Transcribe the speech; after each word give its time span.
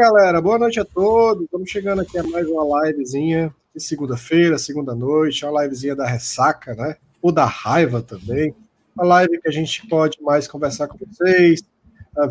galera, 0.00 0.40
boa 0.40 0.58
noite 0.58 0.80
a 0.80 0.84
todos. 0.84 1.44
Estamos 1.44 1.68
chegando 1.68 2.00
aqui 2.00 2.18
a 2.18 2.22
mais 2.22 2.48
uma 2.48 2.86
livezinha 2.86 3.54
de 3.76 3.82
segunda-feira, 3.82 4.56
segunda 4.56 4.94
noite, 4.94 5.44
uma 5.44 5.62
livezinha 5.62 5.94
da 5.94 6.06
ressaca, 6.06 6.74
né? 6.74 6.96
Ou 7.20 7.30
da 7.30 7.44
raiva 7.44 8.00
também. 8.00 8.54
Uma 8.96 9.04
live 9.04 9.38
que 9.38 9.46
a 9.46 9.50
gente 9.50 9.86
pode 9.88 10.16
mais 10.22 10.48
conversar 10.48 10.88
com 10.88 10.96
vocês, 10.96 11.60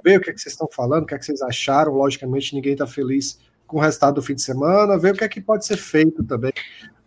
ver 0.03 0.17
o 0.17 0.21
que, 0.21 0.31
é 0.31 0.33
que 0.33 0.41
vocês 0.41 0.53
estão 0.53 0.67
falando, 0.67 1.03
o 1.03 1.05
que, 1.05 1.13
é 1.13 1.19
que 1.19 1.23
vocês 1.23 1.43
acharam. 1.43 1.93
Logicamente, 1.93 2.55
ninguém 2.55 2.73
está 2.73 2.87
feliz 2.87 3.37
com 3.67 3.77
o 3.77 3.79
resultado 3.79 4.15
do 4.15 4.23
fim 4.23 4.33
de 4.33 4.41
semana, 4.41 4.97
ver 4.97 5.13
o 5.13 5.15
que 5.15 5.23
é 5.23 5.29
que 5.29 5.39
pode 5.39 5.63
ser 5.63 5.77
feito 5.77 6.23
também 6.23 6.51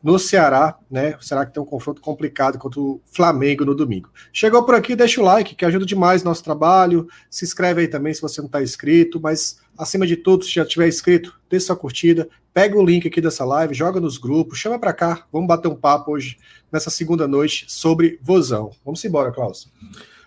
no 0.02 0.18
Ceará, 0.18 0.76
né? 0.90 1.16
Será 1.20 1.46
que 1.46 1.54
tem 1.54 1.62
um 1.62 1.66
confronto 1.66 2.00
complicado 2.00 2.58
contra 2.58 2.80
o 2.80 3.00
Flamengo 3.06 3.64
no 3.64 3.74
domingo? 3.74 4.10
Chegou 4.32 4.64
por 4.64 4.74
aqui, 4.74 4.96
deixa 4.96 5.20
o 5.20 5.24
like, 5.24 5.54
que 5.54 5.64
ajuda 5.64 5.86
demais 5.86 6.24
nosso 6.24 6.42
trabalho. 6.42 7.06
Se 7.30 7.44
inscreve 7.44 7.82
aí 7.82 7.88
também 7.88 8.12
se 8.12 8.20
você 8.20 8.40
não 8.40 8.46
está 8.46 8.62
inscrito, 8.62 9.20
mas 9.20 9.60
acima 9.78 10.06
de 10.06 10.16
tudo, 10.16 10.44
se 10.44 10.52
já 10.52 10.64
tiver 10.64 10.88
inscrito, 10.88 11.34
deixa 11.48 11.66
sua 11.66 11.76
curtida, 11.76 12.28
pega 12.52 12.76
o 12.76 12.84
link 12.84 13.06
aqui 13.06 13.20
dessa 13.20 13.44
live, 13.44 13.74
joga 13.74 14.00
nos 14.00 14.18
grupos, 14.18 14.58
chama 14.58 14.78
para 14.78 14.92
cá, 14.92 15.26
vamos 15.32 15.46
bater 15.46 15.68
um 15.68 15.76
papo 15.76 16.12
hoje, 16.12 16.36
nessa 16.70 16.90
segunda 16.90 17.28
noite, 17.28 17.66
sobre 17.68 18.18
Vozão. 18.22 18.70
Vamos 18.84 19.04
embora, 19.04 19.30
Klaus. 19.30 19.70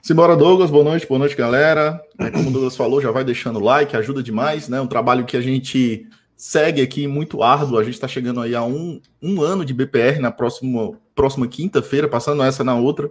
Simbora, 0.02 0.36
Douglas. 0.36 0.70
Boa 0.70 0.84
noite, 0.84 1.08
boa 1.08 1.18
noite, 1.18 1.36
galera. 1.36 2.00
É, 2.20 2.30
como 2.30 2.50
o 2.50 2.52
Douglas 2.52 2.76
falou, 2.76 3.02
já 3.02 3.10
vai 3.10 3.24
deixando 3.24 3.58
o 3.58 3.64
like, 3.64 3.98
ajuda 3.98 4.22
demais, 4.22 4.70
né? 4.70 4.80
Um 4.80 4.86
trabalho 4.86 5.26
que 5.26 5.36
a 5.36 5.42
gente 5.42 6.08
segue 6.36 6.82
aqui 6.82 7.08
muito 7.08 7.42
árduo. 7.42 7.78
A 7.78 7.84
gente 7.84 7.94
está 7.94 8.08
chegando 8.08 8.42
aí 8.42 8.56
a 8.56 8.64
um, 8.64 9.02
um 9.22 9.42
ano 9.42 9.64
de 9.64 9.74
BPR 9.74 10.20
na 10.20 10.32
próxima, 10.32 10.92
próxima 11.14 11.48
quinta-feira, 11.48 12.08
passando 12.08 12.44
essa 12.44 12.64
na 12.64 12.76
outra. 12.76 13.10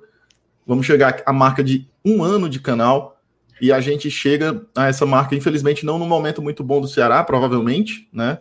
Vamos 0.66 0.86
chegar 0.86 1.22
à 1.24 1.32
marca 1.32 1.62
de 1.62 1.88
um 2.04 2.22
ano 2.22 2.48
de 2.48 2.60
canal. 2.60 3.20
E 3.60 3.72
a 3.72 3.80
gente 3.80 4.10
chega 4.10 4.66
a 4.76 4.88
essa 4.88 5.06
marca, 5.06 5.34
infelizmente, 5.34 5.86
não 5.86 5.98
num 5.98 6.08
momento 6.08 6.42
muito 6.42 6.62
bom 6.64 6.80
do 6.80 6.88
Ceará, 6.88 7.22
provavelmente, 7.22 8.08
né? 8.12 8.40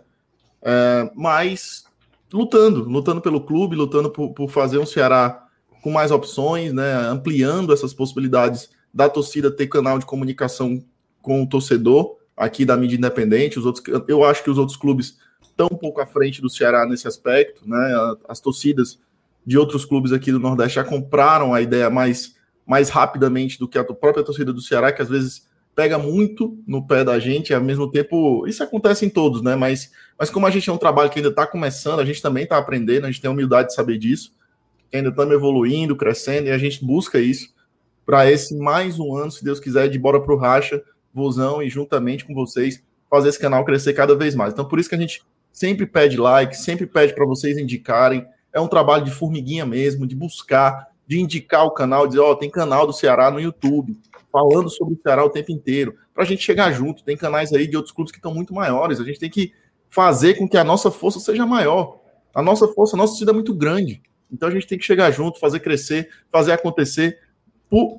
É, 0.61 1.11
mas 1.15 1.85
lutando, 2.31 2.83
lutando 2.83 3.21
pelo 3.21 3.41
clube, 3.41 3.75
lutando 3.75 4.09
por, 4.09 4.33
por 4.33 4.49
fazer 4.49 4.79
um 4.79 4.85
Ceará 4.85 5.47
com 5.83 5.91
mais 5.91 6.11
opções, 6.11 6.71
né, 6.73 6.93
ampliando 7.09 7.73
essas 7.73 7.93
possibilidades 7.93 8.69
da 8.93 9.09
torcida 9.09 9.51
ter 9.51 9.67
canal 9.67 9.99
de 9.99 10.05
comunicação 10.05 10.81
com 11.21 11.43
o 11.43 11.47
torcedor 11.47 12.17
aqui 12.35 12.65
da 12.65 12.77
mídia 12.77 12.97
independente. 12.97 13.59
Os 13.59 13.65
outros, 13.65 13.83
eu 14.07 14.23
acho 14.23 14.43
que 14.43 14.49
os 14.49 14.57
outros 14.57 14.77
clubes 14.77 15.17
estão 15.41 15.67
um 15.71 15.77
pouco 15.77 16.01
à 16.01 16.05
frente 16.05 16.41
do 16.41 16.49
Ceará 16.49 16.85
nesse 16.85 17.07
aspecto, 17.07 17.67
né? 17.67 18.15
As 18.27 18.39
torcidas 18.39 18.99
de 19.45 19.57
outros 19.57 19.85
clubes 19.85 20.11
aqui 20.11 20.31
do 20.31 20.39
Nordeste 20.39 20.75
já 20.75 20.83
compraram 20.83 21.53
a 21.53 21.61
ideia 21.61 21.89
mais, 21.89 22.35
mais 22.65 22.89
rapidamente 22.89 23.59
do 23.59 23.67
que 23.67 23.77
a 23.77 23.83
própria 23.83 24.23
torcida 24.23 24.53
do 24.53 24.61
Ceará, 24.61 24.91
que 24.91 25.01
às 25.01 25.09
vezes 25.09 25.47
pega 25.75 25.97
muito 25.97 26.57
no 26.67 26.85
pé 26.85 27.03
da 27.03 27.19
gente, 27.19 27.53
ao 27.53 27.61
mesmo 27.61 27.89
tempo, 27.89 28.47
isso 28.47 28.63
acontece 28.63 29.05
em 29.05 29.09
todos, 29.09 29.41
né? 29.41 29.55
Mas, 29.55 29.91
mas 30.17 30.29
como 30.29 30.45
a 30.45 30.51
gente 30.51 30.69
é 30.69 30.73
um 30.73 30.77
trabalho 30.77 31.09
que 31.09 31.19
ainda 31.19 31.29
está 31.29 31.47
começando, 31.47 31.99
a 31.99 32.05
gente 32.05 32.21
também 32.21 32.43
está 32.43 32.57
aprendendo, 32.57 33.05
a 33.05 33.11
gente 33.11 33.21
tem 33.21 33.27
a 33.27 33.31
humildade 33.31 33.69
de 33.69 33.75
saber 33.75 33.97
disso 33.97 34.33
ainda 34.97 35.09
estamos 35.09 35.33
evoluindo, 35.33 35.95
crescendo, 35.95 36.47
e 36.47 36.51
a 36.51 36.57
gente 36.57 36.83
busca 36.85 37.19
isso 37.19 37.53
para 38.05 38.29
esse 38.29 38.55
mais 38.55 38.99
um 38.99 39.15
ano, 39.15 39.31
se 39.31 39.43
Deus 39.43 39.59
quiser, 39.59 39.87
de 39.89 39.97
bora 39.97 40.21
pro 40.21 40.37
racha, 40.37 40.83
vozão 41.13 41.61
e 41.61 41.69
juntamente 41.69 42.25
com 42.25 42.33
vocês 42.33 42.81
fazer 43.09 43.29
esse 43.29 43.39
canal 43.39 43.63
crescer 43.63 43.93
cada 43.93 44.15
vez 44.15 44.33
mais. 44.33 44.53
Então, 44.53 44.65
por 44.65 44.79
isso 44.79 44.89
que 44.89 44.95
a 44.95 44.99
gente 44.99 45.23
sempre 45.51 45.85
pede 45.85 46.17
like, 46.17 46.57
sempre 46.57 46.87
pede 46.87 47.13
para 47.13 47.25
vocês 47.25 47.57
indicarem. 47.57 48.25
É 48.51 48.59
um 48.59 48.67
trabalho 48.67 49.05
de 49.05 49.11
formiguinha 49.11 49.65
mesmo, 49.65 50.07
de 50.07 50.15
buscar, 50.15 50.87
de 51.07 51.19
indicar 51.19 51.65
o 51.65 51.71
canal, 51.71 52.07
dizer, 52.07 52.19
ó, 52.19 52.31
oh, 52.31 52.35
tem 52.35 52.49
canal 52.49 52.87
do 52.87 52.93
Ceará 52.93 53.29
no 53.29 53.39
YouTube, 53.39 53.95
falando 54.31 54.69
sobre 54.69 54.95
o 54.95 54.99
Ceará 55.01 55.23
o 55.23 55.29
tempo 55.29 55.51
inteiro, 55.51 55.95
para 56.13 56.23
a 56.23 56.25
gente 56.25 56.41
chegar 56.41 56.71
junto. 56.71 57.03
Tem 57.03 57.15
canais 57.15 57.53
aí 57.53 57.67
de 57.67 57.77
outros 57.77 57.93
clubes 57.93 58.11
que 58.11 58.17
estão 58.17 58.33
muito 58.33 58.53
maiores. 58.53 58.99
A 58.99 59.03
gente 59.03 59.19
tem 59.19 59.29
que 59.29 59.53
fazer 59.89 60.35
com 60.35 60.49
que 60.49 60.57
a 60.57 60.63
nossa 60.63 60.89
força 60.89 61.19
seja 61.19 61.45
maior. 61.45 61.99
A 62.33 62.41
nossa 62.41 62.67
força, 62.67 62.95
a 62.95 62.97
nossa 62.97 63.11
torcida 63.11 63.31
é 63.31 63.33
muito 63.33 63.53
grande. 63.53 64.01
Então 64.31 64.49
a 64.49 64.51
gente 64.51 64.65
tem 64.65 64.79
que 64.79 64.83
chegar 64.83 65.11
junto, 65.11 65.39
fazer 65.39 65.59
crescer, 65.59 66.09
fazer 66.31 66.51
acontecer 66.51 67.19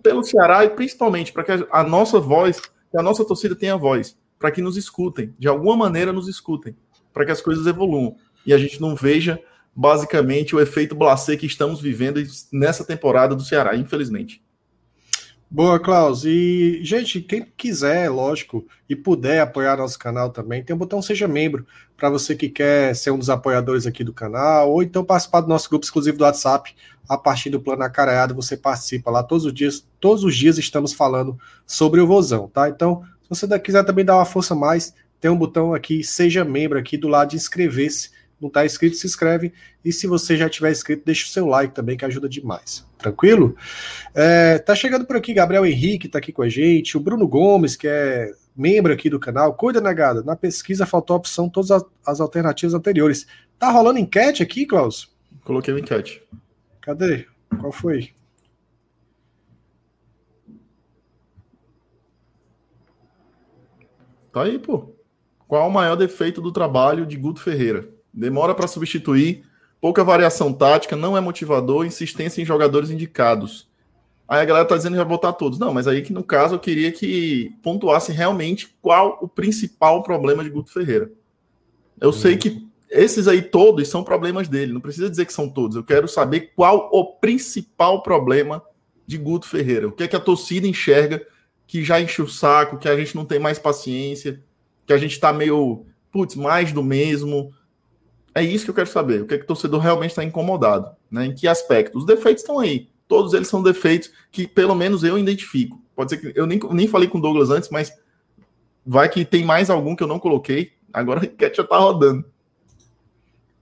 pelo 0.02 0.24
Ceará 0.24 0.64
e 0.64 0.70
principalmente 0.70 1.32
para 1.32 1.44
que 1.44 1.66
a, 1.70 1.82
nossa 1.84 2.18
voz, 2.18 2.60
que 2.94 2.98
a 3.00 3.02
nossa 3.02 3.24
torcida 3.24 3.56
tenha 3.56 3.76
voz, 3.76 4.16
para 4.38 4.52
que 4.52 4.62
nos 4.62 4.76
escutem, 4.76 5.34
de 5.36 5.48
alguma 5.48 5.76
maneira 5.76 6.12
nos 6.12 6.28
escutem, 6.28 6.76
para 7.12 7.24
que 7.24 7.32
as 7.32 7.40
coisas 7.40 7.66
evoluam 7.66 8.14
e 8.46 8.54
a 8.54 8.56
gente 8.56 8.80
não 8.80 8.94
veja 8.94 9.42
basicamente 9.74 10.54
o 10.54 10.60
efeito 10.60 10.94
Blacê 10.94 11.36
que 11.36 11.44
estamos 11.44 11.80
vivendo 11.80 12.22
nessa 12.52 12.84
temporada 12.84 13.34
do 13.34 13.42
Ceará, 13.42 13.74
infelizmente. 13.74 14.40
Boa, 15.54 15.78
Klaus. 15.78 16.24
E, 16.24 16.80
gente, 16.82 17.20
quem 17.20 17.46
quiser, 17.56 18.10
lógico, 18.10 18.66
e 18.90 18.96
puder 18.96 19.40
apoiar 19.40 19.76
nosso 19.76 19.96
canal 19.96 20.30
também, 20.30 20.64
tem 20.64 20.74
um 20.74 20.78
botão 20.78 21.00
Seja 21.00 21.28
Membro, 21.28 21.64
para 21.96 22.10
você 22.10 22.34
que 22.34 22.48
quer 22.48 22.92
ser 22.96 23.12
um 23.12 23.18
dos 23.18 23.30
apoiadores 23.30 23.86
aqui 23.86 24.02
do 24.02 24.12
canal, 24.12 24.72
ou 24.72 24.82
então 24.82 25.04
participar 25.04 25.42
do 25.42 25.48
nosso 25.48 25.70
grupo 25.70 25.84
exclusivo 25.84 26.18
do 26.18 26.24
WhatsApp, 26.24 26.74
a 27.08 27.16
partir 27.16 27.50
do 27.50 27.60
Plano 27.60 27.84
Acareado, 27.84 28.34
você 28.34 28.56
participa 28.56 29.12
lá 29.12 29.22
todos 29.22 29.44
os 29.44 29.54
dias, 29.54 29.86
todos 30.00 30.24
os 30.24 30.34
dias 30.34 30.58
estamos 30.58 30.92
falando 30.92 31.38
sobre 31.64 32.00
o 32.00 32.06
Vozão, 32.08 32.48
tá? 32.48 32.68
Então, 32.68 33.04
se 33.30 33.46
você 33.46 33.60
quiser 33.60 33.84
também 33.84 34.04
dar 34.04 34.16
uma 34.16 34.24
força 34.24 34.56
mais, 34.56 34.92
tem 35.20 35.30
um 35.30 35.38
botão 35.38 35.72
aqui, 35.72 36.02
Seja 36.02 36.44
Membro, 36.44 36.80
aqui 36.80 36.98
do 36.98 37.06
lado 37.06 37.30
de 37.30 37.36
inscrever-se, 37.36 38.10
não 38.44 38.48
está 38.48 38.64
inscrito, 38.64 38.96
se 38.96 39.06
inscreve. 39.06 39.52
E 39.84 39.92
se 39.92 40.06
você 40.06 40.36
já 40.36 40.48
tiver 40.48 40.70
inscrito, 40.70 41.02
deixa 41.04 41.26
o 41.26 41.28
seu 41.28 41.46
like 41.46 41.74
também, 41.74 41.96
que 41.96 42.04
ajuda 42.04 42.28
demais. 42.28 42.86
Tranquilo? 42.98 43.56
É, 44.14 44.58
tá 44.58 44.74
chegando 44.74 45.06
por 45.06 45.16
aqui 45.16 45.32
Gabriel 45.32 45.66
Henrique, 45.66 46.08
tá 46.08 46.18
aqui 46.18 46.32
com 46.32 46.42
a 46.42 46.48
gente. 46.48 46.96
O 46.96 47.00
Bruno 47.00 47.26
Gomes, 47.26 47.74
que 47.74 47.88
é 47.88 48.30
membro 48.54 48.92
aqui 48.92 49.08
do 49.08 49.18
canal. 49.18 49.54
Cuida, 49.54 49.80
negada. 49.80 50.22
Na 50.22 50.36
pesquisa 50.36 50.86
faltou 50.86 51.14
a 51.14 51.18
opção 51.18 51.48
todas 51.48 51.70
as, 51.70 51.84
as 52.06 52.20
alternativas 52.20 52.74
anteriores. 52.74 53.26
Tá 53.58 53.70
rolando 53.70 53.98
enquete 53.98 54.42
aqui, 54.42 54.66
Klaus? 54.66 55.10
Coloquei 55.42 55.72
uma 55.72 55.80
enquete. 55.80 56.22
Cadê? 56.80 57.26
Qual 57.58 57.72
foi? 57.72 58.10
Tá 64.32 64.42
aí, 64.42 64.58
pô. 64.58 64.94
Qual 65.46 65.68
o 65.68 65.72
maior 65.72 65.96
defeito 65.96 66.40
do 66.40 66.52
trabalho 66.52 67.06
de 67.06 67.16
Guto 67.16 67.40
Ferreira? 67.40 67.88
Demora 68.14 68.54
para 68.54 68.66
substituir, 68.66 69.44
pouca 69.80 70.04
variação 70.04 70.52
tática, 70.52 70.96
não 70.96 71.16
é 71.16 71.20
motivador, 71.20 71.84
insistência 71.84 72.40
em 72.40 72.44
jogadores 72.44 72.90
indicados. 72.90 73.68
Aí 74.26 74.40
a 74.40 74.44
galera 74.44 74.64
tá 74.66 74.76
dizendo 74.76 74.92
que 74.92 74.98
vai 74.98 75.04
botar 75.04 75.32
todos. 75.34 75.58
Não, 75.58 75.74
mas 75.74 75.86
aí 75.86 76.00
que 76.00 76.12
no 76.12 76.22
caso 76.24 76.54
eu 76.54 76.58
queria 76.58 76.90
que 76.90 77.52
pontuasse 77.62 78.10
realmente 78.10 78.74
qual 78.80 79.18
o 79.20 79.28
principal 79.28 80.02
problema 80.02 80.42
de 80.42 80.50
Guto 80.50 80.72
Ferreira. 80.72 81.10
Eu 82.00 82.08
uhum. 82.08 82.12
sei 82.12 82.36
que 82.36 82.66
esses 82.90 83.28
aí 83.28 83.42
todos 83.42 83.88
são 83.88 84.04
problemas 84.04 84.48
dele, 84.48 84.72
não 84.72 84.80
precisa 84.80 85.10
dizer 85.10 85.26
que 85.26 85.32
são 85.32 85.48
todos. 85.48 85.76
Eu 85.76 85.84
quero 85.84 86.08
saber 86.08 86.52
qual 86.54 86.88
o 86.92 87.04
principal 87.04 88.02
problema 88.02 88.62
de 89.06 89.18
Guto 89.18 89.48
Ferreira. 89.48 89.88
O 89.88 89.92
que 89.92 90.04
é 90.04 90.08
que 90.08 90.16
a 90.16 90.20
torcida 90.20 90.66
enxerga 90.66 91.24
que 91.66 91.82
já 91.82 92.00
enche 92.00 92.22
o 92.22 92.28
saco, 92.28 92.78
que 92.78 92.88
a 92.88 92.96
gente 92.96 93.14
não 93.14 93.24
tem 93.24 93.38
mais 93.38 93.58
paciência, 93.58 94.40
que 94.86 94.92
a 94.92 94.98
gente 94.98 95.18
tá 95.18 95.32
meio, 95.32 95.84
putz, 96.10 96.34
mais 96.34 96.72
do 96.72 96.82
mesmo. 96.82 97.52
É 98.34 98.42
isso 98.42 98.64
que 98.64 98.70
eu 98.70 98.74
quero 98.74 98.88
saber. 98.88 99.22
O 99.22 99.26
que, 99.26 99.34
é 99.34 99.38
que 99.38 99.44
o 99.44 99.46
torcedor 99.46 99.80
realmente 99.80 100.10
está 100.10 100.24
incomodado? 100.24 100.90
Né? 101.10 101.26
Em 101.26 101.34
que 101.34 101.46
aspecto? 101.46 101.96
Os 101.96 102.04
defeitos 102.04 102.42
estão 102.42 102.58
aí. 102.58 102.88
Todos 103.06 103.32
eles 103.32 103.48
são 103.48 103.62
defeitos 103.62 104.10
que, 104.32 104.46
pelo 104.46 104.74
menos, 104.74 105.04
eu 105.04 105.16
identifico. 105.16 105.80
Pode 105.94 106.10
ser 106.10 106.16
que 106.16 106.38
eu 106.38 106.46
nem, 106.46 106.58
nem 106.72 106.88
falei 106.88 107.08
com 107.08 107.18
o 107.18 107.20
Douglas 107.20 107.50
antes, 107.50 107.70
mas 107.70 107.92
vai 108.84 109.08
que 109.08 109.24
tem 109.24 109.44
mais 109.44 109.70
algum 109.70 109.94
que 109.94 110.02
eu 110.02 110.08
não 110.08 110.18
coloquei. 110.18 110.72
Agora 110.92 111.20
a 111.22 111.24
enquete 111.24 111.58
já 111.58 111.62
está 111.62 111.78
rodando. 111.78 112.24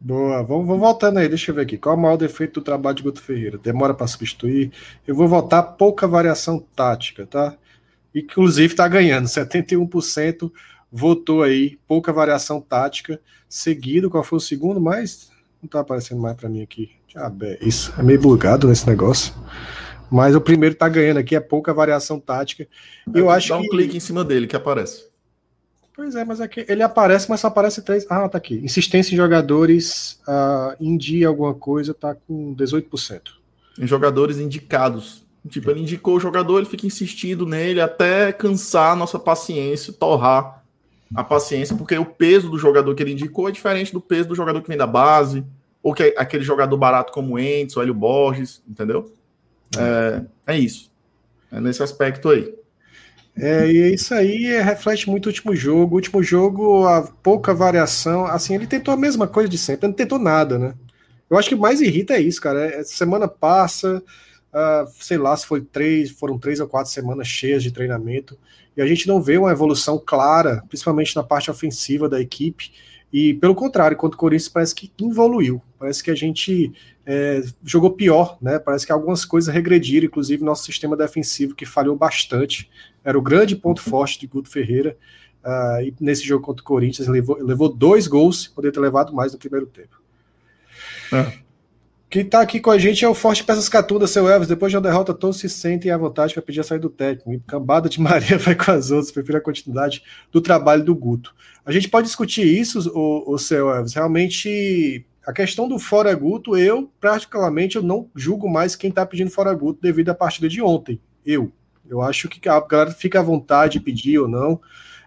Boa, 0.00 0.42
vamos, 0.42 0.66
vamos 0.66 0.80
voltando 0.80 1.18
aí, 1.18 1.28
deixa 1.28 1.50
eu 1.50 1.54
ver 1.54 1.62
aqui. 1.62 1.78
Qual 1.78 1.94
é 1.94 1.98
o 1.98 2.00
maior 2.00 2.16
defeito 2.16 2.58
do 2.58 2.64
trabalho 2.64 2.96
de 2.96 3.02
Guto 3.04 3.22
Ferreira? 3.22 3.56
Demora 3.56 3.94
para 3.94 4.06
substituir. 4.08 4.72
Eu 5.06 5.14
vou 5.14 5.28
votar 5.28 5.62
pouca 5.76 6.08
variação 6.08 6.58
tática, 6.74 7.24
tá? 7.24 7.56
Inclusive 8.12 8.72
está 8.72 8.88
ganhando, 8.88 9.26
71% 9.26 10.50
votou 10.92 11.42
aí, 11.42 11.78
pouca 11.88 12.12
variação 12.12 12.60
tática, 12.60 13.18
seguido, 13.48 14.10
qual 14.10 14.22
foi 14.22 14.36
o 14.36 14.40
segundo, 14.40 14.78
mas 14.78 15.30
não 15.62 15.68
tá 15.68 15.80
aparecendo 15.80 16.20
mais 16.20 16.36
para 16.36 16.50
mim 16.50 16.62
aqui. 16.62 16.90
é 17.16 17.66
isso 17.66 17.94
é 17.98 18.02
meio 18.02 18.20
bugado 18.20 18.68
nesse 18.68 18.86
negócio. 18.86 19.32
Mas 20.10 20.36
o 20.36 20.40
primeiro 20.40 20.74
tá 20.74 20.86
ganhando 20.90 21.16
aqui, 21.16 21.34
é 21.34 21.40
pouca 21.40 21.72
variação 21.72 22.20
tática. 22.20 22.64
É, 23.14 23.18
eu 23.18 23.30
acho 23.30 23.48
dá 23.48 23.56
um 23.56 23.62
que... 23.62 23.70
clique 23.70 23.96
em 23.96 24.00
cima 24.00 24.22
dele 24.22 24.46
que 24.46 24.54
aparece. 24.54 25.10
Pois 25.94 26.14
é, 26.14 26.24
mas 26.24 26.40
é 26.40 26.48
ele 26.68 26.82
aparece, 26.82 27.30
mas 27.30 27.40
só 27.40 27.48
aparece 27.48 27.80
três. 27.82 28.06
Ah, 28.10 28.28
tá 28.28 28.36
aqui. 28.36 28.56
Insistência 28.62 29.14
em 29.14 29.16
jogadores, 29.16 30.20
uh, 30.28 30.76
em 30.78 30.96
dia 30.96 31.28
alguma 31.28 31.54
coisa, 31.54 31.94
tá 31.94 32.14
com 32.14 32.54
18%. 32.54 33.20
Em 33.78 33.86
jogadores 33.86 34.38
indicados. 34.38 35.24
Tipo, 35.48 35.70
ele 35.70 35.80
indicou 35.80 36.16
o 36.16 36.20
jogador, 36.20 36.58
ele 36.58 36.68
fica 36.68 36.86
insistindo 36.86 37.46
nele 37.46 37.80
até 37.80 38.32
cansar 38.32 38.92
a 38.92 38.96
nossa 38.96 39.18
paciência, 39.18 39.92
torrar 39.92 40.61
a 41.14 41.24
paciência, 41.24 41.76
porque 41.76 41.96
o 41.96 42.04
peso 42.04 42.50
do 42.50 42.58
jogador 42.58 42.94
que 42.94 43.02
ele 43.02 43.12
indicou 43.12 43.48
é 43.48 43.52
diferente 43.52 43.92
do 43.92 44.00
peso 44.00 44.28
do 44.28 44.34
jogador 44.34 44.62
que 44.62 44.68
vem 44.68 44.78
da 44.78 44.86
base, 44.86 45.44
ou 45.82 45.92
que 45.92 46.02
é 46.02 46.14
aquele 46.16 46.44
jogador 46.44 46.76
barato 46.76 47.12
como 47.12 47.38
Entes, 47.38 47.76
o 47.76 47.82
Hélio 47.82 47.94
Borges, 47.94 48.62
entendeu? 48.68 49.12
É, 49.76 50.22
é 50.46 50.58
isso. 50.58 50.90
É 51.50 51.60
nesse 51.60 51.82
aspecto 51.82 52.28
aí. 52.28 52.54
É, 53.36 53.66
e 53.70 53.94
isso 53.94 54.14
aí 54.14 54.60
reflete 54.62 55.08
muito 55.08 55.26
o 55.26 55.28
último 55.30 55.56
jogo. 55.56 55.94
O 55.94 55.96
último 55.96 56.22
jogo, 56.22 56.86
a 56.86 57.02
pouca 57.02 57.54
variação. 57.54 58.26
Assim, 58.26 58.54
ele 58.54 58.66
tentou 58.66 58.92
a 58.92 58.96
mesma 58.96 59.26
coisa 59.26 59.48
de 59.48 59.58
sempre, 59.58 59.86
não 59.86 59.94
tentou 59.94 60.18
nada, 60.18 60.58
né? 60.58 60.74
Eu 61.28 61.38
acho 61.38 61.48
que 61.48 61.56
mais 61.56 61.80
irrita 61.80 62.14
é 62.14 62.20
isso, 62.20 62.40
cara. 62.40 62.66
É, 62.66 62.84
semana 62.84 63.26
passa, 63.26 64.02
uh, 64.52 64.92
sei 65.00 65.16
lá 65.16 65.34
se 65.36 65.46
foi 65.46 65.62
três, 65.62 66.10
foram 66.10 66.38
três 66.38 66.60
ou 66.60 66.68
quatro 66.68 66.92
semanas 66.92 67.26
cheias 67.26 67.62
de 67.62 67.72
treinamento, 67.72 68.38
e 68.76 68.82
a 68.82 68.86
gente 68.86 69.06
não 69.06 69.20
vê 69.20 69.36
uma 69.36 69.52
evolução 69.52 70.02
clara, 70.04 70.62
principalmente 70.68 71.14
na 71.14 71.22
parte 71.22 71.50
ofensiva 71.50 72.08
da 72.08 72.20
equipe. 72.20 72.72
E 73.12 73.34
pelo 73.34 73.54
contrário, 73.54 73.96
quanto 73.96 74.14
o 74.14 74.16
Corinthians 74.16 74.48
parece 74.48 74.74
que 74.74 74.90
evoluiu. 75.00 75.60
Parece 75.78 76.02
que 76.02 76.10
a 76.10 76.14
gente 76.14 76.72
é, 77.04 77.42
jogou 77.62 77.90
pior, 77.90 78.38
né? 78.40 78.58
Parece 78.58 78.86
que 78.86 78.92
algumas 78.92 79.24
coisas 79.24 79.52
regrediram, 79.52 80.06
inclusive 80.06 80.42
nosso 80.42 80.64
sistema 80.64 80.96
defensivo, 80.96 81.54
que 81.54 81.66
falhou 81.66 81.94
bastante. 81.94 82.70
Era 83.04 83.18
o 83.18 83.22
grande 83.22 83.54
ponto 83.54 83.82
forte 83.82 84.18
de 84.18 84.26
Guto 84.26 84.48
Ferreira. 84.48 84.96
Uh, 85.44 85.82
e 85.82 85.94
nesse 86.00 86.24
jogo 86.24 86.44
contra 86.44 86.62
o 86.62 86.64
Corinthians, 86.64 87.08
levou, 87.08 87.36
levou 87.36 87.68
dois 87.68 88.06
gols, 88.06 88.46
poderia 88.46 88.72
ter 88.72 88.80
levado 88.80 89.12
mais 89.12 89.32
no 89.32 89.38
primeiro 89.38 89.66
tempo. 89.66 90.00
É. 91.12 91.41
Quem 92.12 92.20
está 92.20 92.42
aqui 92.42 92.60
com 92.60 92.70
a 92.70 92.76
gente 92.76 93.02
é 93.02 93.08
o 93.08 93.14
Forte 93.14 93.42
Peças 93.42 93.70
Catunda, 93.70 94.06
seu 94.06 94.28
Elvis. 94.28 94.46
Depois 94.46 94.70
de 94.70 94.76
uma 94.76 94.82
derrota, 94.82 95.14
todos 95.14 95.38
se 95.38 95.48
sentem 95.48 95.90
à 95.90 95.96
vontade 95.96 96.34
para 96.34 96.42
pedir 96.42 96.60
a 96.60 96.62
saída 96.62 96.82
do 96.82 96.90
técnico. 96.90 97.42
cambada 97.46 97.88
de 97.88 97.98
Maria 98.04 98.36
vai 98.36 98.54
com 98.54 98.70
as 98.70 98.90
outras, 98.90 99.10
prefiro 99.10 99.38
a 99.38 99.40
continuidade 99.40 100.02
do 100.30 100.38
trabalho 100.38 100.84
do 100.84 100.94
Guto. 100.94 101.34
A 101.64 101.72
gente 101.72 101.88
pode 101.88 102.08
discutir 102.08 102.46
isso, 102.46 102.86
o, 102.94 103.32
o 103.32 103.38
seu 103.38 103.70
Elvis. 103.70 103.94
Realmente, 103.94 105.06
a 105.26 105.32
questão 105.32 105.66
do 105.66 105.78
fora 105.78 106.14
Guto, 106.14 106.54
eu, 106.54 106.92
praticamente, 107.00 107.76
eu 107.76 107.82
não 107.82 108.10
julgo 108.14 108.46
mais 108.46 108.76
quem 108.76 108.90
está 108.90 109.06
pedindo 109.06 109.30
fora 109.30 109.54
Guto 109.54 109.80
devido 109.80 110.10
à 110.10 110.14
partida 110.14 110.50
de 110.50 110.60
ontem. 110.60 111.00
Eu. 111.24 111.50
Eu 111.88 112.02
acho 112.02 112.28
que 112.28 112.46
a 112.46 112.60
galera 112.60 112.90
fica 112.90 113.20
à 113.20 113.22
vontade 113.22 113.78
de 113.78 113.80
pedir 113.80 114.18
ou 114.18 114.28
não. 114.28 114.60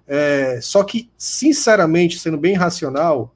É, 0.08 0.58
só 0.60 0.84
que, 0.84 1.12
sinceramente, 1.16 2.18
sendo 2.18 2.38
bem 2.40 2.56
racional, 2.56 3.35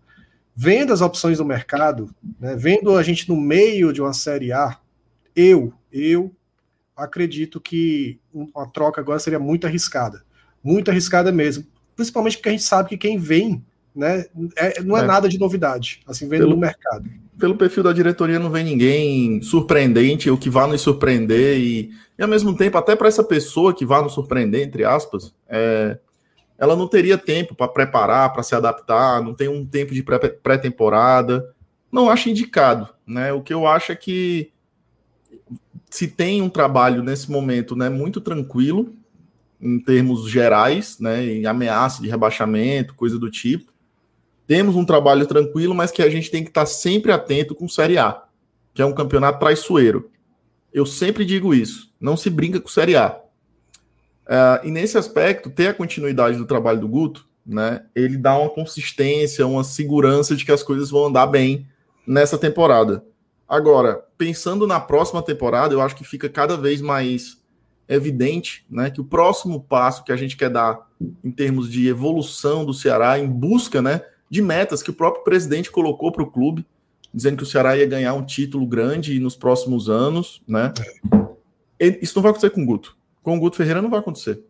vendo 0.61 0.91
as 0.91 0.99
opções 0.99 1.37
do 1.37 1.45
mercado, 1.45 2.13
né, 2.37 2.53
vendo 2.53 2.97
a 2.97 3.01
gente 3.01 3.29
no 3.29 3.39
meio 3.39 3.93
de 3.93 4.01
uma 4.01 4.11
Série 4.11 4.51
A, 4.51 4.77
eu, 5.33 5.71
eu 5.89 6.35
acredito 6.97 7.61
que 7.61 8.19
uma 8.33 8.69
troca 8.69 8.99
agora 8.99 9.19
seria 9.19 9.39
muito 9.39 9.65
arriscada. 9.65 10.21
Muito 10.61 10.91
arriscada 10.91 11.31
mesmo. 11.31 11.65
Principalmente 11.95 12.35
porque 12.35 12.49
a 12.49 12.51
gente 12.51 12.63
sabe 12.63 12.89
que 12.89 12.97
quem 12.97 13.17
vem 13.17 13.63
né, 13.95 14.25
é, 14.57 14.81
não 14.81 14.97
é, 14.97 15.03
é, 15.03 15.05
nada 15.05 15.29
de 15.29 15.39
novidade, 15.39 16.01
assim, 16.05 16.27
vendo 16.27 16.41
pelo, 16.41 16.55
no 16.55 16.57
mercado. 16.57 17.09
Pelo 17.39 17.55
perfil 17.55 17.83
da 17.83 17.93
diretoria 17.93 18.37
não 18.37 18.51
vem 18.51 18.65
ninguém 18.65 19.41
surpreendente, 19.41 20.29
ou 20.29 20.37
que 20.37 20.49
vá 20.49 20.67
nos 20.67 20.81
surpreender, 20.81 21.57
e, 21.57 21.89
e 22.17 22.21
ao 22.21 22.27
mesmo 22.27 22.53
tempo, 22.53 22.77
até 22.77 22.97
para 22.97 23.07
essa 23.07 23.23
pessoa 23.23 23.73
que 23.73 23.85
vá 23.85 24.01
nos 24.01 24.11
surpreender, 24.11 24.67
entre 24.67 24.83
aspas, 24.83 25.33
é, 25.47 25.97
ela 26.59 26.75
não 26.75 26.87
teria 26.87 27.17
tempo 27.17 27.55
para 27.55 27.69
preparar, 27.69 28.33
para 28.33 28.43
se 28.43 28.53
adaptar, 28.53 29.23
não 29.23 29.33
tem 29.33 29.47
um 29.47 29.65
tempo 29.65 29.93
de 29.93 30.03
pré-temporada. 30.03 31.55
Não 31.91 32.09
acho 32.09 32.29
indicado, 32.29 32.89
né? 33.07 33.31
O 33.31 33.41
que 33.41 33.53
eu 33.53 33.65
acho 33.65 33.91
é 33.93 33.95
que 33.95 34.51
se 35.89 36.07
tem 36.07 36.41
um 36.41 36.49
trabalho 36.49 37.01
nesse 37.01 37.31
momento, 37.31 37.75
né, 37.75 37.89
muito 37.89 38.21
tranquilo 38.21 38.93
em 39.59 39.79
termos 39.79 40.29
gerais, 40.29 40.99
né, 40.99 41.25
em 41.25 41.45
ameaça 41.45 42.01
de 42.01 42.09
rebaixamento, 42.09 42.93
coisa 42.93 43.17
do 43.17 43.31
tipo. 43.31 43.73
Temos 44.45 44.75
um 44.75 44.85
trabalho 44.85 45.25
tranquilo, 45.25 45.73
mas 45.73 45.91
que 45.91 46.01
a 46.01 46.09
gente 46.09 46.29
tem 46.29 46.43
que 46.43 46.49
estar 46.49 46.65
sempre 46.65 47.11
atento 47.11 47.55
com 47.55 47.67
Série 47.67 47.97
A, 47.97 48.23
que 48.73 48.81
é 48.81 48.85
um 48.85 48.93
campeonato 48.93 49.39
traiçoeiro. 49.39 50.11
Eu 50.71 50.85
sempre 50.85 51.25
digo 51.25 51.53
isso. 51.53 51.91
Não 51.99 52.15
se 52.15 52.29
brinca 52.29 52.59
com 52.59 52.67
Série 52.67 52.95
A. 52.95 53.19
Uh, 54.29 54.67
e 54.67 54.69
nesse 54.69 54.95
aspecto, 54.95 55.49
ter 55.49 55.69
a 55.69 55.73
continuidade 55.73 56.37
do 56.37 56.45
trabalho 56.45 56.79
do 56.79 56.87
Guto, 56.87 57.25
né, 57.43 57.83
ele 57.95 58.15
dá 58.15 58.37
uma 58.37 58.49
consistência, 58.49 59.47
uma 59.47 59.63
segurança 59.63 60.35
de 60.35 60.45
que 60.45 60.51
as 60.51 60.61
coisas 60.61 60.91
vão 60.91 61.07
andar 61.07 61.25
bem 61.25 61.65
nessa 62.05 62.37
temporada. 62.37 63.03
Agora, 63.47 64.05
pensando 64.15 64.67
na 64.67 64.79
próxima 64.79 65.23
temporada, 65.23 65.73
eu 65.73 65.81
acho 65.81 65.95
que 65.95 66.03
fica 66.03 66.29
cada 66.29 66.55
vez 66.55 66.79
mais 66.79 67.39
evidente 67.87 68.63
né, 68.69 68.91
que 68.91 69.01
o 69.01 69.03
próximo 69.03 69.61
passo 69.61 70.03
que 70.03 70.11
a 70.11 70.15
gente 70.15 70.37
quer 70.37 70.51
dar 70.51 70.87
em 71.23 71.31
termos 71.31 71.71
de 71.71 71.87
evolução 71.87 72.63
do 72.63 72.73
Ceará, 72.73 73.17
em 73.17 73.27
busca 73.27 73.81
né, 73.81 74.03
de 74.29 74.43
metas 74.43 74.83
que 74.83 74.91
o 74.91 74.93
próprio 74.93 75.23
presidente 75.23 75.71
colocou 75.71 76.11
para 76.11 76.21
o 76.21 76.29
clube, 76.29 76.63
dizendo 77.11 77.37
que 77.37 77.43
o 77.43 77.47
Ceará 77.47 77.75
ia 77.75 77.87
ganhar 77.87 78.13
um 78.13 78.23
título 78.23 78.67
grande 78.67 79.19
nos 79.19 79.35
próximos 79.35 79.89
anos. 79.89 80.43
Né? 80.47 80.71
É. 81.79 81.97
Isso 81.99 82.13
não 82.15 82.21
vai 82.21 82.29
acontecer 82.29 82.51
com 82.51 82.61
o 82.61 82.65
Guto. 82.65 82.98
Com 83.29 83.37
o 83.37 83.39
Guto 83.39 83.57
Ferreira 83.57 83.79
não 83.79 83.91
vai 83.91 83.99
acontecer. 83.99 84.41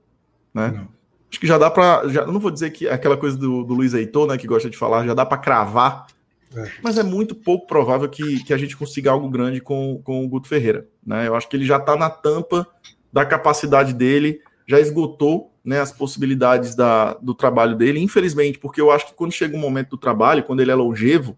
Né? 0.54 0.72
Não. 0.74 0.88
Acho 1.30 1.38
que 1.38 1.46
já 1.46 1.58
dá 1.58 1.70
para. 1.70 2.08
Já, 2.08 2.26
não 2.26 2.40
vou 2.40 2.50
dizer 2.50 2.70
que 2.70 2.88
aquela 2.88 3.18
coisa 3.18 3.38
do, 3.38 3.62
do 3.62 3.74
Luiz 3.74 3.94
Heitor, 3.94 4.26
né, 4.26 4.38
que 4.38 4.48
gosta 4.48 4.70
de 4.70 4.78
falar, 4.78 5.06
já 5.06 5.14
dá 5.14 5.26
para 5.26 5.38
cravar. 5.38 6.08
É. 6.56 6.72
Mas 6.82 6.98
é 6.98 7.04
muito 7.04 7.36
pouco 7.36 7.68
provável 7.68 8.08
que, 8.08 8.42
que 8.46 8.54
a 8.54 8.58
gente 8.58 8.78
consiga 8.78 9.12
algo 9.12 9.30
grande 9.30 9.60
com, 9.60 10.02
com 10.02 10.24
o 10.24 10.28
Guto 10.30 10.48
Ferreira. 10.48 10.88
Né? 11.06 11.28
Eu 11.28 11.36
acho 11.36 11.50
que 11.50 11.58
ele 11.58 11.66
já 11.66 11.76
está 11.76 11.98
na 11.98 12.10
tampa 12.10 12.66
da 13.12 13.26
capacidade 13.26 13.94
dele, 13.94 14.40
já 14.66 14.80
esgotou 14.80 15.54
né, 15.62 15.82
as 15.82 15.92
possibilidades 15.92 16.74
da, 16.74 17.16
do 17.16 17.36
trabalho 17.36 17.76
dele, 17.76 18.00
infelizmente, 18.00 18.60
porque 18.60 18.80
eu 18.80 18.92
acho 18.92 19.08
que 19.08 19.14
quando 19.14 19.34
chega 19.34 19.58
um 19.58 19.60
momento 19.60 19.90
do 19.90 19.98
trabalho, 19.98 20.44
quando 20.44 20.62
ele 20.62 20.72
é 20.72 20.76
longevo, 20.76 21.38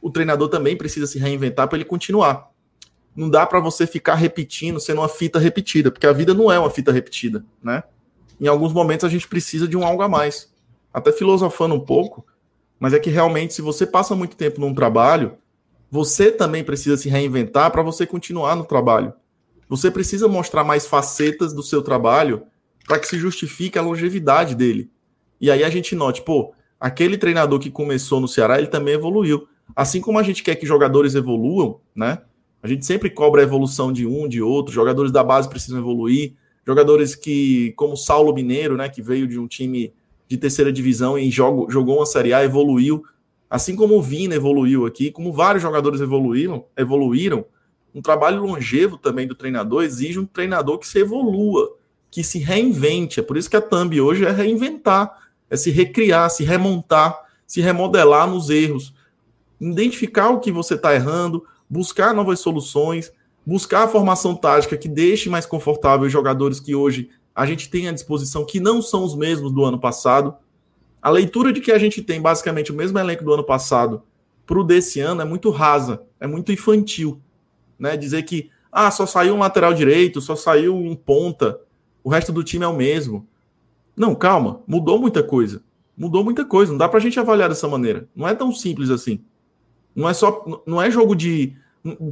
o 0.00 0.10
treinador 0.10 0.48
também 0.48 0.74
precisa 0.74 1.06
se 1.06 1.18
reinventar 1.18 1.68
para 1.68 1.76
ele 1.76 1.84
continuar 1.84 2.47
não 3.18 3.28
dá 3.28 3.44
para 3.44 3.58
você 3.58 3.84
ficar 3.84 4.14
repetindo, 4.14 4.78
sendo 4.78 5.00
uma 5.00 5.08
fita 5.08 5.40
repetida, 5.40 5.90
porque 5.90 6.06
a 6.06 6.12
vida 6.12 6.32
não 6.32 6.52
é 6.52 6.58
uma 6.58 6.70
fita 6.70 6.92
repetida, 6.92 7.44
né? 7.60 7.82
Em 8.40 8.46
alguns 8.46 8.72
momentos 8.72 9.04
a 9.04 9.08
gente 9.08 9.26
precisa 9.26 9.66
de 9.66 9.76
um 9.76 9.84
algo 9.84 10.02
a 10.02 10.08
mais. 10.08 10.54
Até 10.94 11.10
filosofando 11.10 11.74
um 11.74 11.80
pouco, 11.80 12.24
mas 12.78 12.94
é 12.94 13.00
que 13.00 13.10
realmente 13.10 13.54
se 13.54 13.60
você 13.60 13.84
passa 13.84 14.14
muito 14.14 14.36
tempo 14.36 14.60
num 14.60 14.72
trabalho, 14.72 15.36
você 15.90 16.30
também 16.30 16.62
precisa 16.62 16.96
se 16.96 17.08
reinventar 17.08 17.72
para 17.72 17.82
você 17.82 18.06
continuar 18.06 18.54
no 18.54 18.64
trabalho. 18.64 19.12
Você 19.68 19.90
precisa 19.90 20.28
mostrar 20.28 20.62
mais 20.62 20.86
facetas 20.86 21.52
do 21.52 21.62
seu 21.62 21.82
trabalho 21.82 22.44
para 22.86 23.00
que 23.00 23.08
se 23.08 23.18
justifique 23.18 23.80
a 23.80 23.82
longevidade 23.82 24.54
dele. 24.54 24.92
E 25.40 25.50
aí 25.50 25.64
a 25.64 25.70
gente 25.70 25.96
note, 25.96 26.22
pô, 26.22 26.54
aquele 26.78 27.18
treinador 27.18 27.58
que 27.58 27.68
começou 27.68 28.20
no 28.20 28.28
Ceará, 28.28 28.58
ele 28.58 28.68
também 28.68 28.94
evoluiu. 28.94 29.48
Assim 29.74 30.00
como 30.00 30.20
a 30.20 30.22
gente 30.22 30.44
quer 30.44 30.54
que 30.54 30.64
jogadores 30.64 31.16
evoluam, 31.16 31.80
né? 31.96 32.20
A 32.62 32.68
gente 32.68 32.84
sempre 32.84 33.10
cobra 33.10 33.40
a 33.40 33.44
evolução 33.44 33.92
de 33.92 34.06
um, 34.06 34.28
de 34.28 34.42
outro. 34.42 34.74
Jogadores 34.74 35.12
da 35.12 35.22
base 35.22 35.48
precisam 35.48 35.78
evoluir. 35.78 36.34
Jogadores 36.66 37.14
que, 37.14 37.72
como 37.76 37.96
Saulo 37.96 38.34
Mineiro, 38.34 38.76
né, 38.76 38.88
que 38.88 39.00
veio 39.00 39.26
de 39.26 39.38
um 39.38 39.46
time 39.46 39.92
de 40.28 40.36
terceira 40.36 40.72
divisão 40.72 41.18
e 41.18 41.30
jogou, 41.30 41.96
uma 41.96 42.06
Série 42.06 42.34
A, 42.34 42.44
evoluiu. 42.44 43.02
Assim 43.48 43.74
como 43.74 43.96
o 43.96 44.02
Vina 44.02 44.34
evoluiu 44.34 44.84
aqui, 44.84 45.10
como 45.10 45.32
vários 45.32 45.62
jogadores 45.62 46.00
evoluíram, 46.00 46.66
evoluíram, 46.76 47.46
um 47.94 48.02
trabalho 48.02 48.42
longevo 48.42 48.98
também 48.98 49.26
do 49.26 49.34
treinador 49.34 49.82
exige 49.82 50.18
um 50.18 50.26
treinador 50.26 50.78
que 50.78 50.86
se 50.86 50.98
evolua, 50.98 51.74
que 52.10 52.22
se 52.22 52.38
reinvente. 52.38 53.20
É 53.20 53.22
por 53.22 53.36
isso 53.36 53.48
que 53.48 53.56
a 53.56 53.62
Thumb 53.62 53.98
hoje 54.00 54.26
é 54.26 54.30
reinventar, 54.30 55.30
é 55.48 55.56
se 55.56 55.70
recriar, 55.70 56.30
se 56.30 56.44
remontar, 56.44 57.18
se 57.46 57.62
remodelar 57.62 58.28
nos 58.28 58.50
erros, 58.50 58.94
identificar 59.58 60.28
o 60.28 60.40
que 60.40 60.52
você 60.52 60.74
está 60.74 60.94
errando, 60.94 61.44
buscar 61.68 62.14
novas 62.14 62.40
soluções, 62.40 63.12
buscar 63.44 63.84
a 63.84 63.88
formação 63.88 64.34
tática 64.34 64.76
que 64.76 64.88
deixe 64.88 65.28
mais 65.28 65.46
confortável 65.46 66.06
os 66.06 66.12
jogadores 66.12 66.60
que 66.60 66.74
hoje 66.74 67.10
a 67.34 67.46
gente 67.46 67.70
tem 67.70 67.88
à 67.88 67.92
disposição, 67.92 68.44
que 68.44 68.58
não 68.58 68.82
são 68.82 69.04
os 69.04 69.14
mesmos 69.14 69.52
do 69.52 69.64
ano 69.64 69.78
passado. 69.78 70.34
A 71.00 71.08
leitura 71.08 71.52
de 71.52 71.60
que 71.60 71.70
a 71.70 71.78
gente 71.78 72.02
tem 72.02 72.20
basicamente 72.20 72.72
o 72.72 72.74
mesmo 72.74 72.98
elenco 72.98 73.24
do 73.24 73.32
ano 73.32 73.44
passado 73.44 74.02
para 74.44 74.58
o 74.58 74.64
desse 74.64 74.98
ano 74.98 75.22
é 75.22 75.24
muito 75.24 75.50
rasa, 75.50 76.02
é 76.18 76.26
muito 76.26 76.50
infantil. 76.50 77.20
Né? 77.78 77.96
Dizer 77.96 78.24
que 78.24 78.50
ah, 78.72 78.90
só 78.90 79.06
saiu 79.06 79.34
um 79.34 79.38
lateral 79.38 79.72
direito, 79.72 80.20
só 80.20 80.34
saiu 80.34 80.76
um 80.76 80.96
ponta, 80.96 81.60
o 82.02 82.10
resto 82.10 82.32
do 82.32 82.42
time 82.42 82.64
é 82.64 82.68
o 82.68 82.76
mesmo. 82.76 83.26
Não, 83.96 84.14
calma, 84.14 84.60
mudou 84.66 84.98
muita 84.98 85.22
coisa. 85.22 85.62
Mudou 85.96 86.22
muita 86.22 86.44
coisa, 86.44 86.70
não 86.72 86.78
dá 86.78 86.88
para 86.88 86.98
a 86.98 87.02
gente 87.02 87.18
avaliar 87.18 87.48
dessa 87.48 87.66
maneira. 87.66 88.08
Não 88.14 88.26
é 88.26 88.34
tão 88.34 88.52
simples 88.52 88.90
assim. 88.90 89.20
Não 89.98 90.08
é 90.08 90.14
só, 90.14 90.62
não 90.64 90.80
é 90.80 90.88
jogo 90.92 91.16
de 91.16 91.56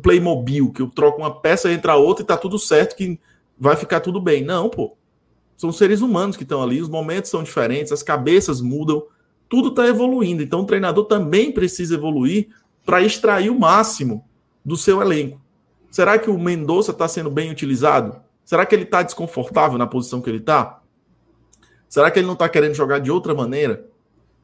Playmobil 0.03 0.73
que 0.73 0.83
eu 0.83 0.89
troco 0.89 1.19
uma 1.19 1.41
peça 1.41 1.73
entre 1.73 1.89
a 1.89 1.95
outra 1.95 2.25
e 2.25 2.27
tá 2.27 2.37
tudo 2.37 2.59
certo 2.59 2.97
que 2.97 3.17
vai 3.57 3.77
ficar 3.77 4.01
tudo 4.01 4.21
bem. 4.21 4.45
Não, 4.45 4.69
pô. 4.69 4.97
São 5.57 5.71
seres 5.71 6.01
humanos 6.01 6.37
que 6.37 6.43
estão 6.43 6.61
ali, 6.61 6.83
os 6.83 6.89
momentos 6.89 7.31
são 7.31 7.45
diferentes, 7.45 7.93
as 7.93 8.03
cabeças 8.03 8.61
mudam, 8.61 9.07
tudo 9.49 9.69
está 9.69 9.87
evoluindo. 9.87 10.43
Então 10.43 10.63
o 10.63 10.67
treinador 10.67 11.05
também 11.05 11.53
precisa 11.53 11.95
evoluir 11.95 12.49
para 12.85 13.03
extrair 13.03 13.51
o 13.51 13.59
máximo 13.59 14.25
do 14.65 14.77
seu 14.77 15.01
elenco. 15.01 15.41
Será 15.89 16.19
que 16.19 16.29
o 16.29 16.37
Mendonça 16.37 16.91
está 16.91 17.07
sendo 17.07 17.31
bem 17.31 17.53
utilizado? 17.53 18.21
Será 18.45 18.67
que 18.67 18.75
ele 18.75 18.83
está 18.83 19.01
desconfortável 19.01 19.79
na 19.79 19.87
posição 19.87 20.21
que 20.21 20.29
ele 20.29 20.39
está? 20.39 20.83
Será 21.89 22.11
que 22.11 22.19
ele 22.19 22.27
não 22.27 22.35
está 22.35 22.49
querendo 22.49 22.75
jogar 22.75 22.99
de 22.99 23.13
outra 23.13 23.33
maneira? 23.33 23.87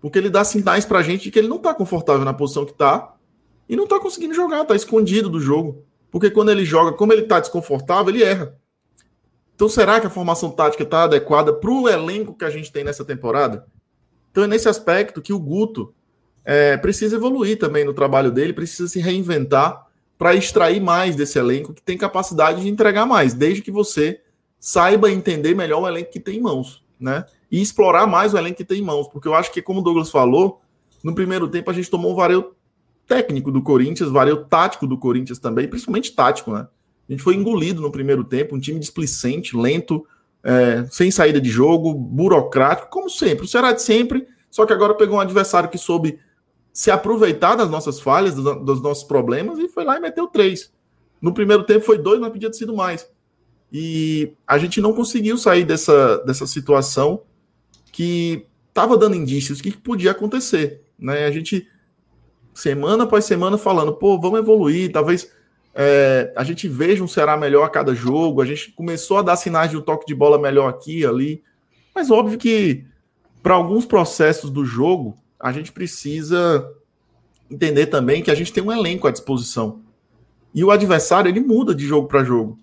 Porque 0.01 0.17
ele 0.17 0.31
dá 0.31 0.45
sinais 0.45 0.85
para 0.85 1.01
a 1.01 1.03
gente 1.03 1.25
de 1.25 1.33
que 1.33 1.41
ele 1.41 1.49
não 1.49 1.57
está 1.57 1.75
confortável 1.75 2.25
na 2.25 2.33
posição 2.33 2.65
que 2.65 2.71
está 2.71 3.17
e 3.69 3.77
não 3.77 3.87
tá 3.87 3.99
conseguindo 3.99 4.35
jogar, 4.35 4.65
tá 4.65 4.75
escondido 4.75 5.29
do 5.29 5.41
jogo. 5.41 5.85
Porque 6.11 6.31
quando 6.31 6.51
ele 6.51 6.65
joga, 6.65 6.93
como 6.93 7.13
ele 7.13 7.23
tá 7.23 7.41
desconfortável, 7.41 8.15
ele 8.15 8.23
erra. 8.23 8.55
Então, 9.55 9.69
será 9.69 10.01
que 10.01 10.07
a 10.07 10.11
formação 10.11 10.51
tática 10.51 10.83
está 10.83 11.05
adequada 11.05 11.53
para 11.53 11.71
o 11.71 11.89
elenco 11.89 12.35
que 12.35 12.45
a 12.45 12.51
gente 12.51 12.71
tem 12.71 12.85
nessa 12.85 13.05
temporada? 13.05 13.67
Então, 14.31 14.45
é 14.45 14.47
nesse 14.47 14.69
aspecto 14.69 15.23
que 15.23 15.33
o 15.33 15.39
Guto 15.39 15.95
é, 16.45 16.77
precisa 16.77 17.17
evoluir 17.17 17.59
também 17.59 17.85
no 17.85 17.95
trabalho 17.95 18.31
dele, 18.31 18.53
precisa 18.53 18.89
se 18.89 18.99
reinventar 18.99 19.87
para 20.19 20.35
extrair 20.35 20.81
mais 20.81 21.17
desse 21.17 21.39
elenco 21.39 21.73
que 21.73 21.83
tem 21.83 21.97
capacidade 21.97 22.63
de 22.63 22.69
entregar 22.69 23.07
mais, 23.07 23.35
desde 23.35 23.63
que 23.63 23.71
você 23.71 24.21
saiba 24.59 25.11
entender 25.11 25.55
melhor 25.55 25.83
o 25.83 25.89
elenco 25.89 26.13
que 26.13 26.21
tem 26.21 26.37
em 26.39 26.41
mãos, 26.41 26.85
né? 26.99 27.25
E 27.51 27.61
explorar 27.61 28.07
mais 28.07 28.33
o 28.33 28.39
elenco 28.39 28.59
que 28.59 28.65
tem 28.65 28.79
em 28.79 28.85
mãos, 28.85 29.09
porque 29.09 29.27
eu 29.27 29.35
acho 29.35 29.51
que, 29.51 29.61
como 29.61 29.81
o 29.81 29.83
Douglas 29.83 30.11
falou, 30.11 30.61
no 31.03 31.15
primeiro 31.15 31.49
tempo 31.49 31.71
a 31.71 31.75
gente 31.75 31.91
tomou 31.91 32.13
um 32.13 32.15
vareio 32.15 32.55
técnico 33.13 33.53
do 33.53 33.61
Corinthians, 33.61 34.11
vareio 34.11 34.45
tático 34.47 34.87
do 34.87 34.97
Corinthians 34.97 35.39
também, 35.39 35.69
principalmente 35.69 36.13
tático, 36.13 36.51
né? 36.51 36.67
A 37.07 37.13
gente 37.13 37.23
foi 37.23 37.35
engolido 37.35 37.83
no 37.83 37.93
primeiro 37.93 38.25
tempo, 38.25 38.57
um 38.57 38.61
time 38.61 38.81
displicente, 38.81 39.55
lento, 39.55 40.07
é, 40.43 40.87
sem 40.91 41.11
saída 41.11 41.39
de 41.39 41.51
jogo, 41.51 41.93
burocrático, 41.93 42.89
como 42.89 43.11
sempre. 43.11 43.45
O 43.45 43.49
Ceará 43.49 43.73
de 43.73 43.83
sempre, 43.83 44.27
só 44.51 44.65
que 44.65 44.73
agora 44.73 44.95
pegou 44.95 45.17
um 45.17 45.21
adversário 45.21 45.69
que 45.69 45.77
soube 45.77 46.19
se 46.73 46.91
aproveitar 46.91 47.55
das 47.55 47.69
nossas 47.69 48.01
falhas, 48.01 48.35
dos, 48.35 48.81
nossos 48.81 49.05
problemas, 49.05 49.59
e 49.59 49.69
foi 49.69 49.85
lá 49.85 49.99
e 49.99 50.01
meteu 50.01 50.27
três. 50.27 50.73
No 51.21 51.35
primeiro 51.35 51.65
tempo 51.65 51.85
foi 51.85 51.99
dois, 51.99 52.19
mas 52.19 52.33
podia 52.33 52.51
ter 52.51 52.57
sido 52.57 52.75
mais. 52.75 53.07
E 53.71 54.33
a 54.47 54.57
gente 54.57 54.81
não 54.81 54.95
conseguiu 54.95 55.37
sair 55.37 55.65
dessa, 55.65 56.17
dessa 56.25 56.47
situação 56.47 57.25
que 57.93 58.47
estava 58.69 58.97
dando 58.97 59.17
indícios 59.17 59.61
que 59.61 59.77
podia 59.77 60.13
acontecer. 60.13 60.83
Né? 60.99 61.27
A 61.27 61.31
gente, 61.31 61.69
semana 62.55 63.05
após 63.05 63.25
semana, 63.25 63.57
falando, 63.57 63.93
pô, 63.93 64.21
vamos 64.21 64.41
evoluir, 64.41 64.93
talvez 64.93 65.31
é, 65.75 66.33
a 66.37 66.45
gente 66.45 66.69
veja 66.69 67.03
um 67.03 67.09
Ceará 67.09 67.37
melhor 67.37 67.65
a 67.65 67.71
cada 67.71 67.95
jogo, 67.95 68.43
a 68.43 68.47
gente 68.47 68.73
começou 68.73 69.19
a 69.19 69.23
dar 69.23 69.37
sinais 69.37 69.71
de 69.71 69.77
um 69.77 69.81
toque 69.81 70.07
de 70.07 70.15
bola 70.15 70.39
melhor 70.39 70.69
aqui 70.69 71.05
ali. 71.05 71.43
Mas 71.95 72.11
óbvio 72.11 72.39
que 72.39 72.85
para 73.43 73.55
alguns 73.55 73.85
processos 73.85 74.51
do 74.51 74.65
jogo, 74.65 75.17
a 75.39 75.51
gente 75.51 75.73
precisa 75.73 76.71
entender 77.51 77.87
também 77.87 78.23
que 78.23 78.31
a 78.31 78.35
gente 78.35 78.53
tem 78.53 78.63
um 78.63 78.73
elenco 78.73 79.07
à 79.07 79.11
disposição. 79.11 79.81
E 80.55 80.63
o 80.63 80.71
adversário 80.71 81.29
ele 81.29 81.41
muda 81.41 81.75
de 81.75 81.87
jogo 81.87 82.07
para 82.07 82.23
jogo. 82.23 82.59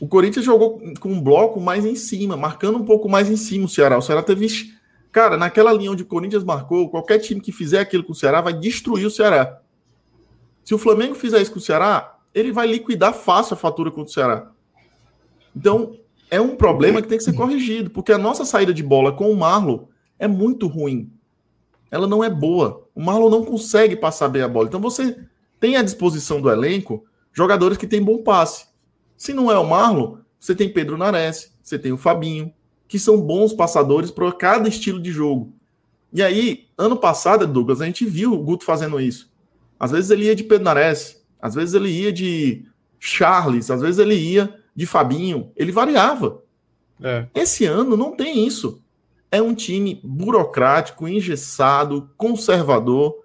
O 0.00 0.06
Corinthians 0.06 0.44
jogou 0.44 0.80
com 1.00 1.10
um 1.10 1.20
bloco 1.20 1.60
mais 1.60 1.84
em 1.84 1.94
cima, 1.94 2.36
marcando 2.36 2.78
um 2.78 2.84
pouco 2.84 3.08
mais 3.08 3.30
em 3.30 3.36
cima 3.36 3.66
o 3.66 3.68
Ceará. 3.68 3.98
O 3.98 4.02
Ceará 4.02 4.22
teve. 4.22 4.75
Cara, 5.16 5.38
naquela 5.38 5.72
linha 5.72 5.90
onde 5.90 6.02
o 6.02 6.06
Corinthians 6.06 6.44
marcou, 6.44 6.90
qualquer 6.90 7.18
time 7.20 7.40
que 7.40 7.50
fizer 7.50 7.80
aquilo 7.80 8.04
com 8.04 8.12
o 8.12 8.14
Ceará 8.14 8.42
vai 8.42 8.52
destruir 8.52 9.06
o 9.06 9.10
Ceará. 9.10 9.60
Se 10.62 10.74
o 10.74 10.78
Flamengo 10.78 11.14
fizer 11.14 11.40
isso 11.40 11.52
com 11.52 11.58
o 11.58 11.62
Ceará, 11.62 12.18
ele 12.34 12.52
vai 12.52 12.66
liquidar 12.66 13.14
fácil 13.14 13.54
a 13.54 13.56
fatura 13.56 13.90
contra 13.90 14.10
o 14.10 14.12
Ceará. 14.12 14.50
Então, 15.56 15.96
é 16.30 16.38
um 16.38 16.54
problema 16.54 17.00
que 17.00 17.08
tem 17.08 17.16
que 17.16 17.24
ser 17.24 17.32
corrigido, 17.32 17.88
porque 17.88 18.12
a 18.12 18.18
nossa 18.18 18.44
saída 18.44 18.74
de 18.74 18.82
bola 18.82 19.10
com 19.10 19.30
o 19.30 19.36
Marlon 19.36 19.86
é 20.18 20.28
muito 20.28 20.66
ruim 20.66 21.10
ela 21.90 22.06
não 22.06 22.22
é 22.22 22.28
boa. 22.28 22.86
O 22.94 23.02
Marlon 23.02 23.30
não 23.30 23.44
consegue 23.44 23.96
passar 23.96 24.28
bem 24.28 24.42
a 24.42 24.48
bola. 24.48 24.68
Então 24.68 24.80
você 24.80 25.18
tem 25.58 25.76
à 25.76 25.82
disposição 25.82 26.40
do 26.40 26.50
elenco 26.50 27.04
jogadores 27.32 27.78
que 27.78 27.86
têm 27.86 28.02
bom 28.02 28.22
passe. 28.22 28.66
Se 29.16 29.32
não 29.32 29.50
é 29.50 29.58
o 29.58 29.66
Marlon, 29.66 30.18
você 30.38 30.54
tem 30.54 30.72
Pedro 30.72 30.96
Nares, 30.96 31.54
você 31.62 31.78
tem 31.78 31.92
o 31.92 31.96
Fabinho, 31.96 32.52
que 32.88 32.98
são 32.98 33.20
bons 33.20 33.52
passadores 33.52 34.10
para 34.10 34.30
cada 34.32 34.68
estilo 34.68 35.00
de 35.00 35.10
jogo. 35.10 35.52
E 36.12 36.22
aí, 36.22 36.66
ano 36.78 36.96
passado, 36.96 37.46
Douglas, 37.46 37.80
a 37.80 37.86
gente 37.86 38.04
viu 38.04 38.32
o 38.32 38.42
Guto 38.42 38.64
fazendo 38.64 39.00
isso. 39.00 39.30
Às 39.78 39.90
vezes 39.90 40.10
ele 40.10 40.24
ia 40.24 40.36
de 40.36 40.44
Pedro 40.44 40.64
Nares, 40.64 41.22
às 41.40 41.54
vezes 41.54 41.74
ele 41.74 41.90
ia 41.90 42.12
de 42.12 42.64
Charles, 42.98 43.70
às 43.70 43.80
vezes 43.80 43.98
ele 43.98 44.14
ia 44.14 44.54
de 44.74 44.86
Fabinho, 44.86 45.50
ele 45.56 45.72
variava. 45.72 46.42
É. 47.02 47.26
Esse 47.34 47.66
ano 47.66 47.96
não 47.96 48.16
tem 48.16 48.46
isso 48.46 48.82
é 49.30 49.42
um 49.42 49.54
time 49.54 50.00
burocrático, 50.02 51.08
engessado, 51.08 52.10
conservador, 52.16 53.16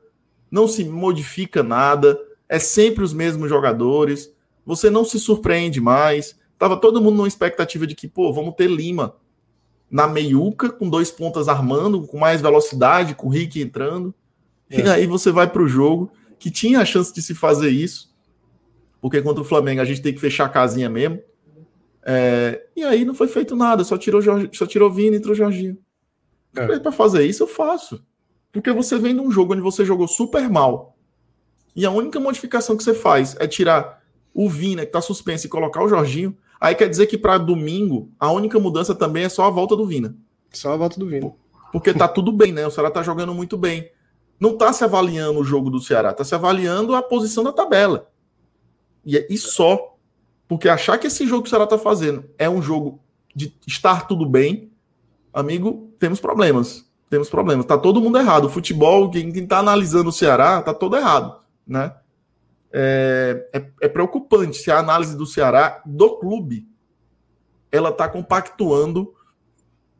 não 0.49 0.67
se 0.67 0.83
modifica 0.83 1.63
nada, 1.63 2.19
é 2.49 2.59
sempre 2.59 3.03
os 3.03 3.13
mesmos 3.13 3.49
jogadores, 3.49 4.33
você 4.65 4.89
não 4.89 5.05
se 5.05 5.19
surpreende 5.19 5.79
mais. 5.79 6.37
Tava 6.57 6.77
todo 6.77 7.01
mundo 7.01 7.17
numa 7.17 7.27
expectativa 7.27 7.87
de 7.87 7.95
que, 7.95 8.07
pô, 8.07 8.31
vamos 8.33 8.55
ter 8.55 8.69
Lima 8.69 9.15
na 9.91 10.07
meiuca, 10.07 10.69
com 10.69 10.89
dois 10.89 11.11
pontas 11.11 11.49
armando, 11.49 12.07
com 12.07 12.17
mais 12.17 12.41
velocidade, 12.41 13.13
com 13.13 13.27
o 13.27 13.29
Rick 13.29 13.61
entrando. 13.61 14.15
É. 14.69 14.79
E 14.79 14.89
aí 14.89 15.05
você 15.05 15.31
vai 15.31 15.47
para 15.47 15.61
o 15.61 15.67
jogo, 15.67 16.09
que 16.39 16.49
tinha 16.49 16.79
a 16.79 16.85
chance 16.85 17.13
de 17.13 17.21
se 17.21 17.35
fazer 17.35 17.69
isso, 17.69 18.09
porque 19.01 19.21
contra 19.21 19.41
o 19.41 19.45
Flamengo 19.45 19.81
a 19.81 19.85
gente 19.85 20.01
tem 20.01 20.13
que 20.13 20.19
fechar 20.19 20.45
a 20.45 20.49
casinha 20.49 20.89
mesmo. 20.89 21.19
É, 22.03 22.65
e 22.75 22.83
aí 22.83 23.03
não 23.03 23.13
foi 23.13 23.27
feito 23.27 23.55
nada, 23.55 23.83
só 23.83 23.97
tirou, 23.97 24.21
Jorge, 24.21 24.49
só 24.53 24.65
tirou 24.65 24.89
Vini 24.89 25.17
e 25.17 25.19
entrou 25.19 25.35
Jorginho. 25.35 25.77
É. 26.55 26.79
Para 26.79 26.91
fazer 26.91 27.25
isso, 27.25 27.43
eu 27.43 27.47
faço. 27.47 28.03
Porque 28.51 28.71
você 28.71 28.97
vem 28.97 29.13
de 29.13 29.21
um 29.21 29.29
jogo 29.29 29.53
onde 29.53 29.61
você 29.61 29.83
jogou 29.85 30.07
super 30.07 30.49
mal. 30.49 30.97
E 31.75 31.85
a 31.85 31.91
única 31.91 32.19
modificação 32.19 32.75
que 32.75 32.83
você 32.83 32.93
faz 32.93 33.35
é 33.39 33.47
tirar 33.47 34.01
o 34.33 34.49
Vina, 34.49 34.85
que 34.85 34.91
tá 34.91 35.01
suspenso, 35.01 35.45
e 35.45 35.49
colocar 35.49 35.83
o 35.83 35.87
Jorginho. 35.87 36.35
Aí 36.61 36.75
quer 36.75 36.87
dizer 36.87 37.07
que 37.07 37.17
para 37.17 37.39
domingo, 37.39 38.11
a 38.19 38.31
única 38.31 38.59
mudança 38.59 38.93
também 38.93 39.23
é 39.23 39.29
só 39.29 39.45
a 39.45 39.49
volta 39.49 39.75
do 39.75 39.83
Vina. 39.83 40.15
Só 40.53 40.71
a 40.71 40.77
volta 40.77 40.99
do 40.99 41.07
Vina. 41.07 41.33
Porque 41.71 41.91
tá 41.91 42.07
tudo 42.07 42.31
bem, 42.31 42.51
né? 42.51 42.67
O 42.67 42.69
Ceará 42.69 42.91
tá 42.91 43.01
jogando 43.01 43.33
muito 43.33 43.57
bem. 43.57 43.89
Não 44.39 44.55
tá 44.55 44.71
se 44.71 44.83
avaliando 44.83 45.39
o 45.39 45.43
jogo 45.43 45.71
do 45.71 45.79
Ceará, 45.79 46.13
tá 46.13 46.23
se 46.23 46.35
avaliando 46.35 46.93
a 46.93 47.01
posição 47.01 47.43
da 47.43 47.51
tabela. 47.51 48.11
E, 49.03 49.25
e 49.27 49.37
só. 49.39 49.95
Porque 50.47 50.69
achar 50.69 50.99
que 50.99 51.07
esse 51.07 51.25
jogo 51.25 51.43
que 51.43 51.47
o 51.47 51.49
Ceará 51.49 51.65
tá 51.65 51.79
fazendo 51.79 52.25
é 52.37 52.47
um 52.47 52.61
jogo 52.61 53.01
de 53.33 53.55
estar 53.65 54.05
tudo 54.07 54.25
bem, 54.25 54.71
amigo, 55.33 55.91
temos 55.97 56.19
problemas. 56.19 56.85
Temos 57.09 57.29
problemas. 57.29 57.65
Tá 57.65 57.77
todo 57.77 58.01
mundo 58.01 58.19
errado. 58.19 58.45
O 58.45 58.49
futebol, 58.49 59.09
quem, 59.09 59.31
quem 59.31 59.47
tá 59.47 59.59
analisando 59.59 60.09
o 60.09 60.13
Ceará, 60.13 60.61
tá 60.61 60.73
todo 60.73 60.95
errado, 60.95 61.37
né? 61.65 61.95
É, 62.73 63.49
é, 63.53 63.65
é, 63.81 63.87
preocupante 63.87 64.57
se 64.57 64.71
a 64.71 64.79
análise 64.79 65.15
do 65.17 65.25
Ceará, 65.25 65.81
do 65.85 66.17
clube, 66.17 66.65
ela 67.71 67.91
tá 67.91 68.07
compactuando 68.07 69.13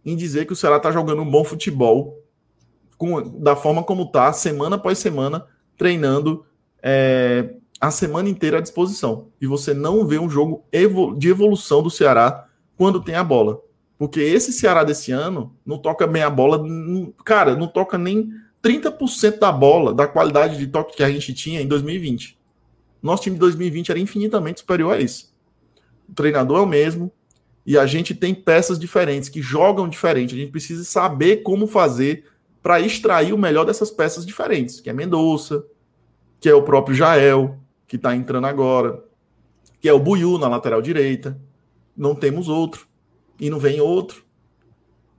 em 0.05 0.15
dizer 0.15 0.45
que 0.45 0.53
o 0.53 0.55
Ceará 0.55 0.79
tá 0.79 0.91
jogando 0.91 1.21
um 1.21 1.29
bom 1.29 1.43
futebol 1.43 2.17
com, 2.97 3.21
da 3.39 3.55
forma 3.55 3.83
como 3.83 4.05
tá, 4.05 4.31
semana 4.31 4.77
após 4.77 4.97
semana, 4.97 5.45
treinando 5.77 6.45
é, 6.81 7.55
a 7.79 7.91
semana 7.91 8.29
inteira 8.29 8.59
à 8.59 8.61
disposição. 8.61 9.27
E 9.41 9.47
você 9.47 9.73
não 9.73 10.05
vê 10.05 10.19
um 10.19 10.29
jogo 10.29 10.63
de 11.17 11.29
evolução 11.29 11.81
do 11.81 11.89
Ceará 11.89 12.47
quando 12.77 13.03
tem 13.03 13.15
a 13.15 13.23
bola. 13.23 13.59
Porque 13.97 14.19
esse 14.19 14.51
Ceará 14.51 14.83
desse 14.83 15.11
ano 15.11 15.55
não 15.65 15.77
toca 15.77 16.07
bem 16.07 16.23
a 16.23 16.29
bola, 16.29 16.57
não, 16.57 17.13
cara, 17.23 17.55
não 17.55 17.67
toca 17.67 17.97
nem 17.97 18.31
30% 18.63 19.39
da 19.39 19.51
bola, 19.51 19.93
da 19.93 20.07
qualidade 20.07 20.57
de 20.57 20.67
toque 20.67 20.97
que 20.97 21.03
a 21.03 21.11
gente 21.11 21.33
tinha 21.33 21.61
em 21.61 21.67
2020. 21.67 22.40
Nosso 23.01 23.23
time 23.23 23.35
de 23.35 23.39
2020 23.39 23.89
era 23.89 23.99
infinitamente 23.99 24.59
superior 24.59 24.93
a 24.93 24.99
isso. 24.99 25.33
O 26.07 26.13
treinador 26.13 26.59
é 26.59 26.61
o 26.61 26.67
mesmo 26.67 27.11
e 27.65 27.77
a 27.77 27.85
gente 27.85 28.13
tem 28.13 28.33
peças 28.33 28.77
diferentes 28.77 29.29
que 29.29 29.41
jogam 29.41 29.87
diferente. 29.87 30.35
A 30.35 30.37
gente 30.37 30.51
precisa 30.51 30.83
saber 30.83 31.37
como 31.37 31.67
fazer 31.67 32.25
para 32.61 32.79
extrair 32.79 33.33
o 33.33 33.37
melhor 33.37 33.65
dessas 33.65 33.89
peças 33.89 34.25
diferentes, 34.25 34.79
que 34.79 34.89
é 34.89 34.93
Mendonça, 34.93 35.65
que 36.39 36.49
é 36.49 36.53
o 36.53 36.63
próprio 36.63 36.95
Jael, 36.95 37.57
que 37.87 37.95
está 37.95 38.15
entrando 38.15 38.45
agora, 38.45 39.03
que 39.79 39.89
é 39.89 39.93
o 39.93 39.99
Buiu 39.99 40.37
na 40.37 40.47
lateral 40.47 40.81
direita. 40.81 41.39
Não 41.95 42.15
temos 42.15 42.47
outro 42.47 42.87
e 43.39 43.49
não 43.49 43.59
vem 43.59 43.81
outro. 43.81 44.23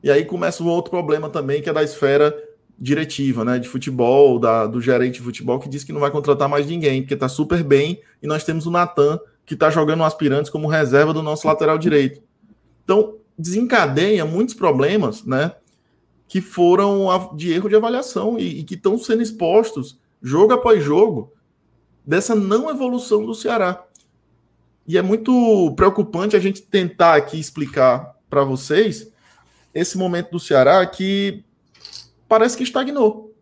E 0.03 0.11
aí 0.11 0.25
começa 0.25 0.62
um 0.62 0.69
outro 0.69 0.91
problema 0.91 1.29
também, 1.29 1.62
que 1.62 1.69
é 1.69 1.73
da 1.73 1.83
esfera 1.83 2.37
diretiva, 2.79 3.45
né, 3.45 3.59
de 3.59 3.69
futebol, 3.69 4.38
da, 4.38 4.67
do 4.67 4.81
gerente 4.81 5.14
de 5.14 5.21
futebol, 5.21 5.59
que 5.59 5.69
diz 5.69 5.85
que 5.85 5.93
não 5.93 6.00
vai 6.00 6.11
contratar 6.11 6.49
mais 6.49 6.67
ninguém, 6.67 7.02
porque 7.02 7.14
está 7.14 7.29
super 7.29 7.62
bem, 7.62 8.00
e 8.23 8.26
nós 8.26 8.45
temos 8.45 8.67
o 8.67 8.71
Natan, 8.71 9.21
que 9.47 9.55
está 9.55 9.71
jogando 9.71 10.02
aspirantes 10.05 10.50
como 10.50 10.69
reserva 10.69 11.12
do 11.12 11.23
nosso 11.23 11.47
lateral 11.47 11.79
direito. 11.79 12.21
Então, 12.85 13.17
desencadeia 13.38 14.25
muitos 14.25 14.55
problemas, 14.55 15.25
né, 15.25 15.55
que 16.26 16.41
foram 16.41 17.35
de 17.37 17.52
erro 17.52 17.69
de 17.69 17.76
avaliação 17.76 18.38
e, 18.38 18.61
e 18.61 18.64
que 18.64 18.75
estão 18.75 18.97
sendo 18.99 19.23
expostos, 19.23 19.99
jogo 20.23 20.52
após 20.52 20.83
jogo, 20.83 21.33
dessa 22.07 22.35
não 22.35 22.71
evolução 22.71 23.25
do 23.25 23.35
Ceará. 23.35 23.85
E 24.87 24.99
é 24.99 25.02
muito 25.02 25.73
preocupante 25.76 26.35
a 26.35 26.41
gente 26.41 26.62
tentar 26.62 27.14
aqui 27.14 27.38
explicar 27.38 28.17
para 28.29 28.45
vocês 28.45 29.09
esse 29.75 29.97
momento 29.97 30.33
do 30.33 30.41
Ceará 30.41 30.85
que 30.87 31.45
parece 32.33 32.57
que 32.57 32.62
estagnou. 32.62 33.37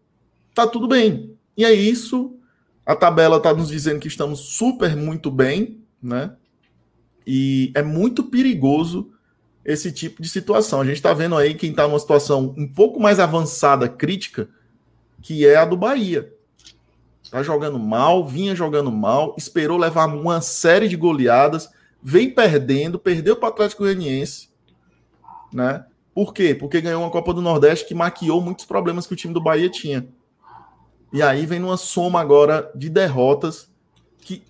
Tá 0.53 0.67
tudo 0.67 0.89
bem. 0.89 1.39
E 1.57 1.65
é 1.65 1.73
isso. 1.73 2.37
A 2.85 2.97
tabela 2.97 3.37
está 3.37 3.55
nos 3.55 3.69
dizendo 3.69 4.01
que 4.01 4.09
estamos 4.09 4.41
super 4.41 4.97
muito 4.97 5.31
bem, 5.31 5.85
né? 6.03 6.35
E 7.25 7.71
é 7.77 7.85
muito 7.85 8.25
perigoso 8.25 9.13
esse 9.65 9.93
tipo 9.93 10.21
de 10.21 10.29
situação. 10.29 10.81
A 10.81 10.85
gente 10.85 10.97
está 10.97 11.15
vendo 11.15 11.37
aí 11.37 11.55
quem 11.55 11.71
está 11.71 11.87
numa 11.87 12.01
situação 12.01 12.53
um 12.59 12.67
pouco 12.67 12.99
mais 12.99 13.21
avançada, 13.21 13.89
crítica, 13.89 14.49
que 15.23 15.47
é 15.47 15.55
a 15.55 15.65
do 15.65 15.77
Bahia. 15.77 16.35
Tá 17.31 17.45
jogando 17.45 17.79
mal, 17.79 18.27
vinha 18.27 18.57
jogando 18.57 18.91
mal, 18.91 19.37
esperou 19.39 19.79
levar 19.79 20.07
uma 20.07 20.41
série 20.41 20.89
de 20.89 20.97
goleadas, 20.97 21.71
vem 22.03 22.29
perdendo, 22.29 22.99
perdeu 22.99 23.37
para 23.37 23.51
o 23.51 23.53
Atlético 23.53 23.85
Goianiense, 23.85 24.49
né? 25.53 25.85
Por 26.15 26.35
quê? 26.35 26.55
Porque 26.55 26.81
ganhou 26.81 27.03
uma 27.03 27.11
Copa 27.11 27.33
do 27.33 27.41
Nordeste 27.41 27.87
que 27.87 27.95
maquiou 27.95 28.41
muitos 28.41 28.65
problemas 28.65 29.07
que 29.07 29.13
o 29.13 29.17
time 29.17 29.33
do 29.33 29.43
Bahia 29.43 29.69
tinha. 29.71 30.09
E 31.13 31.23
aí 31.23 31.47
vem 31.47 31.59
numa 31.59 31.77
soma 31.77 32.21
agora 32.21 32.71
de 32.75 32.89
derrotas 32.89 33.71
que 34.19 34.43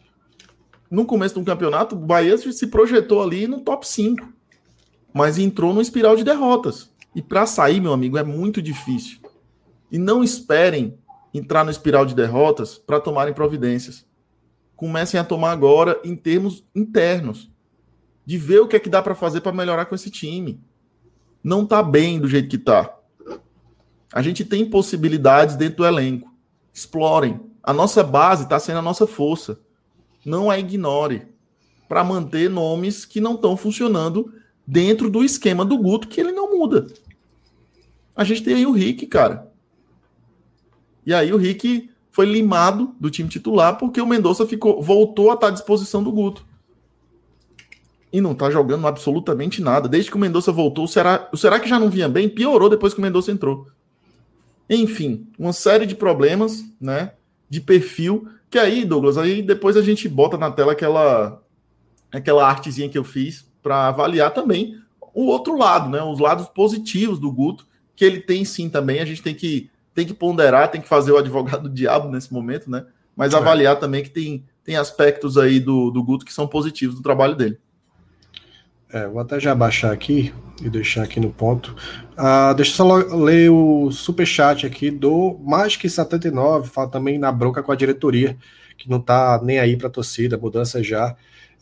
no 0.91 1.05
começo 1.05 1.35
do 1.35 1.45
campeonato 1.45 1.95
o 1.95 1.99
Bahia 1.99 2.37
se 2.37 2.67
projetou 2.67 3.23
ali 3.23 3.47
no 3.47 3.61
top 3.61 3.87
5, 3.87 4.29
mas 5.13 5.39
entrou 5.39 5.71
numa 5.71 5.83
espiral 5.83 6.17
de 6.17 6.25
derrotas. 6.25 6.91
E 7.15 7.23
para 7.23 7.47
sair, 7.47 7.81
meu 7.81 7.93
amigo, 7.93 8.19
é 8.19 8.23
muito 8.23 8.63
difícil. 8.63 9.19
E 9.91 9.99
não 9.99 10.23
esperem 10.23 10.99
entrar 11.33 11.65
no 11.65 11.71
espiral 11.71 12.05
de 12.05 12.15
derrotas 12.15 12.79
para 12.79 13.01
tomarem 13.01 13.35
providências. 13.35 14.07
Comecem 14.77 15.19
a 15.19 15.25
tomar 15.25 15.53
agora 15.53 16.01
em 16.05 16.17
termos 16.17 16.65
internos, 16.75 17.51
de 18.25 18.39
ver 18.39 18.61
o 18.61 18.69
que 18.69 18.77
é 18.77 18.81
que 18.81 18.89
dá 18.89 19.03
para 19.03 19.15
fazer 19.15 19.41
para 19.41 19.53
melhorar 19.53 19.87
com 19.87 19.95
esse 19.95 20.11
time. 20.11 20.61
Não 21.43 21.65
tá 21.67 21.83
bem 21.83 22.19
do 22.21 22.29
jeito 22.29 22.49
que 22.49 22.59
tá. 22.59 22.97
A 24.13 24.23
gente 24.23 24.45
tem 24.45 24.69
possibilidades 24.69 25.57
dentro 25.57 25.79
do 25.79 25.87
elenco. 25.87 26.33
Explorem. 26.73 27.41
A 27.63 27.73
nossa 27.73 28.03
base 28.03 28.45
está 28.45 28.59
sendo 28.59 28.79
a 28.79 28.83
nossa 28.83 29.07
força. 29.07 29.59
Não 30.25 30.51
a 30.51 30.59
ignore. 30.59 31.29
Para 31.89 32.05
manter 32.05 32.51
nomes 32.51 33.05
que 33.05 33.21
não 33.21 33.35
estão 33.35 33.57
funcionando 33.57 34.33
dentro 34.67 35.11
do 35.11 35.25
esquema 35.25 35.65
do 35.65 35.79
Guto, 35.79 36.09
que 36.09 36.21
ele 36.21 36.33
não 36.33 36.57
muda. 36.57 36.87
A 38.15 38.25
gente 38.25 38.43
tem 38.43 38.55
aí 38.55 38.67
o 38.67 38.73
Rick, 38.73 39.07
cara. 39.07 39.51
E 41.07 41.15
aí 41.15 41.33
o 41.33 41.37
Rick 41.37 41.91
foi 42.11 42.27
limado 42.27 42.95
do 43.01 43.11
time 43.11 43.29
titular 43.29 43.79
porque 43.79 44.01
o 44.01 44.07
Mendonça 44.07 44.47
ficou, 44.47 44.83
voltou 44.83 45.31
a 45.31 45.35
estar 45.35 45.49
à 45.49 45.51
disposição 45.51 46.03
do 46.03 46.13
Guto. 46.13 46.45
E 48.13 48.21
não 48.21 48.33
está 48.33 48.51
jogando 48.51 48.87
absolutamente 48.87 49.63
nada. 49.63 49.89
Desde 49.89 50.11
que 50.11 50.17
o 50.17 50.21
Mendonça 50.21 50.51
voltou, 50.51 50.85
o 50.85 50.89
Será, 50.89 51.29
o 51.33 51.37
Será 51.37 51.61
que 51.61 51.69
já 51.69 51.79
não 51.79 51.91
vinha 51.91 52.09
bem? 52.09 52.29
Piorou 52.29 52.69
depois 52.69 52.93
que 52.93 52.99
o 52.99 53.03
Mendonça 53.03 53.31
entrou. 53.31 53.69
Enfim, 54.69 55.29
uma 55.39 55.53
série 55.53 55.87
de 55.87 55.95
problemas, 55.95 56.65
né? 56.81 57.13
De 57.49 57.61
perfil. 57.61 58.29
Que 58.49 58.59
aí, 58.59 58.85
Douglas, 58.85 59.17
aí 59.17 59.43
depois 59.43 59.77
a 59.77 59.83
gente 59.83 60.09
bota 60.09 60.37
na 60.37 60.51
tela 60.51 60.73
aquela, 60.73 61.41
aquela 62.13 62.49
artezinha 62.49 62.89
que 62.89 62.99
eu 62.99 63.05
fiz 63.05 63.49
para 63.63 63.89
avaliar 63.89 64.33
também 64.33 64.81
o 65.15 65.27
outro 65.27 65.57
lado, 65.57 65.89
né? 65.89 66.03
Os 66.03 66.19
lados 66.19 66.49
positivos 66.49 67.19
do 67.19 67.31
Guto, 67.31 67.67
que 67.95 68.05
ele 68.05 68.21
tem 68.21 68.45
sim 68.45 68.69
também. 68.69 69.01
A 69.01 69.05
gente 69.05 69.23
tem 69.23 69.35
que 69.35 69.71
tem 69.95 70.07
que 70.07 70.15
ponderar, 70.15 70.71
tem 70.71 70.81
que 70.81 70.89
fazer 70.89 71.13
o 71.13 71.19
advogado 71.19 71.65
do 71.65 71.75
diabo 71.75 72.09
nesse 72.09 72.33
momento, 72.33 72.71
né? 72.71 72.87
Mas 73.17 73.35
é. 73.35 73.37
avaliar 73.37 73.79
também 73.79 74.03
que 74.03 74.11
tem, 74.11 74.45
tem 74.65 74.77
aspectos 74.77 75.37
aí 75.37 75.59
do, 75.59 75.91
do 75.91 76.03
Guto 76.03 76.25
que 76.25 76.33
são 76.33 76.47
positivos 76.47 76.97
do 76.97 77.03
trabalho 77.03 77.35
dele. 77.35 77.59
É, 78.93 79.07
vou 79.07 79.21
até 79.21 79.39
já 79.39 79.55
baixar 79.55 79.93
aqui 79.93 80.33
e 80.63 80.69
deixar 80.69 81.05
aqui 81.05 81.21
no 81.21 81.31
ponto. 81.31 81.77
Uh, 82.13 82.55
deixa 82.55 82.73
eu 82.73 82.77
só 82.77 82.97
ler 83.17 83.51
o 83.51 83.91
super 83.91 84.27
chat 84.27 84.67
aqui 84.67 84.91
do 84.91 85.39
Magic79, 85.45 86.65
fala 86.65 86.89
também 86.89 87.19
na 87.19 87.31
bronca 87.31 87.63
com 87.63 87.73
a 87.73 87.77
diretoria, 87.77 88.37
que 88.77 88.91
não 88.91 89.01
tá 89.01 89.41
nem 89.43 89.59
aí 89.59 89.77
para 89.77 89.89
a 89.89 89.91
torcida, 89.91 90.37
mudança 90.37 90.83
já. 90.83 91.17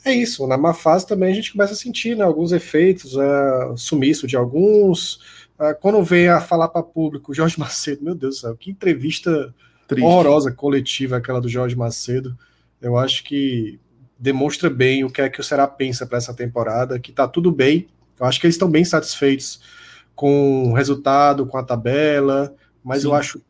É 0.05 0.13
isso, 0.13 0.47
na 0.47 0.57
má 0.57 0.73
fase 0.73 1.07
também 1.07 1.31
a 1.31 1.35
gente 1.35 1.53
começa 1.53 1.73
a 1.73 1.77
sentir 1.77 2.17
né, 2.17 2.25
alguns 2.25 2.53
efeitos, 2.53 3.15
uh, 3.15 3.77
sumiço 3.77 4.27
de 4.27 4.37
alguns, 4.37 5.21
ah, 5.59 5.75
quando 5.75 6.03
vem 6.05 6.29
a 6.29 6.41
falar 6.41 6.69
para 6.69 6.83
público, 6.83 7.35
Jorge 7.35 7.59
Macedo, 7.59 8.05
meu 8.05 8.15
Deus 8.15 8.37
do 8.37 8.41
céu, 8.41 8.57
que 8.57 8.71
entrevista 8.71 9.53
Triste. 9.89 10.05
horrorosa 10.05 10.53
coletiva 10.53 11.17
aquela 11.17 11.41
do 11.41 11.49
Jorge 11.49 11.75
Macedo. 11.75 12.39
Eu 12.81 12.97
acho 12.97 13.25
que 13.25 13.81
demonstra 14.19 14.69
bem 14.69 15.05
o 15.05 15.11
que 15.11 15.23
é 15.23 15.29
que 15.29 15.41
o 15.41 15.45
Ceará 15.45 15.67
pensa 15.67 16.07
para 16.07 16.19
essa 16.19 16.35
temporada, 16.35 16.99
que 16.99 17.13
tá 17.13 17.29
tudo 17.29 17.53
bem. 17.53 17.89
Eu 18.19 18.27
acho 18.27 18.41
que 18.41 18.47
eles 18.47 18.57
estão 18.57 18.71
bem 18.71 18.85
satisfeitos 18.85 19.61
com 20.15 20.71
o 20.71 20.75
resultado, 20.75 21.47
com 21.47 21.57
a 21.57 21.63
tabela, 21.63 22.55
mas 22.83 23.03
Sim. 23.03 23.09
eu 23.09 23.15
acho 23.15 23.43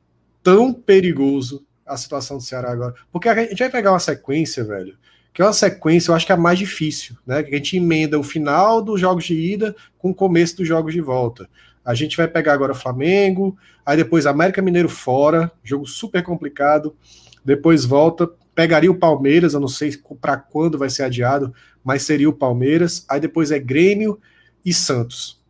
tão 0.43 0.73
perigoso 0.73 1.65
a 1.87 1.97
situação 1.97 2.37
do 2.37 2.43
Ceará 2.43 2.71
agora. 2.71 2.95
Porque 3.11 3.29
a 3.29 3.35
gente 3.35 3.59
vai 3.59 3.71
pegar 3.71 3.93
uma 3.93 3.99
sequência, 3.99 4.63
velho, 4.63 4.97
que 5.33 5.41
é 5.41 5.45
uma 5.45 5.53
sequência, 5.53 6.11
eu 6.11 6.15
acho 6.15 6.27
que 6.27 6.33
é 6.33 6.35
a 6.35 6.39
mais 6.39 6.59
difícil, 6.59 7.17
né? 7.27 7.43
Que 7.43 7.55
a 7.55 7.57
gente 7.57 7.77
emenda 7.77 8.19
o 8.19 8.23
final 8.23 8.83
dos 8.83 9.01
jogos 9.01 9.25
de 9.25 9.35
ida 9.35 9.75
com 9.97 10.11
o 10.11 10.15
começo 10.15 10.59
dos 10.59 10.69
jogos 10.69 10.93
de 10.93 11.01
volta. 11.01 11.49
A 11.85 11.95
gente 11.95 12.17
vai 12.17 12.29
pegar 12.29 12.53
agora 12.53 12.73
o 12.73 12.75
Flamengo, 12.75 13.57
aí 13.87 13.97
depois 13.97 14.27
América 14.27 14.61
Mineiro 14.61 14.89
fora, 14.89 15.51
jogo 15.65 15.87
super 15.87 16.23
complicado. 16.23 16.95
Depois 17.43 17.85
volta, 17.87 18.29
pegaria 18.59 18.91
o 18.91 18.99
Palmeiras, 18.99 19.55
eu 19.55 19.61
não 19.61 19.69
sei 19.69 19.97
para 20.21 20.37
quando 20.37 20.77
vai 20.77 20.91
ser 20.91 21.05
adiado, 21.05 21.55
mas 21.85 22.03
seria 22.03 22.29
o 22.29 22.33
Palmeiras. 22.33 23.07
Aí 23.09 23.21
depois 23.21 23.53
é 23.53 23.59
Grêmio 23.61 24.19
e 24.65 24.75
Santos, 24.75 25.41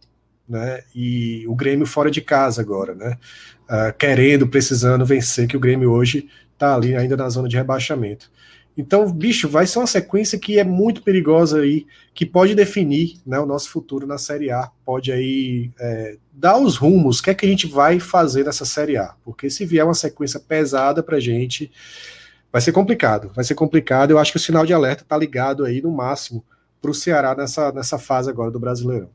né? 0.47 0.83
E 0.94 1.42
o 1.49 1.55
Grêmio 1.55 1.87
fora 1.87 2.11
de 2.11 2.21
casa 2.21 2.61
agora, 2.61 2.94
né? 2.94 3.16
Uh, 3.64 3.97
querendo, 3.97 4.47
precisando 4.47 5.07
vencer, 5.07 5.49
que 5.49 5.57
o 5.57 5.61
Grêmio 5.61 5.90
hoje 5.90 6.29
está 6.53 6.75
ali 6.75 6.94
ainda 6.94 7.16
na 7.16 7.31
zona 7.31 7.49
de 7.49 7.57
rebaixamento. 7.57 8.31
Então, 8.77 9.11
bicho, 9.11 9.49
vai 9.49 9.66
ser 9.66 9.79
uma 9.79 9.87
sequência 9.87 10.38
que 10.38 10.59
é 10.59 10.64
muito 10.64 11.03
perigosa 11.03 11.61
aí, 11.61 11.87
que 12.12 12.27
pode 12.27 12.55
definir 12.55 13.14
né, 13.27 13.40
o 13.40 13.47
nosso 13.47 13.71
futuro 13.71 14.07
na 14.07 14.18
Série 14.18 14.51
A, 14.51 14.71
pode 14.85 15.11
aí 15.11 15.71
é, 15.81 16.18
dar 16.31 16.59
os 16.59 16.77
rumos, 16.77 17.21
o 17.21 17.23
que 17.23 17.31
é 17.31 17.35
que 17.35 17.47
a 17.47 17.49
gente 17.49 17.66
vai 17.66 17.99
fazer 17.99 18.44
nessa 18.44 18.66
Série 18.66 18.99
A, 18.99 19.14
porque 19.25 19.49
se 19.49 19.64
vier 19.64 19.85
uma 19.85 19.94
sequência 19.94 20.38
pesada 20.38 21.03
pra 21.03 21.18
gente, 21.18 21.73
vai 22.53 22.61
ser 22.61 22.73
complicado, 22.73 23.31
vai 23.35 23.45
ser 23.45 23.55
complicado, 23.55 24.11
eu 24.11 24.19
acho 24.19 24.33
que 24.33 24.39
o 24.39 24.41
sinal 24.41 24.65
de 24.65 24.73
alerta 24.73 25.05
tá 25.07 25.17
ligado 25.17 25.65
aí 25.65 25.83
no 25.83 25.91
máximo 25.91 26.45
para 26.81 26.91
o 26.91 26.95
Ceará 26.95 27.35
nessa, 27.35 27.73
nessa 27.73 27.99
fase 27.99 28.31
agora 28.31 28.51
do 28.51 28.59
Brasileirão. 28.61 29.11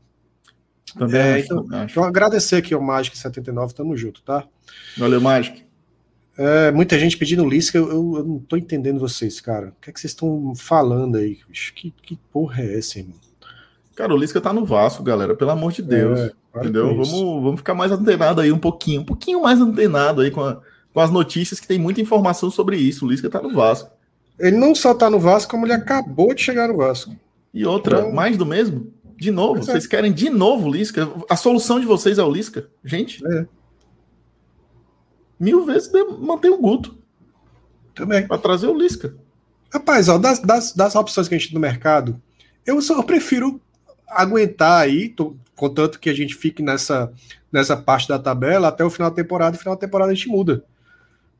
Também 0.96 1.20
é, 1.20 1.34
acho, 1.34 1.44
então, 1.44 1.84
então, 1.84 2.04
agradecer 2.04 2.56
aqui 2.56 2.74
ao 2.74 2.80
Magic 2.80 3.16
79, 3.16 3.74
tamo 3.74 3.96
junto, 3.96 4.22
tá? 4.22 4.44
Valeu, 4.96 5.20
Magic. 5.20 5.64
É, 6.36 6.72
muita 6.72 6.98
gente 6.98 7.16
pedindo 7.16 7.48
Lisca, 7.48 7.78
eu, 7.78 7.88
eu, 7.88 8.16
eu, 8.16 8.24
não 8.24 8.38
tô 8.38 8.56
entendendo 8.56 8.98
vocês, 8.98 9.40
cara. 9.40 9.68
O 9.68 9.80
que 9.80 9.90
é 9.90 9.92
que 9.92 10.00
vocês 10.00 10.10
estão 10.10 10.52
falando 10.56 11.16
aí? 11.16 11.38
Que, 11.74 11.90
que 11.90 12.18
porra 12.32 12.62
é 12.62 12.78
essa, 12.78 12.98
irmão? 12.98 13.16
Cara, 13.94 14.12
o 14.12 14.16
Lisca 14.16 14.40
tá 14.40 14.52
no 14.52 14.64
Vasco, 14.64 15.02
galera, 15.02 15.36
pelo 15.36 15.52
amor 15.52 15.72
de 15.72 15.82
Deus. 15.82 16.18
É, 16.18 16.32
entendeu? 16.56 16.88
Vamos, 16.88 17.10
vamos 17.10 17.56
ficar 17.56 17.74
mais 17.74 17.92
antenado 17.92 18.40
aí 18.40 18.50
um 18.50 18.58
pouquinho, 18.58 19.02
um 19.02 19.04
pouquinho 19.04 19.42
mais 19.42 19.60
antenado 19.60 20.20
aí 20.20 20.30
com, 20.32 20.42
a, 20.42 20.60
com 20.94 21.00
as 21.00 21.10
notícias 21.10 21.60
que 21.60 21.68
tem 21.68 21.78
muita 21.78 22.00
informação 22.00 22.50
sobre 22.50 22.78
isso. 22.78 23.04
O 23.04 23.08
Lisca 23.10 23.28
tá 23.28 23.42
no 23.42 23.52
Vasco. 23.52 23.90
Ele 24.38 24.56
não 24.56 24.74
só 24.74 24.94
tá 24.94 25.10
no 25.10 25.20
Vasco, 25.20 25.50
como 25.50 25.66
ele 25.66 25.74
acabou 25.74 26.32
de 26.32 26.40
chegar 26.40 26.68
no 26.68 26.78
Vasco. 26.78 27.14
E 27.52 27.66
outra, 27.66 27.98
então... 27.98 28.12
mais 28.12 28.38
do 28.38 28.46
mesmo? 28.46 28.90
De 29.16 29.30
novo, 29.30 29.58
é. 29.58 29.62
vocês 29.62 29.86
querem 29.86 30.12
de 30.12 30.30
novo 30.30 30.68
o 30.68 30.72
Lisca? 30.72 31.06
A 31.28 31.36
solução 31.36 31.78
de 31.78 31.84
vocês 31.84 32.16
é 32.16 32.22
o 32.22 32.30
Lisca? 32.30 32.68
Gente? 32.82 33.22
É 33.26 33.46
mil 35.38 35.64
vezes 35.64 35.90
manter 36.18 36.48
o 36.48 36.58
Guto. 36.58 36.96
Também. 37.94 38.26
Para 38.26 38.38
trazer 38.38 38.66
o 38.66 38.76
Lisca. 38.76 39.14
Rapaz, 39.72 40.08
ó, 40.08 40.18
das, 40.18 40.38
das, 40.40 40.72
das 40.72 40.94
opções 40.94 41.28
que 41.28 41.34
a 41.34 41.38
gente 41.38 41.48
tem 41.48 41.54
no 41.54 41.60
mercado, 41.60 42.20
eu 42.64 42.80
só 42.80 43.02
prefiro 43.02 43.60
aguentar 44.08 44.80
aí, 44.80 45.08
tô, 45.08 45.36
contanto 45.54 45.98
que 45.98 46.08
a 46.08 46.14
gente 46.14 46.34
fique 46.34 46.62
nessa, 46.62 47.12
nessa 47.52 47.76
parte 47.76 48.08
da 48.08 48.18
tabela 48.18 48.68
até 48.68 48.84
o 48.84 48.90
final 48.90 49.10
da 49.10 49.16
temporada, 49.16 49.56
e 49.56 49.58
final 49.58 49.74
da 49.74 49.80
temporada 49.80 50.12
a 50.12 50.14
gente 50.14 50.28
muda. 50.28 50.64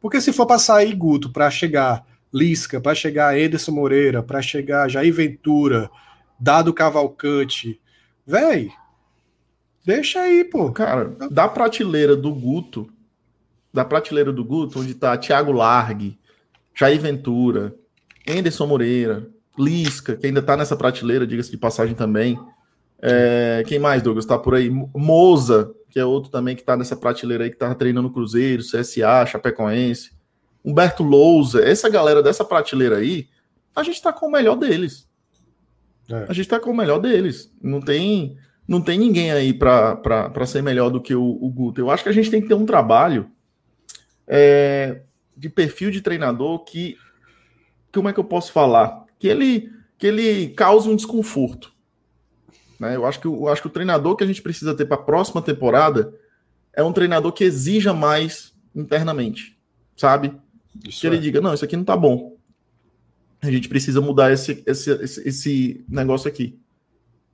Porque 0.04 0.20
se 0.20 0.34
for 0.34 0.44
para 0.44 0.58
sair 0.58 0.94
Guto, 0.94 1.30
para 1.30 1.50
chegar 1.50 2.04
Lisca, 2.30 2.78
para 2.78 2.94
chegar 2.94 3.38
Ederson 3.38 3.72
Moreira, 3.72 4.22
para 4.22 4.42
chegar 4.42 4.86
Jair 4.86 5.10
Ventura, 5.14 5.90
Dado 6.38 6.74
Cavalcante, 6.74 7.80
véi, 8.26 8.70
deixa 9.82 10.20
aí, 10.20 10.44
pô. 10.44 10.70
Cara, 10.72 11.16
da 11.30 11.48
prateleira 11.48 12.14
do 12.14 12.34
Guto, 12.34 12.86
da 13.72 13.82
prateleira 13.82 14.30
do 14.30 14.44
Guto, 14.44 14.78
onde 14.78 14.90
está 14.90 15.16
Thiago 15.16 15.52
Largue, 15.52 16.18
Jair 16.74 17.00
Ventura, 17.00 17.74
Anderson 18.28 18.66
Moreira, 18.66 19.26
Lisca, 19.58 20.16
que 20.16 20.26
ainda 20.26 20.40
está 20.40 20.54
nessa 20.54 20.76
prateleira, 20.76 21.26
diga-se 21.26 21.50
de 21.50 21.56
passagem 21.56 21.94
também. 21.94 22.38
É, 23.06 23.62
quem 23.66 23.78
mais, 23.78 24.02
Douglas? 24.02 24.24
Está 24.24 24.38
por 24.38 24.54
aí. 24.54 24.70
Moza, 24.70 25.70
que 25.90 26.00
é 26.00 26.04
outro 26.04 26.30
também 26.30 26.56
que 26.56 26.62
está 26.62 26.74
nessa 26.74 26.96
prateleira 26.96 27.44
aí, 27.44 27.50
que 27.50 27.56
está 27.56 27.74
treinando 27.74 28.10
Cruzeiro, 28.10 28.62
CSA, 28.62 29.26
Chapecoense. 29.26 30.12
Humberto 30.64 31.02
Lousa, 31.02 31.62
essa 31.62 31.90
galera 31.90 32.22
dessa 32.22 32.42
prateleira 32.42 32.96
aí, 32.96 33.28
a 33.76 33.82
gente 33.82 33.96
está 33.96 34.10
com 34.10 34.26
o 34.26 34.32
melhor 34.32 34.56
deles. 34.56 35.06
É. 36.10 36.24
A 36.26 36.32
gente 36.32 36.46
está 36.46 36.58
com 36.58 36.70
o 36.70 36.76
melhor 36.76 36.98
deles. 36.98 37.52
Não 37.62 37.82
tem, 37.82 38.38
não 38.66 38.80
tem 38.80 38.98
ninguém 38.98 39.30
aí 39.30 39.52
para 39.52 40.46
ser 40.46 40.62
melhor 40.62 40.88
do 40.88 41.02
que 41.02 41.14
o, 41.14 41.22
o 41.22 41.50
Guto. 41.50 41.82
Eu 41.82 41.90
acho 41.90 42.02
que 42.02 42.08
a 42.08 42.12
gente 42.12 42.30
tem 42.30 42.40
que 42.40 42.48
ter 42.48 42.54
um 42.54 42.64
trabalho 42.64 43.30
é, 44.26 45.02
de 45.36 45.50
perfil 45.50 45.90
de 45.90 46.00
treinador 46.00 46.60
que, 46.60 46.96
como 47.92 48.08
é 48.08 48.14
que 48.14 48.20
eu 48.20 48.24
posso 48.24 48.50
falar? 48.50 49.04
Que 49.18 49.28
ele, 49.28 49.70
que 49.98 50.06
ele 50.06 50.48
causa 50.48 50.88
um 50.88 50.96
desconforto. 50.96 51.73
Né? 52.78 52.96
Eu, 52.96 53.06
acho 53.06 53.20
que, 53.20 53.26
eu 53.26 53.48
acho 53.48 53.62
que 53.62 53.68
o 53.68 53.70
treinador 53.70 54.16
que 54.16 54.24
a 54.24 54.26
gente 54.26 54.42
precisa 54.42 54.74
ter 54.74 54.84
para 54.84 54.96
a 54.96 55.02
próxima 55.02 55.40
temporada 55.40 56.14
é 56.72 56.82
um 56.82 56.92
treinador 56.92 57.32
que 57.32 57.44
exija 57.44 57.92
mais 57.92 58.52
internamente, 58.74 59.56
sabe? 59.96 60.32
Isso 60.86 61.00
que 61.00 61.06
é. 61.06 61.10
ele 61.10 61.18
diga, 61.18 61.40
não, 61.40 61.54
isso 61.54 61.64
aqui 61.64 61.76
não 61.76 61.84
tá 61.84 61.96
bom. 61.96 62.36
A 63.40 63.50
gente 63.50 63.68
precisa 63.68 64.00
mudar 64.00 64.32
esse, 64.32 64.62
esse, 64.66 64.90
esse, 64.90 65.28
esse 65.28 65.84
negócio 65.88 66.28
aqui. 66.28 66.58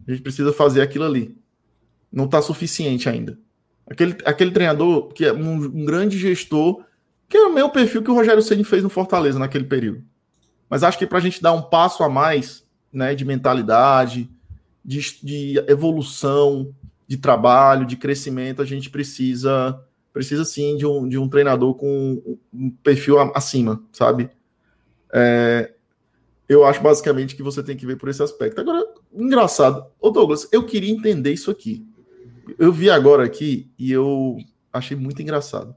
A 0.07 0.11
gente 0.11 0.22
precisa 0.22 0.53
fazer 0.53 0.83
aquilo 0.83 1.05
ali. 1.05 1.37
Não 2.12 2.24
está 2.24 2.42
suficiente 2.42 3.09
ainda. 3.09 3.38
Aquele, 3.87 4.16
aquele 4.24 4.50
treinador 4.50 5.09
que 5.12 5.24
é 5.24 5.33
um, 5.33 5.55
um, 5.55 5.85
grande 5.85 6.18
gestor, 6.18 6.85
que 7.29 7.37
é 7.37 7.46
o 7.46 7.53
meu 7.53 7.68
perfil 7.70 8.03
que 8.03 8.11
o 8.11 8.14
Rogério 8.14 8.42
Ceni 8.42 8.64
fez 8.64 8.83
no 8.83 8.88
Fortaleza 8.88 9.38
naquele 9.38 9.64
período. 9.64 10.05
Mas 10.68 10.83
acho 10.83 10.98
que 10.98 11.07
para 11.07 11.18
a 11.18 11.20
gente 11.20 11.42
dar 11.42 11.53
um 11.53 11.62
passo 11.62 12.03
a 12.03 12.09
mais 12.09 12.64
né, 12.92 13.14
de 13.14 13.24
mentalidade, 13.24 14.31
de, 14.90 15.20
de 15.22 15.64
evolução, 15.68 16.74
de 17.07 17.16
trabalho, 17.16 17.87
de 17.87 17.96
crescimento, 17.96 18.61
a 18.61 18.64
gente 18.64 18.90
precisa 18.90 19.81
precisa 20.12 20.44
sim 20.44 20.76
de 20.76 20.85
um, 20.85 21.09
de 21.09 21.16
um 21.16 21.29
treinador 21.29 21.74
com 21.74 22.20
um 22.53 22.70
perfil 22.83 23.20
acima, 23.33 23.81
sabe? 23.92 24.29
É, 25.12 25.72
eu 26.48 26.64
acho 26.64 26.83
basicamente 26.83 27.37
que 27.37 27.44
você 27.44 27.62
tem 27.62 27.76
que 27.76 27.87
ver 27.87 27.94
por 27.94 28.09
esse 28.09 28.20
aspecto. 28.20 28.61
Agora, 28.61 28.85
engraçado, 29.14 29.87
ô 30.00 30.11
Douglas, 30.11 30.48
eu 30.50 30.66
queria 30.66 30.90
entender 30.90 31.33
isso 31.33 31.48
aqui. 31.48 31.87
Eu 32.59 32.72
vi 32.72 32.90
agora 32.90 33.24
aqui 33.24 33.70
e 33.79 33.92
eu 33.92 34.37
achei 34.72 34.96
muito 34.96 35.22
engraçado. 35.22 35.76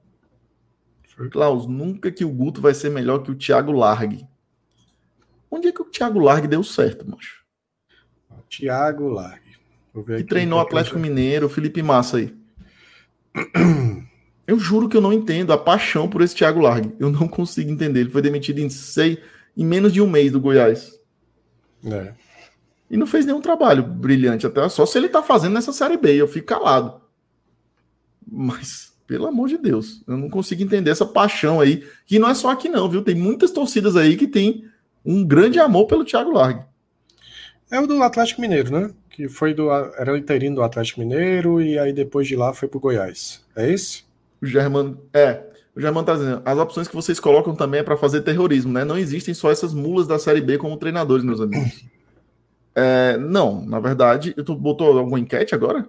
Klaus, 1.30 1.68
nunca 1.68 2.12
que 2.12 2.26
o 2.26 2.34
Guto 2.34 2.60
vai 2.60 2.74
ser 2.74 2.90
melhor 2.90 3.20
que 3.20 3.30
o 3.30 3.36
Thiago 3.36 3.72
Largue. 3.72 4.28
Onde 5.52 5.68
é 5.68 5.72
que 5.72 5.84
o 5.84 5.86
Thiago 5.86 6.18
Largue 6.18 6.48
deu 6.48 6.64
certo, 6.64 7.08
macho? 7.08 7.43
Thiago 8.58 9.10
Largue. 9.10 9.58
que 10.18 10.24
treinou 10.24 10.60
o 10.60 10.62
Atlético 10.62 11.00
Mineiro, 11.00 11.50
Felipe 11.50 11.82
Massa 11.82 12.18
aí. 12.18 12.34
Eu 14.46 14.60
juro 14.60 14.90
que 14.90 14.98
eu 14.98 15.02
não 15.02 15.14
entendo 15.14 15.54
a 15.54 15.58
paixão 15.58 16.10
por 16.10 16.22
esse 16.22 16.36
Thiago 16.36 16.60
Largue. 16.60 16.94
Eu 17.00 17.10
não 17.10 17.28
consigo 17.28 17.72
entender. 17.72 18.02
Ele 18.02 18.10
foi 18.10 18.22
demitido 18.22 18.60
em, 18.60 18.70
seis, 18.70 19.18
em 19.56 19.66
menos 19.66 19.94
de 19.94 20.02
um 20.02 20.10
mês 20.10 20.34
do 20.34 20.40
Goiás. 20.42 21.00
É. 21.86 22.14
E 22.92 22.98
não 22.98 23.08
fez 23.08 23.26
nenhum 23.26 23.40
trabalho 23.40 23.82
brilhante 23.82 24.46
até. 24.46 24.68
Só 24.68 24.86
se 24.86 24.98
ele 24.98 25.08
tá 25.08 25.24
fazendo 25.24 25.54
nessa 25.54 25.72
Série 25.72 25.96
B. 25.96 26.14
Eu 26.14 26.28
fico 26.28 26.48
calado. 26.48 27.02
Mas, 28.30 28.94
pelo 29.08 29.28
amor 29.28 29.48
de 29.48 29.58
Deus, 29.58 30.04
eu 30.06 30.18
não 30.18 30.30
consigo 30.30 30.62
entender 30.62 30.92
essa 30.92 31.06
paixão 31.06 31.62
aí. 31.62 31.88
Que 32.06 32.20
não 32.20 32.30
é 32.30 32.34
só 32.34 32.52
aqui, 32.52 32.68
não, 32.68 32.90
viu? 32.90 33.02
Tem 33.02 33.16
muitas 33.16 33.52
torcidas 33.52 33.96
aí 33.96 34.18
que 34.18 34.28
tem 34.28 34.66
um 35.06 35.26
grande 35.26 35.58
amor 35.58 35.88
pelo 35.88 36.04
Thiago 36.04 36.32
Largue. 36.32 36.66
É 37.72 37.80
o 37.80 37.88
do 37.88 38.02
Atlético 38.04 38.42
Mineiro, 38.42 38.72
né? 38.72 38.92
Que 39.10 39.28
foi 39.28 39.54
do. 39.54 39.72
Era 39.72 40.14
o 40.14 40.18
interino 40.18 40.58
do 40.58 40.64
Atlético 40.64 41.00
Mineiro 41.00 41.62
e 41.62 41.78
aí 41.78 41.92
depois 41.92 42.28
de 42.28 42.36
lá 42.36 42.54
foi 42.54 42.68
pro 42.68 42.80
Goiás. 42.80 43.44
É 43.56 43.70
isso? 43.70 44.06
O 44.42 44.46
Germano. 44.46 45.00
É. 45.14 45.42
O 45.76 45.82
Germano 45.82 46.06
tá 46.06 46.14
dizendo. 46.14 46.42
As 46.46 46.58
opções 46.58 46.88
que 46.88 46.96
vocês 46.96 47.20
colocam 47.20 47.56
também 47.56 47.80
é 47.80 47.84
para 47.84 47.98
fazer 47.98 48.22
terrorismo, 48.22 48.72
né? 48.72 48.84
Não 48.84 48.98
existem 48.98 49.34
só 49.34 49.52
essas 49.52 49.74
mulas 49.74 50.08
da 50.08 50.20
Série 50.20 50.42
B 50.42 50.58
como 50.58 50.78
treinadores, 50.78 51.26
meus 51.26 51.42
amigos. 51.42 51.84
É, 52.76 53.18
não, 53.18 53.64
na 53.64 53.80
verdade. 53.80 54.34
Tu 54.34 54.56
botou 54.56 54.98
alguma 54.98 55.20
enquete 55.20 55.54
agora? 55.54 55.88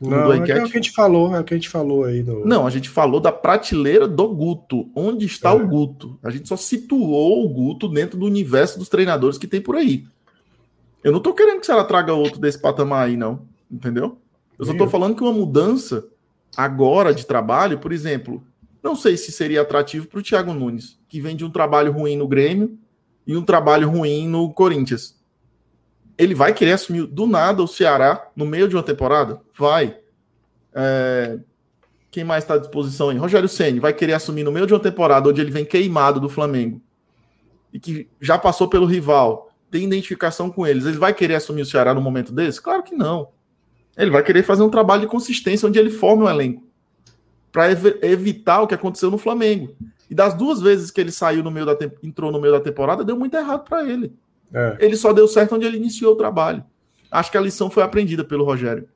Não, 0.00 0.32
é, 0.32 0.36
é 0.36 0.40
o 0.40 0.44
que 0.44 0.52
a 0.52 0.66
gente 0.66 0.90
falou, 0.90 1.34
é 1.34 1.40
o 1.40 1.44
que 1.44 1.54
a 1.54 1.56
gente 1.56 1.68
falou 1.68 2.04
aí. 2.04 2.22
No... 2.22 2.44
Não, 2.44 2.66
a 2.66 2.70
gente 2.70 2.88
falou 2.88 3.18
da 3.18 3.32
prateleira 3.32 4.06
do 4.06 4.28
Guto. 4.28 4.90
Onde 4.94 5.24
está 5.24 5.50
é. 5.50 5.52
o 5.52 5.66
Guto? 5.66 6.18
A 6.22 6.30
gente 6.30 6.48
só 6.48 6.56
situou 6.56 7.44
o 7.44 7.48
Guto 7.48 7.88
dentro 7.88 8.18
do 8.18 8.26
universo 8.26 8.78
dos 8.78 8.88
treinadores 8.88 9.38
que 9.38 9.46
tem 9.46 9.60
por 9.60 9.76
aí. 9.76 10.04
Eu 11.06 11.12
não 11.12 11.20
tô 11.20 11.32
querendo 11.32 11.60
que 11.60 11.70
ela 11.70 11.84
traga 11.84 12.12
outro 12.12 12.40
desse 12.40 12.60
patamar 12.60 13.06
aí, 13.06 13.16
não. 13.16 13.46
Entendeu? 13.70 14.18
Eu 14.58 14.64
só 14.64 14.76
tô 14.76 14.88
falando 14.88 15.14
que 15.14 15.22
uma 15.22 15.32
mudança 15.32 16.04
agora 16.56 17.14
de 17.14 17.24
trabalho, 17.24 17.78
por 17.78 17.92
exemplo, 17.92 18.42
não 18.82 18.96
sei 18.96 19.16
se 19.16 19.30
seria 19.30 19.62
atrativo 19.62 20.08
para 20.08 20.18
o 20.18 20.22
Thiago 20.22 20.52
Nunes, 20.52 20.98
que 21.08 21.20
vem 21.20 21.36
de 21.36 21.44
um 21.44 21.50
trabalho 21.50 21.92
ruim 21.92 22.16
no 22.16 22.26
Grêmio 22.26 22.76
e 23.24 23.36
um 23.36 23.44
trabalho 23.44 23.88
ruim 23.88 24.26
no 24.26 24.52
Corinthians. 24.52 25.16
Ele 26.18 26.34
vai 26.34 26.52
querer 26.52 26.72
assumir 26.72 27.06
do 27.06 27.24
nada 27.24 27.62
o 27.62 27.68
Ceará 27.68 28.28
no 28.34 28.44
meio 28.44 28.66
de 28.68 28.74
uma 28.74 28.82
temporada? 28.82 29.40
Vai. 29.56 29.96
É... 30.74 31.38
Quem 32.10 32.24
mais 32.24 32.42
está 32.42 32.54
à 32.54 32.58
disposição 32.58 33.10
aí? 33.10 33.16
Rogério 33.16 33.48
Ceni 33.48 33.78
vai 33.78 33.92
querer 33.92 34.14
assumir 34.14 34.42
no 34.42 34.50
meio 34.50 34.66
de 34.66 34.74
uma 34.74 34.80
temporada 34.80 35.28
onde 35.28 35.40
ele 35.40 35.52
vem 35.52 35.64
queimado 35.64 36.18
do 36.18 36.28
Flamengo 36.28 36.82
e 37.72 37.78
que 37.78 38.08
já 38.20 38.36
passou 38.36 38.66
pelo 38.66 38.86
rival, 38.86 39.45
tem 39.70 39.84
identificação 39.84 40.50
com 40.50 40.66
eles. 40.66 40.84
Ele 40.84 40.98
vai 40.98 41.12
querer 41.12 41.36
assumir 41.36 41.62
o 41.62 41.66
Ceará 41.66 41.92
no 41.94 42.00
momento 42.00 42.32
desse? 42.32 42.60
Claro 42.60 42.82
que 42.82 42.94
não. 42.94 43.28
Ele 43.96 44.10
vai 44.10 44.22
querer 44.22 44.42
fazer 44.42 44.62
um 44.62 44.70
trabalho 44.70 45.02
de 45.02 45.08
consistência 45.08 45.68
onde 45.68 45.78
ele 45.78 45.90
forme 45.90 46.24
um 46.24 46.28
elenco 46.28 46.62
para 47.50 47.70
ev 47.70 47.86
evitar 48.02 48.60
o 48.60 48.66
que 48.66 48.74
aconteceu 48.74 49.10
no 49.10 49.16
Flamengo. 49.16 49.74
E 50.10 50.14
das 50.14 50.34
duas 50.34 50.60
vezes 50.60 50.90
que 50.90 51.00
ele 51.00 51.10
saiu 51.10 51.42
no 51.42 51.50
meio 51.50 51.64
da 51.64 51.76
entrou 52.02 52.30
no 52.30 52.38
meio 52.38 52.52
da 52.52 52.60
temporada, 52.60 53.02
deu 53.02 53.16
muito 53.16 53.34
errado 53.34 53.64
para 53.64 53.82
ele. 53.88 54.12
É. 54.52 54.76
Ele 54.78 54.94
só 54.94 55.12
deu 55.12 55.26
certo 55.26 55.54
onde 55.54 55.64
ele 55.64 55.78
iniciou 55.78 56.12
o 56.12 56.16
trabalho. 56.16 56.62
Acho 57.10 57.30
que 57.30 57.38
a 57.38 57.40
lição 57.40 57.70
foi 57.70 57.82
aprendida 57.82 58.22
pelo 58.22 58.44
Rogério. 58.44 58.86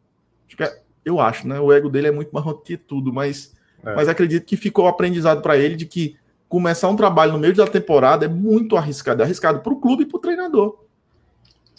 Acho 0.47 0.63
é, 0.63 0.83
eu 1.05 1.19
acho, 1.19 1.49
né? 1.49 1.59
O 1.59 1.73
ego 1.73 1.89
dele 1.89 2.09
é 2.09 2.11
muito 2.11 2.31
maior 2.33 2.53
que 2.55 2.77
tudo, 2.77 3.13
mas, 3.13 3.55
é. 3.83 3.95
mas 3.95 4.09
acredito 4.09 4.45
que 4.45 4.57
ficou 4.57 4.87
aprendizado 4.87 5.41
para 5.41 5.57
ele 5.57 5.75
de 5.75 5.87
que 5.87 6.17
começar 6.51 6.89
um 6.89 6.97
trabalho 6.97 7.33
no 7.33 7.39
meio 7.39 7.55
da 7.55 7.67
temporada 7.67 8.27
é 8.27 8.29
muito 8.29 8.77
arriscado. 8.77 9.23
É 9.23 9.25
arriscado 9.25 9.61
para 9.61 9.73
o 9.73 9.81
clube 9.81 10.03
e 10.03 10.07
para 10.07 10.19
o 10.19 10.21
treinador. 10.21 10.81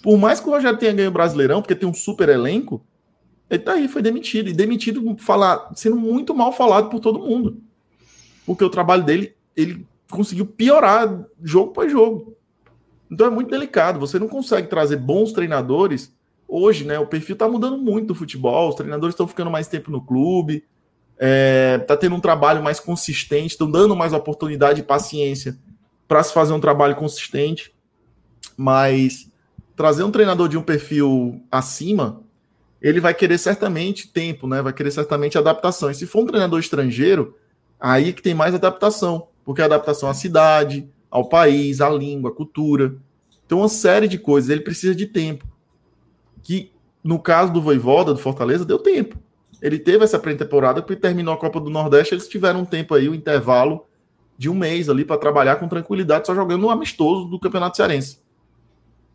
Por 0.01 0.17
mais 0.17 0.39
que 0.39 0.47
o 0.47 0.51
Rogério 0.51 0.79
tenha 0.79 0.93
ganho 0.93 1.09
o 1.09 1.13
Brasileirão, 1.13 1.61
porque 1.61 1.75
tem 1.75 1.87
um 1.87 1.93
super 1.93 2.29
elenco, 2.29 2.81
ele 3.49 3.61
tá 3.61 3.73
aí, 3.73 3.89
foi 3.89 4.01
demitido. 4.01 4.49
E 4.49 4.53
demitido 4.53 5.15
falar, 5.17 5.69
sendo 5.75 5.97
muito 5.97 6.33
mal 6.33 6.53
falado 6.53 6.89
por 6.89 7.01
todo 7.01 7.19
mundo. 7.19 7.61
Porque 8.45 8.63
o 8.63 8.69
trabalho 8.69 9.03
dele, 9.03 9.35
ele 9.57 9.85
conseguiu 10.09 10.45
piorar 10.45 11.21
jogo 11.43 11.73
por 11.73 11.89
jogo. 11.89 12.33
Então 13.11 13.27
é 13.27 13.29
muito 13.29 13.51
delicado. 13.51 13.99
Você 13.99 14.17
não 14.17 14.29
consegue 14.29 14.69
trazer 14.69 14.95
bons 14.95 15.33
treinadores. 15.33 16.15
Hoje, 16.47 16.85
né? 16.85 16.97
O 16.97 17.05
perfil 17.05 17.35
tá 17.35 17.47
mudando 17.47 17.77
muito 17.77 18.07
do 18.07 18.15
futebol. 18.15 18.69
Os 18.69 18.75
treinadores 18.75 19.13
estão 19.13 19.27
ficando 19.27 19.51
mais 19.51 19.67
tempo 19.67 19.91
no 19.91 20.01
clube. 20.01 20.63
É, 21.23 21.77
tá 21.77 21.95
tendo 21.95 22.15
um 22.15 22.19
trabalho 22.19 22.63
mais 22.63 22.79
consistente. 22.79 23.53
Estão 23.53 23.69
dando 23.69 23.95
mais 23.95 24.11
oportunidade 24.11 24.81
e 24.81 24.83
paciência 24.83 25.55
para 26.07 26.23
se 26.23 26.33
fazer 26.33 26.53
um 26.53 26.59
trabalho 26.59 26.95
consistente. 26.95 27.71
Mas 28.57 29.29
trazer 29.75 30.03
um 30.03 30.11
treinador 30.11 30.49
de 30.49 30.57
um 30.57 30.63
perfil 30.63 31.41
acima 31.51 32.23
ele 32.81 32.99
vai 32.99 33.13
querer 33.13 33.37
certamente 33.37 34.07
tempo, 34.07 34.47
né? 34.47 34.61
Vai 34.61 34.73
querer 34.73 34.89
certamente 34.89 35.37
adaptação. 35.37 35.91
E 35.91 35.95
se 35.95 36.07
for 36.07 36.23
um 36.23 36.25
treinador 36.25 36.59
estrangeiro, 36.59 37.37
aí 37.79 38.11
que 38.11 38.23
tem 38.23 38.33
mais 38.33 38.55
adaptação, 38.55 39.27
porque 39.45 39.61
é 39.61 39.65
adaptação 39.65 40.09
à 40.09 40.13
cidade, 40.15 40.89
ao 41.09 41.29
país, 41.29 41.79
à 41.79 41.89
língua, 41.89 42.31
à 42.31 42.33
cultura. 42.33 42.95
Então, 43.45 43.59
uma 43.59 43.69
série 43.69 44.07
de 44.07 44.17
coisas. 44.17 44.49
Ele 44.49 44.61
precisa 44.61 44.95
de 44.95 45.05
tempo. 45.05 45.45
Que, 46.41 46.71
no 47.03 47.19
caso 47.19 47.53
do 47.53 47.61
Voivoda, 47.61 48.13
do 48.13 48.19
Fortaleza, 48.19 48.65
deu 48.65 48.79
tempo. 48.79 49.19
Ele 49.61 49.77
teve 49.77 50.03
essa 50.03 50.17
pré-temporada, 50.17 50.81
porque 50.81 50.95
terminou 50.95 51.33
a 51.33 51.37
Copa 51.37 51.59
do 51.59 51.69
Nordeste, 51.69 52.15
eles 52.15 52.27
tiveram 52.27 52.61
um 52.61 52.65
tempo 52.65 52.95
aí, 52.95 53.07
um 53.07 53.13
intervalo 53.13 53.85
de 54.37 54.49
um 54.49 54.55
mês 54.55 54.89
ali 54.89 55.05
para 55.05 55.19
trabalhar 55.19 55.57
com 55.57 55.67
tranquilidade, 55.67 56.25
só 56.25 56.33
jogando 56.33 56.61
no 56.61 56.69
amistoso 56.71 57.25
do 57.25 57.39
Campeonato 57.39 57.77
Cearense. 57.77 58.19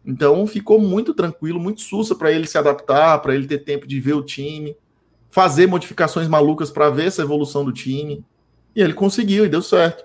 Então 0.04 0.46
ficou 0.46 0.80
muito 0.80 1.12
tranquilo, 1.12 1.58
muito 1.58 1.80
sussa 1.80 2.14
para 2.14 2.30
ele 2.30 2.46
se 2.46 2.56
adaptar, 2.56 3.18
para 3.18 3.34
ele 3.34 3.48
ter 3.48 3.58
tempo 3.58 3.88
de 3.88 3.98
ver 3.98 4.12
o 4.12 4.22
time, 4.22 4.76
fazer 5.28 5.66
modificações 5.66 6.28
malucas 6.28 6.70
para 6.70 6.88
ver 6.90 7.06
essa 7.06 7.22
evolução 7.22 7.64
do 7.64 7.72
time. 7.72 8.24
E 8.74 8.80
ele 8.80 8.94
conseguiu 8.94 9.44
e 9.44 9.48
deu 9.48 9.60
certo. 9.60 10.04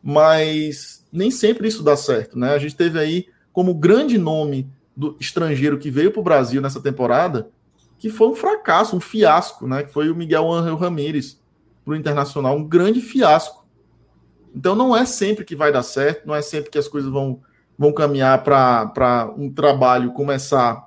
Mas 0.00 1.04
nem 1.12 1.32
sempre 1.32 1.66
isso 1.66 1.82
dá 1.82 1.96
certo, 1.96 2.38
né? 2.38 2.54
A 2.54 2.58
gente 2.58 2.76
teve 2.76 2.96
aí 2.96 3.26
como 3.52 3.74
grande 3.74 4.16
nome 4.16 4.70
do 4.96 5.16
estrangeiro 5.18 5.78
que 5.78 5.90
veio 5.90 6.12
para 6.12 6.20
o 6.20 6.24
Brasil 6.24 6.62
nessa 6.62 6.80
temporada, 6.80 7.50
que 8.00 8.08
foi 8.08 8.28
um 8.28 8.34
fracasso, 8.34 8.96
um 8.96 9.00
fiasco, 9.00 9.68
né? 9.68 9.82
Que 9.82 9.92
foi 9.92 10.10
o 10.10 10.16
Miguel 10.16 10.50
Angel 10.50 10.74
Ramírez 10.74 11.38
para 11.84 11.92
o 11.92 11.96
Internacional, 11.96 12.56
um 12.56 12.64
grande 12.64 12.98
fiasco. 12.98 13.64
Então 14.56 14.74
não 14.74 14.96
é 14.96 15.04
sempre 15.04 15.44
que 15.44 15.54
vai 15.54 15.70
dar 15.70 15.82
certo, 15.82 16.26
não 16.26 16.34
é 16.34 16.40
sempre 16.40 16.70
que 16.70 16.78
as 16.78 16.88
coisas 16.88 17.12
vão 17.12 17.40
vão 17.78 17.92
caminhar 17.92 18.42
para 18.42 19.32
um 19.38 19.50
trabalho 19.50 20.12
começar 20.12 20.86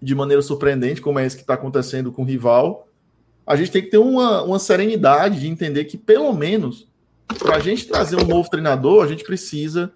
de 0.00 0.14
maneira 0.14 0.42
surpreendente, 0.42 1.00
como 1.00 1.18
é 1.18 1.26
esse 1.26 1.36
que 1.36 1.42
está 1.42 1.54
acontecendo 1.54 2.12
com 2.12 2.22
o 2.22 2.24
rival. 2.24 2.88
A 3.46 3.56
gente 3.56 3.70
tem 3.70 3.82
que 3.82 3.90
ter 3.90 3.98
uma, 3.98 4.42
uma 4.42 4.58
serenidade 4.58 5.40
de 5.40 5.48
entender 5.48 5.84
que, 5.84 5.96
pelo 5.96 6.32
menos, 6.32 6.88
para 7.38 7.56
a 7.56 7.60
gente 7.60 7.86
trazer 7.86 8.16
um 8.16 8.26
novo 8.26 8.48
treinador, 8.48 9.04
a 9.04 9.08
gente 9.08 9.24
precisa 9.24 9.92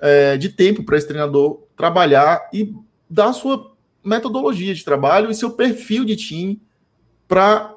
é, 0.00 0.36
de 0.36 0.48
tempo 0.48 0.82
para 0.84 0.96
esse 0.96 1.06
treinador 1.06 1.62
trabalhar 1.76 2.48
e 2.52 2.74
dar 3.08 3.32
sua 3.32 3.69
metodologia 4.04 4.74
de 4.74 4.84
trabalho 4.84 5.30
e 5.30 5.34
seu 5.34 5.50
perfil 5.50 6.04
de 6.04 6.16
time 6.16 6.60
para 7.28 7.74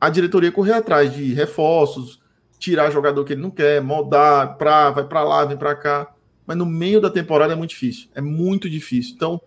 a 0.00 0.08
diretoria 0.08 0.52
correr 0.52 0.72
atrás 0.72 1.12
de 1.14 1.32
reforços, 1.32 2.20
tirar 2.58 2.90
jogador 2.90 3.24
que 3.24 3.32
ele 3.32 3.42
não 3.42 3.50
quer, 3.50 3.80
moldar, 3.80 4.56
pra, 4.56 4.90
vai 4.90 5.04
para 5.04 5.22
lá, 5.22 5.44
vem 5.44 5.56
para 5.56 5.74
cá 5.74 6.12
mas 6.46 6.56
no 6.56 6.66
meio 6.66 7.00
da 7.00 7.10
temporada 7.10 7.52
é 7.52 7.56
muito 7.56 7.70
difícil. 7.70 8.08
É 8.14 8.20
muito 8.20 8.68
difícil. 8.68 9.14
Então, 9.14 9.40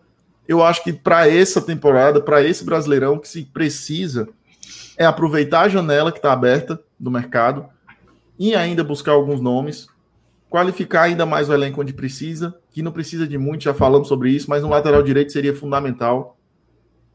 eu 0.47 0.63
acho 0.63 0.83
que 0.83 0.93
para 0.93 1.29
essa 1.29 1.61
temporada, 1.61 2.21
para 2.21 2.43
esse 2.43 2.63
Brasileirão, 2.63 3.19
que 3.19 3.27
se 3.27 3.43
precisa 3.45 4.27
é 4.97 5.05
aproveitar 5.05 5.61
a 5.61 5.69
janela 5.69 6.11
que 6.11 6.19
está 6.19 6.31
aberta 6.31 6.79
do 6.97 7.11
mercado 7.11 7.65
e 8.39 8.55
ainda 8.55 8.83
buscar 8.83 9.11
alguns 9.11 9.41
nomes, 9.41 9.87
qualificar 10.49 11.03
ainda 11.03 11.25
mais 11.25 11.49
o 11.49 11.53
elenco 11.53 11.81
onde 11.81 11.93
precisa 11.93 12.55
que 12.75 12.81
não 12.81 12.91
precisa 12.91 13.25
de 13.25 13.37
muito, 13.37 13.63
já 13.63 13.73
falamos 13.73 14.09
sobre 14.09 14.29
isso, 14.29 14.49
mas 14.49 14.61
um 14.61 14.67
lateral 14.67 15.01
direito 15.01 15.31
seria 15.31 15.55
fundamental. 15.55 16.37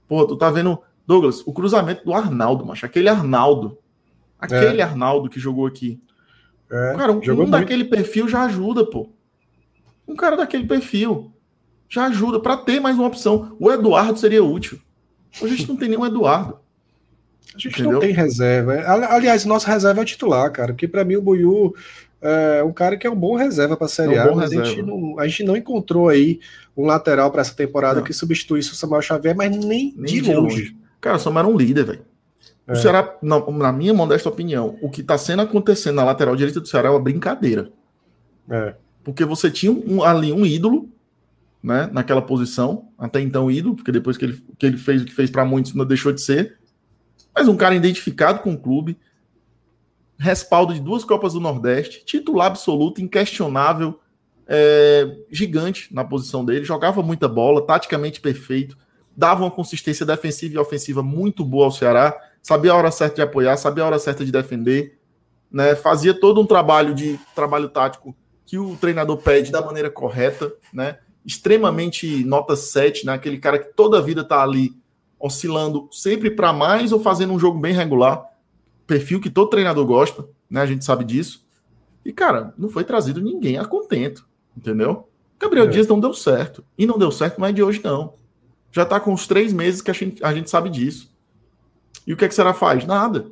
Pô, 0.09 0.27
tu 0.27 0.35
tá 0.35 0.51
vendo, 0.51 0.79
Douglas, 1.07 1.43
o 1.47 1.53
cruzamento 1.53 2.03
do 2.03 2.15
Arnaldo, 2.15 2.65
macho. 2.65 2.87
Aquele 2.87 3.11
Arnaldo. 3.11 3.77
Aquele 4.39 4.81
é. 4.81 4.83
Arnaldo 4.83 5.29
que 5.29 5.39
jogou 5.39 5.67
aqui. 5.67 6.01
É, 6.71 6.95
cara, 6.97 7.13
um, 7.13 7.43
um 7.43 7.51
daquele 7.51 7.85
perfil 7.85 8.27
já 8.27 8.45
ajuda, 8.45 8.87
pô. 8.87 9.11
Um 10.09 10.17
cara 10.17 10.35
daquele 10.35 10.67
perfil 10.67 11.31
já 11.91 12.07
ajuda 12.07 12.41
para 12.41 12.57
ter 12.57 12.81
mais 12.81 12.97
uma 12.97 13.09
opção. 13.09 13.55
O 13.61 13.71
Eduardo 13.71 14.19
seria 14.19 14.43
útil. 14.43 14.81
A 15.43 15.47
gente 15.47 15.69
não 15.69 15.77
tem 15.77 15.91
nenhum 15.91 16.07
Eduardo. 16.07 16.59
A 17.55 17.59
gente 17.59 17.69
Entendeu? 17.75 17.93
não 17.93 18.01
tem 18.01 18.13
reserva. 18.13 18.81
Aliás, 19.11 19.45
nossa 19.45 19.71
reserva 19.71 20.01
é 20.01 20.05
o 20.05 20.07
titular, 20.07 20.51
cara. 20.53 20.73
Porque 20.73 20.89
para 20.89 21.05
mim 21.05 21.17
o 21.17 21.23
Buiu 21.23 21.75
é 22.23 22.63
um 22.63 22.73
cara 22.73 22.97
que 22.97 23.07
é 23.07 23.11
um 23.11 23.17
bom 23.17 23.35
reserva 23.35 23.77
para 23.77 23.87
a 23.87 23.89
Série 23.89 24.15
é 24.15 24.25
um 24.25 24.33
A. 24.33 24.37
Mas 24.37 24.53
a 24.53 24.65
gente, 24.65 24.83
não, 24.83 25.19
a 25.19 25.27
gente 25.27 25.45
não 25.45 25.57
encontrou 25.57 26.09
aí 26.09 26.41
um 26.77 26.85
lateral 26.85 27.31
para 27.31 27.41
essa 27.41 27.55
temporada 27.55 28.01
não. 28.01 28.07
que 28.07 28.13
substituísse 28.13 28.73
o 28.73 28.75
Samuel 28.75 29.03
Xavier, 29.03 29.35
mas 29.35 29.51
nem, 29.51 29.95
nem 29.97 30.05
de, 30.05 30.21
de 30.21 30.35
longe. 30.35 30.57
longe. 30.57 30.77
Cara, 31.01 31.17
o 31.17 31.21
Samuel 31.21 31.47
era 31.47 31.55
um 31.55 31.57
líder, 31.57 31.85
velho. 31.85 32.05
É. 32.67 32.73
O 32.73 32.77
Ceará, 32.77 33.17
na, 33.23 33.41
na, 33.51 33.73
minha 33.73 33.95
modesta 33.95 34.29
opinião, 34.29 34.79
o 34.83 34.91
que 34.91 35.01
está 35.01 35.17
sendo 35.17 35.43
acontecendo 35.43 35.97
na 35.97 36.05
lateral 36.05 36.37
direita 36.37 36.61
do 36.61 36.69
Ceará 36.69 36.89
é 36.89 36.91
uma 36.91 37.01
brincadeira. 37.01 37.73
É. 38.49 38.75
Porque 39.03 39.25
você 39.25 39.51
tinha 39.51 39.73
um, 39.73 40.05
ali 40.05 40.33
um 40.33 40.45
ídolo, 40.45 40.89
né, 41.63 41.89
naquela 41.93 42.23
posição, 42.23 42.89
até 42.99 43.21
então 43.21 43.51
ídolo, 43.51 43.75
porque 43.75 43.91
depois 43.91 44.17
que 44.17 44.25
ele, 44.25 44.45
que 44.59 44.67
ele 44.67 44.77
fez 44.77 45.03
o 45.03 45.05
que 45.05 45.15
fez 45.15 45.31
para 45.31 45.45
muitos, 45.45 45.75
não 45.75 45.85
deixou 45.85 46.13
de 46.13 46.21
ser. 46.21 46.59
Mas 47.35 47.49
um 47.49 47.57
cara 47.57 47.75
identificado 47.75 48.41
com 48.41 48.53
o 48.53 48.59
clube, 48.59 48.99
respaldo 50.21 50.75
de 50.75 50.81
duas 50.81 51.03
Copas 51.03 51.33
do 51.33 51.41
Nordeste, 51.41 52.05
titular 52.05 52.49
absoluto, 52.49 53.01
inquestionável, 53.01 53.99
é, 54.47 55.17
gigante 55.31 55.93
na 55.95 56.05
posição 56.05 56.45
dele, 56.45 56.63
jogava 56.63 57.03
muita 57.03 57.27
bola, 57.27 57.65
taticamente 57.65 58.21
perfeito, 58.21 58.77
dava 59.17 59.45
uma 59.45 59.51
consistência 59.51 60.05
defensiva 60.05 60.55
e 60.55 60.59
ofensiva 60.59 61.03
muito 61.03 61.43
boa 61.43 61.65
ao 61.65 61.73
Ceará, 61.73 62.15
sabia 62.43 62.73
a 62.73 62.77
hora 62.77 62.91
certa 62.91 63.17
de 63.17 63.23
apoiar, 63.23 63.57
sabia 63.57 63.83
a 63.83 63.87
hora 63.87 63.99
certa 63.99 64.23
de 64.23 64.31
defender, 64.31 64.99
né, 65.51 65.75
fazia 65.75 66.13
todo 66.13 66.39
um 66.39 66.47
trabalho 66.47 66.95
de 66.95 67.19
trabalho 67.35 67.71
tático 67.71 68.15
que 68.45 68.59
o 68.59 68.77
treinador 68.77 69.17
pede 69.17 69.51
da 69.51 69.65
maneira 69.65 69.89
correta, 69.89 70.53
né, 70.71 70.99
extremamente 71.25 72.25
nota 72.25 72.57
7, 72.57 73.07
né, 73.07 73.15
aquele 73.15 73.39
cara 73.39 73.59
que 73.59 73.73
toda 73.75 73.97
a 73.97 74.03
vida 74.03 74.21
está 74.21 74.43
ali 74.43 74.73
oscilando 75.19 75.89
sempre 75.91 76.31
para 76.31 76.53
mais 76.53 76.93
ou 76.93 77.01
fazendo 77.01 77.33
um 77.33 77.39
jogo 77.39 77.59
bem 77.59 77.73
regular, 77.73 78.30
perfil 78.91 79.21
que 79.21 79.31
todo 79.31 79.51
treinador 79.51 79.87
gosta, 79.87 80.29
né, 80.51 80.61
a 80.61 80.67
gente 80.67 80.85
sabe 80.85 81.05
disso. 81.05 81.47
E 82.05 82.13
cara, 82.13 82.53
não 82.59 82.69
foi 82.69 82.83
trazido 82.83 83.21
ninguém 83.21 83.57
a 83.57 83.65
contento, 83.65 84.27
entendeu? 84.57 85.09
Gabriel 85.39 85.67
é. 85.67 85.69
Dias 85.69 85.87
não 85.87 86.01
deu 86.01 86.13
certo. 86.13 86.65
E 86.77 86.87
não 86.87 86.99
deu 86.99 87.13
certo 87.13 87.39
não 87.39 87.47
é 87.47 87.53
de 87.53 87.63
hoje, 87.63 87.81
não. 87.85 88.15
Já 88.73 88.85
tá 88.85 88.99
com 88.99 89.13
uns 89.13 89.29
três 89.29 89.53
meses 89.53 89.81
que 89.81 89.93
a 89.93 89.95
gente, 89.95 90.25
a 90.25 90.35
gente 90.35 90.51
sabe 90.51 90.69
disso. 90.69 91.15
E 92.05 92.13
o 92.13 92.17
que 92.17 92.25
é 92.25 92.29
que 92.29 92.35
será 92.35 92.53
faz? 92.53 92.85
Nada. 92.85 93.31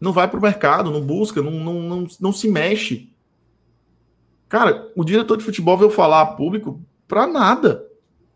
Não 0.00 0.12
vai 0.12 0.28
para 0.28 0.38
o 0.38 0.42
mercado, 0.42 0.92
não 0.92 1.00
busca, 1.00 1.42
não, 1.42 1.50
não, 1.50 1.82
não, 1.82 2.06
não 2.20 2.32
se 2.32 2.48
mexe. 2.48 3.12
Cara, 4.48 4.88
o 4.94 5.02
diretor 5.02 5.36
de 5.36 5.44
futebol 5.44 5.76
veio 5.76 5.90
falar 5.90 6.20
a 6.20 6.26
público 6.26 6.80
para 7.08 7.26
nada. 7.26 7.84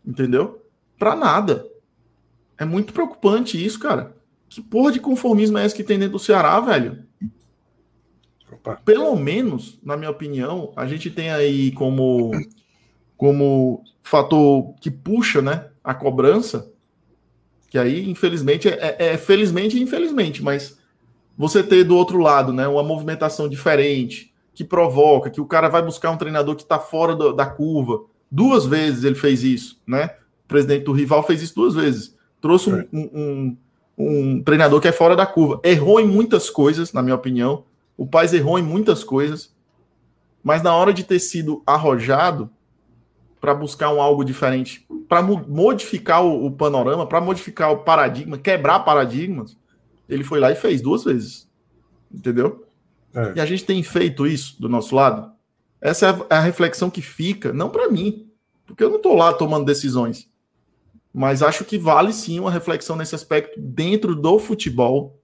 Entendeu? 0.05 0.65
Para 0.97 1.15
nada. 1.15 1.65
É 2.57 2.65
muito 2.65 2.91
preocupante 2.91 3.63
isso, 3.63 3.79
cara. 3.79 4.18
Que 4.49 4.61
porra 4.61 4.91
de 4.91 4.99
conformismo 4.99 5.57
é 5.57 5.65
esse 5.65 5.75
que 5.75 5.83
tem 5.83 5.99
dentro 5.99 6.13
do 6.13 6.19
Ceará, 6.19 6.59
velho? 6.59 7.03
Opa. 8.51 8.81
Pelo 8.83 9.15
menos, 9.15 9.79
na 9.83 9.95
minha 9.95 10.09
opinião, 10.09 10.73
a 10.75 10.87
gente 10.87 11.09
tem 11.11 11.29
aí 11.29 11.71
como, 11.71 12.31
como 13.15 13.83
fator 14.01 14.73
que 14.81 14.89
puxa 14.89 15.41
né, 15.41 15.67
a 15.83 15.93
cobrança 15.93 16.73
que 17.69 17.77
aí, 17.77 18.09
infelizmente, 18.09 18.67
é, 18.67 18.95
é, 18.97 19.13
é 19.13 19.17
felizmente 19.17 19.77
e 19.77 19.81
infelizmente, 19.81 20.43
mas 20.43 20.77
você 21.37 21.61
ter 21.61 21.83
do 21.83 21.95
outro 21.95 22.17
lado, 22.17 22.51
né, 22.51 22.67
uma 22.67 22.83
movimentação 22.83 23.47
diferente, 23.47 24.33
que 24.53 24.63
provoca, 24.63 25.29
que 25.29 25.39
o 25.39 25.45
cara 25.45 25.69
vai 25.69 25.81
buscar 25.81 26.09
um 26.09 26.17
treinador 26.17 26.55
que 26.55 26.63
está 26.63 26.79
fora 26.79 27.15
do, 27.15 27.31
da 27.31 27.45
curva. 27.45 28.03
Duas 28.29 28.65
vezes 28.65 29.03
ele 29.03 29.15
fez 29.15 29.41
isso, 29.43 29.81
né? 29.87 30.15
O 30.43 30.47
presidente 30.49 30.83
do 30.83 30.91
rival 30.91 31.23
fez 31.23 31.41
isso 31.41 31.55
duas 31.55 31.75
vezes. 31.75 32.13
Trouxe 32.41 32.69
um, 32.69 32.79
é. 32.79 32.87
um, 32.91 33.09
um, 33.13 33.57
um 33.99 34.41
treinador 34.41 34.79
que 34.79 34.87
é 34.87 34.93
fora 34.93 35.15
da 35.15 35.25
curva. 35.25 35.59
Errou 35.63 35.99
em 35.99 36.07
muitas 36.07 36.49
coisas, 36.49 36.93
na 36.93 37.01
minha 37.01 37.15
opinião. 37.15 37.65
O 37.97 38.07
Paz 38.07 38.33
errou 38.33 38.57
em 38.57 38.63
muitas 38.63 39.03
coisas. 39.03 39.53
Mas 40.41 40.63
na 40.63 40.73
hora 40.73 40.93
de 40.93 41.03
ter 41.03 41.19
sido 41.19 41.61
arrojado, 41.67 42.49
para 43.41 43.53
buscar 43.53 43.93
um 43.93 44.01
algo 44.01 44.23
diferente, 44.23 44.85
para 45.07 45.21
modificar 45.21 46.23
o, 46.23 46.45
o 46.45 46.51
panorama, 46.51 47.05
para 47.05 47.21
modificar 47.21 47.71
o 47.71 47.79
paradigma, 47.79 48.37
quebrar 48.37 48.79
paradigmas, 48.79 49.57
ele 50.07 50.23
foi 50.23 50.39
lá 50.39 50.51
e 50.51 50.55
fez 50.55 50.81
duas 50.81 51.03
vezes. 51.03 51.49
Entendeu? 52.11 52.65
É. 53.13 53.33
E 53.35 53.39
a 53.39 53.45
gente 53.45 53.65
tem 53.65 53.81
feito 53.81 54.27
isso 54.27 54.61
do 54.61 54.67
nosso 54.67 54.93
lado. 54.95 55.31
Essa 55.81 56.07
é 56.07 56.09
a, 56.09 56.25
é 56.29 56.37
a 56.37 56.41
reflexão 56.41 56.89
que 56.89 57.01
fica, 57.01 57.53
não 57.53 57.69
para 57.69 57.89
mim, 57.89 58.29
porque 58.65 58.83
eu 58.83 58.89
não 58.89 58.97
estou 58.97 59.15
lá 59.15 59.33
tomando 59.33 59.65
decisões. 59.65 60.28
Mas 61.13 61.41
acho 61.41 61.65
que 61.65 61.77
vale 61.77 62.13
sim 62.13 62.39
uma 62.39 62.51
reflexão 62.51 62.95
nesse 62.95 63.15
aspecto 63.15 63.59
dentro 63.59 64.15
do 64.15 64.37
futebol, 64.37 65.19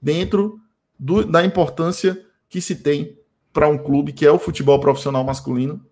dentro 0.00 0.60
do, 0.98 1.24
da 1.24 1.44
importância 1.44 2.24
que 2.48 2.60
se 2.60 2.76
tem 2.76 3.18
para 3.52 3.68
um 3.68 3.76
clube 3.76 4.12
que 4.12 4.24
é 4.24 4.30
o 4.30 4.38
futebol 4.38 4.78
profissional 4.78 5.24
masculino 5.24 5.84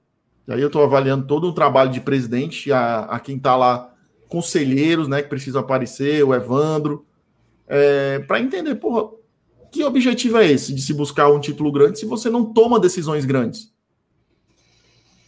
e 0.47 0.53
aí 0.53 0.61
eu 0.61 0.69
estou 0.69 0.83
avaliando 0.83 1.27
todo 1.27 1.49
o 1.49 1.53
trabalho 1.53 1.91
de 1.91 2.01
presidente, 2.01 2.71
a, 2.71 3.01
a 3.01 3.19
quem 3.19 3.37
está 3.37 3.57
lá, 3.57 3.93
conselheiros, 4.29 5.09
né, 5.09 5.23
que 5.23 5.29
precisam 5.29 5.61
aparecer, 5.61 6.25
o 6.25 6.35
Evandro, 6.35 7.05
é, 7.67 8.21
para 8.21 8.41
entender, 8.41 8.77
porra, 8.77 9.11
que 9.73 9.83
objetivo 9.83 10.39
é 10.39 10.47
esse 10.47 10.73
de 10.73 10.81
se 10.81 10.95
buscar 10.95 11.31
um 11.31 11.41
título 11.41 11.73
grande 11.73 11.99
se 11.99 12.07
você 12.07 12.31
não 12.31 12.45
toma 12.45 12.79
decisões 12.79 13.25
grandes? 13.25 13.73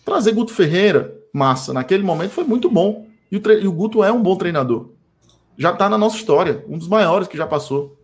Trazer 0.04 0.32
Guto 0.32 0.54
Ferreira, 0.54 1.18
massa, 1.32 1.72
naquele 1.72 2.02
momento 2.02 2.30
foi 2.30 2.44
muito 2.44 2.70
bom. 2.70 3.07
E 3.30 3.36
o, 3.36 3.52
e 3.52 3.66
o 3.66 3.72
Guto 3.72 4.02
é 4.02 4.10
um 4.12 4.22
bom 4.22 4.36
treinador. 4.36 4.90
Já 5.56 5.72
está 5.72 5.88
na 5.88 5.98
nossa 5.98 6.16
história, 6.16 6.64
um 6.68 6.78
dos 6.78 6.88
maiores 6.88 7.28
que 7.28 7.36
já 7.36 7.46
passou. 7.46 7.98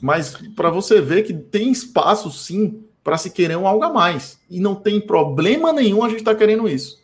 Mas 0.00 0.36
para 0.54 0.70
você 0.70 1.00
ver 1.00 1.22
que 1.22 1.34
tem 1.34 1.70
espaço, 1.70 2.30
sim, 2.30 2.84
para 3.02 3.18
se 3.18 3.30
querer 3.30 3.56
um 3.56 3.66
algo 3.66 3.84
a 3.84 3.92
mais. 3.92 4.40
E 4.50 4.58
não 4.58 4.74
tem 4.74 5.00
problema 5.00 5.72
nenhum 5.72 6.02
a 6.02 6.08
gente 6.08 6.20
estar 6.20 6.32
tá 6.32 6.38
querendo 6.38 6.68
isso. 6.68 6.98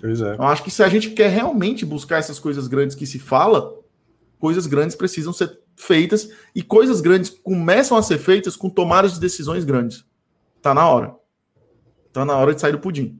Pois 0.00 0.20
é. 0.20 0.34
Eu 0.34 0.42
acho 0.42 0.62
que 0.62 0.70
se 0.70 0.82
a 0.82 0.88
gente 0.88 1.10
quer 1.10 1.30
realmente 1.30 1.86
buscar 1.86 2.18
essas 2.18 2.38
coisas 2.38 2.66
grandes 2.66 2.96
que 2.96 3.06
se 3.06 3.18
fala, 3.18 3.74
coisas 4.38 4.66
grandes 4.66 4.96
precisam 4.96 5.32
ser 5.32 5.58
feitas 5.76 6.30
e 6.54 6.62
coisas 6.62 7.00
grandes 7.00 7.30
começam 7.30 7.96
a 7.96 8.02
ser 8.02 8.18
feitas 8.18 8.56
com 8.56 8.68
tomadas 8.68 9.14
de 9.14 9.20
decisões 9.20 9.64
grandes. 9.64 10.04
Tá 10.60 10.74
na 10.74 10.88
hora. 10.88 11.14
Tá 12.12 12.24
na 12.24 12.36
hora 12.36 12.54
de 12.54 12.60
sair 12.60 12.72
do 12.72 12.78
pudim. 12.78 13.18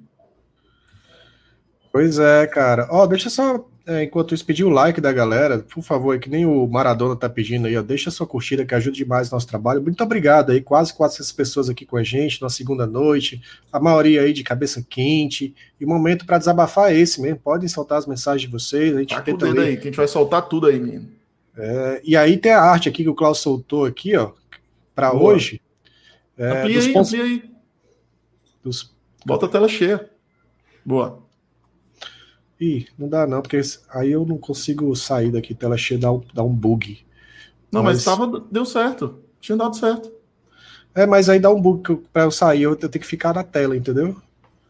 Pois 1.96 2.18
é, 2.18 2.46
cara. 2.46 2.87
Ó, 2.90 3.06
deixa 3.06 3.30
só 3.30 3.66
é, 3.87 4.04
enquanto 4.04 4.35
isso, 4.35 4.44
pedir 4.44 4.64
o 4.64 4.68
like 4.68 5.00
da 5.00 5.11
galera, 5.11 5.61
por 5.61 5.82
favor, 5.82 6.18
que 6.18 6.28
nem 6.28 6.44
o 6.44 6.66
Maradona 6.66 7.16
tá 7.16 7.26
pedindo 7.26 7.66
aí, 7.66 7.74
ó, 7.74 7.80
deixa 7.80 8.11
sua 8.11 8.26
curtida 8.26 8.66
que 8.66 8.74
ajuda 8.74 8.94
demais 8.94 9.30
o 9.30 9.35
nosso 9.35 9.46
trabalho. 9.46 9.80
Muito 9.80 10.04
obrigado 10.04 10.52
aí, 10.52 10.61
quase 10.61 10.92
400 10.92 11.32
pessoas 11.32 11.70
aqui 11.70 11.87
com 11.87 11.96
a 11.96 12.02
gente 12.02 12.42
na 12.42 12.50
segunda 12.50 12.87
noite, 12.87 13.40
a 13.72 13.80
maioria 13.80 14.20
aí 14.20 14.35
de 14.35 14.44
cabeça 14.44 14.85
quente. 14.87 15.54
E 15.80 15.87
o 15.87 15.88
momento 15.88 16.26
para 16.26 16.37
desabafar 16.37 16.92
é 16.92 16.98
esse 16.98 17.18
mesmo. 17.18 17.38
Podem 17.38 17.66
soltar 17.66 17.96
as 17.96 18.06
mensagens 18.06 18.42
de 18.42 18.52
vocês, 18.52 18.94
a 18.94 19.00
gente 19.00 19.14
tá 19.14 19.22
tenta 19.22 19.48
ler. 19.48 19.61
aí, 19.68 19.76
que 19.76 19.85
a 19.85 19.87
gente 19.87 19.96
vai 19.96 20.06
soltar 20.06 20.46
tudo 20.50 20.66
aí, 20.66 20.78
menino. 20.78 21.09
É, 21.56 22.02
e 22.04 22.14
aí 22.14 22.37
tem 22.37 22.52
a 22.52 22.61
arte 22.61 22.90
aqui 22.90 23.04
que 23.04 23.09
o 23.09 23.14
Klaus 23.14 23.38
soltou 23.38 23.87
aqui, 23.87 24.14
ó, 24.18 24.32
para 24.94 25.16
hoje. 25.16 25.62
É, 26.37 26.61
amplia 26.61 26.78
aí, 26.78 26.92
pontos... 26.92 27.14
amplia 27.14 27.24
aí. 27.24 27.50
Dos... 28.62 28.94
Bota 29.24 29.46
a 29.46 29.48
tela 29.48 29.66
cheia. 29.66 30.11
Boa. 30.85 31.25
Ih, 32.61 32.87
não 32.99 33.09
dá 33.09 33.27
não, 33.27 33.42
porque 33.42 33.61
aí 33.90 34.12
eu 34.12 34.25
não 34.25 34.38
consigo 34.38 34.95
sair 34.97 35.31
daqui, 35.31 35.55
tela 35.55 35.77
cheia, 35.77 36.01
dá 36.01 36.12
um, 36.12 36.23
dá 36.33 36.42
um 36.42 36.55
bug. 36.55 37.05
Não, 37.71 37.83
mas, 37.83 37.97
mas 37.97 38.05
tava, 38.05 38.45
deu 38.51 38.64
certo. 38.64 39.19
Tinha 39.40 39.57
dado 39.57 39.77
certo. 39.77 40.11
É, 40.95 41.05
mas 41.05 41.29
aí 41.29 41.38
dá 41.38 41.51
um 41.51 41.61
bug 41.61 42.03
para 42.12 42.25
eu 42.25 42.31
sair, 42.31 42.62
eu 42.62 42.75
tenho 42.75 42.90
que 42.92 43.07
ficar 43.07 43.35
na 43.35 43.45
tela, 43.45 43.77
entendeu? 43.77 44.16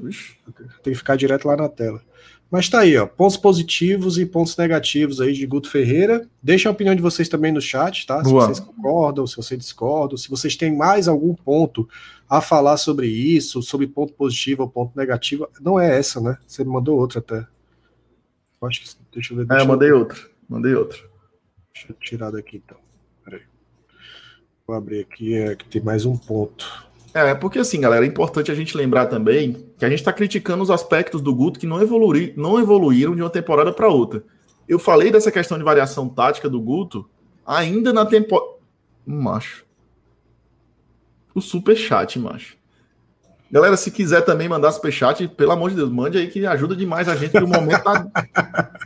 Ixi. 0.00 0.36
Tem 0.82 0.92
que 0.92 0.98
ficar 0.98 1.16
direto 1.16 1.46
lá 1.46 1.56
na 1.56 1.68
tela. 1.68 2.02
Mas 2.50 2.68
tá 2.68 2.80
aí, 2.80 2.96
ó, 2.96 3.06
pontos 3.06 3.36
positivos 3.36 4.18
e 4.18 4.26
pontos 4.26 4.56
negativos 4.56 5.20
aí 5.20 5.32
de 5.32 5.46
Guto 5.46 5.68
Ferreira. 5.68 6.28
Deixa 6.40 6.68
a 6.68 6.72
opinião 6.72 6.94
de 6.94 7.02
vocês 7.02 7.28
também 7.28 7.50
no 7.50 7.60
chat, 7.60 8.06
tá? 8.06 8.22
Boa. 8.22 8.42
Se 8.42 8.46
vocês 8.46 8.60
concordam, 8.60 9.26
se 9.26 9.36
vocês 9.36 9.58
discordam, 9.58 10.16
se 10.16 10.28
vocês 10.28 10.54
têm 10.54 10.74
mais 10.76 11.08
algum 11.08 11.34
ponto 11.34 11.88
a 12.28 12.40
falar 12.40 12.76
sobre 12.76 13.08
isso, 13.08 13.62
sobre 13.62 13.86
ponto 13.86 14.12
positivo 14.12 14.62
ou 14.62 14.68
ponto 14.68 14.96
negativo. 14.96 15.48
Não 15.60 15.78
é 15.78 15.98
essa, 15.98 16.20
né? 16.20 16.38
Você 16.46 16.62
me 16.62 16.70
mandou 16.70 16.98
outra 16.98 17.18
até. 17.18 17.46
Acho 18.62 18.80
que. 18.82 18.90
Deixa 19.12 19.32
eu 19.32 19.38
ver. 19.38 19.46
Deixa 19.46 19.62
é, 19.62 19.64
eu 19.64 19.68
mandei 19.68 19.90
eu... 19.90 19.98
outro. 19.98 20.30
Mandei 20.48 20.74
outro. 20.74 21.08
Deixa 21.74 21.92
eu 21.92 21.96
tirar 21.96 22.30
daqui 22.30 22.62
então. 22.64 22.78
Peraí. 23.24 23.42
Vou 24.66 24.76
abrir 24.76 25.00
aqui, 25.00 25.34
é 25.34 25.54
que 25.54 25.64
tem 25.66 25.82
mais 25.82 26.06
um 26.06 26.16
ponto. 26.16 26.86
É, 27.12 27.34
porque 27.34 27.58
assim, 27.58 27.80
galera, 27.80 28.04
é 28.04 28.08
importante 28.08 28.52
a 28.52 28.54
gente 28.54 28.76
lembrar 28.76 29.06
também 29.06 29.66
que 29.78 29.84
a 29.84 29.88
gente 29.88 30.00
está 30.00 30.12
criticando 30.12 30.62
os 30.62 30.70
aspectos 30.70 31.22
do 31.22 31.34
Guto 31.34 31.58
que 31.58 31.66
não, 31.66 31.80
evoluir, 31.80 32.34
não 32.36 32.60
evoluíram 32.60 33.14
de 33.14 33.22
uma 33.22 33.30
temporada 33.30 33.72
para 33.72 33.88
outra. 33.88 34.22
Eu 34.68 34.78
falei 34.78 35.10
dessa 35.10 35.32
questão 35.32 35.56
de 35.56 35.64
variação 35.64 36.08
tática 36.08 36.48
do 36.48 36.60
Guto 36.60 37.08
ainda 37.46 37.92
na 37.92 38.04
temporada. 38.04 38.56
Macho. 39.06 39.64
O 41.34 41.40
super 41.40 41.76
chat, 41.76 42.18
macho. 42.18 42.58
Galera, 43.50 43.76
se 43.76 43.90
quiser 43.90 44.22
também 44.22 44.48
mandar 44.48 44.72
superchat, 44.72 45.28
pelo 45.28 45.52
amor 45.52 45.70
de 45.70 45.76
Deus, 45.76 45.90
mande 45.90 46.18
aí 46.18 46.26
que 46.28 46.44
ajuda 46.44 46.74
demais 46.74 47.08
a 47.08 47.14
gente, 47.14 47.30
que 47.30 47.44
o 47.44 47.48
momento 47.48 47.82
tá... 47.82 48.06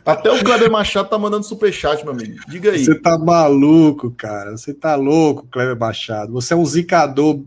Até 0.04 0.30
o 0.30 0.44
Kleber 0.44 0.70
Machado 0.70 1.08
tá 1.08 1.18
mandando 1.18 1.44
superchat, 1.44 2.04
meu 2.04 2.12
amigo. 2.12 2.36
Diga 2.48 2.72
aí. 2.72 2.84
Você 2.84 2.94
tá 2.94 3.18
maluco, 3.18 4.10
cara. 4.10 4.52
Você 4.52 4.74
tá 4.74 4.94
louco, 4.96 5.46
Kleber 5.50 5.78
Machado. 5.78 6.32
Você 6.32 6.52
é 6.52 6.56
um 6.56 6.64
zicador 6.66 7.42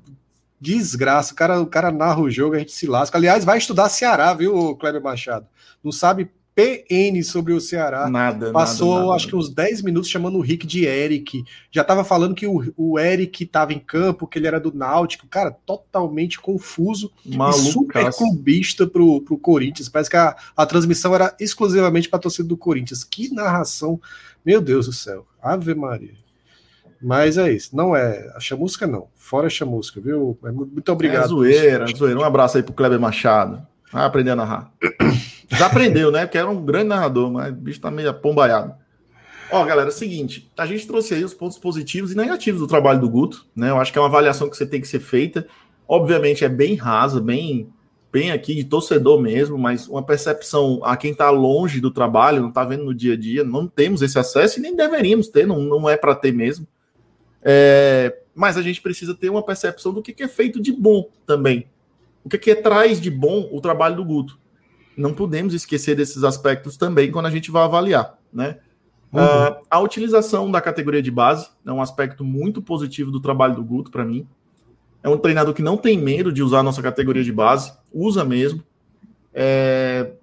desgraça. 0.59 1.33
O 1.33 1.35
cara, 1.35 1.61
o 1.61 1.67
cara 1.67 1.91
narra 1.91 2.21
o 2.21 2.31
jogo, 2.31 2.55
a 2.55 2.59
gente 2.59 2.71
se 2.71 2.87
lasca. 2.87 3.17
Aliás, 3.17 3.43
vai 3.43 3.57
estudar 3.57 3.89
Ceará, 3.89 4.33
viu, 4.33 4.75
Kleber 4.77 5.01
Machado? 5.01 5.45
Não 5.83 5.91
sabe 5.91 6.31
PN 6.55 7.23
sobre 7.23 7.53
o 7.53 7.59
Ceará. 7.59 8.09
Nada. 8.09 8.51
Passou, 8.51 8.93
nada, 8.93 9.05
nada, 9.05 9.15
acho 9.15 9.27
que 9.27 9.35
uns 9.35 9.49
10 9.49 9.81
minutos 9.81 10.09
chamando 10.09 10.37
o 10.37 10.41
Rick 10.41 10.67
de 10.67 10.85
Eric. 10.85 11.43
Já 11.71 11.81
estava 11.81 12.03
falando 12.03 12.35
que 12.35 12.45
o, 12.45 12.73
o 12.77 12.99
Eric 12.99 13.43
estava 13.43 13.73
em 13.73 13.79
campo, 13.79 14.27
que 14.27 14.37
ele 14.37 14.47
era 14.47 14.59
do 14.59 14.73
Náutico. 14.73 15.27
Cara, 15.27 15.51
totalmente 15.65 16.39
confuso 16.39 17.11
Malucaço. 17.25 17.69
e 17.69 17.71
super 17.71 18.13
clubista 18.13 18.87
pro, 18.87 19.21
pro 19.21 19.37
Corinthians. 19.37 19.89
Parece 19.89 20.09
que 20.09 20.17
a, 20.17 20.35
a 20.55 20.65
transmissão 20.65 21.15
era 21.15 21.35
exclusivamente 21.39 22.07
para 22.07 22.19
torcida 22.19 22.47
do 22.47 22.57
Corinthians. 22.57 23.03
Que 23.03 23.33
narração. 23.33 23.99
Meu 24.45 24.61
Deus 24.61 24.85
do 24.85 24.93
céu. 24.93 25.25
Ave 25.41 25.73
Maria. 25.73 26.13
Mas 27.01 27.37
é 27.37 27.51
isso. 27.51 27.75
Não 27.75 27.95
é. 27.95 28.31
A 28.35 28.39
chamusca 28.39 28.87
não. 28.87 29.07
Fora 29.15 29.47
a 29.47 29.49
chamusca, 29.49 29.99
viu? 29.99 30.37
Muito 30.41 30.91
obrigado. 30.91 31.25
É 31.25 31.27
zoeira, 31.27 31.85
zoeira. 31.87 32.19
Um 32.19 32.23
abraço 32.23 32.57
aí 32.57 32.63
pro 32.63 32.73
Kleber 32.73 32.99
Machado. 32.99 33.67
Vai 33.93 34.05
aprender 34.05 34.31
a 34.31 34.35
narrar. 34.35 34.73
Já 35.49 35.67
aprendeu, 35.67 36.11
né? 36.11 36.25
Porque 36.25 36.37
era 36.39 36.49
um 36.49 36.65
grande 36.65 36.87
narrador, 36.87 37.31
mas 37.31 37.51
o 37.51 37.55
bicho 37.55 37.79
tá 37.79 37.91
meio 37.91 38.09
apombaiado. 38.09 38.73
Ó, 39.51 39.63
galera, 39.63 39.89
é 39.89 39.93
o 39.93 39.95
seguinte, 39.95 40.51
a 40.57 40.65
gente 40.65 40.87
trouxe 40.87 41.13
aí 41.13 41.23
os 41.23 41.35
pontos 41.35 41.59
positivos 41.59 42.11
e 42.11 42.17
negativos 42.17 42.59
do 42.59 42.65
trabalho 42.65 42.99
do 42.99 43.07
Guto, 43.07 43.45
né? 43.55 43.69
Eu 43.69 43.79
acho 43.79 43.91
que 43.91 43.99
é 43.99 44.01
uma 44.01 44.07
avaliação 44.07 44.49
que 44.49 44.57
você 44.57 44.65
tem 44.65 44.81
que 44.81 44.87
ser 44.87 44.99
feita. 44.99 45.47
Obviamente 45.87 46.43
é 46.43 46.49
bem 46.49 46.73
rasa, 46.75 47.21
bem 47.21 47.71
bem 48.11 48.31
aqui 48.31 48.53
de 48.53 48.63
torcedor 48.63 49.19
mesmo, 49.19 49.57
mas 49.57 49.87
uma 49.87 50.03
percepção 50.03 50.79
a 50.83 50.95
quem 50.95 51.11
está 51.11 51.31
longe 51.31 51.81
do 51.81 51.89
trabalho, 51.89 52.43
não 52.43 52.49
está 52.49 52.63
vendo 52.63 52.85
no 52.85 52.93
dia 52.93 53.13
a 53.13 53.17
dia, 53.17 53.43
não 53.43 53.67
temos 53.67 54.03
esse 54.03 54.19
acesso 54.19 54.59
e 54.59 54.61
nem 54.61 54.75
deveríamos 54.75 55.29
ter, 55.29 55.47
não, 55.47 55.59
não 55.61 55.89
é 55.89 55.97
para 55.97 56.13
ter 56.13 56.31
mesmo. 56.31 56.67
É, 57.41 58.15
mas 58.35 58.55
a 58.55 58.61
gente 58.61 58.81
precisa 58.81 59.15
ter 59.15 59.29
uma 59.29 59.41
percepção 59.41 59.91
do 59.91 60.01
que, 60.01 60.13
que 60.13 60.21
é 60.21 60.27
feito 60.27 60.61
de 60.61 60.71
bom 60.71 61.09
também. 61.25 61.65
O 62.23 62.29
que, 62.29 62.37
que 62.37 62.51
é, 62.51 62.55
traz 62.55 63.01
de 63.01 63.11
bom 63.11 63.49
o 63.51 63.59
trabalho 63.59 63.95
do 63.95 64.05
Guto 64.05 64.39
não 64.95 65.13
podemos 65.13 65.53
esquecer 65.53 65.95
desses 65.95 66.23
aspectos 66.23 66.77
também 66.77 67.11
quando 67.11 67.25
a 67.25 67.31
gente 67.31 67.51
vai 67.51 67.63
avaliar, 67.63 68.17
né? 68.31 68.57
Uhum. 69.11 69.21
Uh, 69.21 69.63
a 69.69 69.79
utilização 69.79 70.49
da 70.49 70.59
categoria 70.59 71.01
de 71.01 71.11
base 71.11 71.47
é 71.65 71.71
um 71.71 71.81
aspecto 71.81 72.23
muito 72.23 72.61
positivo 72.61 73.11
do 73.11 73.19
trabalho 73.19 73.55
do 73.55 73.63
Guto 73.63 73.91
para 73.91 74.03
mim. 74.03 74.27
É 75.03 75.09
um 75.09 75.17
treinador 75.17 75.53
que 75.53 75.61
não 75.61 75.77
tem 75.77 75.97
medo 75.97 76.31
de 76.31 76.41
usar 76.41 76.59
a 76.59 76.63
nossa 76.63 76.81
categoria 76.81 77.23
de 77.23 77.31
base, 77.31 77.73
usa 77.93 78.23
mesmo. 78.23 78.63
É, 79.33 80.13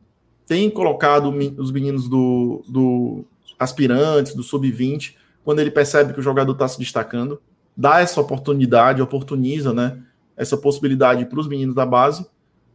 tem 0.47 0.69
colocado 0.71 1.33
os 1.59 1.71
meninos 1.71 2.09
do, 2.09 2.65
do 2.67 3.25
aspirantes, 3.59 4.35
do 4.35 4.43
sub-20, 4.43 5.15
quando 5.45 5.61
ele 5.61 5.71
percebe 5.71 6.13
que 6.13 6.21
o 6.21 6.23
jogador 6.23 6.53
está 6.53 6.67
se 6.67 6.79
destacando, 6.79 7.41
dá 7.77 8.01
essa 8.01 8.21
oportunidade, 8.21 9.03
oportuniza 9.03 9.73
né, 9.73 10.03
essa 10.41 10.57
possibilidade 10.57 11.27
para 11.27 11.39
os 11.39 11.47
meninos 11.47 11.75
da 11.75 11.85
base. 11.85 12.27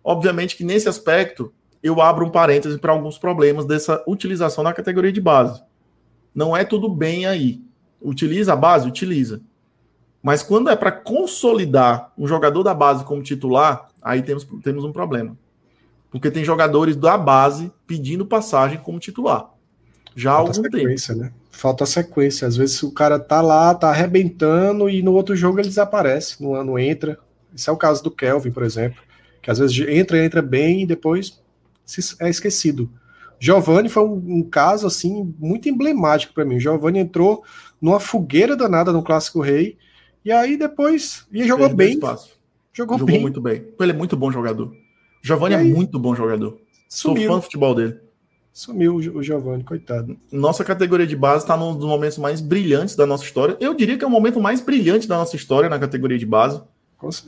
Obviamente 0.04 0.56
que 0.56 0.64
nesse 0.64 0.88
aspecto 0.88 1.52
eu 1.82 2.00
abro 2.00 2.24
um 2.24 2.30
parêntese 2.30 2.78
para 2.78 2.92
alguns 2.92 3.18
problemas 3.18 3.66
dessa 3.66 4.04
utilização 4.08 4.64
da 4.64 4.72
categoria 4.72 5.12
de 5.12 5.20
base. 5.20 5.64
Não 6.34 6.56
é 6.56 6.64
tudo 6.64 6.88
bem 6.88 7.26
aí. 7.26 7.60
Utiliza 8.00 8.54
a 8.54 8.56
base? 8.56 8.88
Utiliza. 8.88 9.42
Mas 10.22 10.44
quando 10.44 10.70
é 10.70 10.76
para 10.76 10.92
consolidar 10.92 12.14
um 12.16 12.28
jogador 12.28 12.62
da 12.62 12.74
base 12.74 13.04
como 13.04 13.24
titular, 13.24 13.88
aí 14.00 14.22
temos, 14.22 14.48
temos 14.64 14.84
um 14.84 14.92
problema. 14.92 15.36
Porque 16.12 16.30
tem 16.30 16.44
jogadores 16.46 16.96
da 16.96 17.18
base 17.18 17.72
pedindo 17.88 18.28
passagem 18.28 18.78
como 18.78 19.00
titular. 19.00 19.50
Já 20.16 20.34
há 20.34 20.36
algum 20.36 20.54
sequência, 20.54 21.16
tempo. 21.16 21.26
Né? 21.26 21.34
Falta 21.50 21.86
sequência. 21.86 22.48
Às 22.48 22.56
vezes 22.56 22.82
o 22.84 22.92
cara 22.92 23.18
tá 23.20 23.42
lá, 23.42 23.74
tá 23.74 23.90
arrebentando 23.90 24.88
e 24.88 25.02
no 25.02 25.14
outro 25.14 25.36
jogo 25.36 25.60
ele 25.60 25.68
desaparece, 25.68 26.42
não, 26.44 26.64
não 26.64 26.80
entra. 26.80 27.20
Esse 27.56 27.70
é 27.70 27.74
o 27.74 27.78
caso 27.78 28.04
do 28.04 28.12
Kelvin, 28.12 28.52
por 28.52 28.64
exemplo. 28.64 29.02
Que 29.42 29.50
às 29.50 29.58
vezes 29.58 29.80
entra, 29.88 30.24
entra 30.24 30.42
bem 30.42 30.82
e 30.82 30.86
depois 30.86 31.42
é 32.20 32.30
esquecido. 32.30 32.90
Giovanni 33.40 33.90
foi 33.90 34.04
um, 34.04 34.38
um 34.40 34.44
caso 34.44 34.88
assim 34.88 35.34
muito 35.40 35.70
emblemático 35.70 36.34
para 36.34 36.46
mim. 36.46 36.60
Giovanni 36.60 37.00
entrou 37.00 37.44
numa 37.82 38.00
fogueira 38.00 38.56
danada 38.56 38.92
no 38.92 39.04
Clássico 39.04 39.42
Rei 39.42 39.78
e 40.24 40.32
aí 40.32 40.58
depois 40.58 41.26
e 41.32 41.44
jogou 41.48 41.70
bem. 41.70 41.94
Espaço. 41.94 42.32
Jogou, 42.74 42.98
jogou 42.98 43.14
bem. 43.14 43.22
muito 43.22 43.40
bem. 43.40 43.68
Ele 43.80 43.92
é 43.92 43.96
muito 43.96 44.18
bom 44.18 44.32
jogador. 44.32 44.76
Giovanni 45.22 45.56
é 45.56 45.64
muito 45.64 45.98
bom 45.98 46.16
jogador. 46.16 46.60
Sumiu. 46.90 47.24
Sou 47.24 47.32
fã 47.32 47.36
do 47.38 47.42
futebol 47.44 47.76
dele. 47.76 48.00
Sumiu 48.52 48.96
o 48.96 49.22
Giovanni, 49.22 49.64
coitado. 49.64 50.18
Nossa 50.32 50.64
categoria 50.64 51.06
de 51.06 51.16
base 51.16 51.44
está 51.44 51.58
num 51.58 51.76
dos 51.76 51.86
momentos 51.86 52.18
mais 52.18 52.40
brilhantes 52.40 52.96
da 52.96 53.06
nossa 53.06 53.24
história. 53.24 53.58
Eu 53.60 53.74
diria 53.74 53.98
que 53.98 54.04
é 54.04 54.08
o 54.08 54.10
momento 54.10 54.40
mais 54.40 54.62
brilhante 54.62 55.08
da 55.08 55.18
nossa 55.18 55.36
história 55.36 55.70
na 55.70 55.78
categoria 55.78 56.18
de 56.18 56.26
base. 56.26 56.62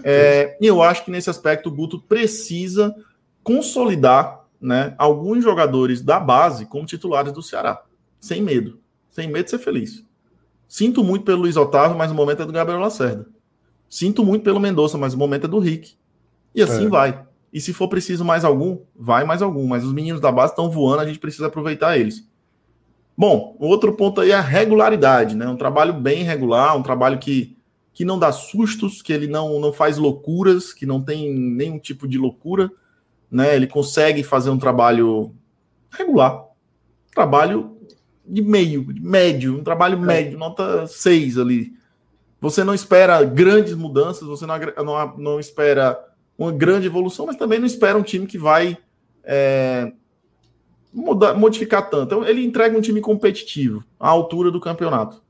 É, 0.04 0.58
e 0.60 0.66
eu 0.66 0.82
acho 0.82 1.06
que 1.06 1.12
nesse 1.12 1.30
aspecto 1.30 1.70
o 1.70 1.72
Guto 1.72 2.00
precisa 2.00 2.96
consolidar 3.44 4.46
né, 4.60 4.96
alguns 4.98 5.44
jogadores 5.44 6.02
da 6.02 6.20
base 6.20 6.66
como 6.66 6.86
titulares 6.86 7.32
do 7.32 7.42
Ceará. 7.42 7.84
Sem 8.20 8.42
medo. 8.42 8.80
Sem 9.10 9.28
medo 9.28 9.46
de 9.46 9.52
ser 9.52 9.60
feliz. 9.60 10.04
Sinto 10.68 11.04
muito 11.04 11.24
pelo 11.24 11.42
Luiz 11.42 11.56
Otávio, 11.56 11.98
mas 11.98 12.12
o 12.12 12.16
momento 12.16 12.42
é 12.42 12.46
do 12.46 12.52
Gabriel 12.52 12.80
Lacerda. 12.80 13.28
Sinto 13.90 14.24
muito 14.24 14.44
pelo 14.44 14.60
Mendonça, 14.60 14.98
mas 14.98 15.14
o 15.14 15.18
momento 15.18 15.46
é 15.46 15.48
do 15.48 15.60
Rick. 15.60 15.96
E 16.54 16.62
assim 16.62 16.86
é. 16.86 16.90
vai. 16.90 17.26
E 17.54 17.62
se 17.62 17.74
for 17.74 17.88
preciso 17.88 18.26
mais 18.26 18.44
algum, 18.44 18.80
vai 18.96 19.24
mais 19.24 19.42
algum. 19.42 19.66
Mas 19.66 19.84
os 19.84 19.94
meninos 19.94 20.20
da 20.20 20.32
base 20.32 20.52
estão 20.52 20.70
voando, 20.70 21.02
a 21.02 21.06
gente 21.06 21.20
precisa 21.20 21.48
aproveitar 21.48 21.98
eles. 21.98 22.28
Bom, 23.18 23.56
o 23.60 23.66
outro 23.66 23.94
ponto 23.94 24.22
aí 24.22 24.32
é 24.32 24.36
a 24.36 24.42
regularidade, 24.42 25.36
né? 25.36 25.48
Um 25.48 25.56
trabalho 25.56 25.94
bem 25.94 26.24
regular, 26.24 26.78
um 26.78 26.84
trabalho 26.84 27.18
que, 27.18 27.57
que 27.98 28.06
não 28.06 28.20
dá 28.20 28.32
sustos, 28.32 29.02
que 29.02 29.12
ele 29.12 29.26
não, 29.26 29.60
não 29.60 29.74
faz 29.74 29.98
loucuras, 29.98 30.72
que 30.72 30.86
não 30.86 31.02
tem 31.02 31.34
nenhum 31.34 31.80
tipo 31.80 32.08
de 32.08 32.18
loucura 32.18 32.72
né? 33.32 33.56
Ele 33.56 33.68
consegue 33.68 34.24
fazer 34.24 34.50
um 34.50 34.58
trabalho 34.58 35.34
regular, 35.90 36.46
trabalho 37.14 37.78
de 38.26 38.42
meio, 38.42 38.94
de 38.94 39.02
médio, 39.02 39.58
um 39.58 39.64
trabalho 39.64 39.98
é. 39.98 40.02
médio, 40.02 40.38
nota 40.38 40.88
6 40.88 41.38
ali. 41.38 41.74
Você 42.40 42.64
não 42.64 42.74
espera 42.74 43.24
grandes 43.24 43.74
mudanças, 43.74 44.28
você 44.28 44.46
não, 44.46 44.56
não, 44.84 45.18
não 45.18 45.40
espera 45.40 46.00
uma 46.38 46.52
grande 46.52 46.88
evolução, 46.88 47.26
mas 47.26 47.36
também 47.36 47.60
não 47.60 47.66
espera 47.66 47.98
um 47.98 48.04
time 48.04 48.28
que 48.28 48.38
vai 48.38 48.78
é, 49.24 49.92
mudar, 50.94 51.34
modificar 51.34 51.90
tanto. 51.90 52.06
Então, 52.06 52.26
ele 52.26 52.46
entrega 52.46 52.78
um 52.78 52.82
time 52.82 53.02
competitivo 53.02 53.84
à 54.00 54.08
altura 54.10 54.52
do 54.52 54.60
campeonato 54.60 55.22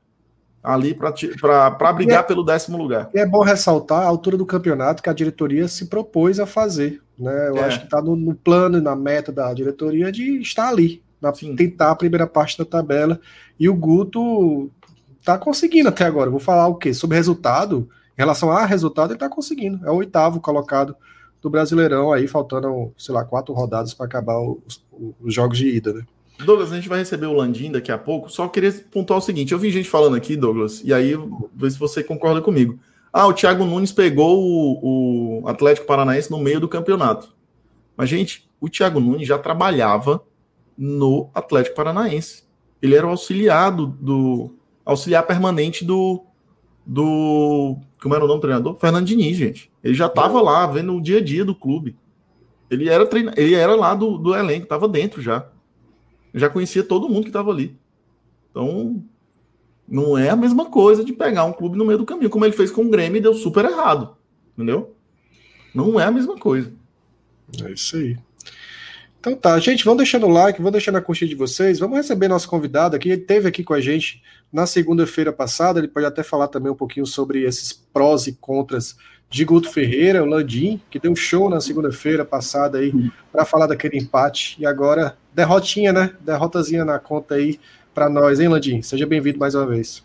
ali 0.62 0.94
para 0.94 1.92
brigar 1.92 2.20
é, 2.20 2.22
pelo 2.22 2.44
décimo 2.44 2.76
lugar. 2.76 3.08
É 3.14 3.24
bom 3.24 3.42
ressaltar 3.42 4.02
a 4.02 4.06
altura 4.06 4.36
do 4.36 4.46
campeonato 4.46 5.02
que 5.02 5.08
a 5.08 5.14
diretoria 5.14 5.68
se 5.68 5.86
propôs 5.86 6.40
a 6.40 6.46
fazer. 6.46 7.00
Né? 7.18 7.48
Eu 7.48 7.56
é. 7.58 7.64
acho 7.64 7.80
que 7.80 7.84
está 7.86 8.02
no, 8.02 8.14
no, 8.16 8.34
plano 8.34 8.78
e 8.78 8.80
na 8.80 8.94
meta 8.94 9.32
da 9.32 9.52
diretoria 9.52 10.12
de 10.12 10.40
estar 10.40 10.68
ali, 10.68 11.02
na, 11.20 11.32
tentar 11.32 11.90
a 11.90 11.96
primeira 11.96 12.26
parte 12.26 12.58
da 12.58 12.64
tabela. 12.64 13.20
E 13.58 13.68
o 13.68 13.74
Guto 13.74 14.70
está 15.18 15.38
conseguindo 15.38 15.88
até 15.88 16.04
agora. 16.04 16.30
Vou 16.30 16.40
falar 16.40 16.68
o 16.68 16.76
quê? 16.76 16.92
Sobre 16.92 17.16
resultado. 17.16 17.88
Em 18.16 18.22
relação 18.22 18.50
a 18.50 18.64
resultado, 18.64 19.10
ele 19.10 19.16
está 19.16 19.28
conseguindo. 19.28 19.86
É 19.86 19.90
o 19.90 19.96
oitavo 19.96 20.40
colocado 20.40 20.94
do 21.40 21.48
Brasileirão 21.48 22.12
aí, 22.12 22.26
faltando, 22.26 22.92
sei 22.98 23.14
lá, 23.14 23.24
quatro 23.24 23.54
rodadas 23.54 23.94
para 23.94 24.06
acabar 24.06 24.38
os, 24.40 24.84
os 25.20 25.32
jogos 25.32 25.56
de 25.56 25.68
ida, 25.68 25.92
né? 25.92 26.02
Douglas, 26.44 26.72
a 26.72 26.76
gente 26.76 26.88
vai 26.88 27.00
receber 27.00 27.26
o 27.26 27.32
Landim 27.32 27.72
daqui 27.72 27.90
a 27.90 27.98
pouco. 27.98 28.30
Só 28.30 28.48
queria 28.48 28.72
pontuar 28.90 29.18
o 29.18 29.22
seguinte: 29.22 29.52
eu 29.52 29.58
vi 29.58 29.70
gente 29.70 29.88
falando 29.88 30.16
aqui, 30.16 30.36
Douglas, 30.36 30.82
e 30.84 30.94
aí 30.94 31.14
ver 31.54 31.70
se 31.70 31.78
você 31.78 32.02
concorda 32.02 32.40
comigo. 32.40 32.78
Ah, 33.12 33.26
o 33.26 33.32
Thiago 33.32 33.64
Nunes 33.64 33.90
pegou 33.90 34.40
o, 34.40 35.40
o, 35.42 35.48
Atlético 35.48 35.86
Paranaense 35.86 36.30
no 36.30 36.38
meio 36.38 36.60
do 36.60 36.68
campeonato. 36.68 37.34
Mas, 37.96 38.08
gente, 38.08 38.48
o 38.60 38.68
Thiago 38.68 39.00
Nunes 39.00 39.26
já 39.26 39.38
trabalhava 39.38 40.22
no 40.76 41.30
Atlético 41.34 41.74
Paranaense. 41.74 42.44
Ele 42.80 42.94
era 42.94 43.06
o 43.06 43.10
auxiliar 43.10 43.72
do, 43.72 43.86
do 43.86 44.54
auxiliar 44.84 45.26
permanente 45.26 45.84
do, 45.84 46.22
do. 46.86 47.76
Como 48.00 48.14
era 48.14 48.24
o 48.24 48.28
nome 48.28 48.38
do 48.38 48.42
treinador? 48.42 48.76
Fernando 48.78 49.06
Diniz, 49.06 49.36
gente. 49.36 49.70
Ele 49.82 49.94
já 49.94 50.06
estava 50.06 50.40
lá 50.40 50.66
vendo 50.66 50.94
o 50.94 51.00
dia 51.00 51.18
a 51.18 51.24
dia 51.24 51.44
do 51.44 51.54
clube. 51.54 51.96
Ele 52.70 52.88
era, 52.88 53.06
treina, 53.06 53.32
ele 53.36 53.54
era 53.54 53.74
lá 53.74 53.94
do, 53.94 54.18
do 54.18 54.34
elenco, 54.34 54.64
estava 54.64 54.86
dentro 54.86 55.20
já. 55.20 55.48
Já 56.38 56.48
conhecia 56.48 56.82
todo 56.82 57.08
mundo 57.08 57.22
que 57.22 57.28
estava 57.28 57.50
ali. 57.50 57.76
Então, 58.50 59.02
não 59.86 60.18
é 60.18 60.28
a 60.28 60.36
mesma 60.36 60.66
coisa 60.66 61.04
de 61.04 61.12
pegar 61.12 61.44
um 61.44 61.52
clube 61.52 61.78
no 61.78 61.84
meio 61.84 61.98
do 61.98 62.06
caminho, 62.06 62.30
como 62.30 62.44
ele 62.44 62.56
fez 62.56 62.70
com 62.70 62.82
o 62.82 62.90
Grêmio 62.90 63.18
e 63.18 63.22
deu 63.22 63.34
super 63.34 63.64
errado. 63.64 64.16
Entendeu? 64.54 64.94
Não 65.74 65.98
é 65.98 66.04
a 66.04 66.10
mesma 66.10 66.36
coisa. 66.36 66.72
É 67.64 67.70
isso 67.70 67.96
aí. 67.96 68.18
Então 69.20 69.34
tá, 69.34 69.58
gente, 69.58 69.84
vão 69.84 69.96
deixando 69.96 70.26
o 70.26 70.30
like, 70.30 70.62
vão 70.62 70.70
deixando 70.70 70.96
a 70.96 71.02
curtida 71.02 71.28
de 71.28 71.34
vocês. 71.34 71.78
Vamos 71.78 71.96
receber 71.96 72.28
nosso 72.28 72.48
convidado 72.48 72.94
aqui. 72.94 73.08
Ele 73.08 73.20
esteve 73.20 73.48
aqui 73.48 73.64
com 73.64 73.74
a 73.74 73.80
gente 73.80 74.22
na 74.52 74.66
segunda-feira 74.66 75.32
passada. 75.32 75.78
Ele 75.78 75.88
pode 75.88 76.06
até 76.06 76.22
falar 76.22 76.48
também 76.48 76.70
um 76.70 76.76
pouquinho 76.76 77.06
sobre 77.06 77.42
esses 77.42 77.72
prós 77.72 78.26
e 78.26 78.32
contras 78.34 78.96
de 79.30 79.44
Guto 79.44 79.70
Ferreira, 79.70 80.22
o 80.22 80.26
Landim, 80.26 80.80
que 80.90 80.98
deu 80.98 81.12
um 81.12 81.16
show 81.16 81.50
na 81.50 81.60
segunda-feira 81.60 82.24
passada 82.24 82.78
aí 82.78 82.92
para 83.30 83.44
falar 83.44 83.66
daquele 83.66 83.98
empate. 83.98 84.56
E 84.58 84.66
agora, 84.66 85.16
derrotinha, 85.34 85.92
né? 85.92 86.14
Derrotazinha 86.20 86.84
na 86.84 86.98
conta 86.98 87.34
aí 87.34 87.60
para 87.94 88.08
nós, 88.08 88.40
hein, 88.40 88.48
Landim? 88.48 88.80
Seja 88.80 89.06
bem-vindo 89.06 89.38
mais 89.38 89.54
uma 89.54 89.66
vez. 89.66 90.02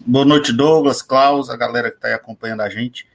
Boa 0.00 0.24
noite, 0.24 0.52
Douglas, 0.52 1.00
Klaus, 1.00 1.48
a 1.48 1.56
galera 1.56 1.90
que 1.90 1.96
está 1.96 2.08
aí 2.08 2.14
acompanhando 2.14 2.60
a 2.60 2.68
gente. 2.68 3.06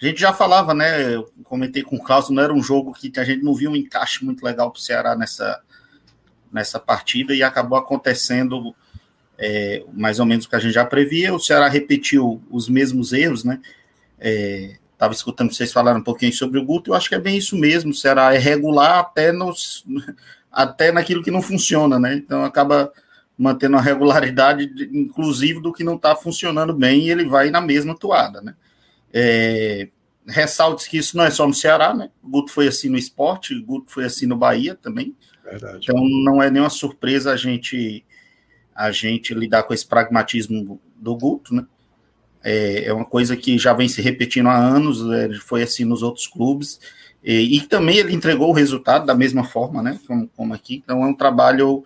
A 0.00 0.06
gente 0.06 0.20
já 0.20 0.32
falava, 0.32 0.72
né? 0.72 1.14
Eu 1.14 1.30
comentei 1.44 1.82
com 1.82 1.96
o 1.96 2.02
Klaus, 2.02 2.30
não 2.30 2.42
era 2.42 2.54
um 2.54 2.62
jogo 2.62 2.92
que 2.92 3.12
a 3.18 3.24
gente 3.24 3.42
não 3.42 3.54
viu 3.54 3.72
um 3.72 3.76
encaixe 3.76 4.24
muito 4.24 4.44
legal 4.44 4.70
para 4.70 4.78
o 4.78 4.80
Ceará 4.80 5.16
nessa, 5.16 5.60
nessa 6.52 6.78
partida 6.78 7.34
e 7.34 7.42
acabou 7.42 7.76
acontecendo 7.76 8.74
é, 9.36 9.82
mais 9.92 10.20
ou 10.20 10.26
menos 10.26 10.44
o 10.44 10.48
que 10.48 10.56
a 10.56 10.60
gente 10.60 10.72
já 10.72 10.84
previa. 10.84 11.34
O 11.34 11.40
Ceará 11.40 11.68
repetiu 11.68 12.40
os 12.48 12.68
mesmos 12.68 13.12
erros, 13.12 13.42
né? 13.42 13.60
Estava 14.20 15.12
é, 15.12 15.16
escutando 15.16 15.52
vocês 15.52 15.72
falar 15.72 15.96
um 15.96 16.02
pouquinho 16.02 16.32
sobre 16.32 16.58
o 16.58 16.64
Guto, 16.64 16.90
eu 16.90 16.94
acho 16.94 17.08
que 17.08 17.14
é 17.14 17.20
bem 17.20 17.36
isso 17.36 17.56
mesmo. 17.56 17.90
O 17.90 17.94
Ceará 17.94 18.34
é 18.34 18.38
regular 18.38 19.00
até, 19.00 19.32
nos, 19.32 19.84
até 20.52 20.92
naquilo 20.92 21.22
que 21.22 21.30
não 21.30 21.42
funciona, 21.42 21.98
né? 21.98 22.14
Então 22.14 22.44
acaba 22.44 22.92
mantendo 23.36 23.76
a 23.76 23.80
regularidade, 23.80 24.70
inclusive 24.92 25.62
do 25.62 25.72
que 25.72 25.82
não 25.82 25.96
está 25.96 26.14
funcionando 26.14 26.74
bem, 26.74 27.06
e 27.06 27.10
ele 27.10 27.24
vai 27.24 27.50
na 27.50 27.60
mesma 27.60 27.96
toada, 27.96 28.42
né? 28.42 28.54
É, 29.12 29.88
que 30.88 30.98
isso 30.98 31.16
não 31.16 31.24
é 31.24 31.30
só 31.30 31.46
no 31.46 31.54
Ceará, 31.54 31.94
né? 31.94 32.10
O 32.22 32.28
Guto 32.28 32.52
foi 32.52 32.68
assim 32.68 32.88
no 32.88 32.98
esporte, 32.98 33.54
o 33.54 33.64
Guto 33.64 33.90
foi 33.90 34.04
assim 34.04 34.26
no 34.26 34.36
Bahia 34.36 34.74
também. 34.74 35.16
Verdade. 35.42 35.78
Então 35.82 35.96
não 36.24 36.42
é 36.42 36.50
nenhuma 36.50 36.70
surpresa 36.70 37.32
a 37.32 37.36
gente 37.36 38.04
a 38.74 38.90
gente 38.90 39.34
lidar 39.34 39.64
com 39.64 39.74
esse 39.74 39.86
pragmatismo 39.86 40.80
do 40.96 41.14
Guto, 41.16 41.54
né? 41.54 41.66
É, 42.42 42.84
é 42.86 42.92
uma 42.92 43.04
coisa 43.04 43.36
que 43.36 43.58
já 43.58 43.72
vem 43.72 43.88
se 43.88 44.00
repetindo 44.00 44.48
há 44.48 44.56
anos, 44.56 45.02
é, 45.12 45.32
foi 45.40 45.62
assim 45.62 45.84
nos 45.84 46.02
outros 46.02 46.26
clubes, 46.26 46.80
e, 47.22 47.58
e, 47.58 47.60
também 47.66 47.98
ele 47.98 48.14
entregou 48.14 48.48
o 48.48 48.54
resultado 48.54 49.04
da 49.04 49.14
mesma 49.14 49.44
forma, 49.44 49.82
né? 49.82 49.98
Como, 50.06 50.26
como 50.34 50.54
aqui. 50.54 50.82
Então 50.82 51.04
é 51.04 51.06
um 51.06 51.14
trabalho 51.14 51.84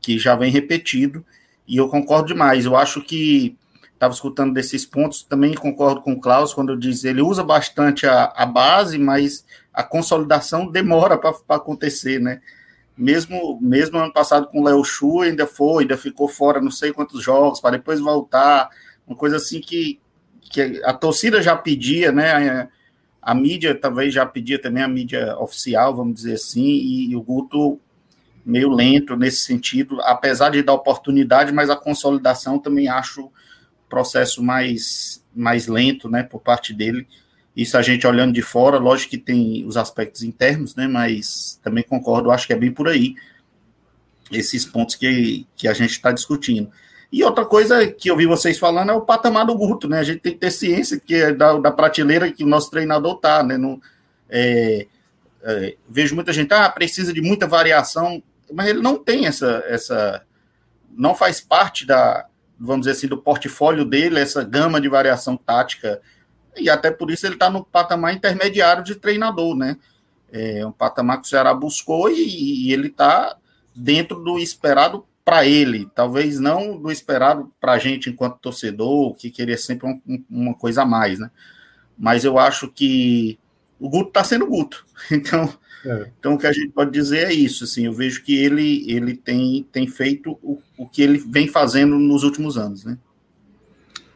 que 0.00 0.18
já 0.18 0.36
vem 0.36 0.52
repetido, 0.52 1.24
e 1.66 1.76
eu 1.76 1.88
concordo 1.88 2.28
demais. 2.28 2.64
Eu 2.64 2.76
acho 2.76 3.02
que 3.02 3.56
estava 3.92 4.14
escutando 4.14 4.54
desses 4.54 4.86
pontos, 4.86 5.24
também 5.24 5.54
concordo 5.54 6.00
com 6.00 6.12
o 6.12 6.20
Klaus 6.20 6.54
quando 6.54 6.78
diz 6.78 7.02
ele 7.02 7.20
usa 7.20 7.42
bastante 7.42 8.06
a, 8.06 8.32
a 8.36 8.46
base, 8.46 8.96
mas 8.96 9.44
a 9.74 9.82
consolidação 9.82 10.70
demora 10.70 11.18
para 11.18 11.34
acontecer, 11.56 12.20
né? 12.20 12.40
Mesmo, 12.96 13.58
mesmo 13.60 13.98
ano 13.98 14.12
passado 14.12 14.48
com 14.48 14.60
o 14.60 14.64
Léo 14.64 14.84
Chu 14.84 15.20
ainda 15.20 15.46
foi, 15.46 15.82
ainda 15.82 15.96
ficou 15.96 16.28
fora 16.28 16.60
não 16.60 16.70
sei 16.70 16.92
quantos 16.92 17.22
jogos, 17.22 17.60
para 17.60 17.76
depois 17.76 18.00
voltar, 18.00 18.70
uma 19.08 19.16
coisa 19.16 19.36
assim 19.36 19.60
que, 19.60 19.98
que 20.40 20.80
a 20.84 20.92
torcida 20.92 21.42
já 21.42 21.56
pedia, 21.56 22.12
né? 22.12 22.32
A, 22.32 22.68
a 23.30 23.34
mídia 23.34 23.74
talvez 23.74 24.14
já 24.14 24.24
pedia 24.24 24.60
também, 24.60 24.82
a 24.82 24.88
mídia 24.88 25.36
oficial, 25.38 25.94
vamos 25.94 26.14
dizer 26.14 26.34
assim, 26.34 26.64
e, 26.64 27.10
e 27.10 27.16
o 27.16 27.22
Guto 27.22 27.80
meio 28.44 28.70
lento 28.70 29.14
nesse 29.16 29.40
sentido, 29.40 30.00
apesar 30.00 30.50
de 30.50 30.62
dar 30.62 30.72
oportunidade, 30.72 31.52
mas 31.52 31.68
a 31.68 31.76
consolidação 31.76 32.58
também 32.58 32.88
acho 32.88 33.30
processo 33.88 34.42
mais, 34.42 35.22
mais 35.34 35.66
lento, 35.66 36.08
né, 36.08 36.22
por 36.22 36.40
parte 36.40 36.72
dele. 36.72 37.06
Isso 37.54 37.76
a 37.76 37.82
gente 37.82 38.06
olhando 38.06 38.32
de 38.32 38.40
fora, 38.40 38.78
lógico 38.78 39.10
que 39.10 39.18
tem 39.18 39.66
os 39.66 39.76
aspectos 39.76 40.22
internos, 40.22 40.74
né, 40.74 40.86
mas 40.86 41.60
também 41.62 41.84
concordo, 41.84 42.30
acho 42.30 42.46
que 42.46 42.52
é 42.52 42.56
bem 42.56 42.72
por 42.72 42.88
aí 42.88 43.14
esses 44.30 44.64
pontos 44.64 44.94
que, 44.94 45.46
que 45.56 45.66
a 45.66 45.72
gente 45.72 45.90
está 45.90 46.12
discutindo. 46.12 46.70
E 47.10 47.24
outra 47.24 47.44
coisa 47.44 47.86
que 47.86 48.10
eu 48.10 48.16
vi 48.16 48.26
vocês 48.26 48.58
falando 48.58 48.90
é 48.90 48.94
o 48.94 49.00
patamar 49.00 49.46
do 49.46 49.56
Guto, 49.56 49.88
né? 49.88 49.98
A 50.00 50.04
gente 50.04 50.20
tem 50.20 50.32
que 50.32 50.38
ter 50.38 50.50
ciência 50.50 51.00
que 51.00 51.14
é 51.14 51.32
da, 51.32 51.58
da 51.58 51.70
prateleira 51.70 52.30
que 52.30 52.44
o 52.44 52.48
nosso 52.48 52.70
treinador 52.70 53.16
tá, 53.16 53.42
né? 53.42 53.56
Não, 53.56 53.80
é, 54.28 54.86
é, 55.42 55.76
vejo 55.88 56.14
muita 56.14 56.32
gente, 56.32 56.52
ah, 56.52 56.68
precisa 56.68 57.12
de 57.12 57.22
muita 57.22 57.46
variação 57.46 58.22
mas 58.52 58.68
ele 58.68 58.80
não 58.80 58.96
tem 58.96 59.26
essa, 59.26 59.62
essa 59.66 60.22
não 60.90 61.14
faz 61.14 61.40
parte 61.40 61.86
da, 61.86 62.26
vamos 62.58 62.86
dizer 62.86 62.96
assim, 62.96 63.06
do 63.06 63.18
portfólio 63.18 63.84
dele, 63.84 64.20
essa 64.20 64.42
gama 64.42 64.80
de 64.80 64.88
variação 64.88 65.36
tática, 65.36 66.00
e 66.56 66.68
até 66.68 66.90
por 66.90 67.10
isso 67.10 67.26
ele 67.26 67.34
está 67.34 67.50
no 67.50 67.64
patamar 67.64 68.14
intermediário 68.14 68.82
de 68.82 68.94
treinador, 68.94 69.54
né? 69.54 69.76
É 70.30 70.66
um 70.66 70.72
patamar 70.72 71.20
que 71.20 71.26
o 71.26 71.30
Ceará 71.30 71.54
buscou 71.54 72.10
e, 72.10 72.66
e 72.66 72.72
ele 72.72 72.88
está 72.88 73.36
dentro 73.74 74.22
do 74.22 74.38
esperado 74.38 75.06
para 75.28 75.44
ele, 75.44 75.86
talvez 75.94 76.40
não 76.40 76.80
do 76.80 76.90
esperado 76.90 77.52
para 77.60 77.72
a 77.72 77.78
gente 77.78 78.08
enquanto 78.08 78.38
torcedor, 78.40 79.14
que 79.14 79.30
queria 79.30 79.58
sempre 79.58 79.86
um, 79.86 80.24
uma 80.30 80.54
coisa 80.54 80.84
a 80.84 80.86
mais, 80.86 81.18
né? 81.18 81.30
Mas 81.98 82.24
eu 82.24 82.38
acho 82.38 82.68
que 82.68 83.38
o 83.78 83.90
Guto 83.90 84.08
está 84.08 84.24
sendo 84.24 84.46
Guto, 84.46 84.86
então 85.12 85.52
é. 85.84 86.10
Então, 86.18 86.34
o 86.34 86.38
que 86.38 86.46
a 86.46 86.52
gente 86.52 86.70
pode 86.70 86.90
dizer 86.90 87.26
é 87.26 87.32
isso. 87.32 87.64
Assim, 87.64 87.84
eu 87.86 87.92
vejo 87.92 88.24
que 88.24 88.34
ele, 88.34 88.90
ele 88.90 89.14
tem, 89.14 89.66
tem 89.70 89.86
feito 89.86 90.38
o, 90.42 90.60
o 90.76 90.88
que 90.88 91.02
ele 91.02 91.18
vem 91.18 91.46
fazendo 91.46 91.98
nos 91.98 92.24
últimos 92.24 92.56
anos. 92.58 92.84
Né? 92.84 92.98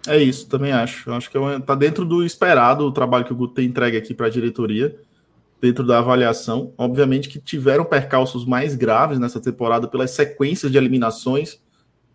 É 0.07 0.19
isso, 0.19 0.49
também 0.49 0.73
acho. 0.73 1.09
Eu 1.09 1.15
acho 1.15 1.31
que 1.31 1.39
está 1.39 1.75
é 1.75 1.77
dentro 1.77 2.05
do 2.07 2.25
esperado 2.25 2.85
o 2.85 2.93
trabalho 2.93 3.25
que 3.25 3.33
o 3.33 3.37
Guto 3.37 3.55
tem 3.55 3.67
entregue 3.67 3.97
aqui 3.97 4.15
para 4.15 4.27
a 4.27 4.31
diretoria, 4.31 4.99
dentro 5.63 5.87
da 5.87 6.01
avaliação. 6.01 6.75
Obviamente 6.77 7.29
que 7.29 7.39
tiveram 7.39 7.85
percalços 7.85 8.45
mais 8.45 8.75
graves 8.75 9.21
nessa 9.21 9.41
temporada 9.41 9.87
pelas 9.87 10.11
sequências 10.11 10.73
de 10.73 10.77
eliminações 10.77 11.63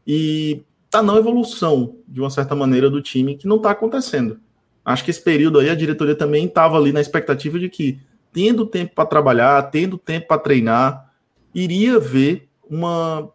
e 0.06 0.64
tá 0.90 1.02
não 1.02 1.18
evolução, 1.18 1.96
de 2.06 2.20
uma 2.20 2.30
certa 2.30 2.54
maneira, 2.54 2.90
do 2.90 3.02
time, 3.02 3.38
que 3.38 3.48
não 3.48 3.56
está 3.56 3.72
acontecendo. 3.72 4.40
Acho 4.84 5.04
que 5.04 5.12
esse 5.12 5.22
período 5.22 5.60
aí 5.60 5.70
a 5.70 5.76
diretoria 5.76 6.16
também 6.16 6.46
estava 6.46 6.78
ali 6.78 6.92
na 6.92 7.00
expectativa 7.00 7.58
de 7.58 7.70
que 7.70 8.00
tendo 8.34 8.66
tempo 8.66 8.94
para 8.94 9.06
trabalhar, 9.06 9.62
tendo 9.64 9.98
tempo 9.98 10.28
para 10.28 10.42
treinar, 10.42 11.14
iria 11.56 12.00
ver 12.00 12.50
uma 12.70 13.30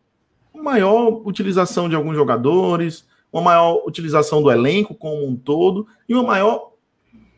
maior 0.54 1.22
utilização 1.26 1.88
de 1.88 1.96
alguns 1.96 2.14
jogadores, 2.14 3.06
uma 3.32 3.42
maior 3.42 3.82
utilização 3.86 4.42
do 4.42 4.50
elenco 4.50 4.94
como 4.94 5.26
um 5.26 5.34
todo 5.34 5.86
e 6.06 6.14
uma 6.14 6.22
maior, 6.22 6.72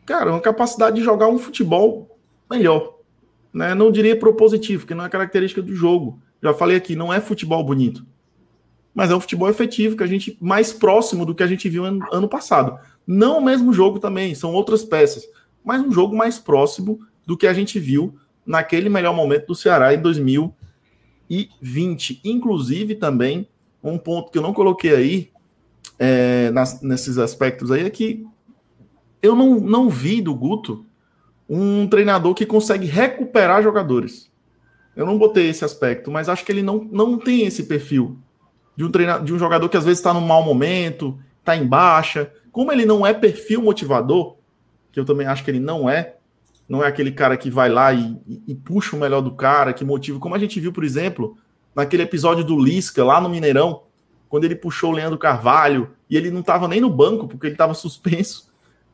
cara, 0.05 0.31
uma 0.31 0.41
capacidade 0.41 0.97
de 0.97 1.03
jogar 1.03 1.27
um 1.27 1.37
futebol 1.37 2.14
melhor. 2.49 2.95
Né? 3.53 3.73
Não 3.73 3.91
diria 3.91 4.17
propositivo, 4.17 4.85
que 4.85 4.93
não 4.93 5.05
é 5.05 5.09
característica 5.09 5.61
do 5.61 5.73
jogo. 5.73 6.19
Já 6.41 6.53
falei 6.53 6.77
aqui, 6.77 6.95
não 6.95 7.13
é 7.13 7.21
futebol 7.21 7.63
bonito. 7.63 8.05
Mas 8.93 9.11
é 9.11 9.15
um 9.15 9.19
futebol 9.19 9.49
efetivo, 9.49 9.97
que 9.97 10.03
a 10.03 10.07
gente 10.07 10.37
mais 10.39 10.71
próximo 10.71 11.25
do 11.25 11.33
que 11.33 11.43
a 11.43 11.47
gente 11.47 11.67
viu 11.67 11.83
ano, 11.85 12.29
passado. 12.29 12.79
Não 13.05 13.39
o 13.39 13.43
mesmo 13.43 13.73
jogo 13.73 13.99
também, 13.99 14.33
são 14.35 14.53
outras 14.53 14.83
peças, 14.83 15.27
mas 15.63 15.81
um 15.81 15.91
jogo 15.91 16.15
mais 16.15 16.39
próximo 16.39 16.99
do 17.25 17.37
que 17.37 17.47
a 17.47 17.53
gente 17.53 17.79
viu 17.79 18.15
naquele 18.45 18.89
melhor 18.89 19.13
momento 19.13 19.47
do 19.47 19.55
Ceará 19.55 19.93
em 19.93 20.01
2020. 20.01 22.21
Inclusive, 22.23 22.95
também, 22.95 23.49
um 23.83 23.97
ponto 23.97 24.31
que 24.31 24.37
eu 24.37 24.41
não 24.41 24.53
coloquei 24.53 24.95
aí, 24.95 25.29
é, 25.97 26.51
nas, 26.51 26.81
nesses 26.81 27.17
aspectos 27.17 27.71
aí, 27.71 27.85
é 27.85 27.89
que 27.89 28.25
eu 29.21 29.33
não, 29.35 29.59
não 29.59 29.89
vi 29.89 30.21
do 30.21 30.35
Guto 30.35 30.85
um 31.49 31.87
treinador 31.87 32.33
que 32.33 32.45
consegue 32.45 32.85
recuperar 32.85 33.61
jogadores. 33.61 34.31
Eu 34.95 35.05
não 35.05 35.17
botei 35.17 35.49
esse 35.49 35.65
aspecto, 35.65 36.09
mas 36.09 36.29
acho 36.29 36.45
que 36.45 36.51
ele 36.51 36.63
não, 36.63 36.87
não 36.91 37.17
tem 37.17 37.45
esse 37.45 37.63
perfil 37.63 38.17
de 38.75 38.83
um, 38.83 38.91
treinador, 38.91 39.25
de 39.25 39.33
um 39.33 39.39
jogador 39.39 39.69
que 39.69 39.77
às 39.77 39.83
vezes 39.83 39.99
está 39.99 40.13
num 40.13 40.21
mau 40.21 40.43
momento, 40.43 41.17
está 41.39 41.55
em 41.55 41.65
baixa. 41.65 42.31
Como 42.51 42.71
ele 42.71 42.85
não 42.85 43.05
é 43.05 43.13
perfil 43.13 43.61
motivador, 43.61 44.37
que 44.91 44.99
eu 44.99 45.05
também 45.05 45.27
acho 45.27 45.43
que 45.43 45.51
ele 45.51 45.59
não 45.59 45.89
é, 45.89 46.15
não 46.67 46.83
é 46.83 46.87
aquele 46.87 47.11
cara 47.11 47.37
que 47.37 47.49
vai 47.49 47.69
lá 47.69 47.93
e, 47.93 48.17
e, 48.27 48.41
e, 48.47 48.55
puxa 48.55 48.95
o 48.95 48.99
melhor 48.99 49.21
do 49.21 49.31
cara, 49.31 49.73
que 49.73 49.85
motiva, 49.85 50.19
como 50.19 50.33
a 50.33 50.39
gente 50.39 50.59
viu, 50.59 50.73
por 50.73 50.83
exemplo, 50.83 51.37
naquele 51.75 52.03
episódio 52.03 52.43
do 52.43 52.57
Lisca, 52.57 53.03
lá 53.03 53.21
no 53.21 53.29
Mineirão, 53.29 53.83
quando 54.27 54.45
ele 54.45 54.55
puxou 54.55 54.91
o 54.91 54.93
Leandro 54.93 55.19
Carvalho, 55.19 55.91
e 56.09 56.17
ele 56.17 56.31
não 56.31 56.39
estava 56.39 56.67
nem 56.67 56.81
no 56.81 56.89
banco, 56.89 57.27
porque 57.27 57.47
ele 57.47 57.53
estava 57.53 57.73
suspenso. 57.75 58.51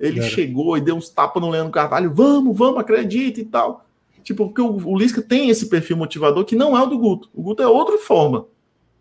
Ele 0.07 0.21
chegou 0.21 0.77
e 0.77 0.81
deu 0.81 0.95
uns 0.95 1.09
tapas 1.09 1.41
no 1.41 1.49
Leandro 1.49 1.71
Carvalho, 1.71 2.11
vamos, 2.13 2.57
vamos, 2.57 2.79
acredita 2.79 3.39
e 3.39 3.45
tal. 3.45 3.85
Tipo, 4.23 4.47
porque 4.47 4.61
o, 4.61 4.75
o 4.87 4.97
Lisca 4.97 5.21
tem 5.21 5.49
esse 5.49 5.69
perfil 5.69 5.97
motivador 5.97 6.43
que 6.45 6.55
não 6.55 6.77
é 6.77 6.81
o 6.81 6.87
do 6.87 6.97
Guto. 6.97 7.29
O 7.33 7.41
Guto 7.41 7.61
é 7.61 7.67
outra 7.67 7.97
forma. 7.97 8.45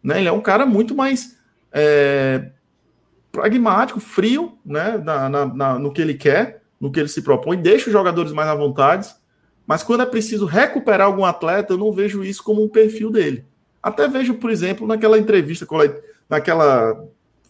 Né? 0.02 0.18
Ele 0.18 0.28
é 0.28 0.32
um 0.32 0.40
cara 0.40 0.66
muito 0.66 0.94
mais 0.94 1.36
é, 1.72 2.50
pragmático, 3.32 4.00
frio, 4.00 4.58
né? 4.64 4.98
Na, 4.98 5.28
na, 5.28 5.46
na, 5.46 5.78
no 5.78 5.92
que 5.92 6.00
ele 6.00 6.14
quer 6.14 6.60
no 6.80 6.90
que 6.90 6.98
ele 6.98 7.08
se 7.08 7.20
propõe, 7.20 7.58
deixa 7.58 7.86
os 7.86 7.92
jogadores 7.92 8.32
mais 8.32 8.48
à 8.48 8.54
vontade, 8.54 9.14
mas 9.66 9.82
quando 9.82 10.02
é 10.02 10.06
preciso 10.06 10.46
recuperar 10.46 11.06
algum 11.06 11.24
atleta, 11.24 11.74
eu 11.74 11.78
não 11.78 11.92
vejo 11.92 12.24
isso 12.24 12.42
como 12.42 12.64
um 12.64 12.68
perfil 12.68 13.10
dele. 13.10 13.44
Até 13.82 14.08
vejo, 14.08 14.34
por 14.34 14.50
exemplo, 14.50 14.86
naquela 14.86 15.18
entrevista, 15.18 15.66
naquela 16.28 17.04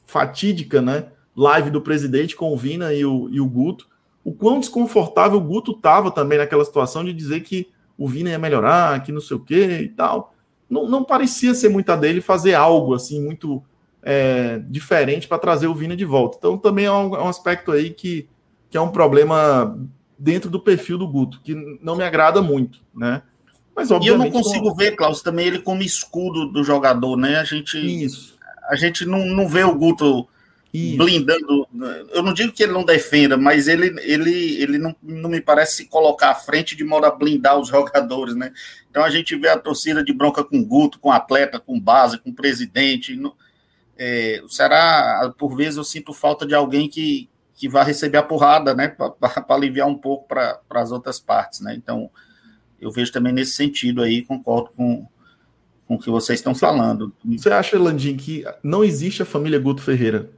fatídica 0.04 0.82
né, 0.82 1.06
live 1.40 1.70
do 1.70 1.80
presidente 1.80 2.36
com 2.36 2.52
o 2.52 2.56
Vina 2.56 2.92
e 2.92 3.04
o, 3.04 3.28
e 3.30 3.40
o 3.40 3.46
Guto, 3.46 3.88
o 4.22 4.32
quão 4.32 4.60
desconfortável 4.60 5.38
o 5.38 5.42
Guto 5.42 5.72
estava 5.72 6.10
também 6.10 6.38
naquela 6.38 6.64
situação 6.64 7.04
de 7.04 7.12
dizer 7.12 7.40
que 7.40 7.68
o 7.96 8.06
Vina 8.06 8.30
ia 8.30 8.38
melhorar, 8.38 9.02
que 9.02 9.10
não 9.10 9.20
sei 9.20 9.36
o 9.36 9.40
que 9.40 9.64
e 9.64 9.88
tal. 9.88 10.34
Não, 10.68 10.88
não 10.88 11.02
parecia 11.02 11.54
ser 11.54 11.68
muita 11.68 11.96
dele 11.96 12.20
fazer 12.20 12.54
algo 12.54 12.94
assim 12.94 13.22
muito 13.22 13.62
é, 14.02 14.60
diferente 14.68 15.26
para 15.26 15.38
trazer 15.38 15.66
o 15.66 15.74
Vina 15.74 15.96
de 15.96 16.04
volta. 16.04 16.36
Então 16.38 16.58
também 16.58 16.84
é 16.84 16.92
um, 16.92 17.16
é 17.16 17.22
um, 17.22 17.28
aspecto 17.28 17.72
aí 17.72 17.90
que, 17.90 18.28
que 18.68 18.76
é 18.76 18.80
um 18.80 18.90
problema 18.90 19.78
dentro 20.18 20.50
do 20.50 20.60
perfil 20.60 20.98
do 20.98 21.08
Guto, 21.08 21.40
que 21.42 21.54
não 21.82 21.96
me 21.96 22.04
agrada 22.04 22.42
muito, 22.42 22.80
né? 22.94 23.22
Mas 23.74 23.90
obviamente. 23.90 24.06
E 24.06 24.28
eu 24.28 24.32
não 24.32 24.42
consigo 24.42 24.74
ver, 24.74 24.96
Klaus, 24.96 25.22
também 25.22 25.46
ele 25.46 25.60
como 25.60 25.82
escudo 25.82 26.46
do 26.46 26.62
jogador, 26.62 27.16
né? 27.16 27.36
A 27.36 27.44
gente. 27.44 27.78
Isso. 27.78 28.38
A 28.68 28.76
gente 28.76 29.04
não, 29.04 29.24
não 29.26 29.48
vê 29.48 29.64
o 29.64 29.74
Guto 29.74 30.28
isso. 30.72 30.98
blindando. 30.98 31.66
Eu 32.12 32.22
não 32.22 32.32
digo 32.32 32.52
que 32.52 32.62
ele 32.62 32.72
não 32.72 32.84
defenda, 32.84 33.36
mas 33.36 33.68
ele, 33.68 33.94
ele, 34.00 34.62
ele 34.62 34.78
não, 34.78 34.94
não 35.02 35.28
me 35.28 35.40
parece 35.40 35.76
se 35.76 35.86
colocar 35.86 36.30
à 36.30 36.34
frente 36.34 36.76
de 36.76 36.84
modo 36.84 37.06
a 37.06 37.10
blindar 37.10 37.58
os 37.58 37.68
jogadores, 37.68 38.34
né? 38.34 38.52
Então 38.88 39.04
a 39.04 39.10
gente 39.10 39.36
vê 39.36 39.48
a 39.48 39.58
torcida 39.58 40.02
de 40.02 40.12
bronca 40.12 40.44
com 40.44 40.64
Guto, 40.64 40.98
com 40.98 41.10
atleta, 41.10 41.58
com 41.58 41.78
base, 41.78 42.18
com 42.18 42.32
presidente. 42.32 43.16
No, 43.16 43.34
é, 43.98 44.42
será, 44.48 45.32
por 45.36 45.56
vezes, 45.56 45.76
eu 45.76 45.84
sinto 45.84 46.12
falta 46.12 46.46
de 46.46 46.54
alguém 46.54 46.88
que, 46.88 47.28
que 47.56 47.68
vai 47.68 47.84
receber 47.84 48.18
a 48.18 48.22
porrada, 48.22 48.74
né? 48.74 48.88
Para 48.88 49.44
aliviar 49.48 49.88
um 49.88 49.98
pouco 49.98 50.28
para 50.28 50.60
as 50.70 50.92
outras 50.92 51.18
partes, 51.18 51.60
né? 51.60 51.74
Então 51.74 52.10
eu 52.80 52.90
vejo 52.90 53.12
também 53.12 53.32
nesse 53.32 53.52
sentido 53.52 54.02
aí, 54.02 54.22
concordo 54.22 54.70
com, 54.76 55.06
com 55.86 55.96
o 55.96 55.98
que 55.98 56.08
vocês 56.08 56.38
estão 56.38 56.54
falando. 56.54 57.12
Você 57.24 57.50
acha, 57.50 57.78
Landim, 57.78 58.16
que 58.16 58.44
não 58.62 58.82
existe 58.82 59.22
a 59.22 59.26
família 59.26 59.58
Guto 59.58 59.82
Ferreira? 59.82 60.30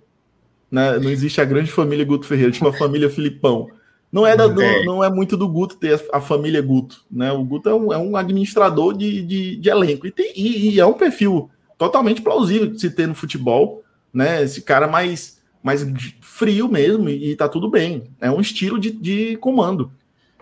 Né? 0.72 0.98
Não 0.98 1.10
existe 1.10 1.38
a 1.38 1.44
grande 1.44 1.70
família 1.70 2.02
Guto 2.02 2.26
Ferreira, 2.26 2.50
tipo 2.50 2.66
a 2.66 2.72
família 2.72 3.10
Filipão. 3.10 3.68
Não 4.10 4.26
é, 4.26 4.34
da, 4.34 4.44
é. 4.44 4.84
Não, 4.84 5.04
é 5.04 5.10
muito 5.10 5.36
do 5.36 5.46
Guto 5.46 5.76
ter 5.76 6.02
a, 6.10 6.20
família 6.20 6.62
Guto. 6.62 7.04
Né? 7.10 7.30
O 7.30 7.44
Guto 7.44 7.68
é 7.68 7.74
um, 7.74 7.92
é 7.92 7.98
um 7.98 8.16
administrador 8.16 8.96
de, 8.96 9.22
de, 9.22 9.56
de 9.56 9.68
elenco. 9.68 10.06
E, 10.06 10.10
tem, 10.10 10.32
e, 10.34 10.70
e, 10.70 10.80
é 10.80 10.86
um 10.86 10.94
perfil 10.94 11.50
totalmente 11.76 12.22
plausível 12.22 12.68
de 12.68 12.80
se 12.80 12.90
ter 12.90 13.06
no 13.06 13.14
futebol. 13.14 13.84
Né? 14.12 14.42
Esse 14.42 14.62
cara 14.62 14.88
mais, 14.88 15.42
mais 15.62 15.86
frio 16.22 16.68
mesmo, 16.68 17.08
e, 17.10 17.32
e 17.32 17.36
tá 17.36 17.48
tudo 17.48 17.70
bem. 17.70 18.04
É 18.18 18.30
um 18.30 18.40
estilo 18.40 18.78
de, 18.78 18.90
de 18.90 19.36
comando. 19.36 19.92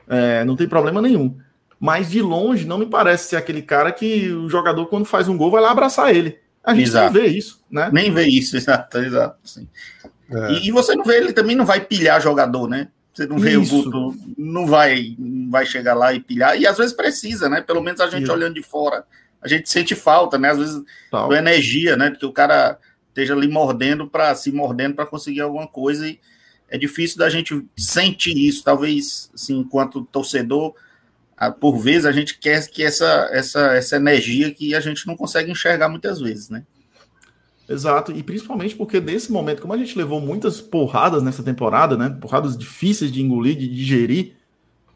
É, 0.08 0.44
não 0.44 0.54
tem 0.54 0.68
problema 0.68 1.02
nenhum. 1.02 1.36
Mas 1.78 2.10
de 2.10 2.22
longe 2.22 2.66
não 2.66 2.78
me 2.78 2.86
parece 2.86 3.30
ser 3.30 3.36
aquele 3.36 3.62
cara 3.62 3.90
que 3.90 4.30
o 4.30 4.48
jogador, 4.48 4.86
quando 4.86 5.04
faz 5.04 5.28
um 5.28 5.36
gol, 5.36 5.50
vai 5.50 5.62
lá 5.62 5.72
abraçar 5.72 6.14
ele. 6.14 6.38
A 6.62 6.74
gente 6.74 6.88
exato. 6.88 7.06
não 7.06 7.20
vê 7.20 7.28
isso, 7.28 7.64
né? 7.70 7.90
Nem 7.92 8.12
vê 8.12 8.26
isso, 8.26 8.54
exato, 8.58 8.98
exato. 8.98 9.38
Sim. 9.44 9.66
É. 10.30 10.52
E, 10.52 10.68
e, 10.68 10.70
você 10.72 10.94
não 10.94 11.04
vê, 11.04 11.16
ele 11.16 11.32
também 11.32 11.56
não 11.56 11.66
vai 11.66 11.80
pilhar 11.80 12.20
jogador, 12.20 12.68
né? 12.68 12.88
Você 13.12 13.26
não 13.26 13.38
vê 13.38 13.58
isso. 13.58 13.80
o 13.80 13.84
Guto, 13.84 14.16
não 14.38 14.66
vai, 14.66 15.16
não 15.18 15.50
vai 15.50 15.66
chegar 15.66 15.94
lá 15.94 16.12
e 16.12 16.20
pilhar. 16.20 16.58
E 16.58 16.66
às 16.66 16.78
vezes 16.78 16.92
precisa, 16.92 17.48
né? 17.48 17.60
Pelo 17.60 17.82
menos 17.82 18.00
a 18.00 18.08
gente 18.08 18.22
isso. 18.22 18.32
olhando 18.32 18.54
de 18.54 18.62
fora, 18.62 19.04
a 19.42 19.48
gente 19.48 19.68
sente 19.68 19.94
falta, 19.94 20.38
né? 20.38 20.50
Às 20.50 20.58
vezes 20.58 20.82
da 21.10 21.36
energia, 21.36 21.96
né? 21.96 22.10
Porque 22.10 22.26
o 22.26 22.32
cara 22.32 22.78
esteja 23.08 23.34
ali 23.34 23.48
mordendo 23.48 24.06
para 24.06 24.34
se 24.34 24.52
mordendo 24.52 24.94
para 24.94 25.06
conseguir 25.06 25.40
alguma 25.40 25.66
coisa 25.66 26.06
e 26.06 26.20
é 26.68 26.78
difícil 26.78 27.18
da 27.18 27.28
gente 27.28 27.66
sentir 27.76 28.38
isso. 28.38 28.62
Talvez, 28.62 29.30
assim, 29.34 29.58
enquanto 29.58 30.04
torcedor, 30.04 30.74
por 31.58 31.78
vezes 31.78 32.06
a 32.06 32.12
gente 32.12 32.38
quer 32.38 32.64
que 32.68 32.84
essa, 32.84 33.28
essa, 33.32 33.74
essa 33.74 33.96
energia 33.96 34.54
que 34.54 34.74
a 34.74 34.80
gente 34.80 35.06
não 35.06 35.16
consegue 35.16 35.50
enxergar 35.50 35.88
muitas 35.88 36.20
vezes, 36.20 36.48
né? 36.48 36.64
Exato, 37.70 38.10
e 38.10 38.20
principalmente 38.20 38.74
porque 38.74 39.00
nesse 39.00 39.30
momento, 39.30 39.62
como 39.62 39.72
a 39.72 39.76
gente 39.76 39.96
levou 39.96 40.20
muitas 40.20 40.60
porradas 40.60 41.22
nessa 41.22 41.40
temporada, 41.40 41.96
né? 41.96 42.08
Porradas 42.20 42.58
difíceis 42.58 43.12
de 43.12 43.22
engolir, 43.22 43.56
de 43.56 43.68
digerir, 43.68 44.32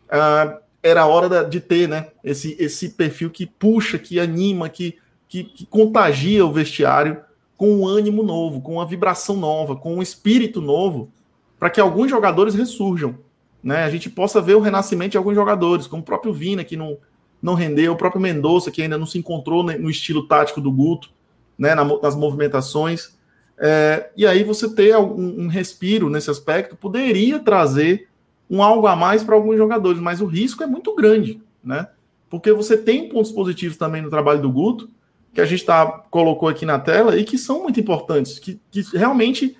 uh, 0.08 0.58
era 0.82 1.02
a 1.02 1.06
hora 1.06 1.44
de 1.44 1.60
ter, 1.60 1.88
né? 1.88 2.08
Esse, 2.24 2.56
esse 2.58 2.88
perfil 2.90 3.30
que 3.30 3.46
puxa, 3.46 3.96
que 3.96 4.18
anima, 4.18 4.68
que, 4.68 4.98
que, 5.28 5.44
que 5.44 5.64
contagia 5.66 6.44
o 6.44 6.52
vestiário 6.52 7.20
com 7.56 7.76
um 7.76 7.86
ânimo 7.86 8.24
novo, 8.24 8.60
com 8.60 8.72
uma 8.72 8.86
vibração 8.86 9.36
nova, 9.36 9.76
com 9.76 9.94
um 9.94 10.02
espírito 10.02 10.60
novo, 10.60 11.12
para 11.60 11.70
que 11.70 11.80
alguns 11.80 12.10
jogadores 12.10 12.56
ressurjam. 12.56 13.16
Né? 13.62 13.84
A 13.84 13.90
gente 13.90 14.10
possa 14.10 14.40
ver 14.40 14.56
o 14.56 14.60
renascimento 14.60 15.12
de 15.12 15.16
alguns 15.16 15.36
jogadores, 15.36 15.86
como 15.86 16.02
o 16.02 16.04
próprio 16.04 16.32
Vina, 16.32 16.64
que 16.64 16.76
não, 16.76 16.98
não 17.40 17.54
rendeu, 17.54 17.92
o 17.92 17.96
próprio 17.96 18.20
Mendonça, 18.20 18.72
que 18.72 18.82
ainda 18.82 18.98
não 18.98 19.06
se 19.06 19.16
encontrou 19.16 19.62
no 19.62 19.88
estilo 19.88 20.26
tático 20.26 20.60
do 20.60 20.72
Guto 20.72 21.14
né, 21.58 21.74
nas 21.74 22.14
movimentações. 22.14 23.16
É, 23.58 24.10
e 24.16 24.26
aí 24.26 24.42
você 24.42 24.68
ter 24.68 24.96
um, 24.96 25.44
um, 25.44 25.48
respiro 25.48 26.10
nesse 26.10 26.28
aspecto 26.30 26.74
poderia 26.74 27.38
trazer 27.38 28.08
um 28.50 28.62
algo 28.62 28.86
a 28.86 28.96
mais 28.96 29.22
para 29.22 29.34
alguns 29.34 29.56
jogadores, 29.56 30.00
mas 30.00 30.20
o 30.20 30.26
risco 30.26 30.62
é 30.62 30.66
muito 30.66 30.94
grande, 30.94 31.40
né? 31.62 31.88
Porque 32.28 32.52
você 32.52 32.76
tem 32.76 33.08
pontos 33.08 33.30
positivos 33.30 33.76
também 33.76 34.02
no 34.02 34.10
trabalho 34.10 34.42
do 34.42 34.50
Guto, 34.50 34.90
que 35.32 35.40
a 35.40 35.44
gente 35.44 35.64
tá, 35.64 35.86
colocou 36.10 36.48
aqui 36.48 36.66
na 36.66 36.78
tela 36.78 37.16
e 37.16 37.24
que 37.24 37.38
são 37.38 37.62
muito 37.62 37.78
importantes, 37.78 38.38
que, 38.38 38.60
que 38.70 38.82
realmente 38.96 39.56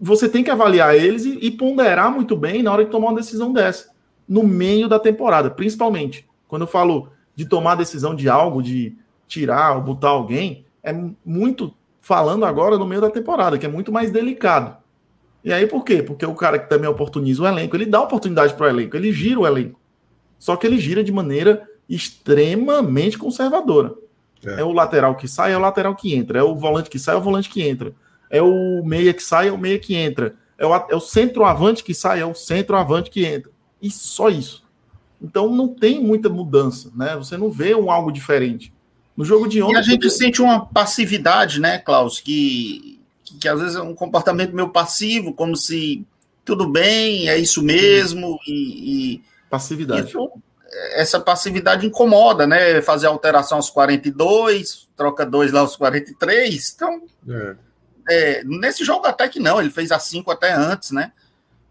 você 0.00 0.28
tem 0.28 0.42
que 0.42 0.50
avaliar 0.50 0.96
eles 0.96 1.24
e, 1.24 1.38
e 1.40 1.50
ponderar 1.50 2.12
muito 2.12 2.36
bem 2.36 2.62
na 2.62 2.72
hora 2.72 2.84
de 2.84 2.90
tomar 2.90 3.08
uma 3.08 3.20
decisão 3.20 3.52
dessa, 3.52 3.90
no 4.28 4.42
meio 4.42 4.88
da 4.88 4.98
temporada, 4.98 5.48
principalmente. 5.48 6.26
Quando 6.48 6.62
eu 6.62 6.68
falo 6.68 7.08
de 7.34 7.44
tomar 7.44 7.76
decisão 7.76 8.14
de 8.14 8.28
algo, 8.28 8.62
de 8.62 8.96
tirar 9.28 9.76
ou 9.76 9.82
botar 9.82 10.08
alguém, 10.08 10.64
é 10.82 10.92
muito 11.24 11.74
falando 12.00 12.44
agora 12.44 12.76
no 12.76 12.86
meio 12.86 13.00
da 13.00 13.10
temporada, 13.10 13.58
que 13.58 13.66
é 13.66 13.68
muito 13.68 13.92
mais 13.92 14.10
delicado. 14.10 14.76
E 15.44 15.52
aí 15.52 15.66
por 15.66 15.84
quê? 15.84 16.02
Porque 16.02 16.26
o 16.26 16.34
cara 16.34 16.58
que 16.58 16.68
também 16.68 16.88
oportuniza 16.88 17.42
o 17.42 17.46
elenco, 17.46 17.76
ele 17.76 17.86
dá 17.86 18.00
oportunidade 18.00 18.54
para 18.54 18.66
o 18.66 18.68
elenco, 18.68 18.96
ele 18.96 19.12
gira 19.12 19.40
o 19.40 19.46
elenco. 19.46 19.80
Só 20.38 20.56
que 20.56 20.66
ele 20.66 20.78
gira 20.78 21.04
de 21.04 21.12
maneira 21.12 21.68
extremamente 21.88 23.18
conservadora. 23.18 23.94
É. 24.44 24.60
é. 24.60 24.64
o 24.64 24.72
lateral 24.72 25.14
que 25.14 25.28
sai, 25.28 25.52
é 25.52 25.56
o 25.56 25.60
lateral 25.60 25.94
que 25.94 26.14
entra. 26.14 26.38
É 26.38 26.42
o 26.42 26.56
volante 26.56 26.90
que 26.90 26.98
sai, 26.98 27.14
é 27.14 27.18
o 27.18 27.22
volante 27.22 27.48
que 27.48 27.62
entra. 27.62 27.94
É 28.28 28.42
o 28.42 28.82
meia 28.84 29.12
que 29.12 29.22
sai, 29.22 29.48
é 29.48 29.52
o 29.52 29.58
meia 29.58 29.78
que 29.78 29.94
entra. 29.94 30.34
É 30.58 30.66
o, 30.66 30.74
é 30.74 30.96
o 30.96 31.00
centroavante 31.00 31.84
que 31.84 31.94
sai, 31.94 32.20
é 32.20 32.26
o 32.26 32.34
centroavante 32.34 33.10
que 33.10 33.24
entra. 33.24 33.50
E 33.80 33.90
só 33.90 34.28
isso. 34.28 34.64
Então 35.20 35.48
não 35.48 35.68
tem 35.68 36.00
muita 36.00 36.28
mudança, 36.28 36.90
né? 36.96 37.16
Você 37.16 37.36
não 37.36 37.50
vê 37.50 37.74
um 37.74 37.90
algo 37.90 38.10
diferente. 38.10 38.72
No 39.16 39.24
jogo 39.24 39.48
de 39.48 39.62
ontem. 39.62 39.74
E 39.74 39.78
a 39.78 39.82
gente 39.82 40.10
sente 40.10 40.40
uma 40.40 40.66
passividade, 40.66 41.60
né, 41.60 41.78
Klaus? 41.78 42.20
Que, 42.20 43.00
que, 43.24 43.38
que, 43.38 43.48
às 43.48 43.60
vezes 43.60 43.76
é 43.76 43.82
um 43.82 43.94
comportamento 43.94 44.54
meio 44.54 44.70
passivo, 44.70 45.34
como 45.34 45.56
se 45.56 46.06
tudo 46.44 46.68
bem, 46.68 47.28
é 47.28 47.36
isso 47.36 47.62
mesmo. 47.62 48.38
E, 48.46 49.14
e 49.14 49.22
passividade. 49.50 50.08
Isso, 50.08 50.30
essa 50.92 51.20
passividade 51.20 51.86
incomoda, 51.86 52.46
né? 52.46 52.80
Fazer 52.80 53.06
alteração 53.06 53.58
aos 53.58 53.68
42, 53.70 54.88
troca 54.96 55.26
dois 55.26 55.52
lá 55.52 55.60
aos 55.60 55.76
43. 55.76 56.72
Então, 56.74 57.02
é. 57.28 57.56
É, 58.08 58.44
nesse 58.44 58.84
jogo 58.84 59.06
até 59.06 59.28
que 59.28 59.38
não, 59.38 59.60
ele 59.60 59.70
fez 59.70 59.92
a 59.92 59.98
5 59.98 60.30
até 60.30 60.52
antes, 60.52 60.90
né? 60.90 61.12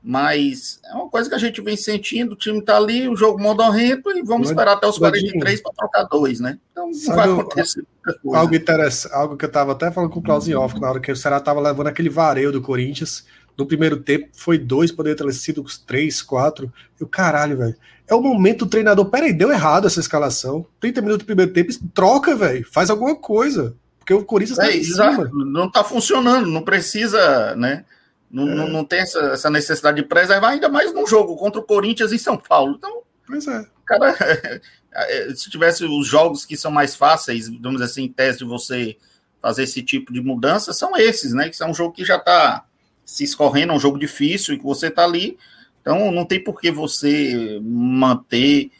Mas 0.03 0.79
é 0.83 0.95
uma 0.95 1.09
coisa 1.09 1.29
que 1.29 1.35
a 1.35 1.37
gente 1.39 1.61
vem 1.61 1.77
sentindo, 1.77 2.31
o 2.31 2.35
time 2.35 2.59
tá 2.61 2.75
ali, 2.75 3.07
o 3.07 3.15
jogo 3.15 3.39
modorrento 3.39 4.09
e 4.11 4.23
vamos 4.23 4.49
esperar 4.49 4.73
até 4.73 4.87
os 4.87 4.97
43 4.97 5.61
para 5.61 5.71
trocar 5.73 6.03
dois, 6.05 6.39
né? 6.39 6.57
Então 6.71 6.89
não 6.89 7.15
vai 7.15 7.29
acontecer 7.29 7.85
coisa. 8.03 8.39
Algo 8.39 8.55
interessante, 8.55 9.13
algo 9.13 9.37
que 9.37 9.45
eu 9.45 9.51
tava 9.51 9.73
até 9.73 9.91
falando 9.91 10.09
com 10.09 10.19
o 10.19 10.23
Claudio 10.23 10.59
Off, 10.59 10.79
na 10.79 10.89
hora 10.89 10.99
que 10.99 11.11
o 11.11 11.15
Ceará 11.15 11.39
tava 11.39 11.61
levando 11.61 11.87
aquele 11.87 12.09
vareio 12.09 12.51
do 12.51 12.61
Corinthians, 12.61 13.25
no 13.57 13.65
primeiro 13.67 13.97
tempo 13.97 14.29
foi 14.33 14.57
dois, 14.57 14.91
poderia 14.91 15.15
ter 15.15 15.31
sido 15.33 15.63
três, 15.85 16.21
quatro. 16.21 16.71
E 16.99 17.03
o 17.03 17.07
caralho, 17.07 17.57
velho. 17.57 17.75
É 18.07 18.15
o 18.15 18.21
momento 18.21 18.65
do 18.65 18.71
treinador. 18.71 19.05
Peraí, 19.05 19.31
deu 19.31 19.51
errado 19.51 19.85
essa 19.85 19.99
escalação. 19.99 20.65
30 20.79 21.01
minutos 21.01 21.23
do 21.23 21.27
primeiro 21.27 21.53
tempo, 21.53 21.71
troca, 21.93 22.35
velho. 22.35 22.65
Faz 22.71 22.89
alguma 22.89 23.15
coisa. 23.15 23.75
Porque 23.99 24.13
o 24.13 24.23
Corinthians 24.25 24.57
tá 24.57 24.67
é, 24.67 24.77
em 24.77 24.83
cima. 24.83 25.29
Não 25.31 25.69
tá 25.69 25.83
funcionando, 25.83 26.47
não 26.47 26.63
precisa, 26.63 27.55
né? 27.55 27.85
Não, 28.31 28.49
é. 28.49 28.55
não, 28.55 28.69
não, 28.69 28.85
tem 28.85 28.99
essa, 28.99 29.19
essa, 29.19 29.49
necessidade 29.49 29.97
de 29.97 30.07
preservar, 30.07 30.49
ainda 30.49 30.69
mais 30.69 30.93
num 30.93 31.05
jogo 31.05 31.35
contra 31.35 31.59
o 31.59 31.63
Corinthians 31.63 32.13
em 32.13 32.17
São 32.17 32.37
Paulo. 32.37 32.75
Então, 32.77 33.01
pois 33.27 33.45
é. 33.47 33.65
Cara, 33.85 34.15
se 35.35 35.49
tivesse 35.49 35.83
os 35.83 36.07
jogos 36.07 36.45
que 36.45 36.55
são 36.55 36.71
mais 36.71 36.95
fáceis, 36.95 37.49
vamos 37.49 37.81
dizer 37.81 37.91
assim, 37.91 38.03
em 38.03 38.11
tese 38.11 38.39
de 38.39 38.45
você 38.45 38.97
fazer 39.41 39.63
esse 39.63 39.81
tipo 39.83 40.13
de 40.13 40.21
mudança, 40.21 40.71
são 40.71 40.95
esses, 40.95 41.33
né? 41.33 41.49
Que 41.49 41.57
são 41.57 41.71
um 41.71 41.73
jogo 41.73 41.93
que 41.93 42.05
já 42.05 42.15
está 42.15 42.65
se 43.03 43.23
escorrendo, 43.23 43.73
é 43.73 43.75
um 43.75 43.79
jogo 43.79 43.99
difícil 43.99 44.53
e 44.53 44.57
que 44.57 44.63
você 44.63 44.87
está 44.87 45.03
ali. 45.03 45.37
Então, 45.81 46.11
não 46.11 46.25
tem 46.25 46.41
por 46.41 46.61
que 46.61 46.71
você 46.71 47.59
manter, 47.61 48.71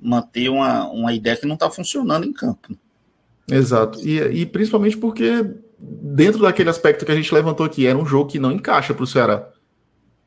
manter 0.00 0.48
uma, 0.48 0.88
uma 0.88 1.12
ideia 1.12 1.36
que 1.36 1.46
não 1.46 1.54
está 1.54 1.70
funcionando 1.70 2.26
em 2.26 2.32
campo. 2.32 2.76
Exato. 3.48 4.00
E, 4.00 4.18
e 4.18 4.46
principalmente 4.46 4.96
porque 4.96 5.44
dentro 5.78 6.42
daquele 6.42 6.70
aspecto 6.70 7.04
que 7.04 7.12
a 7.12 7.14
gente 7.14 7.32
levantou 7.34 7.66
aqui, 7.66 7.86
era 7.86 7.98
um 7.98 8.06
jogo 8.06 8.30
que 8.30 8.38
não 8.38 8.52
encaixa 8.52 8.94
para 8.94 9.04
o 9.04 9.06
Ceará. 9.06 9.48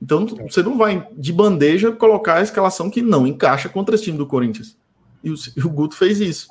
Então 0.02 0.26
você 0.26 0.64
não 0.64 0.78
vai 0.78 1.08
de 1.18 1.34
bandeja 1.34 1.92
colocar 1.92 2.36
a 2.36 2.42
escalação 2.42 2.90
que 2.90 3.02
não 3.02 3.28
encaixa 3.28 3.68
contra 3.68 3.96
esse 3.96 4.06
time 4.06 4.18
do 4.18 4.26
Corinthians. 4.26 4.78
E 5.24 5.30
o, 5.30 5.36
o 5.66 5.70
Guto 5.70 5.96
fez 5.96 6.20
isso. 6.22 6.48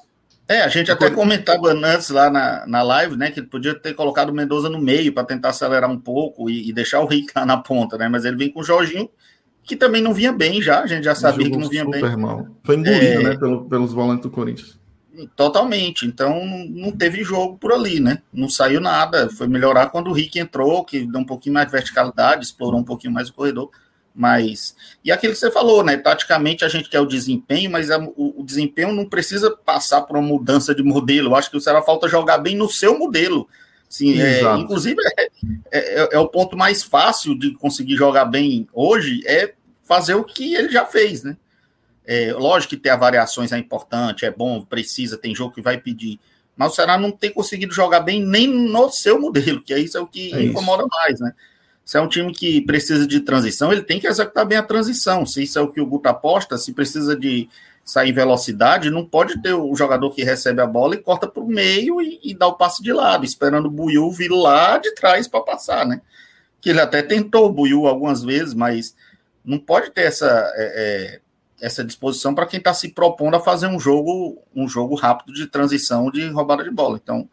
É, 0.46 0.62
a 0.62 0.68
gente 0.68 0.90
até 0.90 1.10
comentava 1.10 1.72
antes 1.72 2.08
lá 2.08 2.30
na, 2.30 2.66
na 2.66 2.82
live, 2.82 3.16
né, 3.16 3.30
que 3.30 3.38
ele 3.38 3.46
podia 3.46 3.74
ter 3.74 3.92
colocado 3.92 4.30
o 4.30 4.34
Mendoza 4.34 4.70
no 4.70 4.80
meio 4.80 5.12
para 5.12 5.24
tentar 5.24 5.50
acelerar 5.50 5.90
um 5.90 5.98
pouco 5.98 6.48
e, 6.48 6.70
e, 6.70 6.72
deixar 6.72 7.00
o 7.00 7.06
Rick 7.06 7.32
lá 7.36 7.44
na 7.44 7.58
ponta, 7.58 7.98
né? 7.98 8.08
Mas 8.08 8.24
ele 8.24 8.36
vem 8.36 8.50
com 8.50 8.60
o 8.60 8.64
Jorginho, 8.64 9.10
que 9.62 9.76
também 9.76 10.00
não 10.00 10.14
vinha 10.14 10.32
bem 10.32 10.62
já, 10.62 10.80
a 10.80 10.86
gente 10.86 11.04
já 11.04 11.14
sabia 11.14 11.50
que 11.50 11.56
não 11.56 11.68
vinha 11.68 11.84
bem. 11.84 12.16
Mal. 12.16 12.46
Foi 12.64 12.76
engolido, 12.76 13.04
é... 13.04 13.22
né, 13.22 13.36
pelo, 13.36 13.68
pelos 13.68 13.92
volantes 13.92 14.22
do 14.22 14.30
Corinthians. 14.30 14.78
Totalmente. 15.34 16.06
Então 16.06 16.44
não 16.44 16.92
teve 16.92 17.22
jogo 17.22 17.56
por 17.58 17.72
ali, 17.72 18.00
né? 18.00 18.22
Não 18.32 18.48
saiu 18.48 18.80
nada. 18.80 19.28
Foi 19.30 19.46
melhorar 19.46 19.86
quando 19.86 20.08
o 20.08 20.12
Rick 20.12 20.38
entrou, 20.38 20.84
que 20.84 21.06
deu 21.06 21.20
um 21.20 21.24
pouquinho 21.24 21.54
mais 21.54 21.66
de 21.66 21.72
verticalidade, 21.72 22.44
explorou 22.44 22.80
um 22.80 22.84
pouquinho 22.84 23.12
mais 23.12 23.28
o 23.28 23.34
corredor. 23.34 23.70
Mas. 24.14 24.74
E 25.04 25.12
aquilo 25.12 25.32
que 25.32 25.38
você 25.38 25.50
falou, 25.50 25.84
né? 25.84 25.96
Taticamente 25.96 26.64
a 26.64 26.68
gente 26.68 26.88
quer 26.88 27.00
o 27.00 27.06
desempenho, 27.06 27.70
mas 27.70 27.90
a, 27.90 27.98
o, 27.98 28.40
o, 28.40 28.44
desempenho 28.44 28.92
não 28.92 29.08
precisa 29.08 29.50
passar 29.50 30.02
por 30.02 30.16
uma 30.16 30.26
mudança 30.26 30.74
de 30.74 30.82
modelo. 30.82 31.30
Eu 31.30 31.36
acho 31.36 31.50
que 31.50 31.56
o 31.56 31.60
Ceará 31.60 31.82
falta 31.82 32.08
jogar 32.08 32.38
bem 32.38 32.56
no 32.56 32.68
seu 32.68 32.98
modelo. 32.98 33.48
Sim, 33.88 34.20
é, 34.20 34.42
inclusive 34.56 34.96
é, 35.16 35.30
é, 35.72 36.08
é, 36.12 36.18
o 36.18 36.28
ponto 36.28 36.56
mais 36.56 36.82
fácil 36.82 37.38
de 37.38 37.52
conseguir 37.52 37.96
jogar 37.96 38.26
bem 38.26 38.68
hoje 38.72 39.22
é 39.24 39.54
fazer 39.82 40.14
o 40.14 40.24
que 40.24 40.54
ele 40.54 40.68
já 40.68 40.84
fez, 40.84 41.22
né? 41.22 41.36
É, 42.10 42.32
lógico 42.32 42.70
que 42.70 42.78
ter 42.78 42.96
variações 42.96 43.52
é 43.52 43.58
importante, 43.58 44.24
é 44.24 44.30
bom, 44.30 44.64
precisa, 44.64 45.18
tem 45.18 45.34
jogo 45.34 45.54
que 45.54 45.60
vai 45.60 45.76
pedir. 45.76 46.18
Mas 46.56 46.72
o 46.72 46.74
Ceará 46.74 46.96
não 46.96 47.10
tem 47.10 47.30
conseguido 47.30 47.74
jogar 47.74 48.00
bem 48.00 48.24
nem 48.24 48.48
no 48.48 48.90
seu 48.90 49.20
modelo, 49.20 49.60
que 49.62 49.74
é 49.74 49.78
isso 49.78 49.98
é 49.98 50.00
o 50.00 50.06
que 50.06 50.34
é 50.34 50.42
incomoda 50.42 50.84
isso. 50.84 50.88
mais, 50.90 51.20
né? 51.20 51.34
Se 51.84 51.98
é 51.98 52.00
um 52.00 52.08
time 52.08 52.32
que 52.32 52.62
precisa 52.62 53.06
de 53.06 53.20
transição, 53.20 53.70
ele 53.70 53.82
tem 53.82 54.00
que 54.00 54.06
executar 54.06 54.46
bem 54.46 54.56
a 54.56 54.62
transição. 54.62 55.26
Se 55.26 55.42
isso 55.42 55.58
é 55.58 55.62
o 55.62 55.68
que 55.70 55.82
o 55.82 55.86
Guto 55.86 56.08
aposta, 56.08 56.56
se 56.56 56.72
precisa 56.72 57.14
de 57.14 57.46
sair 57.84 58.08
em 58.08 58.14
velocidade, 58.14 58.90
não 58.90 59.04
pode 59.04 59.42
ter 59.42 59.52
o 59.52 59.74
jogador 59.74 60.10
que 60.10 60.24
recebe 60.24 60.62
a 60.62 60.66
bola 60.66 60.94
e 60.94 61.02
corta 61.02 61.28
para 61.28 61.42
o 61.42 61.46
meio 61.46 62.00
e, 62.00 62.20
e, 62.22 62.34
dá 62.34 62.46
o 62.46 62.54
passe 62.54 62.82
de 62.82 62.92
lado, 62.92 63.24
esperando 63.24 63.66
o 63.66 63.70
Buiu 63.70 64.10
vir 64.10 64.30
lá 64.30 64.78
de 64.78 64.94
trás 64.94 65.28
para 65.28 65.40
passar, 65.42 65.86
né? 65.86 66.00
Que 66.58 66.70
ele 66.70 66.80
até 66.80 67.02
tentou 67.02 67.46
o 67.46 67.52
Buiu 67.52 67.86
algumas 67.86 68.22
vezes, 68.22 68.54
mas 68.54 68.94
não 69.44 69.58
pode 69.58 69.90
ter 69.90 70.02
essa. 70.02 70.26
É, 70.56 71.16
é, 71.16 71.20
essa 71.60 71.84
disposição 71.84 72.34
para 72.34 72.46
quem 72.46 72.58
está 72.58 72.72
se 72.72 72.90
propondo 72.90 73.34
a 73.34 73.40
fazer 73.40 73.66
um 73.66 73.78
jogo, 73.78 74.42
um 74.54 74.68
jogo 74.68 74.94
rápido 74.94 75.32
de 75.32 75.46
transição 75.46 76.10
de 76.10 76.28
roubada 76.28 76.64
de 76.64 76.70
bola. 76.70 77.00
Então, 77.02 77.28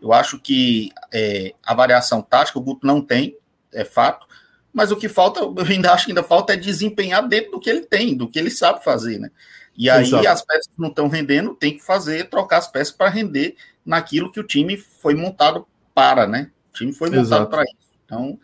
eu 0.00 0.12
acho 0.12 0.38
que 0.38 0.90
é, 1.12 1.54
a 1.64 1.74
variação 1.74 2.22
tática 2.22 2.58
o 2.58 2.62
Guto 2.62 2.86
não 2.86 3.00
tem, 3.00 3.36
é 3.72 3.84
fato, 3.84 4.26
mas 4.72 4.90
o 4.90 4.96
que 4.96 5.08
falta, 5.08 5.40
eu 5.40 5.54
ainda 5.68 5.92
acho 5.92 6.06
que 6.06 6.12
ainda 6.12 6.22
falta 6.22 6.52
é 6.52 6.56
desempenhar 6.56 7.26
dentro 7.26 7.52
do 7.52 7.60
que 7.60 7.70
ele 7.70 7.82
tem, 7.82 8.16
do 8.16 8.28
que 8.28 8.38
ele 8.38 8.50
sabe 8.50 8.84
fazer, 8.84 9.18
né? 9.18 9.30
E 9.76 9.90
aí 9.90 10.04
Exato. 10.04 10.28
as 10.28 10.42
peças 10.42 10.70
não 10.78 10.88
estão 10.88 11.08
rendendo, 11.08 11.54
tem 11.54 11.76
que 11.76 11.84
fazer, 11.84 12.30
trocar 12.30 12.58
as 12.58 12.68
peças 12.68 12.94
para 12.94 13.10
render 13.10 13.56
naquilo 13.84 14.32
que 14.32 14.40
o 14.40 14.46
time 14.46 14.76
foi 14.76 15.14
montado 15.14 15.66
para, 15.94 16.26
né? 16.26 16.50
O 16.70 16.74
time 16.74 16.92
foi 16.92 17.10
montado 17.10 17.48
para 17.48 17.62
isso. 17.62 17.90
Então, 18.04 18.38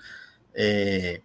é, 0.55 1.20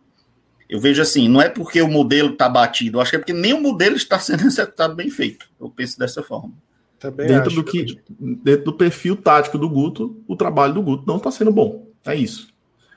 eu 0.70 0.80
vejo 0.80 1.02
assim, 1.02 1.28
não 1.28 1.42
é 1.42 1.50
porque 1.50 1.82
o 1.82 1.88
modelo 1.88 2.34
está 2.34 2.50
batido, 2.50 3.00
acho 3.00 3.12
que 3.12 3.16
é 3.16 3.20
porque 3.20 3.34
nem 3.34 3.54
o 3.54 3.62
modelo 3.62 3.96
está 3.96 4.20
sendo 4.20 4.44
executado 4.48 4.96
bem 4.96 5.10
feito. 5.10 5.50
Eu 5.60 5.70
penso 5.70 5.98
dessa 5.98 6.22
forma. 6.22 6.54
Também 7.00 7.28
dentro 7.28 7.52
do 7.52 7.64
que 7.64 8.00
dentro 8.20 8.66
do 8.66 8.74
perfil 8.74 9.16
tático 9.16 9.58
do 9.58 9.70
Guto, 9.70 10.20
o 10.28 10.36
trabalho 10.36 10.74
do 10.74 10.82
Guto 10.82 11.04
não 11.06 11.18
está 11.18 11.30
sendo 11.30 11.52
bom. 11.52 11.88
É 12.06 12.16
isso. 12.16 12.48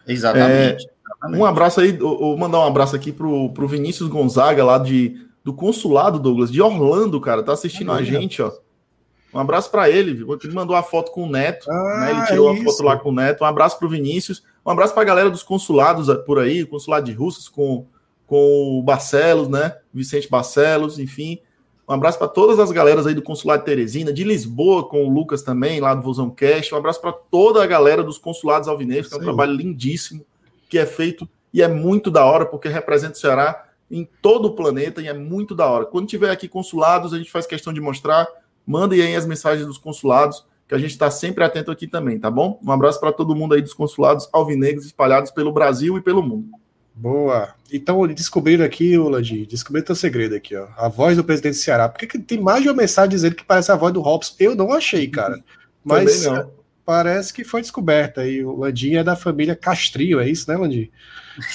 Exatamente. 0.06 0.50
É, 0.50 0.76
exatamente. 0.76 1.40
Um 1.42 1.44
abraço 1.44 1.80
aí, 1.80 1.92
vou 1.92 2.36
mandar 2.36 2.60
um 2.60 2.66
abraço 2.66 2.96
aqui 2.96 3.12
pro, 3.12 3.50
pro 3.50 3.68
Vinícius 3.68 4.08
Gonzaga 4.08 4.64
lá 4.64 4.78
de 4.78 5.26
do 5.44 5.54
consulado 5.54 6.18
Douglas 6.18 6.50
de 6.50 6.60
Orlando, 6.60 7.20
cara, 7.20 7.42
tá 7.42 7.52
assistindo 7.52 7.92
a 7.92 8.02
gente, 8.02 8.42
ó. 8.42 8.52
Um 9.32 9.38
abraço 9.38 9.70
para 9.70 9.88
ele, 9.88 10.12
viu? 10.12 10.38
Ele 10.42 10.52
mandou 10.52 10.74
a 10.74 10.82
foto 10.82 11.12
com 11.12 11.24
o 11.24 11.30
Neto, 11.30 11.70
ah, 11.70 12.00
né? 12.00 12.10
Ele 12.10 12.26
tirou 12.26 12.54
é 12.54 12.60
a 12.60 12.64
foto 12.64 12.82
lá 12.82 12.96
com 12.96 13.10
o 13.10 13.14
Neto. 13.14 13.44
Um 13.44 13.46
abraço 13.46 13.78
pro 13.78 13.88
Vinícius. 13.88 14.42
Um 14.64 14.70
abraço 14.70 14.92
para 14.92 15.02
a 15.02 15.06
galera 15.06 15.30
dos 15.30 15.42
consulados 15.42 16.08
por 16.26 16.38
aí, 16.38 16.64
consulado 16.64 17.06
de 17.06 17.12
Russas 17.12 17.48
com, 17.48 17.86
com 18.26 18.78
o 18.78 18.82
Barcelos, 18.82 19.48
né? 19.48 19.76
Vicente 19.92 20.28
Barcelos, 20.28 20.98
enfim. 20.98 21.38
Um 21.88 21.94
abraço 21.94 22.18
para 22.18 22.28
todas 22.28 22.60
as 22.60 22.70
galeras 22.70 23.04
aí 23.04 23.14
do 23.14 23.22
Consulado 23.22 23.62
de 23.62 23.66
Teresina, 23.66 24.12
de 24.12 24.22
Lisboa, 24.22 24.88
com 24.88 25.04
o 25.04 25.12
Lucas 25.12 25.42
também, 25.42 25.80
lá 25.80 25.92
do 25.92 26.02
Vozão 26.02 26.30
Cast. 26.30 26.72
Um 26.72 26.78
abraço 26.78 27.00
para 27.00 27.12
toda 27.12 27.64
a 27.64 27.66
galera 27.66 28.04
dos 28.04 28.16
consulados 28.16 28.68
alvinegros, 28.68 29.08
que 29.08 29.14
é 29.14 29.18
um 29.18 29.24
trabalho 29.24 29.52
lindíssimo 29.54 30.24
que 30.68 30.78
é 30.78 30.86
feito 30.86 31.28
e 31.52 31.60
é 31.60 31.66
muito 31.66 32.08
da 32.08 32.24
hora, 32.24 32.46
porque 32.46 32.68
representa 32.68 33.14
o 33.14 33.18
Ceará 33.18 33.64
em 33.90 34.08
todo 34.22 34.46
o 34.46 34.52
planeta 34.52 35.02
e 35.02 35.08
é 35.08 35.12
muito 35.12 35.52
da 35.52 35.66
hora. 35.66 35.84
Quando 35.84 36.06
tiver 36.06 36.30
aqui 36.30 36.46
consulados, 36.46 37.12
a 37.12 37.18
gente 37.18 37.30
faz 37.30 37.44
questão 37.44 37.72
de 37.72 37.80
mostrar. 37.80 38.28
Mandem 38.64 39.02
aí 39.02 39.16
as 39.16 39.26
mensagens 39.26 39.66
dos 39.66 39.76
consulados 39.76 40.46
que 40.70 40.74
a 40.76 40.78
gente 40.78 40.92
está 40.92 41.10
sempre 41.10 41.42
atento 41.42 41.68
aqui 41.68 41.88
também, 41.88 42.16
tá 42.16 42.30
bom? 42.30 42.56
Um 42.62 42.70
abraço 42.70 43.00
para 43.00 43.10
todo 43.10 43.34
mundo 43.34 43.54
aí 43.54 43.60
dos 43.60 43.74
consulados 43.74 44.28
alvinegros 44.32 44.86
espalhados 44.86 45.32
pelo 45.32 45.52
Brasil 45.52 45.98
e 45.98 46.00
pelo 46.00 46.22
mundo. 46.22 46.48
Boa. 46.94 47.52
Então, 47.72 48.06
descobriram 48.06 48.64
aqui, 48.64 48.96
Uladi, 48.96 49.46
descobriram 49.46 49.86
teu 49.86 49.96
segredo 49.96 50.36
aqui, 50.36 50.54
ó. 50.54 50.68
A 50.76 50.86
voz 50.86 51.16
do 51.16 51.24
presidente 51.24 51.54
do 51.54 51.58
Ceará. 51.58 51.88
Por 51.88 51.98
que 51.98 52.16
tem 52.20 52.40
mais 52.40 52.62
de 52.62 52.68
uma 52.68 52.76
mensagem 52.76 53.10
dizendo 53.10 53.34
que 53.34 53.44
parece 53.44 53.72
a 53.72 53.74
voz 53.74 53.92
do 53.92 54.00
Robson? 54.00 54.36
Eu 54.38 54.54
não 54.54 54.72
achei, 54.72 55.08
cara. 55.08 55.42
Mas 55.82 56.24
parece 56.86 57.32
que 57.32 57.42
foi 57.42 57.62
descoberta. 57.62 58.24
E 58.24 58.44
o 58.44 58.56
Landim 58.56 58.94
é 58.94 59.02
da 59.02 59.16
família 59.16 59.56
Castrio, 59.56 60.20
é 60.20 60.30
isso, 60.30 60.48
né, 60.48 60.56
Landim? 60.56 60.88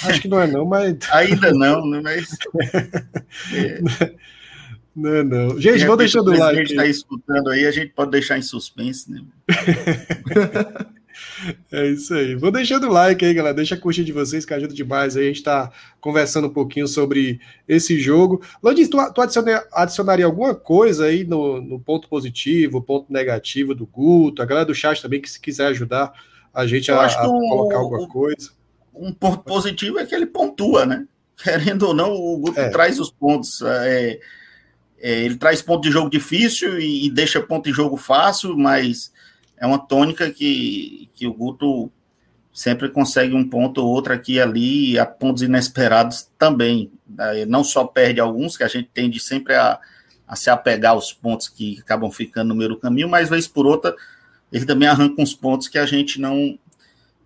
Acho 0.03 0.19
que 0.19 0.27
não 0.27 0.41
é 0.41 0.47
não, 0.47 0.65
mas... 0.65 0.97
Ainda 1.11 1.53
não, 1.53 1.89
né, 1.89 2.01
mas... 2.03 2.29
é. 3.53 4.13
Não, 4.95 5.23
não. 5.23 5.59
Gente, 5.59 5.85
vou 5.85 5.97
deixando 5.97 6.31
o 6.31 6.37
like. 6.37 6.43
A 6.43 6.59
gente 6.59 6.71
está 6.71 6.85
escutando 6.85 7.49
aí, 7.49 7.65
a 7.65 7.71
gente 7.71 7.91
pode 7.93 8.11
deixar 8.11 8.37
em 8.37 8.41
suspense, 8.41 9.11
né? 9.11 9.21
é 11.69 11.87
isso 11.87 12.13
aí. 12.13 12.33
Vou 12.35 12.49
deixando 12.49 12.87
o 12.87 12.91
like 12.91 13.25
aí, 13.25 13.33
galera. 13.33 13.53
Deixa 13.53 13.75
a 13.75 13.77
curtir 13.77 14.05
de 14.05 14.13
vocês, 14.13 14.45
que 14.45 14.53
ajuda 14.53 14.73
demais. 14.73 15.17
Aí 15.17 15.23
a 15.23 15.27
gente 15.27 15.37
está 15.37 15.69
conversando 15.99 16.47
um 16.47 16.53
pouquinho 16.53 16.87
sobre 16.87 17.41
esse 17.67 17.99
jogo. 17.99 18.41
Landis, 18.63 18.87
tu, 18.87 18.97
tu 19.13 19.21
adicionaria 19.73 20.25
alguma 20.25 20.55
coisa 20.55 21.07
aí 21.07 21.25
no, 21.25 21.61
no, 21.61 21.77
ponto 21.77 22.07
positivo, 22.07 22.81
ponto 22.81 23.11
negativo 23.11 23.75
do 23.75 23.85
Guto? 23.85 24.41
A 24.41 24.45
galera 24.45 24.65
do 24.65 24.73
chat 24.73 25.01
também, 25.01 25.19
que 25.19 25.29
se 25.29 25.41
quiser 25.41 25.67
ajudar 25.67 26.13
a 26.53 26.65
gente 26.65 26.89
a, 26.89 27.05
a, 27.05 27.25
colocar 27.25 27.77
alguma 27.77 28.07
coisa. 28.07 28.51
Um 28.93 29.11
ponto 29.11 29.43
positivo 29.43 29.99
é 29.99 30.05
que 30.05 30.15
ele 30.15 30.25
pontua, 30.25 30.85
né? 30.85 31.05
Querendo 31.35 31.87
ou 31.87 31.93
não, 31.93 32.13
o 32.13 32.37
Guto 32.37 32.61
é. 32.61 32.69
traz 32.69 32.97
os 32.97 33.11
pontos. 33.11 33.61
É, 33.61 34.21
é, 34.99 35.11
ele 35.21 35.35
traz 35.35 35.61
ponto 35.61 35.83
de 35.83 35.91
jogo 35.91 36.09
difícil 36.09 36.79
e, 36.79 37.05
e, 37.05 37.09
deixa 37.09 37.41
ponto 37.41 37.65
de 37.65 37.71
jogo 37.75 37.97
fácil, 37.97 38.57
mas 38.57 39.11
é 39.57 39.65
uma 39.65 39.79
tônica 39.79 40.31
que, 40.31 41.09
que 41.13 41.27
o 41.27 41.33
Guto 41.33 41.91
sempre 42.53 42.89
consegue 42.89 43.33
um 43.33 43.47
ponto 43.47 43.81
ou 43.81 43.87
outro 43.87 44.13
aqui 44.13 44.33
e 44.33 44.41
ali, 44.41 44.91
e 44.91 44.99
a 44.99 45.05
pontos 45.05 45.43
inesperados 45.43 46.29
também. 46.37 46.89
Né? 47.07 47.45
Não 47.45 47.63
só 47.63 47.83
perde 47.85 48.21
alguns, 48.21 48.55
que 48.55 48.63
a 48.63 48.67
gente 48.67 48.89
tende 48.93 49.19
sempre 49.19 49.53
a, 49.53 49.79
a 50.27 50.35
se 50.35 50.49
apegar 50.49 50.93
aos 50.93 51.11
pontos 51.11 51.49
que 51.49 51.79
acabam 51.79 52.09
ficando 52.09 52.49
no 52.49 52.55
meio 52.55 52.69
do 52.69 52.79
caminho, 52.79 53.09
mas 53.09 53.29
vez 53.29 53.47
por 53.47 53.65
outra 53.65 53.93
ele 54.51 54.65
também 54.65 54.87
arranca 54.87 55.21
uns 55.21 55.33
pontos 55.33 55.67
que 55.67 55.77
a 55.77 55.85
gente 55.85 56.19
não 56.19 56.57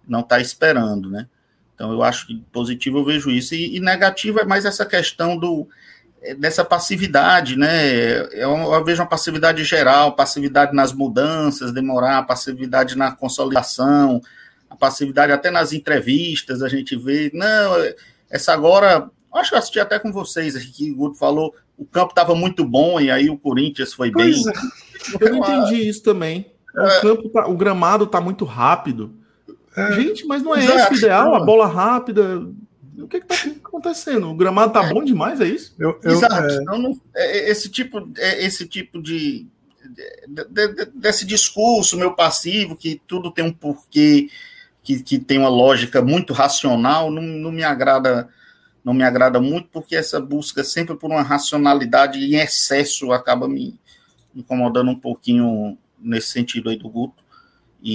não 0.08 0.22
está 0.22 0.40
esperando, 0.40 1.12
né? 1.12 1.28
Então 1.76 1.92
eu 1.92 2.02
acho 2.02 2.26
que 2.26 2.44
positivo 2.52 2.98
eu 2.98 3.06
vejo 3.06 3.30
isso 3.30 3.54
e, 3.54 3.78
e 3.78 3.80
negativo 3.80 4.40
é 4.40 4.44
mais 4.44 4.66
essa 4.66 4.86
questão 4.86 5.38
do 5.38 5.68
é, 5.68 5.68
dessa 6.38 6.66
passividade, 6.66 7.58
né? 7.58 8.22
Eu, 8.34 8.58
eu, 8.58 8.84
vejo 8.84 9.02
uma 9.02 9.08
passividade 9.08 9.64
geral, 9.64 10.16
passividade 10.16 10.76
nas 10.76 10.92
mudanças, 10.94 11.72
demorar, 11.72 12.24
passividade 12.24 12.98
na 12.98 13.12
consolidação, 13.12 14.22
a 14.70 14.76
passividade 14.76 15.32
até 15.32 15.50
nas 15.50 15.72
entrevistas, 15.72 16.62
a 16.62 16.68
gente 16.68 16.96
vê, 16.96 17.32
não, 17.34 17.74
essa 18.30 18.54
agora, 18.54 19.10
acho 19.34 19.50
que 19.50 19.56
eu 19.56 19.60
assisti 19.60 19.80
até 19.80 19.98
com 19.98 20.12
vocês 20.12 20.56
aqui, 20.56 20.92
o 20.92 20.96
Guto 20.96 21.18
falou, 21.18 21.56
o 21.78 21.86
campo 21.86 22.12
estava 22.12 22.36
muito 22.36 22.66
bom 22.66 23.00
e 23.00 23.10
aí 23.10 23.30
o 23.30 23.38
Corinthians 23.38 23.94
foi 23.94 24.12
pois 24.12 24.44
bem. 24.44 24.54
É. 24.54 25.26
Eu 25.26 25.32
não 25.32 25.38
entendi 25.38 25.88
isso 25.88 26.04
também. 26.04 26.52
O, 26.76 26.82
é. 26.82 27.02
campo 27.02 27.30
tá, 27.30 27.48
o 27.48 27.56
gramado 27.56 28.04
está 28.04 28.20
muito 28.20 28.44
rápido. 28.44 29.16
É. 29.76 29.94
Gente, 29.94 30.26
mas 30.26 30.44
não 30.44 30.54
é 30.54 30.60
Exato. 30.60 30.80
esse 30.80 30.94
o 30.94 30.98
ideal, 30.98 31.34
a 31.34 31.40
bola 31.40 31.66
rápida 31.66 32.46
o 33.02 33.08
que 33.08 33.18
está 33.18 33.36
acontecendo? 33.64 34.30
O 34.30 34.36
gramado 34.36 34.78
está 34.78 34.94
bom 34.94 35.04
demais, 35.04 35.40
é 35.42 35.48
isso? 35.48 35.76
Eu, 35.80 36.00
eu, 36.04 36.12
Exato. 36.12 36.54
É... 36.54 36.62
Não, 36.62 36.78
não, 36.78 37.02
é, 37.16 37.50
esse 37.50 37.70
tipo, 37.70 38.10
é, 38.18 38.44
esse 38.46 38.68
tipo 38.68 39.02
de, 39.02 39.48
de, 40.28 40.46
de, 40.50 40.86
desse 40.94 41.26
discurso 41.26 41.98
meu 41.98 42.14
passivo, 42.14 42.76
que 42.76 43.02
tudo 43.08 43.32
tem 43.32 43.46
um 43.46 43.54
porquê, 43.54 44.30
que, 44.84 45.02
que 45.02 45.20
tem 45.20 45.38
uma 45.38 45.50
lógica 45.50 46.02
muito 46.02 46.34
racional, 46.34 47.12
não, 47.12 47.22
não 47.22 47.52
me 47.52 47.64
agrada 47.64 48.30
não 48.84 48.94
me 48.94 49.04
agrada 49.04 49.40
muito, 49.42 49.68
porque 49.72 49.96
essa 49.96 50.20
busca 50.20 50.64
sempre 50.64 50.96
por 50.96 51.12
uma 51.12 51.22
racionalidade 51.22 52.18
em 52.20 52.36
excesso 52.38 53.12
acaba 53.12 53.48
me 53.48 53.80
incomodando 54.34 54.90
um 54.90 55.00
pouquinho 55.00 55.78
nesse 56.00 56.30
sentido 56.30 56.70
aí 56.70 56.78
do 56.78 56.90
Guto. 56.90 57.24
E, 57.82 57.94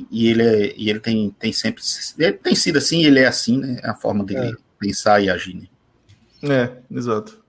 e, 0.00 0.06
e, 0.10 0.28
ele, 0.28 0.42
é, 0.42 0.74
e 0.76 0.88
ele 0.88 1.00
tem, 1.00 1.34
tem 1.38 1.52
sempre. 1.52 1.82
Ele 2.18 2.32
tem 2.32 2.54
sido 2.54 2.78
assim, 2.78 3.04
ele 3.04 3.18
é 3.18 3.26
assim, 3.26 3.58
né? 3.58 3.80
É 3.82 3.90
a 3.90 3.94
forma 3.94 4.24
dele 4.24 4.50
é. 4.50 4.54
pensar 4.78 5.20
e 5.20 5.28
agir. 5.28 5.68
Né? 6.42 6.54
É, 6.90 6.96
exato. 6.96 7.44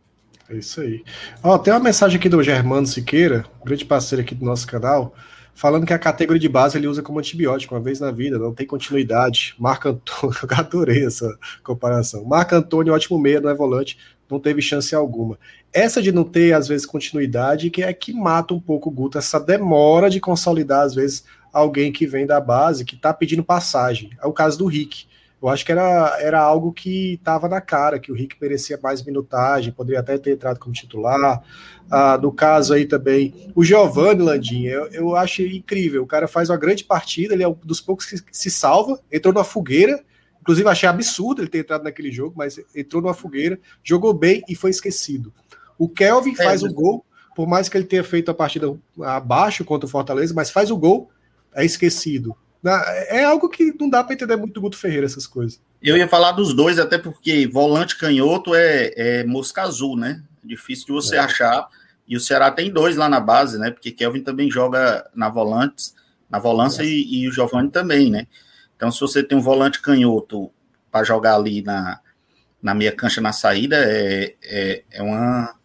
É 0.50 0.56
isso 0.56 0.82
aí. 0.82 1.04
Ó, 1.44 1.58
tem 1.58 1.74
uma 1.74 1.80
mensagem 1.80 2.18
aqui 2.18 2.30
do 2.30 2.42
Germano 2.42 2.88
Siqueira, 2.88 3.46
grande 3.66 3.86
parceiro 3.86 4.24
aqui 4.24 4.34
do 4.34 4.46
nosso 4.46 4.66
canal, 4.66 5.14
falando 5.54 5.86
que 5.86 5.94
a 5.94 6.00
categoria 6.00 6.40
de 6.40 6.48
base 6.48 6.78
ele 6.78 6.88
usa 6.88 7.02
como 7.02 7.20
antibiótico 7.20 7.76
uma 7.76 7.82
vez 7.82 8.00
na 8.00 8.12
vida, 8.12 8.40
não 8.40 8.54
tem 8.54 8.66
continuidade. 8.66 9.56
Marco 9.60 9.90
Antônio, 9.90 10.38
eu 10.50 10.58
adorei 10.58 11.06
essa 11.06 11.38
comparação. 11.64 12.24
Marco 12.24 12.56
Antônio, 12.56 12.94
ótimo 12.94 13.20
meia, 13.20 13.42
não 13.42 13.50
é 13.50 13.56
volante, 13.56 13.98
não 14.30 14.40
teve 14.40 14.62
chance 14.62 14.96
alguma. 14.96 15.38
Essa 15.74 16.02
de 16.02 16.12
não 16.12 16.24
ter, 16.24 16.54
às 16.54 16.68
vezes, 16.68 16.86
continuidade, 16.86 17.70
que 17.70 17.84
é 17.84 17.92
que 17.92 18.14
mata 18.14 18.54
um 18.54 18.60
pouco 18.60 18.90
o 18.90 18.92
Guto, 18.92 19.18
essa 19.18 19.40
demora 19.40 20.10
de 20.10 20.20
consolidar, 20.20 20.82
às 20.82 20.96
vezes, 20.96 21.26
alguém 21.52 21.92
que 21.92 22.06
vem 22.06 22.26
da 22.26 22.40
base, 22.40 22.86
que 22.86 22.96
está 22.96 23.14
pedindo 23.14 23.44
passagem. 23.44 24.10
É 24.22 24.28
o 24.28 24.34
caso 24.34 24.58
do 24.58 24.66
Rick. 24.66 25.06
Eu 25.42 25.50
acho 25.50 25.64
que 25.64 25.72
era, 25.72 26.18
era 26.20 26.42
algo 26.42 26.72
que 26.72 27.14
estava 27.14 27.48
na 27.48 27.62
cara, 27.62 28.00
que 28.00 28.12
o 28.12 28.16
Rick 28.16 28.36
merecia 28.42 28.80
mais 28.82 29.04
minutagem, 29.04 29.72
poderia 29.72 30.00
até 30.00 30.18
ter 30.18 30.32
entrado 30.32 30.60
como 30.60 30.74
titular. 30.74 31.44
Ah, 31.92 32.18
no 32.18 32.32
caso 32.32 32.74
aí 32.74 32.86
também, 32.86 33.52
o 33.56 33.64
Giovanni 33.64 34.24
Landim, 34.24 34.64
eu, 34.64 34.88
eu 34.88 35.16
acho 35.16 35.44
incrível. 35.44 36.02
O 36.02 36.08
cara 36.08 36.28
faz 36.28 36.50
uma 36.50 36.58
grande 36.58 36.84
partida, 36.84 37.36
ele 37.36 37.44
é 37.44 37.48
um 37.48 37.56
dos 37.64 37.80
poucos 37.80 38.08
que 38.08 38.20
se 38.32 38.50
salva, 38.50 39.00
entrou 39.12 39.32
numa 39.32 39.44
fogueira. 39.44 40.04
Inclusive, 40.42 40.68
achei 40.70 40.90
absurdo 40.90 41.42
ele 41.42 41.50
ter 41.50 41.60
entrado 41.60 41.84
naquele 41.84 42.12
jogo, 42.12 42.34
mas 42.36 42.60
entrou 42.76 43.02
numa 43.02 43.14
fogueira, 43.14 43.60
jogou 43.84 44.14
bem 44.14 44.42
e 44.50 44.56
foi 44.56 44.72
esquecido. 44.72 45.32
O 45.78 45.88
Kelvin 45.88 46.32
é, 46.32 46.44
faz 46.44 46.64
o 46.64 46.74
gol, 46.74 47.06
por 47.36 47.48
mais 47.48 47.70
que 47.70 47.78
ele 47.78 47.86
tenha 47.86 48.04
feito 48.04 48.32
a 48.32 48.34
partida 48.34 48.76
abaixo 49.04 49.64
contra 49.64 49.86
o 49.86 49.90
Fortaleza, 49.90 50.34
mas 50.34 50.50
faz 50.50 50.72
o 50.72 50.78
gol, 50.78 51.12
é 51.58 51.66
esquecido. 51.66 52.36
É 53.10 53.24
algo 53.24 53.50
que 53.50 53.74
não 53.80 53.90
dá 53.90 54.04
para 54.04 54.14
entender 54.14 54.36
muito 54.36 54.62
Guto 54.62 54.78
Ferreira, 54.78 55.06
essas 55.06 55.26
coisas. 55.26 55.60
Eu 55.82 55.98
ia 55.98 56.08
falar 56.08 56.32
dos 56.34 56.54
dois, 56.54 56.80
até 56.80 56.98
porque 56.98 57.48
volante 57.48 57.98
canhoto 57.98 58.54
é, 58.54 58.94
é 58.96 59.24
mosca 59.24 59.64
azul, 59.64 59.98
né? 59.98 60.22
Difícil 60.44 60.88
de 60.88 60.92
você 60.92 61.16
é. 61.16 61.20
achar. 61.20 61.68
E 62.08 62.16
o 62.16 62.20
Ceará 62.20 62.52
tem 62.52 62.72
dois 62.72 62.96
lá 62.96 63.10
na 63.10 63.20
base, 63.20 63.58
né? 63.58 63.72
Porque 63.72 63.92
Kelvin 63.92 64.22
também 64.22 64.50
joga 64.50 65.10
na 65.16 65.30
volantes, 65.30 65.96
na 66.30 66.40
volância 66.40 66.84
é. 66.84 66.86
e, 66.86 67.24
e, 67.24 67.28
o 67.28 67.32
Giovanni 67.32 67.70
também, 67.70 68.10
né? 68.10 68.28
Então, 68.76 68.92
se 68.92 69.00
você 69.00 69.24
tem 69.24 69.38
um 69.38 69.42
volante 69.42 69.82
canhoto 69.82 70.52
para 70.92 71.04
jogar 71.04 71.36
ali 71.36 71.62
na, 71.62 72.00
na 72.62 72.74
meia 72.74 72.92
cancha 72.92 73.22
na 73.22 73.34
saída, 73.34 73.78
é, 73.78 74.36
é, 74.44 74.84
é, 74.92 75.02
uma, 75.02 75.56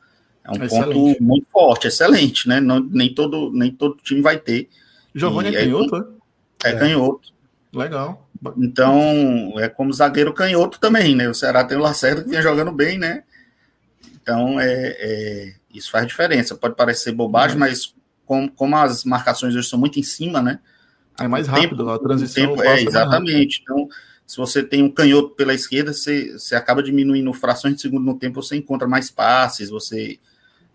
é 0.45 0.51
um 0.51 0.65
excelente. 0.65 0.93
ponto 0.93 1.23
muito 1.23 1.47
forte, 1.51 1.87
excelente, 1.89 2.49
né? 2.49 2.61
Não, 2.61 2.81
nem, 2.81 3.15
todo, 3.15 3.51
nem 3.53 3.71
todo 3.71 4.03
time 4.03 4.21
vai 4.21 4.39
ter. 4.39 4.69
Giovanni 5.15 5.55
é 5.55 5.61
canhoto, 5.61 5.99
né? 5.99 6.05
É, 6.65 6.69
é 6.71 6.79
canhoto. 6.79 7.33
Legal. 7.73 8.29
Então, 8.59 9.55
é 9.59 9.69
como 9.69 9.93
zagueiro 9.93 10.33
canhoto 10.35 10.79
também, 10.81 11.15
né? 11.15 11.29
O 11.29 11.35
Ceará 11.35 11.65
tem 11.65 11.79
o 11.79 11.81
Lacerda 11.81 12.23
que 12.23 12.29
vinha 12.29 12.43
jogando 12.43 12.73
bem, 12.73 12.99
né? 12.99 13.23
Então, 14.15 14.61
é, 14.61 14.97
é 14.99 15.55
isso 15.73 15.91
faz 15.91 16.07
diferença. 16.07 16.55
Pode 16.55 16.75
parecer 16.75 17.13
bobagem, 17.13 17.57
mas 17.57 17.95
como, 18.27 18.51
como 18.51 18.77
as 18.77 19.05
marcações 19.05 19.55
hoje 19.55 19.69
são 19.69 19.79
muito 19.79 19.99
em 19.99 20.03
cima, 20.03 20.43
né? 20.43 20.59
É 21.19 21.29
mais 21.29 21.47
rápido, 21.47 21.79
tempo, 21.79 21.91
a 21.91 21.99
transição. 21.99 22.49
Tempo, 22.49 22.63
é, 22.63 22.83
exatamente. 22.83 23.61
Então, 23.63 23.89
se 24.27 24.37
você 24.37 24.63
tem 24.63 24.83
um 24.83 24.91
canhoto 24.91 25.31
pela 25.31 25.55
esquerda, 25.55 25.93
você, 25.93 26.33
você 26.33 26.55
acaba 26.55 26.83
diminuindo 26.83 27.33
frações 27.33 27.77
de 27.77 27.83
segundo 27.83 28.05
no 28.05 28.19
tempo, 28.19 28.43
você 28.43 28.57
encontra 28.57 28.89
mais 28.89 29.11
passes, 29.11 29.71
você. 29.71 30.19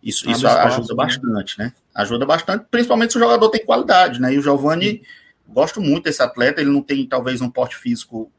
Isso, 0.02 0.30
isso 0.30 0.46
espaço, 0.48 0.80
ajuda 0.80 0.94
né? 0.94 0.96
bastante, 0.96 1.60
né? 1.60 1.74
Ajuda 1.94 2.26
bastante, 2.26 2.66
principalmente 2.70 3.12
se 3.12 3.18
o 3.18 3.22
jogador 3.22 3.50
tem 3.50 3.66
qualidade, 3.66 4.22
né? 4.22 4.34
E 4.34 4.38
o 4.38 4.42
Giovanni. 4.42 5.02
Gosto 5.50 5.80
muito 5.80 6.04
desse 6.04 6.22
atleta, 6.22 6.60
ele 6.60 6.70
não 6.70 6.82
tem 6.82 7.06
talvez 7.06 7.40
um 7.40 7.50
porte 7.50 7.78
físico 7.78 8.30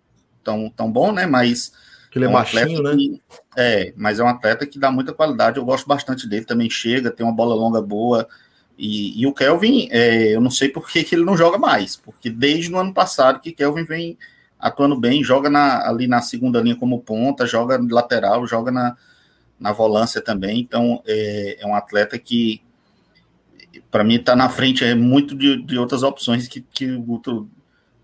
tão, 0.45 0.69
tão 0.71 0.91
bom, 0.91 1.11
né? 1.11 1.27
Mas. 1.27 1.73
Ele 2.15 2.25
é, 2.25 2.27
é 2.27 2.31
um 2.31 2.33
baixinho, 2.35 2.83
né? 2.83 2.95
Que, 2.95 3.23
é, 3.57 3.93
mas 3.97 4.19
é 4.19 4.25
um 4.25 4.29
atleta 4.29 4.67
que 4.67 4.79
dá 4.79 4.91
muita 4.91 5.13
qualidade. 5.13 5.59
Eu 5.59 5.65
gosto 5.65 5.87
bastante 5.87 6.29
dele, 6.29 6.45
também 6.45 6.69
chega, 6.69 7.11
tem 7.11 7.25
uma 7.25 7.35
bola 7.35 7.55
longa 7.55 7.81
boa. 7.81 8.29
E, 8.79 9.21
e 9.21 9.27
o 9.27 9.33
Kelvin, 9.33 9.89
é, 9.91 10.35
eu 10.35 10.41
não 10.41 10.51
sei 10.51 10.69
por 10.69 10.89
que, 10.89 11.03
que 11.03 11.15
ele 11.15 11.25
não 11.25 11.37
joga 11.37 11.59
mais, 11.59 11.97
porque 11.97 12.31
desde 12.31 12.73
o 12.73 12.79
ano 12.79 12.95
passado 12.95 13.41
que 13.41 13.53
Kelvin 13.53 13.83
vem 13.83 14.17
atuando 14.59 14.99
bem, 14.99 15.23
joga 15.25 15.51
na, 15.51 15.89
ali 15.89 16.07
na 16.07 16.21
segunda 16.21 16.61
linha 16.61 16.77
como 16.77 17.01
ponta, 17.01 17.47
joga 17.47 17.79
lateral, 17.91 18.47
joga 18.47 18.71
na, 18.71 18.97
na 19.59 19.73
volância 19.73 20.21
também. 20.21 20.61
Então 20.61 21.03
é, 21.07 21.59
é 21.61 21.67
um 21.67 21.75
atleta 21.75 22.19
que 22.19 22.63
para 23.91 24.05
mim 24.05 24.17
está 24.17 24.35
na 24.35 24.49
frente 24.49 24.85
é 24.85 24.95
muito 24.95 25.35
de, 25.35 25.63
de 25.63 25.79
outras 25.79 26.03
opções 26.03 26.49
que, 26.49 26.61
que 26.61 26.91
o 26.91 27.01
Guto 27.01 27.49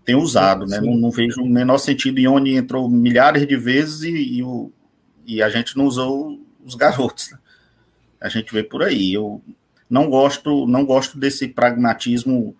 tem 0.03 0.15
usado, 0.15 0.65
né? 0.67 0.79
Não, 0.79 0.95
não, 0.95 1.09
vejo 1.09 1.41
o 1.41 1.49
menor 1.49 1.79
sentido 1.79 2.19
em 2.19 2.27
onde 2.27 2.55
entrou 2.55 2.87
milhares 2.87 3.45
de 3.47 3.57
vezes 3.57 4.03
e, 4.03 4.37
e, 4.37 4.43
o, 4.43 4.71
e 5.25 5.41
a 5.41 5.49
gente 5.49 5.75
não 5.75 5.85
usou 5.85 6.39
os 6.63 6.75
garotos. 6.75 7.31
Né? 7.31 7.39
A 8.21 8.29
gente 8.29 8.53
vê 8.53 8.63
por 8.63 8.83
aí. 8.83 9.13
Eu 9.13 9.41
não 9.89 10.07
gosto, 10.09 10.67
não 10.67 10.85
gosto 10.85 11.17
desse 11.17 11.47
pragmatismo, 11.47 12.55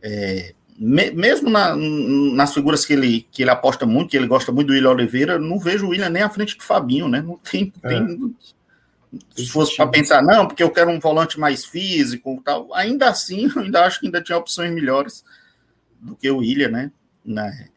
é, 0.00 0.54
me, 0.78 1.10
mesmo 1.12 1.50
na, 1.50 1.74
nas 1.76 2.52
figuras 2.52 2.84
que 2.84 2.92
ele, 2.92 3.26
que 3.30 3.42
ele 3.42 3.50
aposta 3.50 3.86
muito, 3.86 4.10
que 4.10 4.16
ele 4.16 4.26
gosta 4.26 4.50
muito 4.50 4.68
do 4.68 4.72
William 4.72 4.90
Oliveira, 4.90 5.38
não 5.38 5.58
vejo 5.58 5.86
o 5.86 5.90
William 5.90 6.08
nem 6.08 6.22
à 6.22 6.28
frente 6.28 6.56
do 6.56 6.62
Fabinho, 6.62 7.08
né? 7.08 7.22
Não 7.22 7.36
tem, 7.38 7.72
é. 7.82 7.88
tem 7.88 8.34
se 9.36 9.48
fosse 9.48 9.76
para 9.76 9.86
pensar, 9.86 10.22
não, 10.22 10.46
porque 10.46 10.62
eu 10.62 10.70
quero 10.70 10.90
um 10.90 10.98
volante 10.98 11.38
mais 11.38 11.64
físico 11.64 12.40
tal, 12.44 12.72
ainda 12.74 13.08
assim, 13.08 13.48
eu 13.54 13.62
ainda 13.62 13.84
acho 13.84 14.00
que 14.00 14.06
ainda 14.06 14.22
tinha 14.22 14.38
opções 14.38 14.72
melhores 14.72 15.24
do 16.00 16.16
que 16.16 16.30
o 16.30 16.38
William, 16.38 16.68
né? 16.68 16.90
né? 17.24 17.68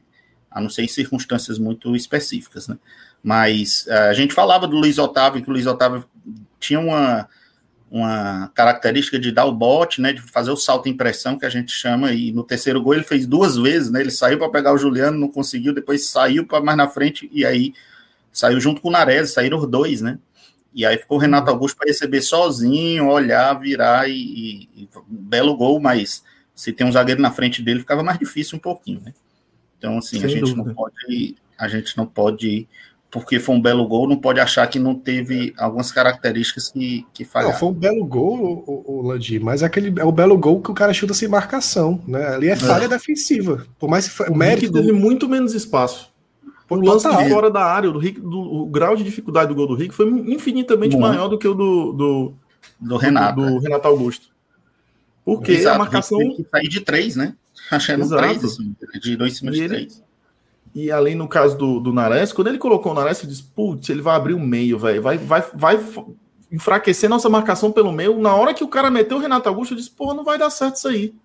A 0.50 0.60
não 0.60 0.70
ser 0.70 0.84
em 0.84 0.88
circunstâncias 0.88 1.60
muito 1.60 1.95
específicas, 1.95 2.68
né? 2.68 2.78
Mas 3.24 3.86
eh, 3.88 4.10
a 4.10 4.14
gente 4.14 4.34
falava 4.34 4.68
do 4.68 4.78
Luiz 4.78 4.98
Otávio, 4.98 5.43
que 5.43 5.50
o 5.50 5.54
Luiz 5.54 5.66
Otávio 5.66 6.06
tinha 6.60 6.80
uma, 6.80 7.28
uma 7.89 8.51
característica 8.53 9.17
de 9.17 9.31
dar 9.31 9.45
o 9.45 9.51
bote, 9.51 10.01
né? 10.01 10.13
De 10.13 10.21
fazer 10.21 10.51
o 10.51 10.57
salto 10.57 10.89
em 10.89 10.95
pressão, 10.95 11.38
que 11.39 11.45
a 11.45 11.49
gente 11.49 11.71
chama, 11.71 12.11
e 12.11 12.31
no 12.31 12.43
terceiro 12.43 12.81
gol 12.81 12.93
ele 12.93 13.03
fez 13.03 13.25
duas 13.25 13.55
vezes, 13.55 13.89
né? 13.89 14.01
Ele 14.01 14.11
saiu 14.11 14.38
para 14.38 14.49
pegar 14.49 14.73
o 14.73 14.77
Juliano, 14.77 15.17
não 15.17 15.29
conseguiu, 15.29 15.73
depois 15.73 16.07
saiu 16.07 16.45
para 16.45 16.63
mais 16.63 16.77
na 16.77 16.88
frente, 16.88 17.29
e 17.31 17.45
aí 17.45 17.73
saiu 18.31 18.59
junto 18.59 18.81
com 18.81 18.89
o 18.89 18.91
Nares, 18.91 19.31
saíram 19.31 19.57
os 19.57 19.67
dois, 19.67 20.01
né? 20.01 20.19
E 20.73 20.85
aí 20.85 20.97
ficou 20.97 21.17
o 21.17 21.21
Renato 21.21 21.49
Augusto 21.49 21.77
para 21.77 21.88
receber 21.88 22.21
sozinho, 22.21 23.07
olhar, 23.07 23.53
virar 23.55 24.07
e, 24.09 24.69
e, 24.75 24.89
belo 25.07 25.55
gol, 25.57 25.79
mas 25.79 26.23
se 26.53 26.71
tem 26.71 26.85
um 26.85 26.91
zagueiro 26.91 27.21
na 27.21 27.31
frente 27.31 27.63
dele, 27.63 27.79
ficava 27.79 28.03
mais 28.03 28.19
difícil 28.19 28.57
um 28.57 28.61
pouquinho, 28.61 29.01
né? 29.03 29.13
Então, 29.77 29.97
assim, 29.97 30.17
Sem 30.19 30.25
a 30.25 30.27
gente 30.27 30.41
dúvida. 30.41 30.63
não 30.63 30.73
pode, 30.73 31.35
a 31.57 31.67
gente 31.67 31.97
não 31.97 32.05
pode, 32.05 32.67
porque 33.18 33.39
foi 33.39 33.55
um 33.55 33.61
belo 33.61 33.88
gol, 33.88 34.07
não 34.07 34.15
pode 34.15 34.39
achar 34.39 34.68
que 34.68 34.78
não 34.78 34.93
teve 34.93 35.51
algumas 35.57 35.91
características 35.91 36.70
que, 36.70 37.03
que 37.11 37.26
falharam. 37.26 37.53
Não, 37.53 37.59
foi 37.59 37.70
um 37.70 37.74
belo 37.74 38.05
gol, 38.05 38.63
o, 38.68 38.99
o, 38.99 39.01
Landir, 39.01 39.43
mas 39.43 39.63
aquele 39.63 39.99
é 39.99 40.05
o 40.05 40.11
belo 40.11 40.38
gol 40.38 40.61
que 40.61 40.70
o 40.70 40.74
cara 40.74 40.93
chuta 40.93 41.13
sem 41.13 41.28
marcação, 41.28 41.99
né? 42.07 42.28
Ali 42.28 42.49
é 42.49 42.55
falha 42.55 42.86
é. 42.86 42.88
defensiva. 42.88 43.65
Por 43.80 43.89
mais 43.89 44.07
que 44.07 44.24
o 44.32 44.36
mérito 44.36 44.72
teve 44.72 44.91
muito 44.91 45.28
menos 45.28 45.55
espaço. 45.55 46.13
O 46.70 46.76
lance 46.76 47.09
de 47.09 47.30
fora 47.30 47.49
da 47.49 47.63
área, 47.63 47.89
do 47.89 47.97
Rick, 47.97 48.20
do, 48.20 48.39
o 48.39 48.65
grau 48.68 48.95
de 48.95 49.03
dificuldade 49.03 49.47
do 49.47 49.55
gol 49.55 49.68
do 49.68 49.76
Rick 49.76 49.95
foi 49.95 50.07
infinitamente 50.09 50.95
maior 50.95 51.28
do 51.28 51.38
que 51.38 51.47
o 51.47 51.55
do, 51.55 51.93
do, 51.93 52.34
do 52.80 52.97
Renato. 52.97 53.41
Do, 53.41 53.49
do 53.51 53.57
é. 53.57 53.61
Renato 53.61 53.88
Augusto. 53.88 54.28
Porque 55.26 55.53
Exato, 55.53 55.76
a 55.76 55.80
marcação. 55.80 56.20
Tem 56.20 56.36
que 56.36 56.43
sair 56.49 56.68
de 56.68 56.82
três, 56.82 57.15
né? 57.15 57.36
Achando 57.72 58.03
Exato. 58.03 58.22
três, 58.22 58.43
assim, 58.43 58.76
de 59.01 59.15
dois 59.15 59.34
em 59.34 59.36
cima 59.36 59.51
e 59.51 59.53
de 59.53 59.59
ele, 59.61 59.70
três. 59.70 60.03
E 60.78 60.91
além 60.91 61.15
no 61.15 61.28
caso 61.28 61.57
do, 61.57 61.80
do 61.80 61.91
Nares, 61.91 62.32
quando 62.32 62.49
ele 62.49 62.59
colocou 62.59 62.91
o 62.91 62.95
Nares, 62.95 63.23
eu 63.23 63.28
disse, 63.28 63.41
putz, 63.41 63.89
ele 63.89 64.03
vai 64.03 64.15
abrir 64.15 64.36
o 64.36 64.39
meio, 64.39 64.78
velho. 64.78 65.01
Vai, 65.01 65.17
vai, 65.17 65.43
vai 65.55 65.80
enfraquecer 66.51 67.09
nossa 67.09 67.28
marcação 67.28 67.71
pelo 67.71 67.91
meio. 67.91 68.19
Na 68.19 68.36
hora 68.36 68.53
que 68.53 68.63
o 68.63 68.67
cara 68.67 68.91
meteu 68.91 69.17
o 69.17 69.19
Renato 69.19 69.49
Augusto, 69.49 69.73
eu 69.73 69.78
disse, 69.78 69.89
porra, 69.89 70.13
não 70.13 70.23
vai 70.23 70.38
dar 70.38 70.51
certo 70.51 70.75
isso 70.75 70.88
aí. 70.88 71.15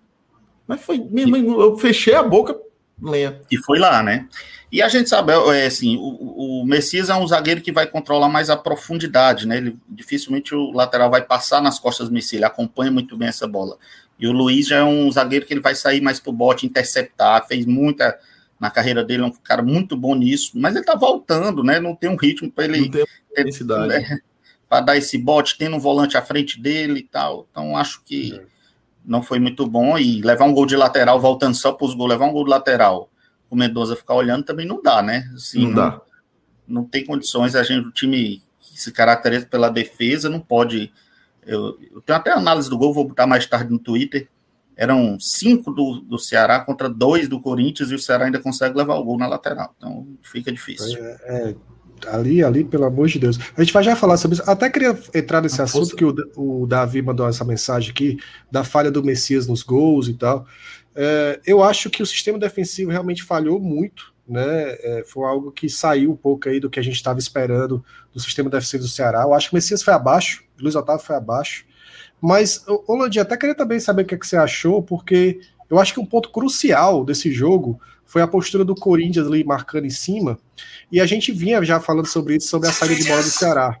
Mas 0.67 0.81
foi, 0.81 1.07
eu 1.15 1.77
fechei 1.77 2.15
a 2.15 2.23
boca, 2.23 2.59
lenha. 2.99 3.41
E 3.51 3.57
foi 3.57 3.77
lá, 3.77 4.01
né? 4.01 4.27
E 4.71 4.81
a 4.81 4.89
gente 4.89 5.07
sabe, 5.07 5.31
é, 5.31 5.67
assim, 5.67 5.97
o, 5.97 6.61
o, 6.61 6.65
Messias 6.65 7.11
é 7.11 7.15
um 7.15 7.27
zagueiro 7.27 7.61
que 7.61 7.71
vai 7.71 7.85
controlar 7.85 8.29
mais 8.29 8.49
a 8.49 8.57
profundidade, 8.57 9.47
né? 9.47 9.57
Ele, 9.57 9.77
dificilmente 9.87 10.55
o 10.55 10.71
lateral 10.71 11.11
vai 11.11 11.21
passar 11.21 11.61
nas 11.61 11.77
costas 11.77 12.07
do 12.07 12.13
Messias, 12.15 12.39
ele 12.39 12.45
acompanha 12.45 12.89
muito 12.89 13.15
bem 13.15 13.27
essa 13.27 13.47
bola. 13.47 13.77
E 14.17 14.25
o 14.25 14.31
Luiz 14.31 14.65
já 14.65 14.77
é 14.77 14.83
um 14.83 15.11
zagueiro 15.11 15.45
que 15.45 15.53
ele 15.53 15.61
vai 15.61 15.75
sair 15.75 16.01
mais 16.01 16.19
pro 16.19 16.31
bote, 16.31 16.65
interceptar, 16.65 17.45
fez 17.45 17.67
muita 17.67 18.17
na 18.63 18.71
carreira 18.71 19.03
dele, 19.03 19.23
é 19.23 19.25
um 19.25 19.31
cara 19.31 19.61
muito 19.61 19.95
bom 19.95 20.15
nisso, 20.15 20.51
mas 20.55 20.75
ele 20.75 20.85
tá 20.85 20.95
voltando, 20.95 21.63
né? 21.63 21.79
Não 21.79 21.95
tem 21.95 22.09
um 22.09 22.15
ritmo 22.15 22.51
para 22.51 22.65
ele. 22.65 22.81
Não 22.81 22.89
tem 22.89 23.05
intensidade. 23.31 23.87
Né? 23.87 24.19
para 24.69 24.81
dar 24.81 24.97
esse 24.97 25.19
bote, 25.19 25.55
tendo 25.55 25.75
um 25.75 25.79
volante 25.79 26.17
à 26.17 26.21
frente 26.23 26.59
dele 26.59 27.01
e 27.01 27.03
tal. 27.03 27.47
Então, 27.51 27.77
acho 27.77 28.01
que 28.03 28.33
é. 28.33 28.43
não 29.05 29.21
foi 29.21 29.37
muito 29.37 29.67
bom. 29.67 29.95
E 29.99 30.19
levar 30.19 30.45
um 30.45 30.53
gol 30.53 30.65
de 30.65 30.75
lateral, 30.75 31.21
voltando 31.21 31.53
só 31.53 31.71
para 31.71 31.85
os 31.85 31.93
gols, 31.93 32.09
levar 32.09 32.25
um 32.25 32.31
gol 32.31 32.43
de 32.43 32.49
lateral 32.49 33.11
o 33.53 33.55
Mendoza 33.55 33.95
ficar 33.95 34.15
olhando 34.15 34.43
também 34.43 34.65
não 34.65 34.81
dá, 34.81 35.01
né? 35.01 35.29
Assim, 35.33 35.61
não, 35.61 35.67
não, 35.67 35.75
dá. 35.75 36.01
Não 36.67 36.83
tem 36.83 37.05
condições. 37.05 37.55
A 37.55 37.61
gente, 37.61 37.87
o 37.87 37.91
time 37.91 38.41
que 38.59 38.81
se 38.81 38.91
caracteriza 38.91 39.45
pela 39.45 39.69
defesa 39.69 40.27
não 40.27 40.39
pode. 40.39 40.91
Eu, 41.45 41.77
eu 41.93 42.01
tenho 42.01 42.17
até 42.17 42.31
análise 42.31 42.69
do 42.69 42.77
gol, 42.77 42.93
vou 42.93 43.07
botar 43.07 43.27
mais 43.27 43.45
tarde 43.45 43.71
no 43.71 43.79
Twitter. 43.79 44.27
Eram 44.75 45.19
cinco 45.19 45.71
do, 45.71 46.01
do 46.01 46.17
Ceará 46.17 46.59
contra 46.59 46.89
dois 46.89 47.27
do 47.27 47.39
Corinthians 47.39 47.91
e 47.91 47.95
o 47.95 47.99
Ceará 47.99 48.25
ainda 48.25 48.39
consegue 48.39 48.77
levar 48.77 48.95
o 48.95 49.03
gol 49.03 49.17
na 49.17 49.27
lateral. 49.27 49.73
Então 49.77 50.07
fica 50.21 50.51
difícil. 50.51 50.97
É, 50.97 51.17
é, 51.25 51.55
ali, 52.07 52.43
ali, 52.43 52.63
pelo 52.63 52.85
amor 52.85 53.07
de 53.07 53.19
Deus. 53.19 53.39
A 53.55 53.63
gente 53.63 53.73
vai 53.73 53.83
já 53.83 53.95
falar 53.95 54.17
sobre 54.17 54.37
isso. 54.37 54.49
Até 54.49 54.69
queria 54.69 54.97
entrar 55.13 55.41
nesse 55.41 55.61
assunto 55.61 55.95
que 55.95 56.03
o, 56.03 56.15
o 56.35 56.65
Davi 56.67 57.01
mandou 57.01 57.27
essa 57.27 57.45
mensagem 57.45 57.91
aqui, 57.91 58.17
da 58.51 58.63
falha 58.63 58.91
do 58.91 59.03
Messias 59.03 59.47
nos 59.47 59.61
gols 59.63 60.07
e 60.07 60.13
tal. 60.15 60.45
É, 60.95 61.39
eu 61.45 61.63
acho 61.63 61.89
que 61.89 62.03
o 62.03 62.05
sistema 62.05 62.37
defensivo 62.37 62.91
realmente 62.91 63.23
falhou 63.23 63.59
muito. 63.59 64.13
né? 64.27 64.43
É, 64.79 65.03
foi 65.05 65.25
algo 65.27 65.51
que 65.51 65.69
saiu 65.69 66.11
um 66.11 66.15
pouco 66.15 66.49
aí 66.49 66.59
do 66.59 66.69
que 66.69 66.79
a 66.79 66.83
gente 66.83 66.95
estava 66.95 67.19
esperando 67.19 67.83
do 68.13 68.19
sistema 68.19 68.49
defensivo 68.49 68.83
do 68.83 68.89
Ceará. 68.89 69.23
Eu 69.23 69.33
acho 69.33 69.49
que 69.49 69.53
o 69.53 69.57
Messias 69.57 69.83
foi 69.83 69.93
abaixo, 69.93 70.43
o 70.59 70.63
Luiz 70.63 70.75
Otávio 70.75 71.05
foi 71.05 71.15
abaixo. 71.15 71.65
Mas, 72.25 72.63
ô 72.65 72.95
Landim, 72.95 73.19
até 73.19 73.35
queria 73.35 73.53
também 73.53 73.81
saber 73.81 74.03
o 74.03 74.05
que, 74.05 74.15
é 74.15 74.17
que 74.17 74.25
você 74.25 74.37
achou, 74.37 74.81
porque 74.81 75.41
eu 75.69 75.77
acho 75.77 75.93
que 75.93 75.99
um 75.99 76.05
ponto 76.05 76.31
crucial 76.31 77.03
desse 77.03 77.29
jogo 77.29 77.77
foi 78.05 78.21
a 78.21 78.27
postura 78.27 78.63
do 78.63 78.73
Corinthians 78.73 79.27
ali 79.27 79.43
marcando 79.43 79.83
em 79.83 79.89
cima. 79.89 80.39
E 80.89 81.01
a 81.01 81.05
gente 81.05 81.33
vinha 81.33 81.61
já 81.65 81.81
falando 81.81 82.05
sobre 82.05 82.37
isso, 82.37 82.47
sobre 82.47 82.69
a 82.69 82.71
saída 82.71 82.95
de 82.95 83.09
bola 83.09 83.21
do 83.21 83.27
Ceará. 83.27 83.77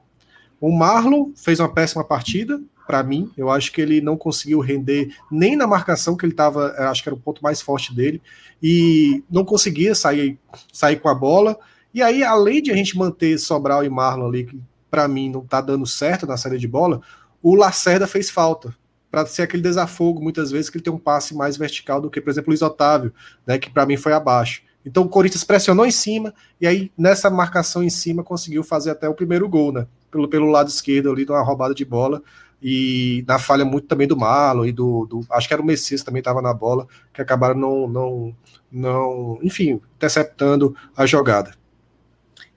O 0.59 0.77
Marlon 0.77 1.31
fez 1.37 1.61
uma 1.61 1.73
péssima 1.73 2.03
partida, 2.03 2.61
para 2.85 3.01
mim. 3.01 3.31
Eu 3.37 3.49
acho 3.49 3.71
que 3.71 3.79
ele 3.79 4.01
não 4.01 4.17
conseguiu 4.17 4.59
render 4.59 5.15
nem 5.31 5.55
na 5.55 5.65
marcação 5.65 6.17
que 6.17 6.25
ele 6.25 6.33
estava, 6.33 6.73
acho 6.89 7.01
que 7.01 7.07
era 7.07 7.15
o 7.15 7.21
ponto 7.21 7.41
mais 7.41 7.61
forte 7.61 7.95
dele, 7.95 8.21
e 8.61 9.23
não 9.31 9.45
conseguia 9.45 9.95
sair, 9.95 10.37
sair 10.73 10.97
com 10.97 11.07
a 11.07 11.15
bola. 11.15 11.57
E 11.93 12.01
aí, 12.01 12.25
além 12.25 12.61
de 12.61 12.71
a 12.71 12.75
gente 12.75 12.97
manter 12.97 13.37
Sobral 13.37 13.85
e 13.85 13.89
Marlon 13.89 14.27
ali, 14.27 14.43
que 14.47 14.59
para 14.91 15.07
mim 15.07 15.29
não 15.29 15.45
tá 15.45 15.61
dando 15.61 15.87
certo 15.87 16.27
na 16.27 16.35
saída 16.35 16.59
de 16.59 16.67
bola, 16.67 17.01
o 17.43 17.55
Lacerda 17.55 18.07
fez 18.07 18.29
falta 18.29 18.73
para 19.11 19.25
ser 19.27 19.43
aquele 19.43 19.61
desafogo, 19.61 20.23
muitas 20.23 20.49
vezes, 20.49 20.71
que 20.71 20.77
ele 20.77 20.83
tem 20.83 20.91
um 20.91 20.97
passe 20.97 21.35
mais 21.35 21.55
vertical 21.55 22.01
do 22.01 22.09
que, 22.09 22.19
por 22.19 22.31
exemplo, 22.31 22.47
o 22.47 22.51
Luiz 22.51 22.63
Otávio, 22.63 23.13
né, 23.45 23.59
que 23.59 23.69
para 23.69 23.85
mim 23.85 23.97
foi 23.97 24.13
abaixo. 24.13 24.63
Então 24.85 25.03
o 25.03 25.09
Corinthians 25.09 25.43
pressionou 25.43 25.85
em 25.85 25.91
cima, 25.91 26.33
e 26.59 26.65
aí 26.65 26.91
nessa 26.97 27.29
marcação 27.29 27.83
em 27.83 27.89
cima 27.89 28.23
conseguiu 28.23 28.63
fazer 28.63 28.89
até 28.89 29.07
o 29.07 29.13
primeiro 29.13 29.47
gol, 29.47 29.71
né? 29.71 29.85
Pelo, 30.09 30.27
pelo 30.27 30.49
lado 30.49 30.69
esquerdo 30.69 31.11
ali, 31.11 31.25
numa 31.25 31.43
roubada 31.43 31.75
de 31.75 31.85
bola, 31.85 32.21
e 32.61 33.23
na 33.27 33.37
falha 33.37 33.65
muito 33.65 33.87
também 33.87 34.07
do 34.07 34.17
Malo 34.17 34.65
e 34.65 34.71
do, 34.71 35.05
do 35.05 35.21
acho 35.31 35.47
que 35.47 35.53
era 35.53 35.61
o 35.61 35.65
Messias 35.65 36.01
também 36.01 36.19
estava 36.19 36.41
na 36.41 36.53
bola, 36.53 36.87
que 37.13 37.21
acabaram 37.21 37.55
não, 37.59 37.87
não, 37.87 38.35
não, 38.71 39.39
enfim, 39.43 39.81
interceptando 39.95 40.75
a 40.95 41.05
jogada. 41.05 41.53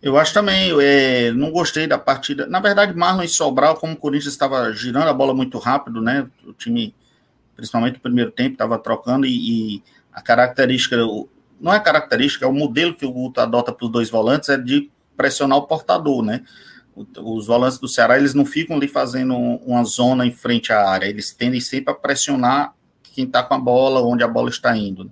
Eu 0.07 0.17
acho 0.17 0.33
também, 0.33 0.71
é, 0.81 1.33
não 1.33 1.51
gostei 1.51 1.85
da 1.85 1.99
partida. 1.99 2.47
Na 2.47 2.61
verdade, 2.61 2.97
Marlon 2.97 3.25
e 3.25 3.29
Sobral, 3.29 3.75
como 3.75 3.95
o 3.95 3.97
Corinthians 3.97 4.33
estava 4.33 4.73
girando 4.73 5.09
a 5.09 5.13
bola 5.13 5.35
muito 5.35 5.59
rápido, 5.59 6.01
né? 6.01 6.31
O 6.47 6.53
time, 6.53 6.95
principalmente 7.57 7.95
no 7.95 8.01
primeiro 8.01 8.31
tempo, 8.31 8.53
estava 8.53 8.79
trocando 8.79 9.27
e, 9.27 9.75
e, 9.75 9.83
a 10.13 10.23
característica, 10.23 10.97
não 11.61 11.75
é 11.75 11.81
característica, 11.81 12.45
é 12.45 12.49
o 12.49 12.53
modelo 12.53 12.95
que 12.95 13.05
o 13.05 13.11
Guto 13.11 13.41
adota 13.41 13.73
para 13.73 13.85
os 13.85 13.91
dois 13.91 14.09
volantes 14.09 14.49
é 14.49 14.57
de 14.57 14.89
pressionar 15.17 15.59
o 15.59 15.67
portador, 15.67 16.23
né? 16.23 16.45
Os 16.95 17.49
volantes 17.49 17.81
do 17.81 17.89
Ceará, 17.89 18.17
eles 18.17 18.33
não 18.33 18.47
ficam 18.47 18.77
ali 18.77 18.87
fazendo 18.87 19.37
uma 19.37 19.83
zona 19.83 20.25
em 20.25 20.31
frente 20.31 20.73
à 20.73 20.89
área, 20.89 21.07
eles 21.07 21.35
tendem 21.35 21.61
sempre 21.61 21.93
a 21.93 21.97
pressionar 21.97 22.73
quem 23.03 23.25
está 23.25 23.43
com 23.43 23.55
a 23.55 23.59
bola, 23.59 24.01
onde 24.03 24.23
a 24.23 24.29
bola 24.29 24.51
está 24.51 24.77
indo. 24.77 25.11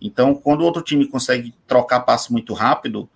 Então, 0.00 0.36
quando 0.36 0.60
o 0.60 0.64
outro 0.66 0.82
time 0.82 1.04
consegue 1.08 1.52
trocar 1.66 1.98
passe 1.98 2.32
muito 2.32 2.54
rápido, 2.54 3.10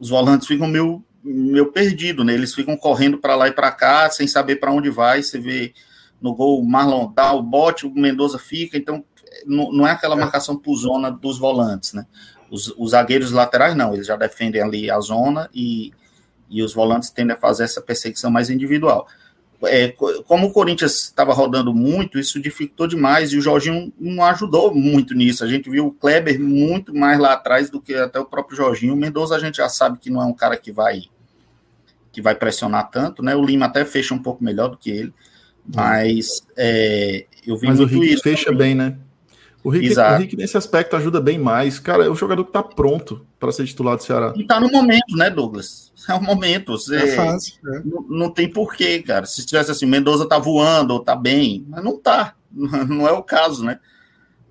os 0.00 0.08
volantes 0.08 0.48
ficam 0.48 0.66
meio, 0.66 1.04
meio 1.22 1.70
perdidos, 1.70 2.24
né? 2.24 2.32
Eles 2.32 2.54
ficam 2.54 2.76
correndo 2.76 3.18
para 3.18 3.36
lá 3.36 3.48
e 3.48 3.52
para 3.52 3.70
cá, 3.70 4.10
sem 4.10 4.26
saber 4.26 4.56
para 4.56 4.72
onde 4.72 4.88
vai. 4.88 5.22
Você 5.22 5.38
vê 5.38 5.74
no 6.20 6.34
gol 6.34 6.60
o 6.60 6.64
Marlon 6.66 7.12
dá 7.12 7.32
o 7.32 7.42
bote, 7.42 7.86
o 7.86 7.94
Mendoza 7.94 8.38
fica, 8.38 8.78
então 8.78 9.04
não, 9.46 9.70
não 9.70 9.86
é 9.86 9.92
aquela 9.92 10.16
é. 10.16 10.18
marcação 10.18 10.56
por 10.56 10.76
zona 10.76 11.10
dos 11.10 11.38
volantes, 11.38 11.92
né? 11.92 12.06
Os, 12.50 12.74
os, 12.76 12.90
zagueiros 12.90 13.30
laterais 13.30 13.76
não, 13.76 13.94
eles 13.94 14.06
já 14.06 14.16
defendem 14.16 14.60
ali 14.60 14.90
a 14.90 14.98
zona 14.98 15.48
e, 15.54 15.92
e 16.48 16.62
os 16.62 16.74
volantes 16.74 17.10
tendem 17.10 17.36
a 17.36 17.38
fazer 17.38 17.62
essa 17.62 17.80
perseguição 17.80 18.28
mais 18.28 18.50
individual 18.50 19.06
é, 19.64 19.88
como 20.26 20.46
o 20.46 20.52
Corinthians 20.52 21.04
estava 21.04 21.32
rodando 21.32 21.74
muito, 21.74 22.18
isso 22.18 22.40
dificultou 22.40 22.86
demais 22.86 23.32
e 23.32 23.36
o 23.38 23.42
Jorginho 23.42 23.92
não 23.98 24.24
ajudou 24.24 24.74
muito 24.74 25.14
nisso. 25.14 25.44
A 25.44 25.46
gente 25.46 25.68
viu 25.68 25.86
o 25.86 25.92
Kleber 25.92 26.40
muito 26.40 26.94
mais 26.94 27.18
lá 27.18 27.34
atrás 27.34 27.68
do 27.68 27.80
que 27.80 27.94
até 27.94 28.18
o 28.18 28.24
próprio 28.24 28.56
Jorginho. 28.56 28.94
O 28.94 28.96
Mendoza 28.96 29.36
a 29.36 29.38
gente 29.38 29.56
já 29.56 29.68
sabe 29.68 29.98
que 29.98 30.10
não 30.10 30.22
é 30.22 30.24
um 30.24 30.32
cara 30.32 30.56
que 30.56 30.72
vai 30.72 31.02
que 32.12 32.20
vai 32.20 32.34
pressionar 32.34 32.90
tanto, 32.90 33.22
né? 33.22 33.36
O 33.36 33.44
Lima 33.44 33.66
até 33.66 33.84
fecha 33.84 34.12
um 34.12 34.18
pouco 34.18 34.42
melhor 34.42 34.68
do 34.68 34.76
que 34.76 34.90
ele, 34.90 35.14
mas 35.64 36.44
é, 36.56 37.26
eu 37.46 37.56
vi 37.56 37.68
mas 37.68 37.78
muito 37.78 37.94
o 37.94 38.00
Rick 38.00 38.14
isso. 38.14 38.22
fecha 38.22 38.52
bem, 38.52 38.74
né? 38.74 38.96
O 39.62 39.68
Rick, 39.68 39.98
o 39.98 40.16
Rick, 40.16 40.36
nesse 40.36 40.56
aspecto, 40.56 40.96
ajuda 40.96 41.20
bem 41.20 41.38
mais. 41.38 41.78
Cara, 41.78 42.04
é 42.04 42.08
o 42.08 42.14
jogador 42.14 42.44
que 42.44 42.52
tá 42.52 42.62
pronto 42.62 43.26
para 43.38 43.52
ser 43.52 43.66
titular 43.66 43.96
do 43.96 44.02
Ceará. 44.02 44.32
E 44.34 44.44
tá 44.44 44.58
no 44.58 44.70
momento, 44.70 45.16
né, 45.16 45.28
Douglas? 45.28 45.92
É 46.08 46.14
o 46.14 46.22
momento. 46.22 46.72
Você, 46.72 46.96
é 46.96 47.16
fácil. 47.16 47.54
É. 47.66 47.82
Não, 47.84 48.02
não, 48.08 48.30
tem 48.30 48.48
porquê, 48.48 49.02
cara. 49.02 49.26
Se 49.26 49.44
tivesse 49.44 49.70
assim, 49.70 49.84
Mendoza 49.84 50.26
tá 50.26 50.38
voando 50.38 50.94
ou 50.94 51.00
tá 51.00 51.14
bem, 51.14 51.64
mas 51.68 51.84
não 51.84 51.98
tá. 51.98 52.34
Não 52.52 53.06
é 53.06 53.12
o 53.12 53.22
caso, 53.22 53.64
né? 53.64 53.78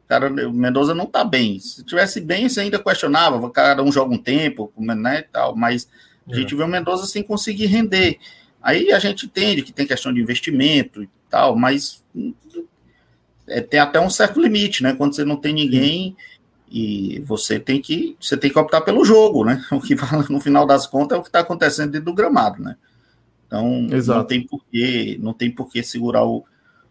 Cara, 0.08 0.30
o 0.48 0.54
Mendoza 0.54 0.96
não 0.96 1.06
tá 1.06 1.24
bem. 1.24 1.60
Se 1.60 1.84
tivesse 1.84 2.22
bem, 2.22 2.48
você 2.48 2.62
ainda 2.62 2.80
questionava. 2.80 3.50
Cada 3.52 3.84
um 3.84 3.92
joga 3.92 4.16
um 4.16 4.18
tempo, 4.18 4.72
né, 4.78 5.26
tal. 5.34 5.54
Mas 5.54 5.88
a 6.28 6.34
gente 6.34 6.54
é. 6.54 6.58
vê 6.58 6.64
o 6.64 6.68
Mendoza 6.68 7.06
sem 7.06 7.22
conseguir 7.22 7.66
render. 7.66 8.18
Aí 8.62 8.92
a 8.92 9.00
gente 9.00 9.26
entende 9.26 9.62
que 9.62 9.74
tem 9.74 9.86
questão 9.86 10.14
de 10.14 10.22
investimento 10.22 11.04
e 11.04 11.10
tal, 11.30 11.56
mas 11.56 12.04
é, 13.50 13.62
tem 13.62 13.80
até 13.80 14.00
um 14.00 14.10
certo 14.10 14.42
limite, 14.42 14.84
né? 14.84 14.94
Quando 14.94 15.16
você 15.16 15.26
não 15.26 15.36
tem 15.36 15.54
ninguém 15.54 16.16
e 16.72 17.22
você 17.26 17.60
tem 17.60 17.82
que 17.82 18.16
você 18.20 18.38
tem 18.38 18.52
que 18.52 18.60
optar 18.60 18.82
pelo 18.82 19.04
jogo, 19.04 19.44
né? 19.44 19.64
O 19.72 19.82
que 19.82 19.96
no 20.30 20.40
final 20.40 20.66
das 20.66 20.86
contas 20.86 21.18
é 21.18 21.20
o 21.20 21.24
que 21.24 21.30
está 21.30 21.40
acontecendo 21.40 21.92
dentro 21.92 22.06
do 22.06 22.14
gramado, 22.14 22.62
né? 22.62 22.76
Então 23.48 23.88
Exato. 23.92 24.20
não 24.20 24.26
tem 24.26 24.46
porquê, 24.46 25.18
não 25.20 25.34
tem 25.34 25.50
porquê 25.50 25.82
segurar 25.82 26.24
o, 26.24 26.46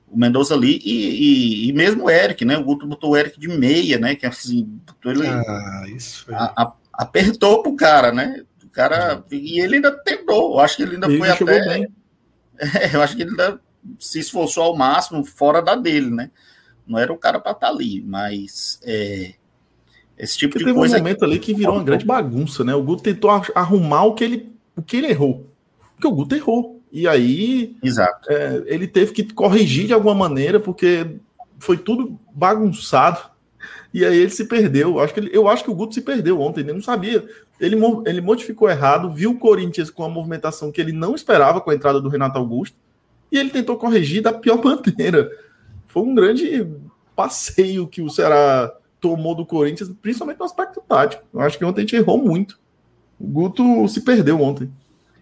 o 0.08 0.18
Mendonça 0.18 0.54
ali 0.54 0.80
e, 0.84 1.66
e, 1.66 1.68
e, 1.68 1.72
mesmo 1.72 2.04
o 2.04 2.10
Eric, 2.10 2.44
né? 2.44 2.58
O 2.58 2.64
Guto 2.64 2.86
botou 2.86 3.10
o 3.10 3.16
Eric 3.16 3.38
de 3.38 3.46
meia, 3.46 3.98
né? 3.98 4.16
Que 4.16 4.26
assim, 4.26 4.80
ele 5.04 5.26
ah, 5.26 5.84
isso 5.94 6.26
a, 6.32 6.62
a, 6.62 6.72
apertou 6.92 7.62
pro 7.62 7.76
cara, 7.76 8.10
né? 8.10 8.42
O 8.64 8.70
cara 8.70 9.22
e 9.30 9.60
ele 9.60 9.76
ainda 9.76 9.92
tentou. 9.92 10.54
Eu 10.54 10.60
acho 10.60 10.76
que 10.76 10.82
ele 10.82 10.94
ainda 10.94 11.06
ele 11.06 11.18
foi 11.18 11.30
até. 11.30 11.68
Bem. 11.68 11.88
É, 12.60 12.92
eu 12.92 13.00
acho 13.00 13.14
que 13.14 13.22
ele 13.22 13.30
ainda 13.30 13.60
se 14.00 14.18
esforçou 14.18 14.64
ao 14.64 14.76
máximo 14.76 15.24
fora 15.24 15.62
da 15.62 15.76
dele, 15.76 16.10
né? 16.10 16.28
Não 16.88 16.98
era 16.98 17.12
o 17.12 17.18
cara 17.18 17.38
para 17.38 17.52
estar 17.52 17.66
tá 17.66 17.72
ali, 17.72 18.02
mas 18.04 18.80
é, 18.82 19.34
esse 20.18 20.36
tipo 20.36 20.54
Porque 20.54 20.64
de 20.64 20.74
coisa. 20.74 20.94
Teve 20.94 21.00
um 21.00 21.04
momento 21.04 21.24
ali 21.24 21.38
que 21.38 21.54
virou 21.54 21.74
uma 21.74 21.84
grande 21.84 22.04
bagunça, 22.04 22.64
né? 22.64 22.74
O 22.74 22.82
Guto 22.82 23.02
tentou 23.02 23.30
arrumar 23.54 24.04
o 24.04 24.14
que 24.14 24.24
ele, 24.24 24.52
o 24.74 24.82
que 24.82 24.96
ele 24.96 25.06
errou. 25.06 25.46
Porque 25.94 26.08
o 26.08 26.12
Guto 26.12 26.34
errou. 26.34 26.82
E 26.90 27.06
aí 27.06 27.76
Exato. 27.82 28.32
É, 28.32 28.62
ele 28.66 28.88
teve 28.88 29.12
que 29.12 29.32
corrigir 29.32 29.86
de 29.86 29.92
alguma 29.92 30.14
maneira, 30.14 30.58
porque 30.58 31.06
foi 31.58 31.76
tudo 31.76 32.18
bagunçado. 32.34 33.20
E 33.92 34.04
aí 34.04 34.18
ele 34.18 34.30
se 34.30 34.46
perdeu. 34.46 34.96
Eu 34.96 35.00
acho 35.00 35.14
que, 35.14 35.20
ele, 35.20 35.30
eu 35.32 35.46
acho 35.48 35.62
que 35.62 35.70
o 35.70 35.74
Guto 35.74 35.94
se 35.94 36.00
perdeu 36.00 36.40
ontem, 36.40 36.60
ele 36.60 36.72
não 36.72 36.82
sabia. 36.82 37.24
Ele, 37.60 37.76
ele 38.06 38.20
modificou 38.20 38.68
errado, 38.68 39.12
viu 39.12 39.32
o 39.32 39.38
Corinthians 39.38 39.90
com 39.90 40.04
a 40.04 40.08
movimentação 40.08 40.72
que 40.72 40.80
ele 40.80 40.92
não 40.92 41.14
esperava 41.14 41.60
com 41.60 41.70
a 41.70 41.74
entrada 41.74 42.00
do 42.00 42.08
Renato 42.08 42.38
Augusto, 42.38 42.76
e 43.30 43.38
ele 43.38 43.50
tentou 43.50 43.76
corrigir 43.76 44.22
da 44.22 44.32
pior 44.32 44.60
maneira 44.64 45.30
foi 45.88 46.02
um 46.02 46.14
grande 46.14 46.66
passeio 47.16 47.88
que 47.88 48.00
o 48.00 48.08
Ceará 48.08 48.72
tomou 49.00 49.34
do 49.34 49.44
Corinthians, 49.44 49.90
principalmente 50.00 50.38
no 50.38 50.44
aspecto 50.44 50.80
tático. 50.86 51.24
Eu 51.34 51.40
acho 51.40 51.58
que 51.58 51.64
ontem 51.64 51.80
a 51.80 51.82
gente 51.82 51.96
errou 51.96 52.18
muito. 52.18 52.58
O 53.18 53.26
Guto 53.26 53.88
se 53.88 54.02
perdeu 54.02 54.40
ontem. 54.40 54.70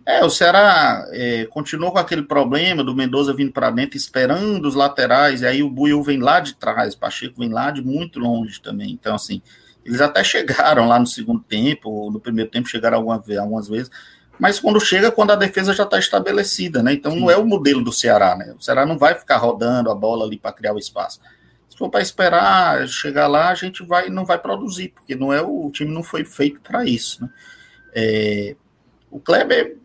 É, 0.04 0.24
o 0.24 0.30
Ceará 0.30 1.04
é, 1.10 1.46
continuou 1.46 1.90
com 1.90 1.98
aquele 1.98 2.22
problema 2.22 2.84
do 2.84 2.94
Mendoza 2.94 3.34
vindo 3.34 3.50
para 3.50 3.70
dentro, 3.70 3.96
esperando 3.96 4.64
os 4.66 4.76
laterais, 4.76 5.42
e 5.42 5.46
aí 5.46 5.62
o 5.64 5.70
Buiu 5.70 6.00
vem 6.02 6.20
lá 6.20 6.38
de 6.38 6.54
trás, 6.54 6.94
Pacheco 6.94 7.40
vem 7.40 7.48
lá 7.48 7.72
de 7.72 7.82
muito 7.82 8.20
longe 8.20 8.60
também. 8.60 8.92
Então, 8.92 9.16
assim, 9.16 9.42
eles 9.84 10.00
até 10.00 10.22
chegaram 10.24 10.86
lá 10.86 10.98
no 10.98 11.06
segundo 11.06 11.42
tempo, 11.42 12.10
no 12.10 12.20
primeiro 12.20 12.50
tempo 12.50 12.68
chegaram 12.68 12.98
algumas 12.98 13.68
vezes, 13.68 13.90
mas 14.38 14.60
quando 14.60 14.80
chega, 14.80 15.10
quando 15.10 15.30
a 15.30 15.36
defesa 15.36 15.72
já 15.72 15.84
está 15.84 15.98
estabelecida, 15.98 16.82
né? 16.82 16.92
Então 16.92 17.14
não 17.16 17.30
é 17.30 17.36
o 17.36 17.46
modelo 17.46 17.82
do 17.82 17.92
Ceará, 17.92 18.36
né? 18.36 18.54
O 18.58 18.62
Ceará 18.62 18.84
não 18.84 18.98
vai 18.98 19.14
ficar 19.14 19.38
rodando 19.38 19.90
a 19.90 19.94
bola 19.94 20.24
ali 20.24 20.38
para 20.38 20.52
criar 20.52 20.74
o 20.74 20.78
espaço. 20.78 21.20
Se 21.68 21.76
for 21.76 21.90
para 21.90 22.00
esperar 22.00 22.86
chegar 22.88 23.26
lá, 23.26 23.50
a 23.50 23.54
gente 23.54 23.84
vai 23.84 24.08
não 24.08 24.24
vai 24.24 24.38
produzir, 24.38 24.88
porque 24.88 25.14
não 25.14 25.32
é 25.32 25.42
o, 25.42 25.66
o 25.66 25.70
time 25.70 25.92
não 25.92 26.02
foi 26.02 26.24
feito 26.24 26.60
para 26.60 26.84
isso, 26.84 27.22
né? 27.22 27.30
É, 27.94 28.56
o 29.10 29.18
Kleber 29.18 29.78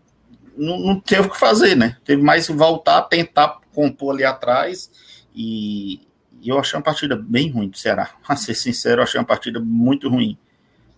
não, 0.58 0.80
não, 0.80 1.00
teve 1.00 1.28
o 1.28 1.30
que 1.30 1.40
fazer, 1.40 1.76
né? 1.76 1.98
Teve 2.04 2.22
mais 2.22 2.48
voltar, 2.48 3.02
tentar 3.04 3.62
compor 3.74 4.14
ali 4.14 4.26
atrás 4.26 4.92
e, 5.34 6.02
e 6.42 6.50
eu 6.50 6.60
achei 6.60 6.78
uma 6.78 6.84
partida 6.84 7.16
bem 7.16 7.50
ruim 7.50 7.70
do 7.70 7.78
Ceará. 7.78 8.12
Para 8.26 8.36
ser 8.36 8.54
sincero, 8.54 9.00
eu 9.00 9.04
achei 9.04 9.20
uma 9.20 9.26
partida 9.26 9.60
muito 9.60 10.10
ruim. 10.10 10.38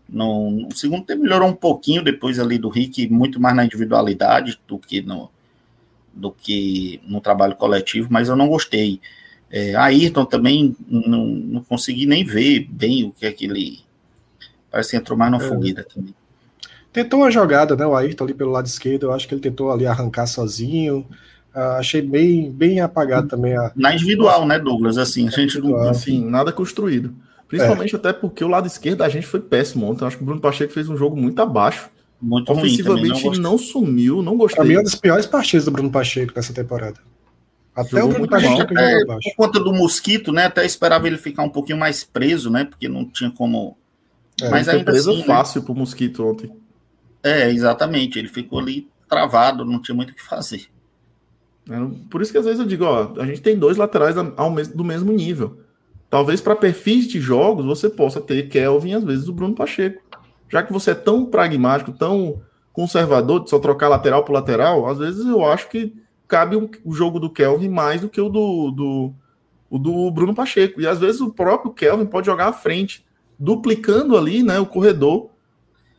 No, 0.07 0.51
no, 0.51 0.75
segundo 0.75 1.05
tempo 1.05 1.23
melhorou 1.23 1.49
um 1.49 1.55
pouquinho 1.55 2.03
depois 2.03 2.39
ali 2.39 2.57
do 2.57 2.69
Rick, 2.69 3.07
muito 3.09 3.39
mais 3.39 3.55
na 3.55 3.65
individualidade 3.65 4.59
do 4.67 4.77
que 4.77 5.01
no, 5.01 5.29
do 6.13 6.31
que 6.31 7.01
no 7.05 7.19
trabalho 7.19 7.55
coletivo, 7.55 8.07
mas 8.11 8.29
eu 8.29 8.35
não 8.35 8.47
gostei. 8.47 8.99
É, 9.49 9.75
Ayrton 9.75 10.25
também 10.25 10.75
não, 10.87 11.25
não 11.25 11.63
consegui 11.63 12.05
nem 12.05 12.23
ver 12.23 12.67
bem 12.69 13.03
o 13.03 13.11
que 13.11 13.25
é 13.25 13.31
que 13.31 13.45
ele. 13.45 13.79
Parece 14.69 14.91
que 14.91 14.97
entrou 14.97 15.17
mais 15.17 15.31
na 15.31 15.37
é. 15.37 15.41
fogueira 15.41 15.83
também. 15.83 16.13
Tentou 16.91 17.21
uma 17.21 17.31
jogada, 17.31 17.75
né? 17.75 17.85
O 17.85 17.95
Ayrton 17.95 18.23
ali 18.23 18.33
pelo 18.33 18.51
lado 18.51 18.67
esquerdo, 18.67 19.03
eu 19.03 19.13
acho 19.13 19.27
que 19.27 19.33
ele 19.33 19.41
tentou 19.41 19.71
ali 19.71 19.85
arrancar 19.85 20.27
sozinho. 20.27 21.07
Uh, 21.55 21.77
achei 21.77 22.01
bem, 22.01 22.51
bem 22.51 22.81
apagado 22.81 23.27
também. 23.27 23.55
A... 23.55 23.71
Na 23.75 23.93
individual, 23.93 24.45
né, 24.45 24.57
Douglas? 24.59 24.97
Assim, 24.97 25.27
a 25.27 25.31
gente 25.31 25.59
não. 25.59 25.75
Assim, 25.87 26.23
nada 26.27 26.51
construído. 26.51 27.15
Principalmente 27.53 27.93
é. 27.93 27.97
até 27.99 28.11
porque 28.11 28.43
o 28.43 28.47
lado 28.47 28.65
esquerdo 28.65 28.97
da 28.97 29.09
gente 29.09 29.27
foi 29.27 29.39
péssimo 29.39 29.87
ontem. 29.87 30.03
Acho 30.03 30.17
que 30.17 30.23
o 30.23 30.25
Bruno 30.25 30.41
Pacheco 30.41 30.73
fez 30.73 30.89
um 30.89 30.97
jogo 30.97 31.15
muito 31.15 31.39
abaixo. 31.39 31.87
Muito 32.19 32.51
Ofensivamente 32.51 33.27
ruim, 33.27 33.35
não, 33.37 33.51
não 33.51 33.57
sumiu, 33.59 34.23
não 34.23 34.35
gostei. 34.35 34.55
Pra 34.55 34.65
mim 34.65 34.73
é 34.73 34.77
uma 34.77 34.83
das 34.83 34.95
piores 34.95 35.27
partidas 35.27 35.65
do 35.65 35.71
Bruno 35.71 35.91
Pacheco 35.91 36.33
nessa 36.35 36.51
temporada. 36.51 36.99
Até 37.75 37.89
Jogou 37.91 38.09
o 38.09 38.13
Bruno 38.13 38.27
Pacheco 38.27 38.75
é, 38.75 39.05
Por 39.05 39.35
conta 39.37 39.59
do 39.59 39.71
mosquito, 39.71 40.31
né? 40.31 40.45
Até 40.45 40.65
esperava 40.65 41.05
ele 41.05 41.17
ficar 41.17 41.43
um 41.43 41.49
pouquinho 41.49 41.77
mais 41.77 42.03
preso, 42.03 42.49
né? 42.49 42.65
Porque 42.65 42.89
não 42.89 43.05
tinha 43.05 43.29
como. 43.29 43.77
É, 44.41 44.49
Mas 44.49 44.67
ainda 44.67 44.83
preso 44.83 45.11
assim, 45.11 45.19
né? 45.19 45.25
fácil 45.25 45.61
né? 45.61 45.65
pro 45.67 45.75
mosquito 45.75 46.25
ontem. 46.25 46.51
É, 47.21 47.51
exatamente. 47.51 48.17
Ele 48.17 48.29
ficou 48.29 48.57
ali 48.57 48.87
travado, 49.07 49.63
não 49.63 49.79
tinha 49.79 49.93
muito 49.93 50.09
o 50.09 50.15
que 50.15 50.23
fazer. 50.23 50.65
É, 51.69 51.75
por 52.09 52.19
isso 52.19 52.31
que 52.31 52.37
às 52.39 52.45
vezes 52.45 52.59
eu 52.59 52.65
digo, 52.65 52.83
ó, 52.83 53.13
a 53.19 53.25
gente 53.27 53.41
tem 53.41 53.55
dois 53.59 53.77
laterais 53.77 54.15
ao 54.17 54.49
mesmo, 54.49 54.75
do 54.75 54.83
mesmo 54.83 55.11
nível. 55.11 55.62
Talvez 56.13 56.39
para 56.39 56.55
perfis 56.55 57.07
de 57.07 57.19
jogos 57.19 57.65
você 57.65 57.89
possa 57.89 58.21
ter 58.21 58.47
Kelvin 58.47 58.93
às 58.93 59.03
vezes 59.03 59.27
o 59.27 59.33
Bruno 59.33 59.55
Pacheco. 59.55 59.99
Já 60.47 60.61
que 60.61 60.71
você 60.71 60.91
é 60.91 60.93
tão 60.93 61.25
pragmático, 61.25 61.91
tão 61.91 62.39
conservador 62.71 63.43
de 63.43 63.49
só 63.49 63.57
trocar 63.57 63.87
lateral 63.87 64.23
por 64.23 64.31
lateral, 64.31 64.85
às 64.85 64.99
vezes 64.99 65.25
eu 65.25 65.43
acho 65.43 65.67
que 65.69 65.91
cabe 66.27 66.55
um, 66.55 66.69
o 66.85 66.93
jogo 66.93 67.19
do 67.19 67.31
Kelvin 67.31 67.67
mais 67.67 68.01
do 68.01 68.09
que 68.09 68.21
o 68.21 68.29
do, 68.29 68.69
do, 68.69 69.13
o 69.71 69.79
do 69.79 70.11
Bruno 70.11 70.35
Pacheco. 70.35 70.79
E 70.79 70.85
às 70.85 70.99
vezes 70.99 71.19
o 71.19 71.33
próprio 71.33 71.73
Kelvin 71.73 72.05
pode 72.05 72.27
jogar 72.27 72.49
à 72.49 72.53
frente, 72.53 73.03
duplicando 73.39 74.15
ali 74.15 74.43
né, 74.43 74.59
o 74.59 74.67
corredor 74.67 75.31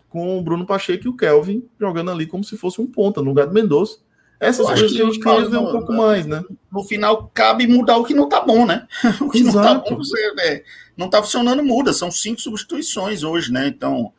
com 0.08 0.38
o 0.38 0.42
Bruno 0.42 0.64
Pacheco 0.64 1.06
e 1.06 1.10
o 1.10 1.16
Kelvin 1.16 1.68
jogando 1.80 2.12
ali 2.12 2.24
como 2.24 2.44
se 2.44 2.56
fosse 2.56 2.80
um 2.80 2.86
ponta 2.86 3.20
no 3.20 3.30
lugar 3.30 3.48
do 3.48 3.52
Mendonça. 3.52 3.98
Essas 4.44 4.66
coisas 4.66 4.92
que 4.92 5.02
a 5.02 5.04
gente 5.06 5.20
queria 5.20 5.48
ver 5.48 5.56
um 5.58 5.70
pouco 5.70 5.92
mais, 5.92 6.26
né? 6.26 6.44
No 6.70 6.84
final, 6.84 7.30
cabe 7.32 7.66
mudar 7.66 7.96
o 7.96 8.04
que 8.04 8.14
não 8.14 8.28
tá 8.28 8.40
bom, 8.40 8.66
né? 8.66 8.86
O 9.20 9.30
que 9.30 9.38
Exato. 9.38 9.56
não 9.56 9.62
tá 9.62 9.90
bom, 9.90 9.96
você, 9.96 10.18
é, 10.40 10.64
não 10.96 11.10
tá 11.10 11.22
funcionando, 11.22 11.62
muda. 11.64 11.92
São 11.92 12.10
cinco 12.10 12.40
substituições 12.40 13.22
hoje, 13.22 13.52
né? 13.52 13.68
Então, 13.68 14.12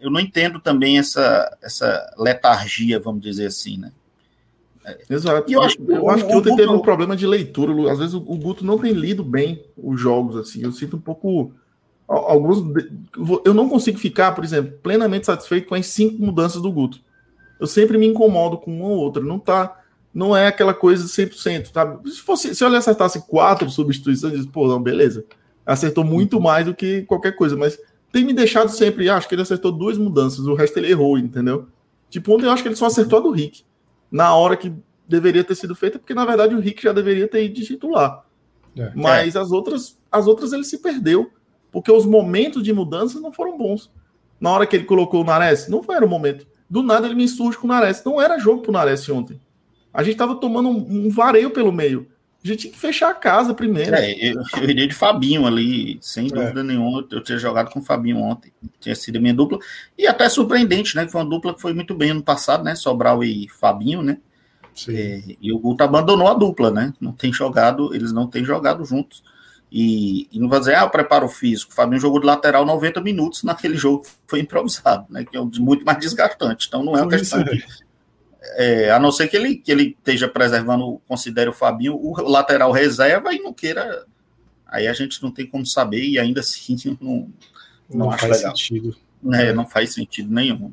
eu 0.00 0.10
não 0.10 0.20
entendo 0.20 0.60
também 0.60 0.98
essa, 0.98 1.56
essa 1.62 2.14
letargia, 2.18 3.00
vamos 3.00 3.22
dizer 3.22 3.46
assim, 3.46 3.76
né? 3.76 3.92
Exato. 5.08 5.50
E 5.50 5.54
eu 5.54 5.62
acho, 5.62 5.76
eu 5.88 6.08
acho 6.08 6.26
que 6.26 6.34
ontem 6.34 6.56
teve 6.56 6.70
um 6.70 6.80
problema 6.80 7.16
de 7.16 7.26
leitura. 7.26 7.92
Às 7.92 7.98
vezes 7.98 8.14
o 8.14 8.20
Guto 8.20 8.64
não 8.64 8.78
tem 8.78 8.92
lido 8.92 9.22
bem 9.22 9.64
os 9.76 10.00
jogos, 10.00 10.36
assim. 10.36 10.62
Eu 10.62 10.72
sinto 10.72 10.96
um 10.96 11.00
pouco 11.00 11.52
alguns. 12.08 12.58
Eu 13.44 13.54
não 13.54 13.68
consigo 13.68 13.98
ficar, 13.98 14.32
por 14.32 14.42
exemplo, 14.42 14.72
plenamente 14.82 15.26
satisfeito 15.26 15.68
com 15.68 15.74
as 15.74 15.86
cinco 15.86 16.22
mudanças 16.22 16.60
do 16.60 16.72
Guto. 16.72 17.00
Eu 17.60 17.66
sempre 17.66 17.98
me 17.98 18.06
incomodo 18.06 18.56
com 18.58 18.74
uma 18.74 18.88
ou 18.88 18.98
outra. 18.98 19.22
Não 19.22 19.38
tá. 19.38 19.78
Não 20.12 20.36
é 20.36 20.48
aquela 20.48 20.74
coisa 20.74 21.06
100%, 21.06 21.72
sabe? 21.72 22.10
Se, 22.10 22.20
fosse, 22.20 22.54
se 22.54 22.64
ele 22.64 22.76
acertasse 22.76 23.26
quatro 23.28 23.70
substituições, 23.70 24.32
eu 24.32 24.40
diz, 24.40 24.50
pô, 24.50 24.66
não, 24.66 24.82
beleza. 24.82 25.24
Acertou 25.64 26.02
muito 26.02 26.40
mais 26.40 26.66
do 26.66 26.74
que 26.74 27.02
qualquer 27.02 27.36
coisa, 27.36 27.56
mas 27.56 27.78
tem 28.10 28.24
me 28.24 28.32
deixado 28.32 28.70
sempre. 28.70 29.08
Acho 29.08 29.28
que 29.28 29.34
ele 29.36 29.42
acertou 29.42 29.70
duas 29.70 29.96
mudanças, 29.96 30.46
o 30.46 30.54
resto 30.54 30.78
ele 30.78 30.90
errou, 30.90 31.16
entendeu? 31.16 31.68
Tipo, 32.08 32.34
ontem 32.34 32.46
eu 32.46 32.50
acho 32.50 32.62
que 32.62 32.68
ele 32.68 32.76
só 32.76 32.86
acertou 32.86 33.20
a 33.20 33.22
do 33.22 33.30
Rick. 33.30 33.62
Na 34.10 34.34
hora 34.34 34.56
que 34.56 34.72
deveria 35.06 35.44
ter 35.44 35.54
sido 35.54 35.76
feita, 35.76 35.98
porque 35.98 36.14
na 36.14 36.24
verdade 36.24 36.54
o 36.54 36.60
Rick 36.60 36.82
já 36.82 36.92
deveria 36.92 37.28
ter 37.28 37.44
ido 37.44 37.54
de 37.54 37.64
titular. 37.64 38.24
É. 38.76 38.92
Mas 38.94 39.36
é. 39.36 39.38
as 39.38 39.52
outras, 39.52 39.96
as 40.10 40.26
outras 40.26 40.52
ele 40.52 40.64
se 40.64 40.78
perdeu 40.78 41.30
porque 41.70 41.90
os 41.90 42.04
momentos 42.04 42.62
de 42.62 42.72
mudança 42.72 43.20
não 43.20 43.32
foram 43.32 43.56
bons. 43.56 43.90
Na 44.40 44.50
hora 44.50 44.66
que 44.66 44.74
ele 44.74 44.84
colocou 44.84 45.20
o 45.20 45.24
Nares, 45.24 45.68
não 45.68 45.82
foi 45.82 45.98
o 45.98 46.08
momento. 46.08 46.46
Do 46.70 46.82
nada 46.82 47.06
ele 47.06 47.16
me 47.16 47.26
surge 47.26 47.58
com 47.58 47.66
o 47.66 47.68
Nares. 47.68 48.02
Não 48.04 48.22
era 48.22 48.38
jogo 48.38 48.62
pro 48.62 48.70
Nares 48.70 49.08
ontem. 49.08 49.40
A 49.92 50.04
gente 50.04 50.16
tava 50.16 50.36
tomando 50.36 50.68
um, 50.68 51.06
um, 51.06 51.10
vareio 51.10 51.50
pelo 51.50 51.72
meio. 51.72 52.06
A 52.42 52.46
gente 52.46 52.60
tinha 52.60 52.72
que 52.72 52.78
fechar 52.78 53.10
a 53.10 53.14
casa 53.14 53.52
primeiro. 53.52 53.94
É, 53.94 54.12
eu, 54.12 54.40
eu 54.56 54.70
iria 54.70 54.86
de 54.86 54.94
Fabinho 54.94 55.46
ali, 55.46 55.98
sem 56.00 56.26
é. 56.26 56.30
dúvida 56.30 56.62
nenhuma. 56.62 57.04
Eu 57.10 57.22
tinha 57.22 57.36
jogado 57.36 57.70
com 57.70 57.80
o 57.80 57.82
Fabinho 57.82 58.18
ontem. 58.18 58.52
Tinha 58.78 58.94
sido 58.94 59.16
a 59.16 59.20
minha 59.20 59.34
dupla. 59.34 59.58
E 59.98 60.06
até 60.06 60.28
surpreendente, 60.28 60.94
né? 60.94 61.04
Que 61.04 61.12
foi 61.12 61.20
uma 61.20 61.28
dupla 61.28 61.52
que 61.52 61.60
foi 61.60 61.74
muito 61.74 61.92
bem 61.92 62.10
ano 62.10 62.22
passado, 62.22 62.62
né? 62.62 62.76
Sobral 62.76 63.24
e 63.24 63.48
Fabinho, 63.48 64.00
né? 64.00 64.18
É, 64.88 65.22
e 65.40 65.52
o 65.52 65.58
Guto 65.58 65.82
abandonou 65.82 66.28
a 66.28 66.34
dupla, 66.34 66.70
né? 66.70 66.94
Não 67.00 67.12
tem 67.12 67.32
jogado, 67.32 67.92
eles 67.94 68.12
não 68.12 68.28
têm 68.28 68.44
jogado 68.44 68.84
juntos. 68.84 69.24
E, 69.72 70.28
e, 70.32 70.40
não 70.40 70.48
vai 70.48 70.58
dizer, 70.58 70.74
ah, 70.74 70.84
o 70.84 70.90
preparo 70.90 71.28
físico. 71.28 71.70
O 71.70 71.74
Fabinho 71.74 72.00
jogou 72.00 72.18
de 72.18 72.26
lateral 72.26 72.66
90 72.66 73.00
minutos 73.00 73.44
naquele 73.44 73.76
jogo 73.76 74.02
que 74.02 74.10
foi 74.26 74.40
improvisado, 74.40 75.06
né? 75.08 75.24
Que 75.24 75.36
é 75.36 75.40
muito 75.40 75.84
mais 75.84 75.98
desgastante. 75.98 76.66
Então 76.66 76.82
não 76.82 76.96
é 76.96 77.02
uma 77.02 77.08
questão 77.08 77.42
de, 77.44 77.64
é, 78.56 78.90
a 78.90 78.98
não 78.98 79.12
ser 79.12 79.28
que 79.28 79.36
ele, 79.36 79.56
que 79.56 79.70
ele 79.70 79.96
esteja 79.96 80.28
preservando, 80.28 81.00
considere 81.06 81.50
o 81.50 81.52
Fabinho 81.52 81.94
o 81.94 82.12
lateral 82.28 82.72
reserva 82.72 83.32
e 83.32 83.38
não 83.38 83.52
queira. 83.52 84.04
Aí 84.66 84.86
a 84.86 84.92
gente 84.92 85.22
não 85.22 85.30
tem 85.30 85.46
como 85.46 85.66
saber, 85.66 86.02
e 86.04 86.18
ainda 86.18 86.40
assim 86.40 86.76
não, 87.00 87.28
não, 87.88 88.06
não 88.06 88.12
faz 88.12 88.38
legal. 88.38 88.56
sentido. 88.56 88.96
É, 89.34 89.52
não 89.52 89.66
faz 89.66 89.92
sentido 89.92 90.32
nenhum. 90.32 90.72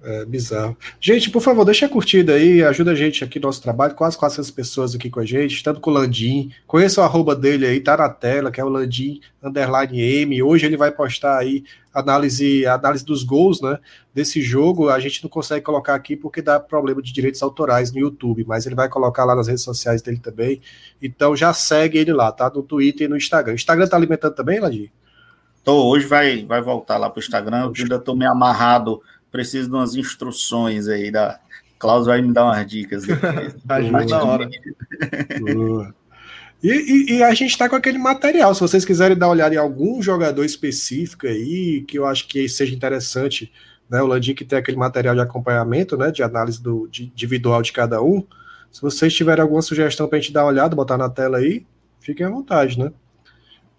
É 0.00 0.24
bizarro. 0.24 0.76
Gente, 1.00 1.28
por 1.28 1.42
favor, 1.42 1.64
deixa 1.64 1.86
a 1.86 1.88
curtida 1.88 2.34
aí, 2.34 2.62
ajuda 2.62 2.92
a 2.92 2.94
gente 2.94 3.24
aqui 3.24 3.40
no 3.40 3.46
nosso 3.46 3.60
trabalho, 3.60 3.96
quase 3.96 4.16
400 4.16 4.48
pessoas 4.52 4.94
aqui 4.94 5.10
com 5.10 5.18
a 5.18 5.24
gente, 5.24 5.60
tanto 5.60 5.80
com 5.80 5.90
o 5.90 5.92
Landim, 5.92 6.52
conheça 6.68 7.00
o 7.00 7.04
arroba 7.04 7.34
dele 7.34 7.66
aí, 7.66 7.80
tá 7.80 7.96
na 7.96 8.08
tela, 8.08 8.52
que 8.52 8.60
é 8.60 8.64
o 8.64 8.68
Landim 8.68 9.20
underline 9.42 10.00
M, 10.00 10.40
hoje 10.40 10.66
ele 10.66 10.76
vai 10.76 10.92
postar 10.92 11.36
aí 11.36 11.64
análise, 11.92 12.64
análise 12.64 13.04
dos 13.04 13.24
gols, 13.24 13.60
né, 13.60 13.76
desse 14.14 14.40
jogo, 14.40 14.88
a 14.88 15.00
gente 15.00 15.20
não 15.24 15.28
consegue 15.28 15.64
colocar 15.64 15.96
aqui 15.96 16.14
porque 16.16 16.40
dá 16.40 16.60
problema 16.60 17.02
de 17.02 17.12
direitos 17.12 17.42
autorais 17.42 17.90
no 17.90 17.98
YouTube, 17.98 18.44
mas 18.46 18.66
ele 18.66 18.76
vai 18.76 18.88
colocar 18.88 19.24
lá 19.24 19.34
nas 19.34 19.48
redes 19.48 19.64
sociais 19.64 20.00
dele 20.00 20.20
também, 20.20 20.60
então 21.02 21.34
já 21.34 21.52
segue 21.52 21.98
ele 21.98 22.12
lá, 22.12 22.30
tá, 22.30 22.48
no 22.54 22.62
Twitter 22.62 23.06
e 23.06 23.10
no 23.10 23.16
Instagram. 23.16 23.54
O 23.54 23.56
Instagram 23.56 23.88
tá 23.88 23.96
alimentando 23.96 24.34
também, 24.36 24.60
Landim? 24.60 24.88
Tô, 25.64 25.88
hoje 25.88 26.06
vai, 26.06 26.46
vai 26.46 26.62
voltar 26.62 26.96
lá 26.98 27.10
pro 27.10 27.20
Instagram, 27.20 27.64
eu 27.64 27.72
ainda 27.76 27.98
tô 27.98 28.14
meio 28.14 28.30
amarrado 28.30 29.02
preciso 29.30 29.68
de 29.68 29.74
umas 29.74 29.94
instruções 29.94 30.88
aí 30.88 31.10
da. 31.10 31.40
Klaus 31.78 32.06
vai 32.06 32.20
me 32.20 32.32
dar 32.32 32.46
umas 32.46 32.66
dicas. 32.66 33.04
Ajuda 33.68 34.04
na 34.06 34.24
hora. 34.24 34.48
E, 36.60 36.70
e, 36.70 37.16
e, 37.18 37.22
a 37.22 37.32
gente 37.34 37.50
está 37.50 37.68
com 37.68 37.76
aquele 37.76 37.98
material. 37.98 38.52
Se 38.52 38.60
vocês 38.60 38.84
quiserem 38.84 39.16
dar 39.16 39.26
uma 39.26 39.32
olhada 39.32 39.54
em 39.54 39.58
algum 39.58 40.02
jogador 40.02 40.44
específico 40.44 41.24
aí, 41.24 41.84
que 41.86 41.96
eu 41.96 42.04
acho 42.04 42.26
que 42.26 42.48
seja 42.48 42.74
interessante, 42.74 43.52
né? 43.88 44.02
O 44.02 44.06
Landim 44.06 44.34
que 44.34 44.44
tem 44.44 44.58
aquele 44.58 44.76
material 44.76 45.14
de 45.14 45.20
acompanhamento, 45.20 45.96
né? 45.96 46.10
De 46.10 46.20
análise 46.20 46.60
do, 46.60 46.88
de, 46.88 47.04
individual 47.04 47.62
de 47.62 47.72
cada 47.72 48.02
um. 48.02 48.26
Se 48.72 48.82
vocês 48.82 49.14
tiverem 49.14 49.40
alguma 49.40 49.62
sugestão 49.62 50.08
para 50.08 50.18
a 50.18 50.20
gente 50.20 50.32
dar 50.32 50.42
uma 50.42 50.50
olhada, 50.50 50.74
botar 50.74 50.98
na 50.98 51.08
tela 51.08 51.38
aí, 51.38 51.64
fiquem 52.00 52.26
à 52.26 52.28
vontade, 52.28 52.76
né? 52.76 52.92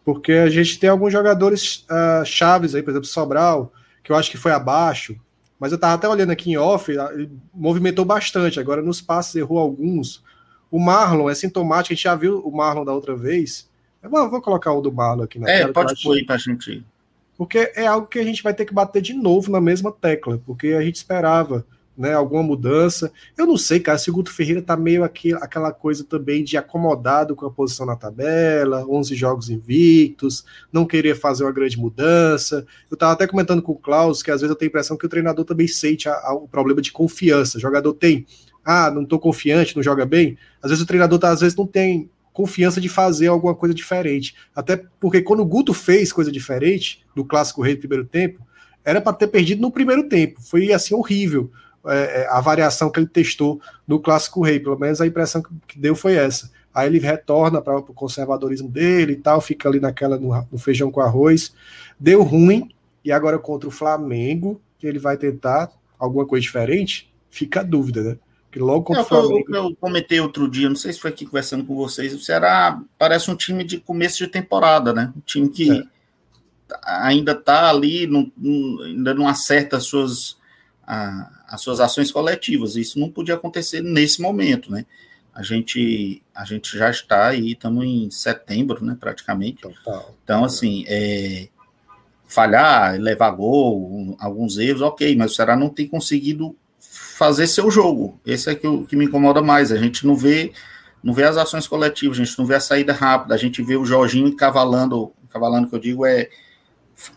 Porque 0.03 0.31
a 0.31 0.49
gente 0.49 0.79
tem 0.79 0.89
alguns 0.89 1.11
jogadores 1.11 1.85
uh, 1.89 2.25
chaves 2.25 2.73
aí, 2.73 2.81
por 2.81 2.91
exemplo, 2.91 3.07
Sobral, 3.07 3.73
que 4.03 4.11
eu 4.11 4.15
acho 4.15 4.31
que 4.31 4.37
foi 4.37 4.51
abaixo, 4.51 5.19
mas 5.59 5.71
eu 5.71 5.75
estava 5.75 5.95
até 5.95 6.07
olhando 6.07 6.31
aqui 6.31 6.51
em 6.51 6.57
off, 6.57 6.91
ele 6.91 7.29
movimentou 7.53 8.05
bastante. 8.05 8.59
Agora 8.59 8.81
nos 8.81 9.01
passes 9.01 9.35
errou 9.35 9.59
alguns. 9.59 10.23
O 10.71 10.79
Marlon 10.79 11.29
é 11.29 11.35
sintomático, 11.35 11.93
a 11.93 11.95
gente 11.95 12.03
já 12.03 12.15
viu 12.15 12.39
o 12.39 12.55
Marlon 12.55 12.85
da 12.85 12.93
outra 12.93 13.15
vez. 13.15 13.69
Eu 14.01 14.09
vou, 14.09 14.29
vou 14.29 14.41
colocar 14.41 14.71
o 14.71 14.81
do 14.81 14.91
Marlon 14.91 15.23
aqui 15.23 15.37
na 15.37 15.49
É, 15.49 15.59
tela, 15.59 15.73
pode 15.73 16.01
pôr 16.01 16.15
aí 16.15 16.25
pra 16.25 16.37
gente. 16.37 16.83
Porque 17.37 17.71
é 17.75 17.85
algo 17.85 18.07
que 18.07 18.19
a 18.19 18.23
gente 18.23 18.41
vai 18.41 18.53
ter 18.53 18.65
que 18.65 18.73
bater 18.73 19.01
de 19.01 19.13
novo 19.13 19.51
na 19.51 19.59
mesma 19.59 19.91
tecla, 19.91 20.41
porque 20.45 20.69
a 20.69 20.81
gente 20.81 20.95
esperava 20.95 21.65
né, 21.99 22.13
alguma 22.13 22.41
mudança. 22.41 23.11
Eu 23.37 23.45
não 23.45 23.57
sei, 23.57 23.81
cara, 23.81 23.97
se 23.97 24.09
o 24.09 24.13
Guto 24.13 24.31
Ferreira 24.31 24.61
tá 24.61 24.77
meio 24.77 25.03
aqui, 25.03 25.33
aquela 25.33 25.73
coisa 25.73 26.05
também 26.05 26.45
de 26.45 26.55
acomodado 26.55 27.35
com 27.35 27.45
a 27.45 27.51
posição 27.51 27.85
na 27.85 27.97
tabela, 27.97 28.87
11 28.87 29.13
jogos 29.15 29.49
invictos, 29.49 30.45
não 30.71 30.85
queria 30.85 31.13
fazer 31.13 31.43
uma 31.43 31.51
grande 31.51 31.77
mudança. 31.77 32.65
Eu 32.89 32.95
tava 32.95 33.11
até 33.11 33.27
comentando 33.27 33.61
com 33.61 33.73
o 33.73 33.77
Klaus 33.77 34.23
que 34.23 34.31
às 34.31 34.39
vezes 34.39 34.49
eu 34.49 34.55
tenho 34.55 34.69
a 34.69 34.71
impressão 34.71 34.95
que 34.95 35.05
o 35.05 35.09
treinador 35.09 35.43
também 35.43 35.67
sente 35.67 36.07
a, 36.07 36.13
a, 36.13 36.33
o 36.33 36.47
problema 36.47 36.81
de 36.81 36.89
confiança. 36.89 37.57
O 37.57 37.61
jogador 37.61 37.93
tem, 37.93 38.25
ah, 38.63 38.89
não 38.89 39.03
tô 39.03 39.19
confiante, 39.19 39.75
não 39.75 39.83
joga 39.83 40.05
bem. 40.05 40.37
Às 40.63 40.69
vezes 40.69 40.81
o 40.81 40.87
treinador 40.87 41.19
tá, 41.19 41.31
às 41.31 41.41
vezes 41.41 41.57
não 41.57 41.67
tem 41.67 42.09
confiança 42.31 42.79
de 42.79 42.87
fazer 42.87 43.27
alguma 43.27 43.53
coisa 43.53 43.75
diferente. 43.75 44.35
Até 44.55 44.81
porque 45.01 45.21
quando 45.21 45.41
o 45.41 45.45
Guto 45.45 45.73
fez 45.73 46.13
coisa 46.13 46.31
diferente 46.31 47.03
do 47.13 47.25
clássico 47.25 47.61
rei 47.61 47.75
do 47.75 47.79
primeiro 47.79 48.05
tempo, 48.05 48.47
era 48.85 49.01
para 49.01 49.11
ter 49.11 49.27
perdido 49.27 49.61
no 49.61 49.69
primeiro 49.69 50.07
tempo. 50.07 50.41
Foi 50.41 50.71
assim 50.71 50.93
horrível 50.93 51.51
é, 51.85 52.21
é, 52.21 52.27
a 52.29 52.41
variação 52.41 52.89
que 52.91 52.99
ele 52.99 53.07
testou 53.07 53.61
no 53.87 53.99
Clássico 53.99 54.43
Rei, 54.43 54.59
pelo 54.59 54.77
menos 54.77 54.99
a 54.99 55.07
impressão 55.07 55.41
que 55.67 55.79
deu 55.79 55.95
foi 55.95 56.15
essa. 56.15 56.51
Aí 56.73 56.87
ele 56.87 56.99
retorna 56.99 57.61
para 57.61 57.77
o 57.77 57.83
conservadorismo 57.83 58.69
dele 58.69 59.13
e 59.13 59.17
tal, 59.17 59.41
fica 59.41 59.67
ali 59.67 59.79
naquela 59.79 60.17
no, 60.17 60.29
no, 60.51 60.57
feijão 60.57 60.91
com 60.91 61.01
arroz. 61.01 61.53
Deu 61.99 62.21
ruim, 62.23 62.69
e 63.03 63.11
agora 63.11 63.39
contra 63.39 63.67
o 63.67 63.71
Flamengo, 63.71 64.61
que 64.77 64.85
ele 64.85 64.99
vai 64.99 65.17
tentar 65.17 65.71
alguma 65.97 66.25
coisa 66.25 66.41
diferente, 66.41 67.11
fica 67.29 67.61
a 67.61 67.63
dúvida, 67.63 68.03
né? 68.03 68.17
Que 68.51 68.59
logo 68.59 68.83
contra 68.83 69.01
é, 69.01 69.05
o 69.05 69.07
Flamengo. 69.07 69.55
Eu, 69.55 69.63
eu 69.65 69.75
comentei 69.75 70.19
outro 70.19 70.49
dia, 70.49 70.69
não 70.69 70.75
sei 70.75 70.93
se 70.93 70.99
foi 70.99 71.11
aqui 71.11 71.25
conversando 71.25 71.65
com 71.65 71.75
vocês, 71.75 72.13
o 72.13 72.19
Ceará 72.19 72.81
parece 72.97 73.29
um 73.31 73.35
time 73.35 73.63
de 73.63 73.79
começo 73.79 74.17
de 74.17 74.27
temporada, 74.27 74.93
né? 74.93 75.11
Um 75.15 75.21
time 75.21 75.49
que 75.49 75.71
é. 75.71 75.83
ainda 76.83 77.31
está 77.31 77.69
ali, 77.69 78.05
não, 78.05 78.31
ainda 78.83 79.13
não 79.13 79.27
acerta 79.27 79.77
as 79.77 79.85
suas. 79.85 80.37
A, 80.85 81.38
as 81.49 81.61
suas 81.61 81.79
ações 81.79 82.11
coletivas. 82.11 82.75
Isso 82.75 82.99
não 82.99 83.09
podia 83.09 83.35
acontecer 83.35 83.81
nesse 83.81 84.21
momento, 84.21 84.71
né? 84.71 84.85
a 85.39 85.41
gente, 85.41 86.21
a 86.35 86.43
gente 86.43 86.77
já 86.77 86.89
está 86.89 87.27
aí, 87.27 87.53
estamos 87.53 87.85
em 87.85 88.11
setembro, 88.11 88.83
né, 88.83 88.97
praticamente. 88.99 89.61
Total. 89.61 90.13
Então, 90.21 90.43
assim, 90.43 90.83
é, 90.85 91.47
falhar, 92.25 92.99
levar 92.99 93.31
gol, 93.31 94.17
alguns 94.19 94.57
erros, 94.57 94.81
ok, 94.81 95.15
mas 95.15 95.31
o 95.31 95.35
Ceará 95.35 95.55
não 95.55 95.69
tem 95.69 95.87
conseguido 95.87 96.53
fazer 96.79 97.47
seu 97.47 97.71
jogo. 97.71 98.19
Esse 98.25 98.49
é 98.49 98.55
que, 98.55 98.67
o, 98.67 98.85
que 98.85 98.97
me 98.97 99.05
incomoda 99.05 99.41
mais. 99.41 99.71
A 99.71 99.77
gente 99.77 100.05
não 100.05 100.13
vê 100.13 100.51
não 101.01 101.13
vê 101.13 101.23
as 101.23 101.37
ações 101.37 101.65
coletivas, 101.65 102.19
a 102.19 102.23
gente 102.25 102.37
não 102.37 102.45
vê 102.45 102.55
a 102.55 102.59
saída 102.59 102.91
rápida, 102.91 103.33
a 103.33 103.37
gente 103.37 103.61
vê 103.61 103.77
o 103.77 103.85
Jorginho 103.85 104.35
cavalando, 104.35 105.13
cavalando 105.29 105.69
que 105.69 105.75
eu 105.75 105.79
digo 105.79 106.05
é 106.05 106.29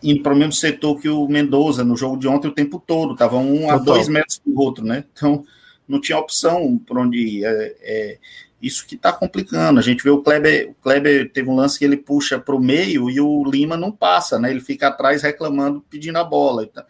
indo 0.03 0.23
para 0.23 0.33
o 0.33 0.37
mesmo 0.37 0.53
setor 0.53 1.01
que 1.01 1.09
o 1.09 1.27
Mendoza 1.29 1.85
no 1.85 1.97
jogo 1.97 2.17
de 2.17 2.29
ontem 2.29 2.49
o 2.49 2.55
tempo 2.55 2.83
todo, 2.85 3.17
tava 3.17 3.37
um 3.37 3.61
Total. 3.61 3.77
a 3.77 3.79
dois 3.79 4.09
metros 4.09 4.41
do 4.45 4.61
outro, 4.61 4.85
né? 4.85 5.05
Então 5.13 5.45
não 5.89 6.01
tinha 6.01 6.19
opção 6.19 6.79
por 6.79 6.99
onde 6.99 7.19
ir. 7.19 7.45
É, 7.45 7.77
é 7.81 8.19
isso 8.61 8.87
que 8.87 8.95
está 8.95 9.13
complicando. 9.13 9.81
A 9.81 9.83
gente 9.83 10.05
vê 10.05 10.11
o 10.11 10.23
Kleber, 10.23 10.71
o 10.71 10.75
Kleber 10.75 11.33
teve 11.33 11.51
um 11.51 11.57
lance 11.57 11.79
que 11.79 11.85
ele 11.85 11.97
puxa 11.97 12.39
para 12.39 12.55
o 12.55 12.61
meio 12.61 13.11
e 13.11 13.21
o 13.21 13.45
Lima 13.45 13.77
não 13.77 13.91
passa, 13.91 14.39
né? 14.39 14.51
Ele 14.51 14.61
fica 14.61 14.89
atrás 14.89 15.23
reclamando, 15.23 15.85
pedindo 15.91 16.17
a 16.19 16.25
bola. 16.25 16.63
Então, 16.63 16.85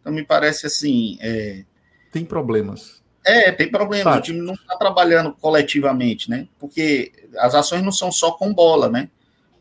então 0.00 0.12
me 0.12 0.24
parece 0.24 0.66
assim. 0.66 1.18
É... 1.20 1.64
Tem 2.12 2.24
problemas. 2.24 3.02
É, 3.24 3.50
tem 3.50 3.68
problemas. 3.68 4.04
Tá. 4.04 4.18
O 4.18 4.22
time 4.22 4.40
não 4.40 4.54
está 4.54 4.76
trabalhando 4.76 5.32
coletivamente, 5.32 6.30
né? 6.30 6.46
Porque 6.60 7.12
as 7.38 7.56
ações 7.56 7.82
não 7.82 7.90
são 7.90 8.12
só 8.12 8.30
com 8.30 8.54
bola, 8.54 8.88
né? 8.88 9.10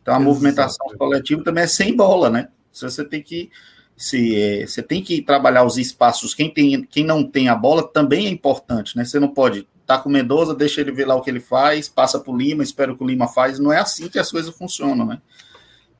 Então 0.03 0.13
a 0.13 0.17
Exato. 0.17 0.23
movimentação 0.23 0.87
coletiva 0.99 1.43
também 1.43 1.63
é 1.63 1.67
sem 1.67 1.95
bola, 1.95 2.29
né? 2.29 2.49
Você 2.81 3.03
tem 3.03 3.21
que 3.21 3.49
se 3.97 4.35
é, 4.35 4.67
você 4.67 4.83
tem 4.83 5.01
que 5.01 5.21
trabalhar 5.21 5.63
os 5.63 5.77
espaços. 5.77 6.33
Quem, 6.33 6.49
tem, 6.53 6.83
quem 6.83 7.03
não 7.05 7.23
tem 7.23 7.47
a 7.47 7.55
bola 7.55 7.87
também 7.87 8.27
é 8.27 8.29
importante, 8.29 8.97
né? 8.97 9.05
Você 9.05 9.19
não 9.19 9.29
pode 9.29 9.67
tá 9.85 9.99
com 9.99 10.09
Mendoza, 10.09 10.55
deixa 10.55 10.81
ele 10.81 10.91
ver 10.91 11.05
lá 11.05 11.15
o 11.15 11.21
que 11.21 11.29
ele 11.29 11.39
faz, 11.39 11.87
passa 11.87 12.19
para 12.19 12.33
o 12.33 12.37
Lima, 12.37 12.63
espera 12.63 12.95
que 12.95 13.03
o 13.03 13.07
Lima 13.07 13.27
faz. 13.27 13.59
Não 13.59 13.71
é 13.71 13.77
assim 13.77 14.09
que 14.09 14.17
as 14.17 14.31
coisas 14.31 14.53
funcionam, 14.53 15.05
né? 15.05 15.21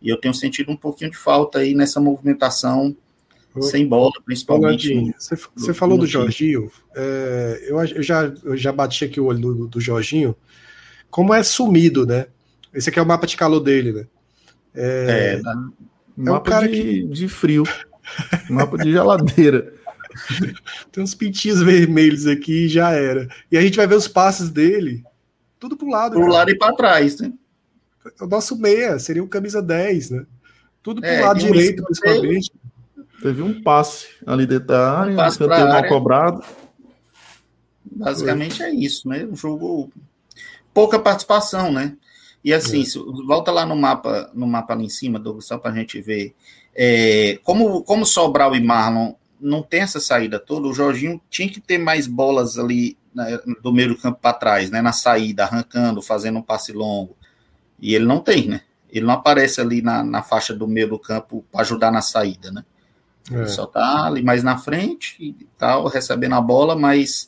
E 0.02 0.10
eu 0.10 0.20
tenho 0.20 0.34
sentido 0.34 0.72
um 0.72 0.76
pouquinho 0.76 1.12
de 1.12 1.18
falta 1.18 1.60
aí 1.60 1.74
nessa 1.76 2.00
movimentação 2.00 2.96
sem 3.62 3.88
bola, 3.88 4.12
principalmente. 4.26 5.14
você, 5.18 5.38
você 5.56 5.74
falou 5.74 5.98
do 5.98 6.06
Jorginho, 6.06 6.70
é, 6.94 7.66
eu, 7.68 7.80
eu, 7.80 8.04
já, 8.04 8.34
eu 8.44 8.58
já 8.58 8.72
bati 8.72 9.06
aqui 9.06 9.20
o 9.20 9.26
olho 9.26 9.40
do, 9.40 9.68
do 9.68 9.80
Jorginho, 9.80 10.36
como 11.10 11.34
é 11.34 11.42
sumido, 11.42 12.06
né? 12.06 12.28
Esse 12.74 12.90
aqui 12.90 13.00
é 13.00 13.02
o 13.02 13.06
mapa 13.06 13.26
de 13.26 13.38
calor 13.38 13.62
dele, 13.62 13.94
né? 13.94 14.08
É, 14.74 15.40
é, 15.40 15.42
é 16.18 16.32
um 16.32 16.40
cara 16.42 16.68
de, 16.68 16.82
que... 16.82 17.04
de 17.04 17.28
frio. 17.28 17.64
Mapa 18.50 18.78
de 18.78 18.92
geladeira. 18.92 19.74
Tem 20.92 21.04
uns 21.04 21.14
pintinhos 21.14 21.62
vermelhos 21.62 22.28
aqui 22.28 22.66
e 22.66 22.70
já 22.70 22.92
era. 22.92 23.28
E 23.52 23.58
a 23.58 23.62
gente 23.62 23.76
vai 23.76 23.88
ver 23.88 23.96
os 23.96 24.08
passes 24.08 24.50
dele, 24.50 25.04
tudo 25.60 25.76
pro 25.76 25.90
lado. 25.90 26.14
Pro 26.14 26.22
cara. 26.22 26.34
lado 26.34 26.52
e 26.52 26.58
para 26.58 26.76
trás, 26.76 27.20
né? 27.20 27.34
O 28.22 28.28
nosso 28.28 28.56
meia 28.58 29.00
seria 29.00 29.24
o 29.24 29.28
camisa 29.28 29.62
10, 29.62 30.12
né? 30.12 30.26
Tudo 30.84 31.02
pro 31.02 31.10
é, 31.10 31.22
lado 31.22 31.40
direito, 31.40 31.84
principalmente. 31.84 32.52
Teve 33.22 33.42
um 33.42 33.62
passe 33.64 34.08
ali 34.26 34.46
dentro 34.46 34.68
da 34.68 35.00
área, 35.00 35.14
um 35.14 35.16
passe 35.16 35.44
um 35.44 35.48
mal 35.48 35.88
cobrado. 35.88 36.44
Basicamente 37.84 38.58
Foi. 38.58 38.66
é 38.68 38.74
isso, 38.74 39.10
né? 39.10 39.26
Um 39.26 39.36
jogo 39.36 39.92
pouca 40.74 41.00
participação, 41.00 41.72
né? 41.72 41.96
E 42.46 42.54
assim, 42.54 42.84
é. 42.84 43.26
volta 43.26 43.52
lá 43.52 43.66
no 43.66 43.76
mapa, 43.76 44.30
no 44.32 44.46
mapa 44.46 44.74
ali 44.74 44.86
em 44.86 44.90
cima, 44.90 45.18
Douglas, 45.18 45.46
só 45.46 45.58
para 45.58 45.72
a 45.72 45.74
gente 45.74 46.00
ver. 46.00 46.36
É, 46.76 47.40
como, 47.44 47.82
como 47.82 48.06
Sobral 48.06 48.56
e 48.56 48.64
Marlon 48.64 49.16
não 49.42 49.64
tem 49.64 49.82
essa 49.82 50.00
saída 50.00 50.40
toda, 50.40 50.68
o 50.68 50.74
Jorginho 50.74 51.20
tinha 51.28 51.50
que 51.50 51.60
ter 51.60 51.80
mais 51.80 52.06
bolas 52.06 52.60
ali 52.60 53.00
né, 53.16 53.40
do 53.64 53.74
meio 53.74 53.90
do 53.90 53.98
campo 53.98 54.20
para 54.22 54.38
trás, 54.38 54.70
né? 54.70 54.80
Na 54.80 54.92
saída, 54.92 55.44
arrancando, 55.44 56.04
fazendo 56.04 56.38
um 56.38 56.44
passe 56.44 56.72
longo. 56.72 57.18
E 57.80 57.96
ele 57.96 58.06
não 58.06 58.20
tem, 58.20 58.48
né? 58.48 58.62
Ele 58.92 59.08
não 59.08 59.16
aparece 59.16 59.60
ali 59.60 59.82
na, 59.82 60.04
na 60.04 60.22
faixa 60.22 60.54
do 60.54 60.68
meio 60.68 60.90
do 60.90 61.00
campo 61.00 61.44
para 61.52 61.62
ajudar 61.62 61.92
na 61.92 62.04
saída, 62.04 62.52
né? 62.52 62.64
É. 63.32 63.38
Ele 63.38 63.48
só 63.48 63.66
tá 63.66 64.06
ali 64.06 64.22
mais 64.22 64.44
na 64.44 64.56
frente 64.56 65.16
e 65.20 65.48
tal, 65.58 65.88
recebendo 65.88 66.36
a 66.36 66.42
bola, 66.42 66.76
mas 66.76 67.28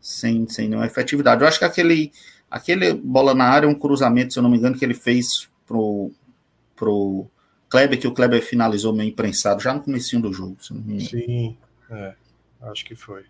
sem, 0.00 0.48
sem 0.48 0.66
nenhuma 0.66 0.86
efetividade. 0.86 1.42
Eu 1.42 1.48
acho 1.48 1.58
que 1.58 1.64
aquele 1.66 2.10
Aquele 2.50 2.92
bola 2.94 3.34
na 3.34 3.44
área, 3.44 3.68
um 3.68 3.74
cruzamento, 3.74 4.32
se 4.32 4.38
eu 4.38 4.42
não 4.42 4.50
me 4.50 4.56
engano, 4.58 4.76
que 4.76 4.84
ele 4.84 4.94
fez 4.94 5.48
pro, 5.66 6.10
pro 6.74 7.26
Kleber, 7.68 7.98
que 7.98 8.08
o 8.08 8.12
Kleber 8.12 8.42
finalizou 8.42 8.92
meio 8.92 9.10
imprensado 9.10 9.62
já 9.62 9.72
no 9.72 9.80
começo 9.80 10.18
do 10.20 10.32
jogo. 10.32 10.56
Sim, 10.60 11.56
é, 11.90 12.14
acho 12.62 12.84
que 12.84 12.96
foi. 12.96 13.22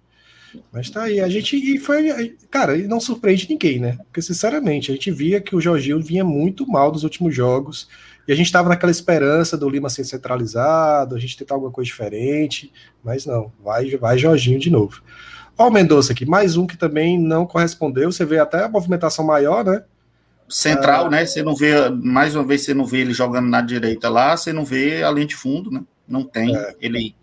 Mas 0.72 0.90
tá 0.90 1.02
aí, 1.02 1.20
a 1.20 1.28
gente 1.28 1.56
e 1.56 1.78
foi, 1.78 2.36
cara, 2.50 2.76
e 2.76 2.86
não 2.86 2.98
surpreende 2.98 3.48
ninguém, 3.48 3.78
né? 3.78 3.98
Porque 4.04 4.22
sinceramente, 4.22 4.90
a 4.90 4.94
gente 4.94 5.10
via 5.10 5.40
que 5.40 5.54
o 5.54 5.60
Jorginho 5.60 6.00
vinha 6.02 6.24
muito 6.24 6.66
mal 6.66 6.90
dos 6.90 7.04
últimos 7.04 7.34
jogos, 7.34 7.88
e 8.26 8.32
a 8.32 8.34
gente 8.36 8.50
tava 8.50 8.68
naquela 8.68 8.90
esperança 8.90 9.56
do 9.56 9.68
Lima 9.68 9.88
ser 9.88 10.04
centralizado, 10.04 11.14
a 11.14 11.18
gente 11.18 11.36
tentar 11.36 11.54
alguma 11.54 11.70
coisa 11.70 11.86
diferente, 11.86 12.72
mas 13.02 13.26
não, 13.26 13.52
vai 13.62 13.96
vai 13.96 14.18
Jorginho 14.18 14.58
de 14.58 14.70
novo. 14.70 15.02
Olha 15.60 15.68
o 15.68 15.72
Mendonça 15.74 16.14
aqui, 16.14 16.24
mais 16.24 16.56
um 16.56 16.66
que 16.66 16.74
também 16.74 17.20
não 17.20 17.44
correspondeu. 17.44 18.10
Você 18.10 18.24
vê 18.24 18.38
até 18.38 18.64
a 18.64 18.68
movimentação 18.68 19.26
maior, 19.26 19.62
né? 19.62 19.84
Central, 20.48 21.04
ah, 21.04 21.10
né? 21.10 21.26
Você 21.26 21.42
não 21.42 21.54
vê, 21.54 21.90
mais 21.90 22.34
uma 22.34 22.42
vez, 22.42 22.62
você 22.62 22.72
não 22.72 22.86
vê 22.86 23.00
ele 23.00 23.12
jogando 23.12 23.46
na 23.46 23.60
direita 23.60 24.08
lá, 24.08 24.34
você 24.34 24.54
não 24.54 24.64
vê 24.64 25.02
a 25.02 25.10
linha 25.10 25.26
de 25.26 25.36
fundo, 25.36 25.70
né? 25.70 25.82
Não 26.08 26.24
tem. 26.24 26.56
É. 26.56 26.76
Ele, 26.80 27.14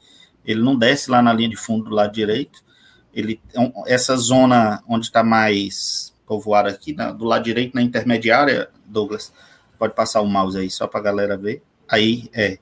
ele 0.46 0.62
não 0.62 0.78
desce 0.78 1.10
lá 1.10 1.20
na 1.20 1.34
linha 1.34 1.50
de 1.50 1.56
fundo 1.56 1.86
do 1.86 1.96
lado 1.96 2.14
direito. 2.14 2.64
Ele, 3.12 3.42
é 3.56 3.72
essa 3.96 4.16
zona 4.16 4.84
onde 4.88 5.08
está 5.08 5.24
mais 5.24 6.14
povoada 6.28 6.70
aqui, 6.70 6.94
né? 6.94 7.12
do 7.12 7.26
lado 7.26 7.44
direito, 7.44 7.74
na 7.74 7.82
intermediária, 7.82 8.70
Douglas, 8.86 9.34
pode 9.80 9.96
passar 9.96 10.22
o 10.22 10.28
mouse 10.28 10.60
aí 10.60 10.70
só 10.70 10.86
para 10.86 11.00
a 11.00 11.04
galera 11.04 11.36
ver. 11.36 11.64
Aí, 11.90 12.30
é. 12.32 12.60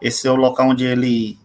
Esse 0.00 0.28
é 0.28 0.30
o 0.30 0.36
local 0.36 0.68
onde 0.68 0.84
ele 0.84 1.36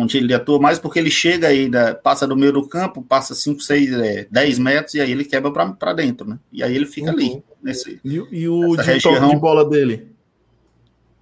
onde 0.00 0.18
ele 0.18 0.32
atua 0.34 0.58
mais, 0.58 0.78
porque 0.78 0.98
ele 0.98 1.10
chega 1.10 1.48
aí, 1.48 1.70
passa 2.02 2.26
do 2.26 2.36
meio 2.36 2.52
do 2.52 2.66
campo, 2.66 3.02
passa 3.02 3.34
5, 3.34 3.60
6, 3.60 4.28
10 4.30 4.58
metros, 4.58 4.94
e 4.94 5.00
aí 5.00 5.10
ele 5.10 5.24
quebra 5.24 5.50
para 5.50 5.92
dentro, 5.92 6.28
né? 6.28 6.38
E 6.52 6.62
aí 6.62 6.74
ele 6.74 6.86
fica 6.86 7.10
uhum. 7.10 7.16
ali. 7.16 7.44
Nesse, 7.62 8.00
e, 8.04 8.14
e 8.30 8.48
o 8.48 8.76
de, 8.76 8.82
região, 8.82 9.28
de 9.28 9.36
bola 9.36 9.68
dele? 9.68 10.08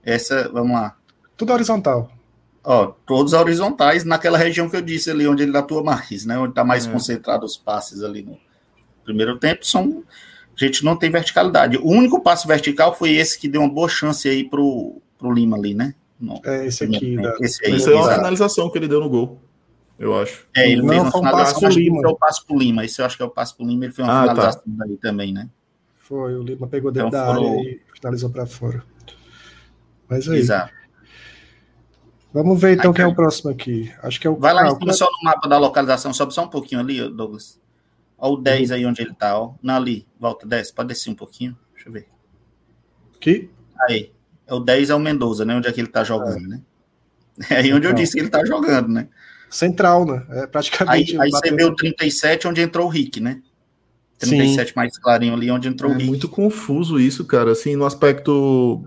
Essa, 0.02 0.48
vamos 0.48 0.72
lá. 0.72 0.96
Tudo 1.36 1.52
horizontal. 1.52 2.10
Ó, 2.64 2.86
todos 3.06 3.32
horizontais, 3.32 4.04
naquela 4.04 4.36
região 4.36 4.68
que 4.68 4.76
eu 4.76 4.82
disse 4.82 5.10
ali, 5.10 5.26
onde 5.26 5.42
ele 5.42 5.56
atua 5.56 5.82
mais, 5.82 6.24
né? 6.24 6.38
Onde 6.38 6.50
está 6.50 6.64
mais 6.64 6.86
é. 6.86 6.90
concentrado 6.90 7.44
os 7.44 7.56
passes 7.56 8.02
ali 8.02 8.22
no 8.22 8.38
primeiro 9.04 9.38
tempo, 9.38 9.64
são. 9.64 10.04
A 10.54 10.64
gente 10.64 10.84
não 10.84 10.96
tem 10.96 11.10
verticalidade. 11.10 11.76
O 11.78 11.88
único 11.88 12.20
passo 12.20 12.48
vertical 12.48 12.94
foi 12.94 13.12
esse 13.12 13.38
que 13.38 13.48
deu 13.48 13.60
uma 13.60 13.72
boa 13.72 13.88
chance 13.88 14.28
aí 14.28 14.42
pro, 14.42 15.00
pro 15.16 15.32
Lima 15.32 15.56
ali, 15.56 15.72
né? 15.72 15.94
Não. 16.20 16.40
É 16.44 16.66
esse 16.66 16.84
aqui. 16.84 17.16
Da... 17.16 17.36
Esse, 17.40 17.64
aí, 17.64 17.74
esse 17.74 17.92
é 17.92 17.94
uma 17.94 18.12
finalização 18.12 18.70
que 18.70 18.78
ele 18.78 18.88
deu 18.88 19.00
no 19.00 19.08
gol. 19.08 19.40
Eu 19.98 20.16
acho. 20.16 20.46
É, 20.54 20.70
ele 20.70 20.82
não, 20.82 20.88
fez 20.88 21.02
uma 21.02 21.12
finalização. 21.12 21.68
Um 21.68 21.72
Lima. 21.72 22.02
é 22.04 22.08
o 22.08 22.16
passo 22.16 22.46
pro 22.46 22.58
Lima. 22.58 22.84
Esse 22.84 23.00
eu 23.00 23.06
acho 23.06 23.16
que 23.16 23.22
é 23.22 23.26
o 23.26 23.30
passo 23.30 23.56
pro 23.56 23.66
Lima. 23.66 23.84
Ele 23.84 23.92
fez 23.92 24.06
uma 24.06 24.14
ah, 24.14 24.26
tá. 24.26 24.34
finalização 24.34 24.62
tá. 24.76 24.86
também, 25.00 25.32
né? 25.32 25.48
Foi, 25.98 26.34
o 26.36 26.42
Lima 26.42 26.66
pegou 26.66 26.90
dentro 26.90 27.08
então, 27.08 27.20
da 27.20 27.34
foram... 27.34 27.58
área 27.58 27.70
e 27.70 27.80
finalizou 27.94 28.30
para 28.30 28.46
fora. 28.46 28.84
Mas 30.08 30.28
aí. 30.28 30.38
Exato. 30.38 30.72
Vamos 32.32 32.60
ver 32.60 32.76
então 32.76 32.90
aí, 32.90 32.96
quem 32.96 33.04
é 33.04 33.08
o 33.08 33.14
próximo 33.14 33.50
aqui. 33.50 33.92
Acho 34.02 34.20
que 34.20 34.26
é 34.26 34.30
o. 34.30 34.36
Vai 34.36 34.54
lá 34.54 34.68
em 34.68 34.78
cima 34.78 34.92
só 34.92 35.06
no 35.06 35.24
mapa 35.24 35.48
da 35.48 35.58
localização, 35.58 36.12
sobe 36.12 36.34
só 36.34 36.44
um 36.44 36.48
pouquinho 36.48 36.80
ali, 36.80 37.08
Douglas. 37.10 37.60
Olha 38.16 38.32
o 38.32 38.36
10 38.36 38.72
aí 38.72 38.84
onde 38.84 39.00
ele 39.00 39.14
tá, 39.14 39.38
ó. 39.38 39.54
Não, 39.62 39.76
ali, 39.76 40.06
volta 40.18 40.46
10, 40.46 40.72
pode 40.72 40.88
descer 40.88 41.10
um 41.10 41.14
pouquinho. 41.14 41.56
Deixa 41.72 41.88
eu 41.88 41.92
ver. 41.92 42.08
Aqui? 43.14 43.50
Aí. 43.88 44.12
É 44.48 44.54
o 44.54 44.60
10 44.60 44.90
é 44.90 44.94
o 44.94 44.98
Mendoza, 44.98 45.44
né? 45.44 45.54
Onde 45.54 45.68
é 45.68 45.72
que 45.72 45.80
ele 45.80 45.88
tá 45.88 46.02
jogando, 46.02 46.44
é. 46.44 46.48
né? 46.48 46.60
É 47.50 47.58
aí 47.58 47.72
onde 47.72 47.86
eu 47.86 47.92
disse 47.92 48.14
que 48.14 48.18
ele 48.18 48.30
tá 48.30 48.44
jogando, 48.44 48.88
né? 48.88 49.06
Central, 49.48 50.04
né? 50.04 50.26
É 50.30 50.46
praticamente. 50.46 51.12
Aí, 51.12 51.22
aí 51.22 51.30
você 51.30 51.54
vê 51.54 51.64
o 51.64 51.74
37, 51.74 52.48
onde 52.48 52.60
entrou 52.60 52.86
o 52.86 52.90
Rick, 52.90 53.20
né? 53.20 53.40
37 54.18 54.70
Sim. 54.70 54.72
mais 54.74 54.98
clarinho 54.98 55.34
ali, 55.34 55.48
onde 55.48 55.68
entrou 55.68 55.92
é 55.92 55.94
o 55.94 55.96
Rick. 55.96 56.06
É 56.06 56.10
muito 56.10 56.28
confuso 56.28 56.98
isso, 56.98 57.24
cara, 57.24 57.52
assim, 57.52 57.76
no 57.76 57.86
aspecto 57.86 58.84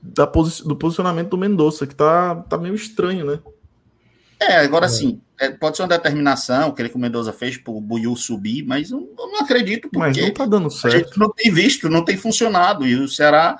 da 0.00 0.26
posi 0.26 0.66
do 0.66 0.74
posicionamento 0.74 1.28
do 1.28 1.38
Mendoza, 1.38 1.86
que 1.86 1.94
tá, 1.94 2.36
tá 2.36 2.56
meio 2.56 2.74
estranho, 2.74 3.26
né? 3.26 3.38
É, 4.40 4.60
agora 4.60 4.86
é. 4.86 4.88
sim, 4.88 5.20
é, 5.38 5.50
pode 5.50 5.76
ser 5.76 5.82
uma 5.82 5.88
determinação 5.88 6.72
que 6.72 6.80
ele 6.80 6.88
que 6.88 6.96
o 6.96 6.98
Mendoza 6.98 7.32
fez 7.32 7.58
pro 7.58 7.78
Buiu 7.78 8.16
subir, 8.16 8.64
mas 8.64 8.90
eu, 8.90 9.12
eu 9.18 9.26
não 9.26 9.40
acredito 9.40 9.82
porque 9.82 9.98
mas 9.98 10.16
não 10.16 10.32
tá 10.32 10.46
dando 10.46 10.70
certo. 10.70 10.94
a 10.94 10.98
gente 10.98 11.18
não 11.18 11.30
tem 11.30 11.52
visto, 11.52 11.90
não 11.90 12.02
tem 12.02 12.16
funcionado, 12.16 12.86
e 12.86 12.94
o 12.94 13.06
Ceará 13.06 13.58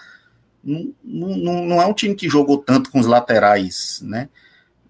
não, 0.62 0.92
não, 1.02 1.66
não 1.66 1.82
é 1.82 1.86
um 1.86 1.94
time 1.94 2.14
que 2.14 2.28
jogou 2.28 2.58
tanto 2.58 2.90
com 2.90 3.00
os 3.00 3.06
laterais, 3.06 4.00
né? 4.02 4.28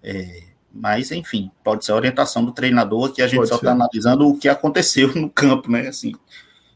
É, 0.03 0.43
mas, 0.73 1.11
enfim, 1.11 1.51
pode 1.63 1.85
ser 1.85 1.91
a 1.91 1.95
orientação 1.95 2.43
do 2.43 2.51
treinador 2.51 3.11
que 3.11 3.21
a 3.21 3.27
gente 3.27 3.37
pode 3.37 3.49
só 3.49 3.55
está 3.55 3.71
analisando 3.71 4.27
o 4.27 4.37
que 4.37 4.47
aconteceu 4.47 5.13
no 5.15 5.29
campo, 5.29 5.69
né? 5.71 5.87
Assim, 5.87 6.13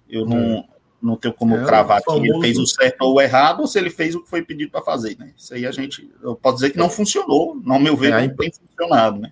eu 0.10 0.26
não, 0.26 0.38
é. 0.38 0.66
não 1.02 1.16
tenho 1.16 1.34
como 1.34 1.56
é, 1.56 1.64
cravar 1.64 2.02
que 2.02 2.12
ele 2.12 2.40
fez 2.40 2.58
o 2.58 2.66
certo 2.66 3.02
ou 3.02 3.16
o 3.16 3.22
errado, 3.22 3.62
ou 3.62 3.68
se 3.68 3.80
ele 3.80 3.90
fez 3.90 4.16
o 4.16 4.22
que 4.22 4.30
foi 4.30 4.42
pedido 4.42 4.72
para 4.72 4.82
fazer, 4.82 5.18
né? 5.18 5.32
Isso 5.38 5.54
aí 5.54 5.66
a 5.66 5.72
gente, 5.72 6.10
eu 6.22 6.36
posso 6.36 6.56
dizer 6.56 6.72
que 6.72 6.78
não 6.78 6.90
funcionou, 6.90 7.60
não 7.64 7.80
meu 7.80 7.96
ver, 7.96 8.14
é, 8.14 8.28
não 8.28 8.36
tem 8.36 8.52
funcionado, 8.52 9.20
né? 9.20 9.32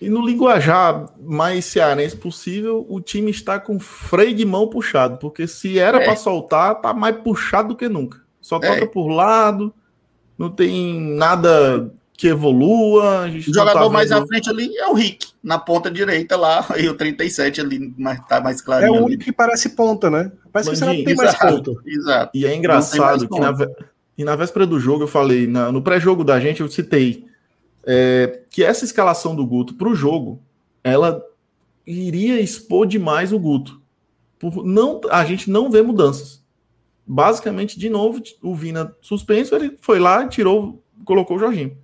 E 0.00 0.08
no 0.08 0.24
linguajar 0.24 1.12
mais 1.20 1.64
cearense 1.64 2.16
possível, 2.16 2.86
o 2.88 3.00
time 3.00 3.32
está 3.32 3.58
com 3.58 3.80
freio 3.80 4.32
de 4.32 4.44
mão 4.44 4.68
puxado, 4.68 5.18
porque 5.18 5.48
se 5.48 5.76
era 5.76 6.00
é. 6.00 6.04
para 6.04 6.14
soltar, 6.14 6.80
tá 6.80 6.94
mais 6.94 7.16
puxado 7.16 7.70
do 7.70 7.76
que 7.76 7.88
nunca. 7.88 8.27
Só 8.48 8.56
é. 8.56 8.60
toca 8.60 8.86
por 8.86 9.08
lado, 9.08 9.74
não 10.38 10.48
tem 10.48 10.98
nada 10.98 11.92
que 12.14 12.28
evolua. 12.28 13.26
o 13.26 13.40
jogador 13.40 13.84
tá 13.84 13.88
mais 13.90 14.10
à 14.10 14.26
frente 14.26 14.48
ali 14.48 14.74
é 14.74 14.88
o 14.88 14.94
Rick, 14.94 15.28
na 15.44 15.58
ponta 15.58 15.90
direita 15.90 16.34
lá, 16.34 16.66
e 16.80 16.88
o 16.88 16.94
37 16.94 17.60
ali 17.60 17.92
mas 17.98 18.26
tá 18.26 18.40
mais 18.40 18.62
claro. 18.62 18.86
É 18.86 18.90
o 18.90 19.04
único 19.04 19.22
que 19.22 19.32
parece 19.32 19.68
ponta, 19.76 20.08
né? 20.08 20.32
Parece 20.50 20.70
Bandinho, 20.70 21.04
que 21.04 21.14
você 21.14 21.14
não 21.14 21.26
tem 21.26 21.26
exato, 21.26 21.44
mais 21.44 21.56
ponta. 21.56 21.82
Exato. 21.86 22.30
E 22.32 22.46
é 22.46 22.56
engraçado 22.56 23.28
que 23.28 23.38
na, 23.38 23.54
e 24.16 24.24
na 24.24 24.34
véspera 24.34 24.66
do 24.66 24.80
jogo 24.80 25.02
eu 25.02 25.08
falei, 25.08 25.46
na, 25.46 25.70
no 25.70 25.82
pré-jogo 25.82 26.24
da 26.24 26.40
gente 26.40 26.62
eu 26.62 26.70
citei 26.70 27.26
é, 27.84 28.44
que 28.48 28.64
essa 28.64 28.86
escalação 28.86 29.36
do 29.36 29.44
Guto 29.44 29.74
para 29.74 29.90
o 29.90 29.94
jogo, 29.94 30.40
ela 30.82 31.22
iria 31.86 32.40
expor 32.40 32.86
demais 32.86 33.30
o 33.30 33.38
Guto. 33.38 33.78
Por 34.38 34.64
não, 34.64 35.02
a 35.10 35.22
gente 35.26 35.50
não 35.50 35.70
vê 35.70 35.82
mudanças. 35.82 36.42
Basicamente, 37.10 37.78
de 37.78 37.88
novo, 37.88 38.22
o 38.42 38.54
Vina 38.54 38.94
suspenso, 39.00 39.54
ele 39.54 39.78
foi 39.80 39.98
lá, 39.98 40.28
tirou, 40.28 40.84
colocou 41.06 41.38
o 41.38 41.40
Jorginho. 41.40 41.74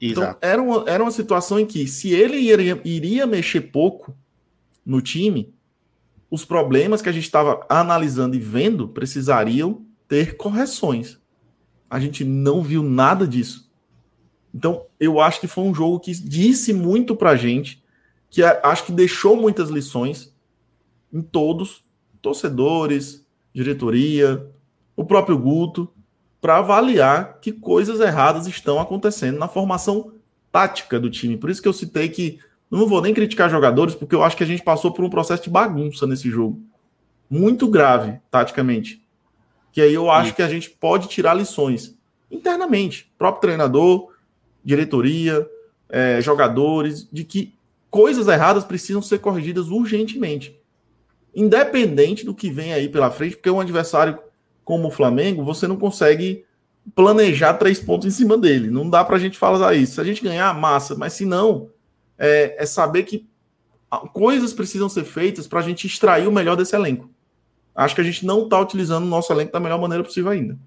Então, 0.00 0.24
Exato. 0.24 0.38
Então, 0.38 0.50
era 0.50 0.60
uma, 0.60 0.84
era 0.88 1.02
uma 1.02 1.12
situação 1.12 1.60
em 1.60 1.66
que, 1.66 1.86
se 1.86 2.10
ele 2.10 2.36
iria, 2.36 2.80
iria 2.84 3.24
mexer 3.24 3.60
pouco 3.60 4.16
no 4.84 5.00
time, 5.00 5.54
os 6.28 6.44
problemas 6.44 7.00
que 7.00 7.08
a 7.08 7.12
gente 7.12 7.24
estava 7.24 7.64
analisando 7.68 8.34
e 8.34 8.40
vendo 8.40 8.88
precisariam 8.88 9.86
ter 10.08 10.36
correções. 10.36 11.20
A 11.88 12.00
gente 12.00 12.24
não 12.24 12.60
viu 12.60 12.82
nada 12.82 13.28
disso. 13.28 13.70
Então, 14.52 14.86
eu 14.98 15.20
acho 15.20 15.40
que 15.40 15.46
foi 15.46 15.62
um 15.64 15.74
jogo 15.74 16.00
que 16.00 16.12
disse 16.12 16.72
muito 16.72 17.14
pra 17.14 17.36
gente, 17.36 17.80
que 18.28 18.42
acho 18.42 18.86
que 18.86 18.92
deixou 18.92 19.36
muitas 19.36 19.70
lições 19.70 20.34
em 21.12 21.22
todos, 21.22 21.84
torcedores, 22.20 23.24
diretoria, 23.58 24.46
o 24.96 25.04
próprio 25.04 25.36
Guto, 25.36 25.90
para 26.40 26.58
avaliar 26.58 27.38
que 27.40 27.52
coisas 27.52 28.00
erradas 28.00 28.46
estão 28.46 28.80
acontecendo 28.80 29.38
na 29.38 29.48
formação 29.48 30.12
tática 30.52 30.98
do 31.00 31.10
time. 31.10 31.36
Por 31.36 31.50
isso 31.50 31.60
que 31.60 31.68
eu 31.68 31.72
citei 31.72 32.08
que 32.08 32.38
não 32.70 32.86
vou 32.86 33.00
nem 33.00 33.12
criticar 33.12 33.50
jogadores, 33.50 33.94
porque 33.94 34.14
eu 34.14 34.22
acho 34.22 34.36
que 34.36 34.44
a 34.44 34.46
gente 34.46 34.62
passou 34.62 34.92
por 34.92 35.04
um 35.04 35.10
processo 35.10 35.42
de 35.42 35.50
bagunça 35.50 36.06
nesse 36.06 36.30
jogo. 36.30 36.62
Muito 37.28 37.66
grave, 37.66 38.20
taticamente. 38.30 39.02
Que 39.72 39.80
aí 39.80 39.92
eu 39.92 40.10
acho 40.10 40.34
que 40.34 40.42
a 40.42 40.48
gente 40.48 40.70
pode 40.70 41.08
tirar 41.08 41.34
lições 41.34 41.96
internamente. 42.30 43.10
Próprio 43.18 43.40
treinador, 43.40 44.12
diretoria, 44.64 45.46
é, 45.88 46.20
jogadores, 46.20 47.08
de 47.10 47.24
que 47.24 47.54
coisas 47.90 48.28
erradas 48.28 48.64
precisam 48.64 49.02
ser 49.02 49.18
corrigidas 49.18 49.68
urgentemente. 49.68 50.57
Independente 51.40 52.24
do 52.24 52.34
que 52.34 52.50
vem 52.50 52.72
aí 52.72 52.88
pela 52.88 53.12
frente, 53.12 53.36
porque 53.36 53.48
um 53.48 53.60
adversário 53.60 54.18
como 54.64 54.88
o 54.88 54.90
Flamengo, 54.90 55.44
você 55.44 55.68
não 55.68 55.76
consegue 55.76 56.44
planejar 56.94 57.54
três 57.54 57.78
pontos 57.78 58.08
em 58.08 58.10
cima 58.10 58.36
dele. 58.36 58.68
Não 58.70 58.90
dá 58.90 59.04
para 59.04 59.14
a 59.14 59.18
gente 59.20 59.38
falar 59.38 59.72
isso. 59.74 59.94
Se 59.94 60.00
a 60.00 60.04
gente 60.04 60.22
ganhar, 60.22 60.52
massa, 60.52 60.96
mas 60.96 61.12
se 61.12 61.24
não, 61.24 61.70
é, 62.18 62.56
é 62.58 62.66
saber 62.66 63.04
que 63.04 63.24
coisas 64.12 64.52
precisam 64.52 64.88
ser 64.88 65.04
feitas 65.04 65.46
para 65.46 65.60
a 65.60 65.62
gente 65.62 65.86
extrair 65.86 66.26
o 66.26 66.32
melhor 66.32 66.56
desse 66.56 66.74
elenco. 66.74 67.08
Acho 67.72 67.94
que 67.94 68.00
a 68.00 68.04
gente 68.04 68.26
não 68.26 68.42
está 68.42 68.60
utilizando 68.60 69.04
o 69.04 69.08
nosso 69.08 69.32
elenco 69.32 69.52
da 69.52 69.60
melhor 69.60 69.80
maneira 69.80 70.02
possível 70.02 70.32
ainda. 70.32 70.58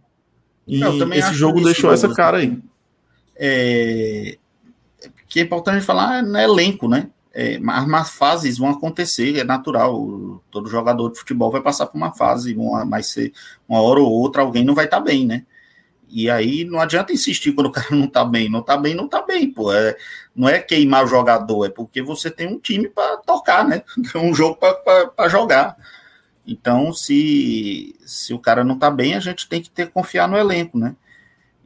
E 0.65 0.81
esse 1.13 1.33
jogo 1.33 1.61
deixou 1.61 1.91
essa 1.91 2.13
cara 2.13 2.37
aí. 2.37 2.57
É, 3.35 4.37
que 5.27 5.41
é 5.41 5.43
importante 5.43 5.85
falar 5.85 6.23
no 6.23 6.37
elenco, 6.37 6.87
né? 6.87 7.09
É, 7.33 7.59
as 7.95 8.11
fases 8.11 8.57
vão 8.57 8.69
acontecer, 8.69 9.37
é 9.37 9.43
natural. 9.43 10.43
Todo 10.51 10.69
jogador 10.69 11.11
de 11.11 11.19
futebol 11.19 11.51
vai 11.51 11.61
passar 11.61 11.87
por 11.87 11.97
uma 11.97 12.11
fase, 12.13 12.55
uma, 12.55 12.85
vai 12.85 13.03
ser 13.03 13.33
uma 13.67 13.81
hora 13.81 13.99
ou 13.99 14.11
outra, 14.11 14.41
alguém 14.41 14.63
não 14.63 14.75
vai 14.75 14.85
estar 14.85 14.97
tá 14.97 15.03
bem, 15.03 15.25
né? 15.25 15.45
E 16.09 16.29
aí 16.29 16.65
não 16.65 16.81
adianta 16.81 17.13
insistir 17.13 17.53
quando 17.53 17.67
o 17.67 17.71
cara 17.73 17.87
não 17.91 18.07
tá 18.07 18.25
bem. 18.25 18.49
Não 18.49 18.61
tá 18.61 18.75
bem, 18.77 18.93
não 18.93 19.07
tá 19.07 19.21
bem, 19.21 19.49
pô. 19.49 19.73
É, 19.73 19.95
não 20.35 20.49
é 20.49 20.59
queimar 20.59 21.05
o 21.05 21.07
jogador, 21.07 21.65
é 21.65 21.69
porque 21.69 22.01
você 22.01 22.29
tem 22.29 22.47
um 22.47 22.59
time 22.59 22.89
para 22.89 23.17
tocar, 23.17 23.65
né? 23.65 23.83
um 24.15 24.33
jogo 24.33 24.57
para 24.57 25.29
jogar. 25.29 25.77
Então, 26.45 26.91
se, 26.93 27.95
se 28.05 28.33
o 28.33 28.39
cara 28.39 28.63
não 28.63 28.77
tá 28.77 28.91
bem, 28.91 29.15
a 29.15 29.19
gente 29.19 29.47
tem 29.47 29.61
que 29.61 29.69
ter 29.69 29.89
confiar 29.89 30.27
no 30.27 30.37
elenco, 30.37 30.77
né? 30.77 30.95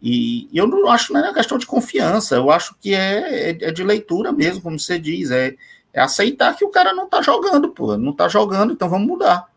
E, 0.02 0.50
eu 0.54 0.68
não 0.68 0.88
acho 0.90 1.08
que 1.08 1.14
não 1.14 1.26
é 1.26 1.34
questão 1.34 1.58
de 1.58 1.66
confiança, 1.66 2.36
eu 2.36 2.52
acho 2.52 2.76
que 2.80 2.94
é, 2.94 3.50
é, 3.50 3.58
é, 3.62 3.72
de 3.72 3.84
leitura 3.84 4.32
mesmo, 4.32 4.62
como 4.62 4.80
você 4.80 5.00
diz, 5.00 5.32
é, 5.32 5.56
é 5.94 6.02
aceitar 6.02 6.56
que 6.56 6.66
o 6.66 6.70
cara 6.70 6.94
não 6.94 7.08
tá 7.08 7.22
jogando, 7.22 7.70
pô, 7.70 7.98
não 7.98 8.14
tá 8.14 8.28
jogando, 8.28 8.74
então 8.74 8.90
vamos 8.90 9.08
mudar. 9.08 9.48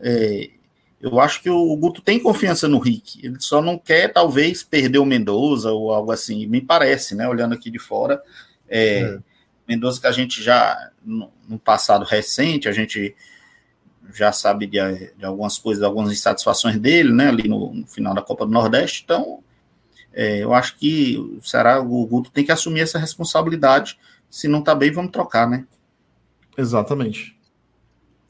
É, 0.00 0.50
eu 1.00 1.20
acho 1.20 1.42
que 1.42 1.50
o 1.50 1.76
Guto 1.76 2.00
tem 2.00 2.20
confiança 2.20 2.68
no 2.68 2.78
Rick, 2.78 3.24
ele 3.26 3.36
só 3.40 3.60
não 3.60 3.76
quer, 3.76 4.12
talvez, 4.12 4.62
perder 4.62 4.98
o 4.98 5.04
Mendoza 5.04 5.72
ou 5.72 5.92
algo 5.92 6.12
assim, 6.12 6.46
me 6.46 6.60
parece, 6.60 7.14
né, 7.14 7.28
olhando 7.28 7.54
aqui 7.54 7.70
de 7.70 7.78
fora. 7.78 8.22
É. 8.68 9.18
Mendoza 9.68 10.00
que 10.00 10.06
a 10.06 10.12
gente 10.12 10.42
já, 10.42 10.90
no, 11.04 11.30
no, 11.48 11.58
passado 11.58 12.04
recente, 12.04 12.68
a 12.68 12.72
gente 12.72 13.14
já 14.12 14.32
sabe 14.32 14.66
de, 14.66 14.78
de 15.16 15.24
algumas 15.24 15.58
coisas, 15.58 15.82
algumas 15.82 16.12
insatisfações 16.12 16.78
dele, 16.78 17.12
né, 17.12 17.28
ali 17.28 17.48
no, 17.48 17.74
no 17.74 17.86
final 17.86 18.14
da 18.14 18.22
Copa 18.22 18.46
do 18.46 18.52
Nordeste, 18.52 19.02
então 19.04 19.42
é, 20.12 20.42
eu 20.42 20.52
acho 20.52 20.76
que 20.78 21.16
o 21.16 21.40
Ceará, 21.42 21.80
o 21.80 22.06
Guto 22.06 22.30
tem 22.30 22.44
que 22.44 22.52
assumir 22.52 22.80
essa 22.80 22.98
responsabilidade. 22.98 23.98
Se 24.30 24.48
não 24.48 24.62
tá 24.62 24.74
bem, 24.74 24.90
vamos 24.90 25.12
trocar, 25.12 25.48
né? 25.48 25.66
Exatamente. 26.56 27.36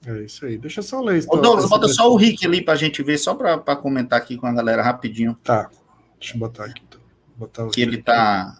É 0.06 0.18
isso 0.22 0.44
aí. 0.44 0.58
Deixa 0.58 0.80
eu 0.80 0.84
só 0.84 1.00
ler. 1.00 1.24
Ô, 1.28 1.36
Douglas, 1.36 1.68
bota 1.68 1.88
só 1.88 2.12
o 2.12 2.16
Rick 2.16 2.44
ali 2.44 2.60
pra 2.60 2.74
gente 2.74 3.02
ver, 3.02 3.18
só 3.18 3.34
pra, 3.34 3.56
pra 3.56 3.76
comentar 3.76 4.18
aqui 4.18 4.36
com 4.36 4.46
a 4.46 4.52
galera 4.52 4.82
rapidinho. 4.82 5.36
Tá. 5.44 5.70
Deixa 6.18 6.34
eu 6.34 6.40
botar 6.40 6.64
aqui. 6.64 6.82
Então. 6.88 7.00
Botar 7.36 7.68
que 7.68 7.80
ele 7.80 8.02
tá. 8.02 8.58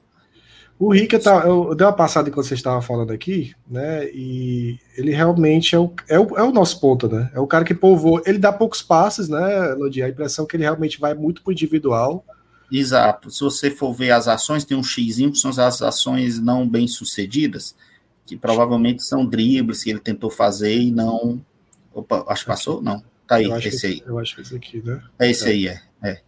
O 0.79 0.93
Rick, 0.93 1.17
tá, 1.19 1.45
eu, 1.45 1.69
eu 1.69 1.75
dei 1.77 1.87
uma 1.87 1.93
passada 1.93 2.29
enquanto 2.29 2.47
você 2.47 2.55
estava 2.55 2.83
falando 2.83 3.13
aqui, 3.13 3.55
né? 3.71 4.09
E 4.13 4.79
ele 4.97 5.13
realmente 5.13 5.77
é 5.77 5.79
o, 5.79 5.93
é, 6.09 6.19
o, 6.19 6.37
é 6.37 6.43
o 6.43 6.51
nosso 6.51 6.81
ponto, 6.81 7.09
né? 7.09 7.31
É 7.33 7.39
o 7.39 7.47
cara 7.47 7.65
que 7.65 7.75
povoou. 7.75 8.21
Ele 8.27 8.39
dá 8.39 8.53
poucos 8.53 8.83
passes, 8.83 9.29
né, 9.29 9.75
Lodi? 9.75 10.03
A 10.03 10.09
impressão 10.09 10.45
é 10.45 10.49
que 10.49 10.57
ele 10.57 10.65
realmente 10.65 10.99
vai 10.99 11.15
muito 11.15 11.43
pro 11.43 11.53
individual. 11.53 12.25
Exato. 12.73 13.31
Se 13.31 13.41
você 13.41 13.71
for 13.71 13.93
ver 13.93 14.13
as 14.13 14.27
ações, 14.27 14.65
tem 14.65 14.77
um 14.77 14.83
X, 14.83 15.17
que 15.17 15.37
são 15.37 15.51
as 15.51 15.83
ações 15.83 16.41
não 16.41 16.67
bem 16.67 16.89
sucedidas, 16.89 17.77
que 18.25 18.37
provavelmente 18.37 19.03
são 19.03 19.27
dribles 19.27 19.85
que 19.85 19.91
ele 19.91 20.01
tentou 20.01 20.31
fazer 20.31 20.75
e 20.75 20.91
não. 20.91 21.45
Opa, 21.93 22.25
acho 22.29 22.45
que 22.45 22.51
passou? 22.51 22.81
Não. 22.81 23.03
Tá 23.27 23.37
aí, 23.37 23.51
esse 23.67 23.87
aí. 23.87 24.03
Eu 24.07 24.19
acho 24.19 24.37
que 24.37 24.41
esse 24.41 24.57
aqui, 24.57 24.83
né? 24.85 25.03
É 25.19 25.31
esse 25.31 25.47
é. 25.47 25.51
aí, 25.51 25.69
é. 25.69 25.83
é. 26.03 26.21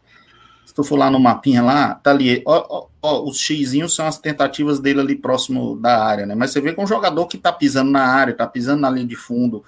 Se 0.66 0.74
tu 0.74 0.84
for 0.84 0.96
lá 0.96 1.10
no 1.10 1.18
mapinha 1.18 1.62
lá, 1.62 1.94
tá 1.94 2.10
ali. 2.10 2.42
Ó, 2.46 2.66
ó, 2.68 2.86
ó, 3.02 3.28
os 3.28 3.38
X 3.38 3.72
são 3.92 4.06
as 4.06 4.18
tentativas 4.18 4.80
dele 4.80 5.00
ali 5.00 5.16
próximo 5.16 5.76
da 5.76 6.04
área, 6.04 6.26
né? 6.26 6.34
Mas 6.34 6.50
você 6.50 6.60
vê 6.60 6.74
que 6.74 6.80
é 6.80 6.82
um 6.82 6.86
jogador 6.86 7.26
que 7.26 7.38
tá 7.38 7.52
pisando 7.52 7.90
na 7.90 8.04
área, 8.04 8.34
tá 8.34 8.46
pisando 8.46 8.80
na 8.80 8.90
linha 8.90 9.06
de 9.06 9.16
fundo, 9.16 9.64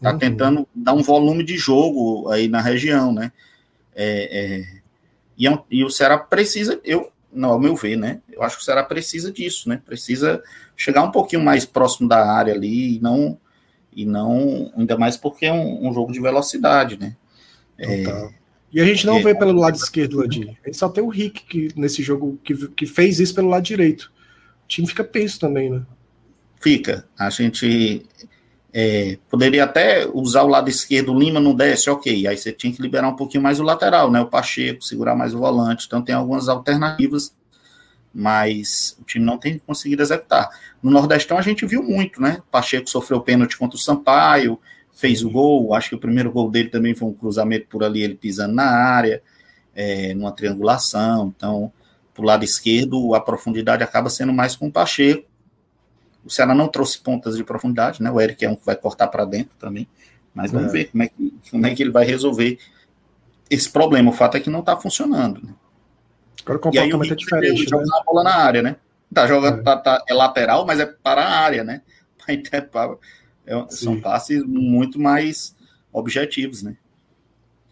tá 0.00 0.12
uhum. 0.12 0.18
tentando 0.18 0.68
dar 0.74 0.92
um 0.92 1.02
volume 1.02 1.42
de 1.42 1.56
jogo 1.56 2.30
aí 2.30 2.48
na 2.48 2.60
região, 2.60 3.12
né? 3.12 3.32
É, 3.94 4.56
é, 4.56 4.77
e, 5.38 5.46
é 5.46 5.50
um, 5.50 5.58
e 5.70 5.84
o 5.84 5.90
Ceará 5.90 6.18
precisa, 6.18 6.80
eu, 6.84 7.12
não, 7.32 7.50
ao 7.50 7.60
meu 7.60 7.76
ver, 7.76 7.96
né? 7.96 8.20
Eu 8.30 8.42
acho 8.42 8.56
que 8.56 8.62
o 8.62 8.64
Ceará 8.64 8.82
precisa 8.82 9.30
disso, 9.30 9.68
né? 9.68 9.80
Precisa 9.86 10.42
chegar 10.76 11.02
um 11.02 11.12
pouquinho 11.12 11.42
mais 11.42 11.64
próximo 11.64 12.08
da 12.08 12.28
área 12.30 12.52
ali 12.52 12.96
e 12.96 13.00
não, 13.00 13.38
e 13.94 14.04
não 14.04 14.72
ainda 14.76 14.98
mais 14.98 15.16
porque 15.16 15.46
é 15.46 15.52
um, 15.52 15.88
um 15.88 15.94
jogo 15.94 16.12
de 16.12 16.20
velocidade, 16.20 16.98
né? 16.98 17.16
É, 17.78 18.28
e 18.72 18.80
a 18.80 18.84
gente 18.84 19.06
não 19.06 19.18
é, 19.18 19.22
vê 19.22 19.34
pelo 19.34 19.52
lado 19.52 19.76
esquerdo, 19.76 20.18
Ladir. 20.18 20.56
A 20.62 20.66
gente 20.66 20.76
só 20.76 20.88
tem 20.88 21.02
o 21.02 21.08
Rick 21.08 21.44
que, 21.44 21.68
nesse 21.76 22.02
jogo 22.02 22.38
que, 22.42 22.68
que 22.68 22.86
fez 22.86 23.20
isso 23.20 23.34
pelo 23.34 23.48
lado 23.48 23.62
direito. 23.62 24.12
O 24.64 24.68
time 24.68 24.86
fica 24.86 25.04
penso 25.04 25.38
também, 25.38 25.70
né? 25.70 25.82
Fica. 26.60 27.06
A 27.16 27.30
gente 27.30 28.04
é, 28.72 29.18
poderia 29.30 29.64
até 29.64 30.06
usar 30.12 30.42
o 30.42 30.48
lado 30.48 30.68
esquerdo, 30.68 31.12
o 31.12 31.18
Lima 31.18 31.40
não 31.40 31.54
desce, 31.54 31.88
ok. 31.88 32.26
Aí 32.26 32.36
você 32.36 32.52
tinha 32.52 32.72
que 32.72 32.82
liberar 32.82 33.08
um 33.08 33.16
pouquinho 33.16 33.42
mais 33.42 33.58
o 33.58 33.62
lateral, 33.62 34.10
né? 34.10 34.20
O 34.20 34.26
Pacheco, 34.26 34.84
segurar 34.84 35.14
mais 35.14 35.34
o 35.34 35.38
volante. 35.38 35.86
Então 35.86 36.02
tem 36.02 36.14
algumas 36.14 36.48
alternativas, 36.48 37.34
mas 38.12 38.96
o 39.00 39.04
time 39.04 39.24
não 39.24 39.38
tem 39.38 39.58
conseguido 39.58 40.02
executar. 40.02 40.50
No 40.82 40.90
Nordestão 40.90 41.38
a 41.38 41.42
gente 41.42 41.64
viu 41.64 41.82
muito, 41.82 42.20
né? 42.20 42.38
O 42.40 42.50
Pacheco 42.50 42.88
sofreu 42.90 43.20
pênalti 43.20 43.56
contra 43.56 43.76
o 43.76 43.80
Sampaio, 43.80 44.60
fez 44.92 45.24
o 45.24 45.30
gol. 45.30 45.74
Acho 45.74 45.90
que 45.90 45.94
o 45.94 46.00
primeiro 46.00 46.30
gol 46.30 46.50
dele 46.50 46.68
também 46.68 46.94
foi 46.94 47.08
um 47.08 47.14
cruzamento 47.14 47.66
por 47.68 47.82
ali, 47.82 48.02
ele 48.02 48.16
pisando 48.16 48.54
na 48.54 48.68
área, 48.68 49.22
é, 49.74 50.12
numa 50.12 50.32
triangulação. 50.32 51.32
Então, 51.34 51.72
pro 52.12 52.24
lado 52.24 52.44
esquerdo, 52.44 53.14
a 53.14 53.20
profundidade 53.20 53.82
acaba 53.82 54.10
sendo 54.10 54.32
mais 54.32 54.54
com 54.54 54.68
o 54.68 54.72
Pacheco 54.72 55.28
o 56.28 56.30
Ceará 56.30 56.54
não 56.54 56.68
trouxe 56.68 56.98
pontas 56.98 57.36
de 57.36 57.42
profundidade, 57.42 58.02
né? 58.02 58.10
O 58.10 58.20
Eric 58.20 58.44
é 58.44 58.50
um 58.50 58.54
que 58.54 58.66
vai 58.66 58.76
cortar 58.76 59.08
para 59.08 59.24
dentro 59.24 59.56
também. 59.58 59.88
Mas 60.34 60.52
vamos 60.52 60.68
é. 60.68 60.72
ver 60.72 60.84
como 60.90 61.02
é, 61.02 61.08
que, 61.08 61.34
como 61.50 61.66
é 61.66 61.74
que 61.74 61.82
ele 61.82 61.90
vai 61.90 62.04
resolver 62.04 62.58
esse 63.50 63.68
problema. 63.70 64.10
O 64.10 64.14
fato 64.14 64.36
é 64.36 64.40
que 64.40 64.50
não 64.50 64.60
está 64.60 64.76
funcionando. 64.76 65.40
Né? 65.42 65.54
Agora 66.44 66.58
o 66.58 66.60
comportamento 66.60 67.12
é 67.12 67.16
diferente. 67.16 67.72
Né? 67.72 67.82
a 67.98 68.04
bola 68.04 68.22
na 68.22 68.36
área, 68.36 68.62
né? 68.62 68.76
Tá 69.12 69.26
jogando, 69.26 69.60
é. 69.60 69.62
Tá, 69.62 69.76
tá, 69.78 70.04
é 70.06 70.12
lateral, 70.12 70.66
mas 70.66 70.78
é 70.80 70.86
para 70.86 71.22
a 71.22 71.38
área, 71.38 71.64
né? 71.64 71.82
É, 73.50 73.64
são 73.70 73.98
passes 73.98 74.44
muito 74.44 75.00
mais 75.00 75.56
objetivos, 75.90 76.62
né? 76.62 76.76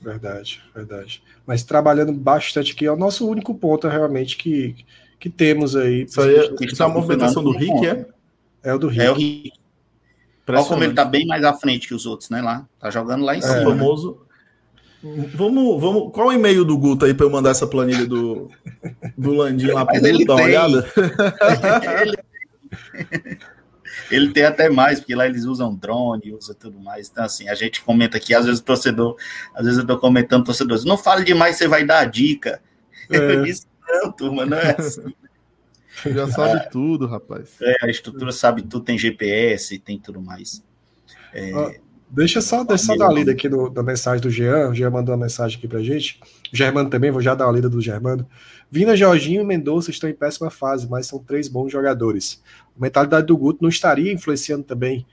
Verdade, 0.00 0.62
verdade. 0.74 1.22
Mas 1.46 1.64
trabalhando 1.64 2.14
bastante 2.14 2.72
aqui, 2.72 2.86
é 2.86 2.90
o 2.90 2.96
nosso 2.96 3.28
único 3.28 3.54
ponto 3.54 3.86
realmente 3.86 4.38
que, 4.38 4.74
que 5.20 5.28
temos 5.28 5.76
aí. 5.76 6.04
Isso 6.04 6.18
aí 6.22 6.34
é, 6.34 6.54
isso 6.62 6.82
é 6.82 6.86
a 6.86 6.88
movimentação 6.88 7.44
do 7.44 7.50
Rick, 7.50 7.86
é? 7.86 8.06
É 8.66 8.74
o 8.74 8.78
do 8.78 8.88
Rick. 8.88 9.02
É 9.02 9.10
o 9.10 9.14
Rick. 9.14 9.52
Olha 10.48 10.64
como 10.64 10.84
ele 10.84 10.94
tá 10.94 11.04
bem 11.04 11.26
mais 11.26 11.44
à 11.44 11.54
frente 11.54 11.86
que 11.86 11.94
os 11.94 12.04
outros, 12.04 12.30
né? 12.30 12.42
Lá. 12.42 12.66
Tá 12.80 12.90
jogando 12.90 13.24
lá 13.24 13.34
em 13.34 13.38
é. 13.38 13.42
cima. 13.42 13.60
É. 13.60 13.64
famoso. 13.64 14.20
Vamos, 15.34 15.80
vamos. 15.80 16.12
Qual 16.12 16.32
é 16.32 16.34
o 16.34 16.38
e-mail 16.38 16.64
do 16.64 16.76
Guto 16.76 17.04
aí 17.04 17.14
para 17.14 17.26
eu 17.26 17.30
mandar 17.30 17.50
essa 17.50 17.66
planilha 17.66 18.06
do, 18.06 18.50
do 19.16 19.32
Landim 19.34 19.68
lá 19.68 19.86
para 19.86 19.96
ele 20.08 20.24
dar 20.24 20.34
uma 20.34 20.44
olhada? 20.44 20.92
ele... 22.02 22.16
ele 24.10 24.32
tem 24.32 24.44
até 24.44 24.68
mais, 24.68 24.98
porque 24.98 25.14
lá 25.14 25.26
eles 25.26 25.44
usam 25.44 25.74
drone, 25.74 26.34
usa 26.34 26.54
tudo 26.54 26.80
mais. 26.80 27.08
Então, 27.08 27.24
assim, 27.24 27.48
a 27.48 27.54
gente 27.54 27.82
comenta 27.82 28.16
aqui, 28.16 28.34
às 28.34 28.46
vezes 28.46 28.60
o 28.60 28.64
torcedor, 28.64 29.16
às 29.54 29.64
vezes 29.64 29.78
eu 29.78 29.86
tô 29.86 29.96
comentando 29.96 30.44
torcedores, 30.44 30.84
não 30.84 30.98
fale 30.98 31.24
demais, 31.24 31.56
você 31.56 31.68
vai 31.68 31.84
dar 31.84 32.00
a 32.00 32.04
dica. 32.04 32.60
É. 33.10 33.16
Eu 33.36 33.44
disse, 33.44 33.66
não, 33.88 34.10
turma, 34.10 34.44
não 34.44 34.56
é 34.56 34.74
assim. 34.76 35.14
Já 36.04 36.28
sabe 36.28 36.58
ah, 36.58 36.68
tudo, 36.70 37.06
rapaz. 37.06 37.56
É, 37.60 37.86
a 37.86 37.88
estrutura 37.88 38.32
sabe 38.32 38.62
tudo, 38.62 38.84
tem 38.84 38.98
GPS, 38.98 39.78
tem 39.78 39.98
tudo 39.98 40.20
mais. 40.20 40.62
É, 41.32 41.52
ah, 41.52 41.74
deixa 42.10 42.40
só, 42.40 42.64
deixa 42.64 42.84
só 42.84 42.96
dar 42.96 43.06
uma 43.06 43.14
lida 43.14 43.32
aqui 43.32 43.48
do, 43.48 43.70
da 43.70 43.82
mensagem 43.82 44.20
do 44.20 44.30
Jean. 44.30 44.70
O 44.70 44.74
Jean 44.74 44.90
mandou 44.90 45.14
uma 45.14 45.24
mensagem 45.24 45.56
aqui 45.56 45.66
pra 45.66 45.82
gente. 45.82 46.20
O 46.52 46.56
Germano 46.56 46.90
também, 46.90 47.10
vou 47.10 47.22
já 47.22 47.34
dar 47.34 47.46
uma 47.46 47.52
lida 47.52 47.68
do 47.68 47.80
Germano. 47.80 48.28
Vina, 48.70 48.96
Jorginho 48.96 49.42
e 49.42 49.44
Mendonça 49.44 49.90
estão 49.90 50.10
em 50.10 50.14
péssima 50.14 50.50
fase, 50.50 50.88
mas 50.88 51.06
são 51.06 51.18
três 51.18 51.48
bons 51.48 51.70
jogadores. 51.70 52.42
A 52.76 52.82
mentalidade 52.82 53.26
do 53.26 53.36
Guto 53.36 53.62
não 53.62 53.68
estaria 53.68 54.12
influenciando 54.12 54.64
também 54.64 55.06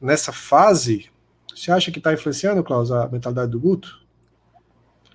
nessa 0.00 0.32
fase? 0.32 1.10
Você 1.54 1.70
acha 1.72 1.90
que 1.90 1.98
está 1.98 2.12
influenciando, 2.12 2.62
Klaus, 2.62 2.90
a 2.90 3.08
mentalidade 3.08 3.50
do 3.50 3.58
Guto? 3.58 4.00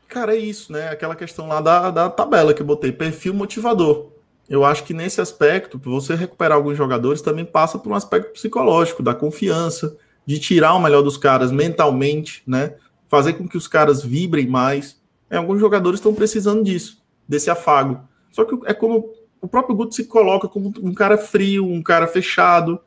Cara, 0.08 0.36
é 0.36 0.40
isso, 0.40 0.72
né? 0.72 0.90
Aquela 0.90 1.16
questão 1.16 1.48
lá 1.48 1.62
da, 1.62 1.92
da 1.92 2.10
tabela 2.10 2.54
que 2.54 2.62
eu 2.62 2.66
botei, 2.66 2.92
perfil 2.92 3.34
motivador. 3.34 4.15
Eu 4.48 4.64
acho 4.64 4.84
que 4.84 4.94
nesse 4.94 5.20
aspecto, 5.20 5.80
você 5.84 6.14
recuperar 6.14 6.58
alguns 6.58 6.78
jogadores, 6.78 7.22
também 7.22 7.46
passa 7.46 7.80
por 7.80 7.92
um 7.92 7.96
aspecto 7.96 8.34
psicológico, 8.34 9.02
da 9.02 9.16
confiança, 9.16 9.98
de 10.26 10.40
tirar 10.40 10.74
o 10.74 10.80
melhor 10.80 11.02
dos 11.02 11.18
caras 11.18 11.52
mentalmente, 11.52 12.44
né? 12.46 12.76
Fazer 13.08 13.34
com 13.34 13.48
que 13.48 13.58
os 13.58 13.68
caras 13.68 14.04
vibrem 14.04 14.48
mais. 14.48 15.02
É, 15.30 15.38
alguns 15.38 15.60
jogadores 15.60 16.00
estão 16.00 16.14
precisando 16.14 16.64
disso, 16.64 17.04
desse 17.28 17.50
afago. 17.50 18.08
Só 18.32 18.44
que 18.44 18.58
é 18.66 18.74
como 18.74 19.12
o 19.42 19.48
próprio 19.48 19.76
Guto 19.76 19.96
se 19.96 20.06
coloca 20.06 20.48
como 20.48 20.74
um 20.82 20.94
cara 20.94 21.18
frio, 21.18 21.66
um 21.66 21.82
cara 21.82 22.08
fechado. 22.08 22.80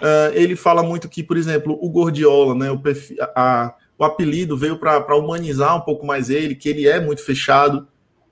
Uh, 0.00 0.32
ele 0.34 0.56
fala 0.56 0.82
muito 0.82 1.08
que, 1.08 1.22
por 1.22 1.36
exemplo, 1.36 1.78
o 1.80 1.88
Gordiola, 1.90 2.54
né, 2.54 2.70
o, 2.70 2.78
perfil, 2.78 3.16
a, 3.34 3.74
o 3.98 4.04
apelido 4.04 4.56
veio 4.56 4.78
para 4.78 5.16
humanizar 5.16 5.76
um 5.76 5.80
pouco 5.80 6.06
mais 6.06 6.30
ele, 6.30 6.54
que 6.54 6.68
ele 6.68 6.88
é 6.88 7.00
muito 7.00 7.24
fechado. 7.24 7.86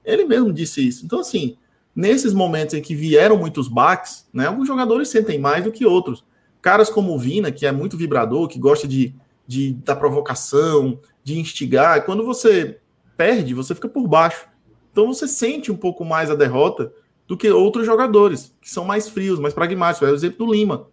Ele 0.04 0.24
mesmo 0.24 0.52
disse 0.52 0.86
isso. 0.86 1.04
Então, 1.04 1.20
assim, 1.20 1.56
nesses 1.98 2.32
momentos 2.32 2.76
em 2.76 2.80
que 2.80 2.94
vieram 2.94 3.36
muitos 3.36 3.66
baques, 3.66 4.24
né, 4.32 4.46
alguns 4.46 4.68
jogadores 4.68 5.08
sentem 5.08 5.36
mais 5.36 5.64
do 5.64 5.72
que 5.72 5.84
outros. 5.84 6.24
Caras 6.62 6.88
como 6.88 7.12
o 7.12 7.18
Vina, 7.18 7.50
que 7.50 7.66
é 7.66 7.72
muito 7.72 7.96
vibrador, 7.96 8.46
que 8.46 8.56
gosta 8.56 8.86
de, 8.86 9.12
de 9.44 9.72
da 9.72 9.96
provocação, 9.96 11.00
de 11.24 11.40
instigar, 11.40 12.04
quando 12.04 12.24
você 12.24 12.78
perde, 13.16 13.52
você 13.52 13.74
fica 13.74 13.88
por 13.88 14.06
baixo. 14.06 14.46
Então 14.92 15.08
você 15.08 15.26
sente 15.26 15.72
um 15.72 15.76
pouco 15.76 16.04
mais 16.04 16.30
a 16.30 16.36
derrota 16.36 16.92
do 17.26 17.36
que 17.36 17.50
outros 17.50 17.84
jogadores, 17.84 18.54
que 18.60 18.70
são 18.70 18.84
mais 18.84 19.08
frios, 19.08 19.40
mais 19.40 19.52
pragmáticos. 19.52 20.06
É 20.08 20.12
o 20.12 20.14
exemplo 20.14 20.46
do 20.46 20.52
Lima, 20.52 20.86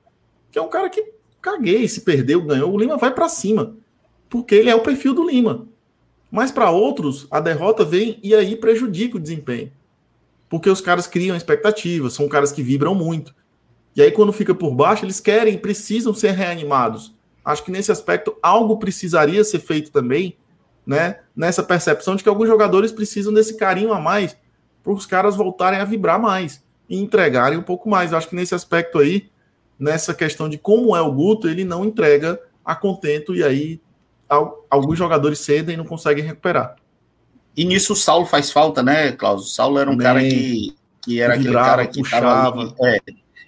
que 0.52 0.58
é 0.58 0.62
um 0.62 0.70
cara 0.70 0.90
que 0.90 1.14
caguei, 1.40 1.88
se 1.88 2.02
perdeu, 2.02 2.42
ganhou, 2.42 2.74
o 2.74 2.80
Lima 2.80 2.98
vai 2.98 3.14
para 3.14 3.30
cima, 3.30 3.76
porque 4.28 4.56
ele 4.56 4.72
é 4.72 4.76
o 4.76 4.82
perfil 4.82 5.14
do 5.14 5.28
Lima. 5.30 5.68
Mas 6.32 6.52
para 6.52 6.72
outros, 6.72 7.28
a 7.30 7.40
derrota 7.40 7.86
vem 7.86 8.20
e 8.24 8.34
aí 8.34 8.56
prejudica 8.56 9.18
o 9.18 9.22
desempenho. 9.22 9.72
Porque 10.56 10.70
os 10.70 10.80
caras 10.80 11.06
criam 11.06 11.36
expectativas, 11.36 12.14
são 12.14 12.30
caras 12.30 12.50
que 12.50 12.64
vibram 12.64 12.96
muito. 12.96 13.36
E 13.94 14.02
aí, 14.02 14.10
quando 14.10 14.32
fica 14.32 14.56
por 14.56 14.74
baixo, 14.74 15.04
eles 15.04 15.20
querem, 15.20 15.58
precisam 15.58 16.14
ser 16.14 16.32
reanimados. 16.32 17.14
Acho 17.44 17.62
que 17.62 17.70
nesse 17.72 17.92
aspecto, 17.92 18.38
algo 18.42 18.78
precisaria 18.78 19.44
ser 19.44 19.60
feito 19.60 19.92
também, 19.92 20.38
né? 20.88 21.20
Nessa 21.36 21.62
percepção 21.62 22.16
de 22.16 22.24
que 22.24 22.30
alguns 22.30 22.48
jogadores 22.48 22.94
precisam 22.94 23.34
desse 23.34 23.58
carinho 23.58 23.92
a 23.92 24.00
mais 24.00 24.38
para 24.82 24.94
os 24.94 25.06
caras 25.06 25.36
voltarem 25.36 25.78
a 25.78 25.84
vibrar 25.84 26.22
mais 26.22 26.64
e 26.90 26.98
entregarem 27.02 27.58
um 27.58 27.62
pouco 27.62 27.90
mais. 27.90 28.14
Acho 28.14 28.30
que 28.30 28.36
nesse 28.36 28.56
aspecto 28.56 28.98
aí, 28.98 29.30
nessa 29.78 30.14
questão 30.14 30.48
de 30.48 30.58
como 30.58 30.96
é 30.96 31.02
o 31.02 31.12
Guto, 31.12 31.50
ele 31.50 31.66
não 31.66 31.84
entrega 31.84 32.40
a 32.64 32.74
contento 32.74 33.36
e 33.36 33.44
aí 33.44 33.82
alguns 34.70 34.98
jogadores 34.98 35.40
cedem 35.40 35.74
e 35.74 35.78
não 35.78 35.86
conseguem 35.86 36.24
recuperar. 36.24 36.78
E 37.56 37.66
nisso 37.66 37.94
o 37.94 37.96
Saulo 37.96 38.26
faz 38.26 38.52
falta, 38.52 38.84
né, 38.84 39.12
Klaus? 39.12 39.46
O 39.46 39.50
Saulo 39.50 39.80
era 39.80 39.90
um 39.90 39.98
cara 39.98 40.22
que, 40.22 40.76
que 41.02 41.22
era 41.22 41.36
aquele 41.36 41.54
cara 41.54 41.88
que 41.88 42.00
puxava. 42.00 42.62
Ali, 42.62 42.74
é, 42.84 43.00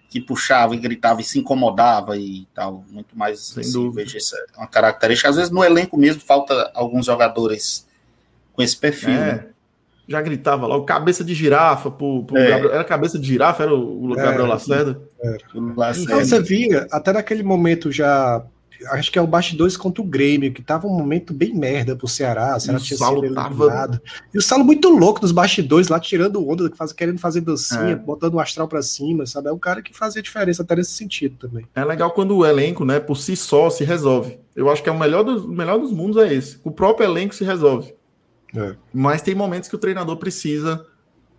que 0.10 0.22
puxava 0.22 0.74
e 0.74 0.80
gritava 0.80 1.20
e 1.20 1.24
se 1.24 1.38
incomodava 1.40 2.18
e 2.18 2.48
tal. 2.54 2.86
Muito 2.90 3.18
mais 3.18 3.40
Sem 3.40 3.62
assim, 3.62 3.92
vejo 3.92 4.16
essa, 4.18 4.38
uma 4.56 4.68
característica. 4.68 5.30
Às 5.30 5.36
vezes 5.36 5.52
no 5.52 5.64
elenco 5.64 5.98
mesmo 5.98 6.22
falta 6.22 6.72
alguns 6.74 7.06
jogadores 7.06 7.86
com 8.54 8.62
esse 8.62 8.78
perfil. 8.78 9.14
É. 9.14 9.34
Né? 9.34 9.46
já 10.08 10.22
gritava 10.22 10.66
lá, 10.66 10.78
o 10.78 10.86
cabeça 10.86 11.24
de 11.24 11.34
girafa 11.34 11.92
pro, 11.92 12.24
pro 12.24 12.38
é. 12.38 12.50
Gabriel, 12.50 12.74
era 12.74 12.84
cabeça 12.84 13.20
de 13.20 13.28
girafa, 13.28 13.64
era 13.64 13.76
o, 13.76 14.06
o 14.06 14.16
Gabriel 14.16 14.46
é, 14.46 14.50
Lacerda. 14.50 15.02
Era. 15.22 15.38
Então 15.98 16.20
você 16.20 16.42
via, 16.42 16.88
até 16.92 17.12
naquele 17.12 17.44
momento 17.44 17.92
já, 17.92 18.42
acho 18.92 19.12
que 19.12 19.18
é 19.18 19.22
o 19.22 19.28
bastidores 19.28 19.76
contra 19.76 20.02
o 20.02 20.06
Grêmio, 20.06 20.54
que 20.54 20.62
tava 20.62 20.88
um 20.88 20.96
momento 20.96 21.34
bem 21.34 21.54
merda 21.54 21.96
pro 21.96 22.08
Ceará, 22.08 22.56
o 22.56 22.60
Ceará 22.60 22.80
o 22.80 22.82
tinha 22.82 22.98
Saulo 22.98 23.34
tava... 23.34 24.02
E 24.34 24.38
o 24.38 24.42
Salo 24.42 24.64
muito 24.64 24.90
louco 24.90 25.22
nos 25.22 25.32
bastidores 25.32 25.88
lá, 25.88 26.00
tirando 26.00 26.48
onda, 26.48 26.70
faz, 26.76 26.94
querendo 26.94 27.20
fazer 27.20 27.42
dancinha, 27.42 27.92
é. 27.92 27.96
botando 27.96 28.36
o 28.36 28.40
astral 28.40 28.68
pra 28.68 28.82
cima, 28.82 29.26
sabe? 29.26 29.50
É 29.50 29.52
um 29.52 29.60
cara 29.60 29.82
que 29.82 29.96
fazia 29.96 30.22
diferença 30.22 30.64
até 30.64 30.76
nesse 30.76 30.92
sentido 30.92 31.36
também. 31.38 31.66
É 31.76 31.84
legal 31.84 32.12
quando 32.12 32.36
o 32.38 32.46
elenco, 32.46 32.86
né, 32.86 33.00
por 33.00 33.16
si 33.16 33.36
só, 33.36 33.70
se 33.70 33.84
resolve. 33.84 34.40
Eu 34.56 34.70
acho 34.70 34.82
que 34.84 34.90
é 34.90 34.92
o 34.92 35.00
melhor 35.00 35.24
dos, 35.24 35.46
o 35.46 35.50
melhor 35.50 35.80
dos 35.80 35.92
mundos 35.92 36.18
é 36.18 36.34
esse. 36.34 36.60
O 36.64 36.72
próprio 36.72 37.06
elenco 37.06 37.36
se 37.36 37.44
resolve. 37.44 37.94
É. 38.56 38.76
Mas 38.94 39.22
tem 39.22 39.36
momentos 39.36 39.70
que 39.70 39.76
o 39.76 39.80
treinador 39.80 40.18
precisa 40.18 40.86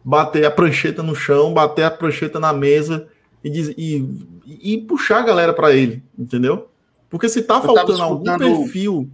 bater 0.04 0.44
a 0.44 0.50
prancheta 0.50 1.02
no 1.02 1.14
chão, 1.14 1.52
bater 1.52 1.84
a 1.84 1.90
prancheta 1.90 2.38
na 2.38 2.52
mesa 2.52 3.08
e, 3.42 3.50
diz, 3.50 3.68
e, 3.76 4.06
e 4.46 4.78
puxar 4.78 5.18
a 5.18 5.22
galera 5.22 5.52
para 5.52 5.72
ele, 5.72 6.02
entendeu? 6.18 6.68
Porque 7.10 7.28
se 7.28 7.42
tá 7.42 7.60
faltando 7.60 8.02
algum 8.02 8.38
perfil. 8.38 9.10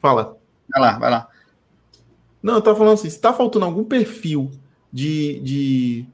Fala. 0.00 0.36
Vai 0.68 0.80
lá, 0.80 0.98
vai 0.98 1.10
lá. 1.10 1.28
Não, 2.42 2.54
eu 2.54 2.62
tava 2.62 2.76
falando 2.76 2.94
assim, 2.94 3.10
se 3.10 3.20
tá 3.20 3.32
faltando 3.32 3.64
algum 3.64 3.84
perfil 3.84 4.50
de, 4.92 5.40
de, 5.40 6.06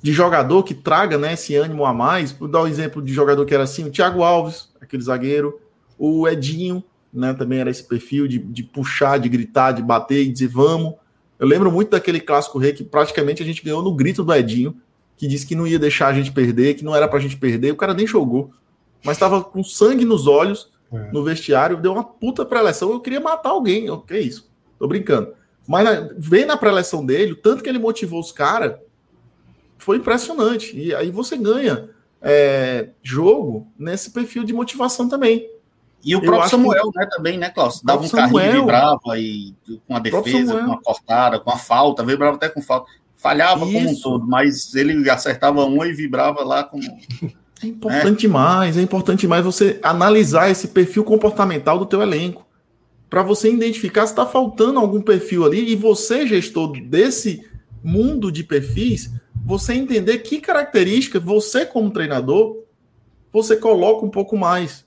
de 0.00 0.12
jogador 0.12 0.62
que 0.62 0.74
traga 0.74 1.18
né, 1.18 1.34
esse 1.34 1.54
ânimo 1.54 1.84
a 1.84 1.92
mais, 1.92 2.32
vou 2.32 2.48
dar 2.48 2.60
o 2.60 2.64
um 2.64 2.68
exemplo 2.68 3.02
de 3.02 3.12
jogador 3.12 3.44
que 3.44 3.54
era 3.54 3.64
assim, 3.64 3.84
o 3.84 3.90
Thiago 3.90 4.22
Alves, 4.22 4.70
aquele 4.80 5.02
zagueiro, 5.02 5.60
o 5.98 6.26
Edinho, 6.28 6.82
né? 7.12 7.32
Também 7.34 7.58
era 7.58 7.70
esse 7.70 7.82
perfil 7.82 8.28
de, 8.28 8.38
de 8.38 8.62
puxar, 8.62 9.18
de 9.18 9.28
gritar, 9.28 9.72
de 9.72 9.82
bater 9.82 10.22
e 10.22 10.32
dizer 10.32 10.48
vamos. 10.48 10.94
Eu 11.38 11.46
lembro 11.46 11.70
muito 11.72 11.90
daquele 11.90 12.20
clássico 12.20 12.58
rei 12.58 12.72
que 12.72 12.84
praticamente 12.84 13.42
a 13.42 13.46
gente 13.46 13.64
ganhou 13.64 13.82
no 13.82 13.94
grito 13.94 14.22
do 14.22 14.34
Edinho, 14.34 14.76
que 15.16 15.26
disse 15.26 15.46
que 15.46 15.54
não 15.54 15.66
ia 15.66 15.78
deixar 15.78 16.08
a 16.08 16.12
gente 16.12 16.30
perder, 16.30 16.74
que 16.74 16.84
não 16.84 16.94
era 16.94 17.08
pra 17.08 17.18
gente 17.18 17.36
perder. 17.36 17.72
O 17.72 17.76
cara 17.76 17.94
nem 17.94 18.06
jogou, 18.06 18.50
mas 19.04 19.16
estava 19.16 19.42
com 19.42 19.62
sangue 19.62 20.04
nos 20.04 20.26
olhos 20.26 20.70
é. 20.92 21.10
no 21.12 21.22
vestiário, 21.24 21.80
deu 21.80 21.92
uma 21.92 22.04
puta 22.04 22.44
pré-eleção. 22.44 22.90
Eu 22.90 23.00
queria 23.00 23.20
matar 23.20 23.50
alguém. 23.50 23.90
O 23.90 23.98
que 23.98 24.14
é 24.14 24.20
isso? 24.20 24.50
Tô 24.78 24.86
brincando. 24.86 25.32
Mas 25.66 25.84
na, 25.84 26.08
vem 26.16 26.46
na 26.46 26.56
pré-eleção 26.56 27.04
dele, 27.04 27.32
o 27.32 27.36
tanto 27.36 27.62
que 27.62 27.68
ele 27.68 27.78
motivou 27.78 28.20
os 28.20 28.32
caras 28.32 28.76
foi 29.78 29.98
impressionante. 29.98 30.76
E 30.78 30.94
aí 30.94 31.10
você 31.10 31.36
ganha 31.36 31.90
é, 32.22 32.90
jogo 33.02 33.66
nesse 33.78 34.10
perfil 34.10 34.44
de 34.44 34.52
motivação 34.52 35.08
também. 35.08 35.50
E 36.04 36.14
o 36.14 36.20
próprio 36.20 36.50
Samuel, 36.50 36.92
que... 36.92 36.98
né, 36.98 37.06
também, 37.10 37.38
né, 37.38 37.50
Klaus? 37.50 37.82
Dava 37.82 38.02
um 38.02 38.06
Samuel, 38.06 38.32
carrinho, 38.32 38.60
vibrava 38.60 39.18
e 39.18 39.54
com 39.88 39.96
a 39.96 39.98
defesa, 39.98 40.64
com 40.64 40.72
a 40.72 40.80
cortada, 40.80 41.40
com 41.40 41.50
a 41.50 41.56
falta, 41.56 42.04
vibrava 42.04 42.36
até 42.36 42.48
com 42.48 42.62
falta. 42.62 42.90
Falhava 43.16 43.64
Isso. 43.64 43.72
como 43.72 43.90
um 43.90 44.00
todo, 44.00 44.26
mas 44.26 44.74
ele 44.74 45.10
acertava 45.10 45.64
uma 45.64 45.86
e 45.86 45.92
vibrava 45.92 46.44
lá 46.44 46.62
como. 46.62 46.82
É 47.66 47.68
importante 47.68 48.04
né? 48.04 48.16
demais, 48.16 48.76
é 48.76 48.82
importante 48.82 49.20
demais 49.20 49.44
você 49.44 49.78
analisar 49.82 50.50
esse 50.50 50.68
perfil 50.68 51.04
comportamental 51.04 51.78
do 51.78 51.86
teu 51.86 52.00
elenco. 52.00 52.46
Para 53.10 53.22
você 53.22 53.50
identificar 53.50 54.06
se 54.06 54.12
está 54.12 54.26
faltando 54.26 54.78
algum 54.78 55.00
perfil 55.00 55.44
ali 55.44 55.70
e 55.70 55.76
você, 55.76 56.26
gestor 56.26 56.72
desse 56.80 57.44
mundo 57.82 58.30
de 58.30 58.42
perfis, 58.42 59.10
você 59.44 59.74
entender 59.74 60.18
que 60.18 60.40
característica 60.40 61.20
você, 61.20 61.64
como 61.64 61.90
treinador, 61.90 62.64
você 63.32 63.56
coloca 63.56 64.04
um 64.04 64.10
pouco 64.10 64.36
mais. 64.36 64.84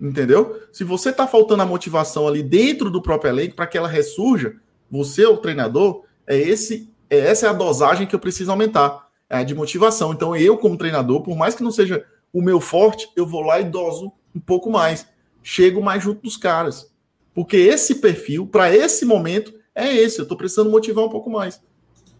Entendeu? 0.00 0.60
Se 0.72 0.84
você 0.84 1.12
tá 1.12 1.26
faltando 1.26 1.62
a 1.62 1.66
motivação 1.66 2.28
ali 2.28 2.42
dentro 2.42 2.90
do 2.90 3.02
próprio 3.02 3.30
elenco 3.30 3.54
para 3.54 3.66
que 3.66 3.78
ela 3.78 3.88
ressurja, 3.88 4.56
você, 4.90 5.24
o 5.26 5.36
treinador, 5.38 6.04
é 6.26 6.36
esse, 6.36 6.90
é 7.08 7.18
essa 7.18 7.46
é 7.46 7.48
a 7.48 7.54
dosagem 7.54 8.06
que 8.06 8.14
eu 8.14 8.20
preciso 8.20 8.50
aumentar. 8.50 9.05
É 9.28 9.44
de 9.44 9.54
motivação. 9.54 10.12
Então, 10.12 10.36
eu, 10.36 10.56
como 10.56 10.76
treinador, 10.76 11.22
por 11.22 11.36
mais 11.36 11.54
que 11.54 11.62
não 11.62 11.70
seja 11.70 12.04
o 12.32 12.42
meu 12.42 12.60
forte, 12.60 13.08
eu 13.16 13.26
vou 13.26 13.42
lá 13.42 13.60
e 13.60 13.64
doso 13.64 14.12
um 14.34 14.40
pouco 14.40 14.70
mais. 14.70 15.06
Chego 15.42 15.82
mais 15.82 16.02
junto 16.02 16.22
dos 16.22 16.36
caras. 16.36 16.92
Porque 17.34 17.56
esse 17.56 17.96
perfil, 17.96 18.46
para 18.46 18.74
esse 18.74 19.04
momento, 19.04 19.54
é 19.74 19.94
esse. 19.94 20.18
Eu 20.18 20.24
estou 20.24 20.36
precisando 20.36 20.70
motivar 20.70 21.04
um 21.04 21.10
pouco 21.10 21.30
mais. 21.30 21.60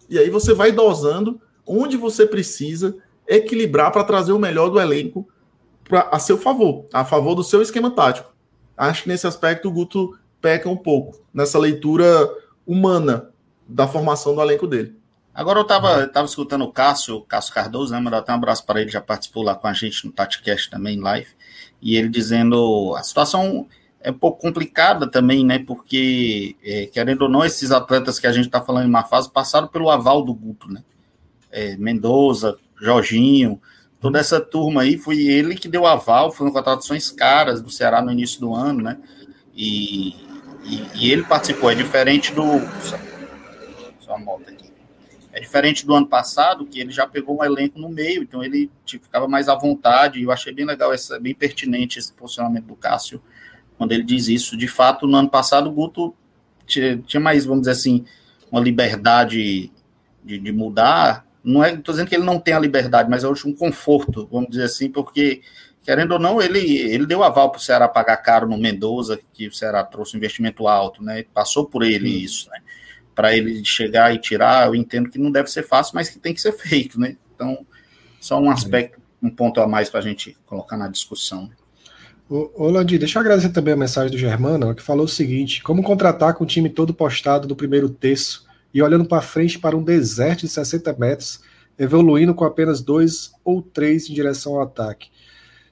E 0.09 0.19
aí 0.19 0.31
você 0.31 0.53
vai 0.53 0.73
dosando 0.73 1.41
onde 1.67 1.97
você 1.97 2.27
precisa 2.27 2.97
equilibrar 3.27 3.91
para 3.91 4.05
trazer 4.05 4.33
o 4.33 4.39
melhor 4.39 4.69
do 4.69 4.81
elenco 4.81 5.29
pra, 5.85 6.09
a 6.13 6.19
seu 6.19 6.39
favor, 6.39 6.87
a 6.93 7.05
favor 7.05 7.35
do 7.35 7.43
seu 7.43 7.61
esquema 7.61 7.91
tático. 7.91 8.33
Acho 8.77 9.03
que 9.03 9.09
nesse 9.09 9.27
aspecto 9.27 9.69
o 9.69 9.73
Guto 9.73 10.17
peca 10.41 10.69
um 10.69 10.77
pouco, 10.77 11.21
nessa 11.33 11.59
leitura 11.59 12.31
humana 12.67 13.31
da 13.67 13.89
formação 13.89 14.35
do 14.35 14.43
elenco 14.43 14.67
dele. 14.67 14.95
Agora 15.37 15.59
eu 15.59 15.65
estava 15.65 16.07
tava 16.07 16.27
escutando 16.27 16.63
o 16.65 16.73
Cássio, 16.73 17.21
Cássio 17.21 17.53
Cardoso, 17.53 17.93
né? 17.93 18.01
Mandar 18.01 18.19
até 18.19 18.33
um 18.33 18.37
abraço 18.37 18.65
para 18.65 18.81
ele, 18.81 18.91
já 18.91 19.03
participou 19.03 19.43
lá 19.43 19.55
com 19.55 19.67
a 19.67 19.73
gente 19.75 20.07
no 20.07 20.11
TatiCast 20.11 20.71
também, 20.71 20.99
live. 20.99 21.29
E 21.83 21.95
ele 21.95 22.09
dizendo 22.09 22.95
a 22.97 23.03
situação 23.03 23.69
é 24.01 24.11
um 24.11 24.15
pouco 24.15 24.41
complicada 24.41 25.07
também, 25.07 25.45
né? 25.45 25.59
Porque, 25.59 26.57
é, 26.65 26.87
querendo 26.87 27.23
ou 27.23 27.29
não, 27.29 27.45
esses 27.45 27.71
atletas 27.71 28.19
que 28.19 28.27
a 28.27 28.33
gente 28.33 28.47
está 28.47 28.63
falando 28.63 28.87
em 28.87 28.89
uma 28.89 29.05
fase 29.05 29.31
passaram 29.31 29.69
pelo 29.69 29.91
aval 29.91 30.23
do 30.23 30.33
Guto, 30.33 30.73
né? 30.73 30.83
É, 31.53 31.77
Mendoza, 31.77 32.57
Jorginho, 32.81 33.61
toda 34.01 34.19
essa 34.19 34.41
turma 34.41 34.83
aí, 34.83 34.97
foi 34.97 35.19
ele 35.19 35.55
que 35.55 35.69
deu 35.69 35.85
aval, 35.85 36.33
foram 36.33 36.51
contratações 36.51 37.11
caras 37.11 37.61
do 37.61 37.69
Ceará 37.69 38.01
no 38.01 38.11
início 38.11 38.41
do 38.41 38.55
ano, 38.55 38.85
né? 38.85 38.97
E, 39.55 40.17
e, 40.65 40.87
e 40.95 41.13
ele 41.13 41.25
participou, 41.25 41.71
é 41.71 41.75
diferente 41.75 42.33
do. 42.33 42.43
Só, 42.81 42.99
só 44.01 44.15
a 44.15 44.19
moto 44.19 44.49
aqui. 44.49 44.56
É 45.37 45.41
diferente 45.41 45.85
do 45.85 45.95
ano 45.95 46.07
passado, 46.07 46.65
que 46.65 46.81
ele 46.81 46.91
já 46.91 47.07
pegou 47.07 47.39
um 47.39 47.45
elenco 47.45 47.79
no 47.79 47.91
meio, 47.91 48.23
então 48.23 48.43
ele 48.43 48.71
tipo, 48.87 49.05
ficava 49.05 49.29
mais 49.29 49.51
à 49.51 49.55
vontade, 49.55 50.19
e 50.19 50.23
eu 50.23 50.33
achei 50.33 50.51
bem 50.51 50.65
legal, 50.65 50.95
essa, 50.95 51.21
bem 51.21 51.35
pertinente 51.35 51.99
esse 51.99 52.11
posicionamento 52.11 52.65
do 52.65 52.75
Cássio, 52.75 53.21
quando 53.77 53.93
ele 53.93 54.03
diz 54.03 54.29
isso. 54.29 54.57
De 54.57 54.67
fato, 54.67 55.07
no 55.07 55.15
ano 55.15 55.29
passado, 55.29 55.69
o 55.69 55.73
Guto 55.73 56.17
tinha, 56.67 56.97
tinha 56.97 57.21
mais, 57.21 57.45
vamos 57.45 57.61
dizer 57.63 57.73
assim, 57.73 58.07
uma 58.51 58.63
liberdade 58.63 59.71
de, 60.25 60.39
de 60.39 60.53
mudar, 60.53 61.27
não 61.45 61.63
é, 61.63 61.75
estou 61.75 61.93
dizendo 61.93 62.09
que 62.09 62.15
ele 62.15 62.25
não 62.25 62.41
tem 62.41 62.55
a 62.55 62.59
liberdade, 62.59 63.11
mas 63.11 63.23
eu 63.23 63.31
acho 63.31 63.47
um 63.47 63.55
conforto, 63.55 64.27
vamos 64.33 64.49
dizer 64.49 64.65
assim, 64.65 64.91
porque, 64.91 65.43
querendo 65.83 66.13
ou 66.13 66.19
não, 66.19 66.41
ele, 66.41 66.79
ele 66.79 67.05
deu 67.05 67.23
aval 67.23 67.51
para 67.51 67.59
o 67.59 67.63
Ceará 67.63 67.87
pagar 67.87 68.17
caro 68.17 68.49
no 68.49 68.57
Mendoza, 68.57 69.21
que 69.35 69.49
o 69.49 69.53
Ceará 69.53 69.85
trouxe 69.85 70.17
um 70.17 70.19
investimento 70.19 70.67
alto, 70.67 71.05
né? 71.05 71.27
Passou 71.35 71.67
por 71.67 71.83
ele 71.83 72.09
isso, 72.09 72.49
né? 72.49 72.61
Para 73.17 73.37
ele 73.37 73.65
chegar 73.65 74.15
e 74.15 74.19
tirar, 74.19 74.69
eu 74.69 74.77
entendo 74.77 75.11
que 75.11 75.19
não 75.19 75.33
deve 75.33 75.51
ser 75.51 75.65
fácil, 75.65 75.97
mas 75.97 76.09
que 76.09 76.21
tem 76.21 76.33
que 76.33 76.41
ser 76.41 76.53
feito, 76.53 77.01
né? 77.01 77.17
Então, 77.35 77.67
só 78.21 78.39
um 78.41 78.51
aspecto, 78.51 79.01
um 79.21 79.31
ponto 79.31 79.61
a 79.61 79.67
mais 79.67 79.91
para 79.91 79.99
a 80.01 80.03
gente 80.03 80.37
colocar 80.47 80.77
na 80.77 80.87
discussão. 80.87 81.51
Ô, 82.29 82.51
ô 82.55 82.71
Landir, 82.71 82.99
deixa 82.99 83.19
eu 83.19 83.21
agradecer 83.21 83.49
também 83.49 83.75
a 83.75 83.77
mensagem 83.77 84.11
do 84.11 84.19
Germano, 84.19 84.75
que 84.75 84.83
falou 84.83 85.07
o 85.07 85.09
seguinte: 85.09 85.63
como 85.63 85.83
contratar 85.83 86.35
com 86.35 86.45
o 86.45 86.47
time 86.47 86.69
todo 86.69 86.95
postado 86.95 87.49
do 87.49 87.57
primeiro 87.57 87.89
terço 87.89 88.47
e 88.75 88.83
olhando 88.83 89.07
para 89.07 89.23
frente 89.23 89.59
para 89.59 89.77
um 89.77 89.83
deserto 89.83 90.41
de 90.41 90.49
60 90.49 90.93
metros, 90.99 91.41
evoluindo 91.79 92.35
com 92.35 92.45
apenas 92.45 92.83
dois 92.83 93.33
ou 93.43 93.63
três 93.63 94.11
em 94.11 94.15
direção 94.15 94.55
ao 94.55 94.63
ataque. 94.63 95.09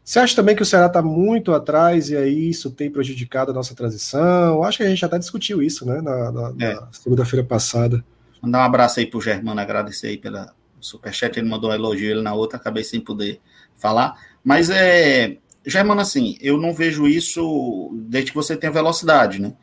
Você 0.05 0.19
acha 0.19 0.37
também 0.37 0.55
que 0.55 0.63
o 0.63 0.67
Ceará 0.67 0.87
está 0.87 1.01
muito 1.01 1.55
atrás 1.55 2.11
e 2.11 2.17
aí 2.17 2.51
isso 2.51 2.71
tem 2.71 2.91
prejudicado 2.91 3.51
a 3.51 3.55
nossa 3.55 3.75
transição? 3.75 4.63
Acho 4.63 4.79
que 4.79 4.85
a 4.85 4.89
gente 4.89 5.05
até 5.05 5.19
discutiu 5.19 5.63
isso, 5.63 5.87
né, 5.87 6.01
na, 6.03 6.31
na, 6.31 6.55
é. 6.61 6.75
na 6.75 6.89
segunda-feira 6.93 7.45
passada. 7.45 8.05
Mandar 8.43 8.59
um 8.59 8.63
abraço 8.63 9.01
aí 9.01 9.07
pro 9.07 9.21
Germano, 9.21 9.59
agradecer 9.59 10.09
aí 10.09 10.19
pela 10.19 10.53
superchat, 10.79 11.39
ele 11.39 11.49
mandou 11.49 11.71
um 11.71 11.75
elogio, 11.75 12.11
ele 12.11 12.21
na 12.21 12.35
outra, 12.35 12.59
acabei 12.59 12.85
sem 12.85 13.01
poder 13.01 13.41
falar. 13.77 14.15
Mas 14.45 14.69
é, 14.69 15.39
Germano, 15.65 16.03
assim, 16.03 16.37
eu 16.39 16.59
não 16.59 16.75
vejo 16.75 17.09
isso 17.09 17.91
desde 18.07 18.31
que 18.31 18.37
você 18.37 18.55
tenha 18.55 18.71
velocidade, 18.71 19.41
né? 19.41 19.55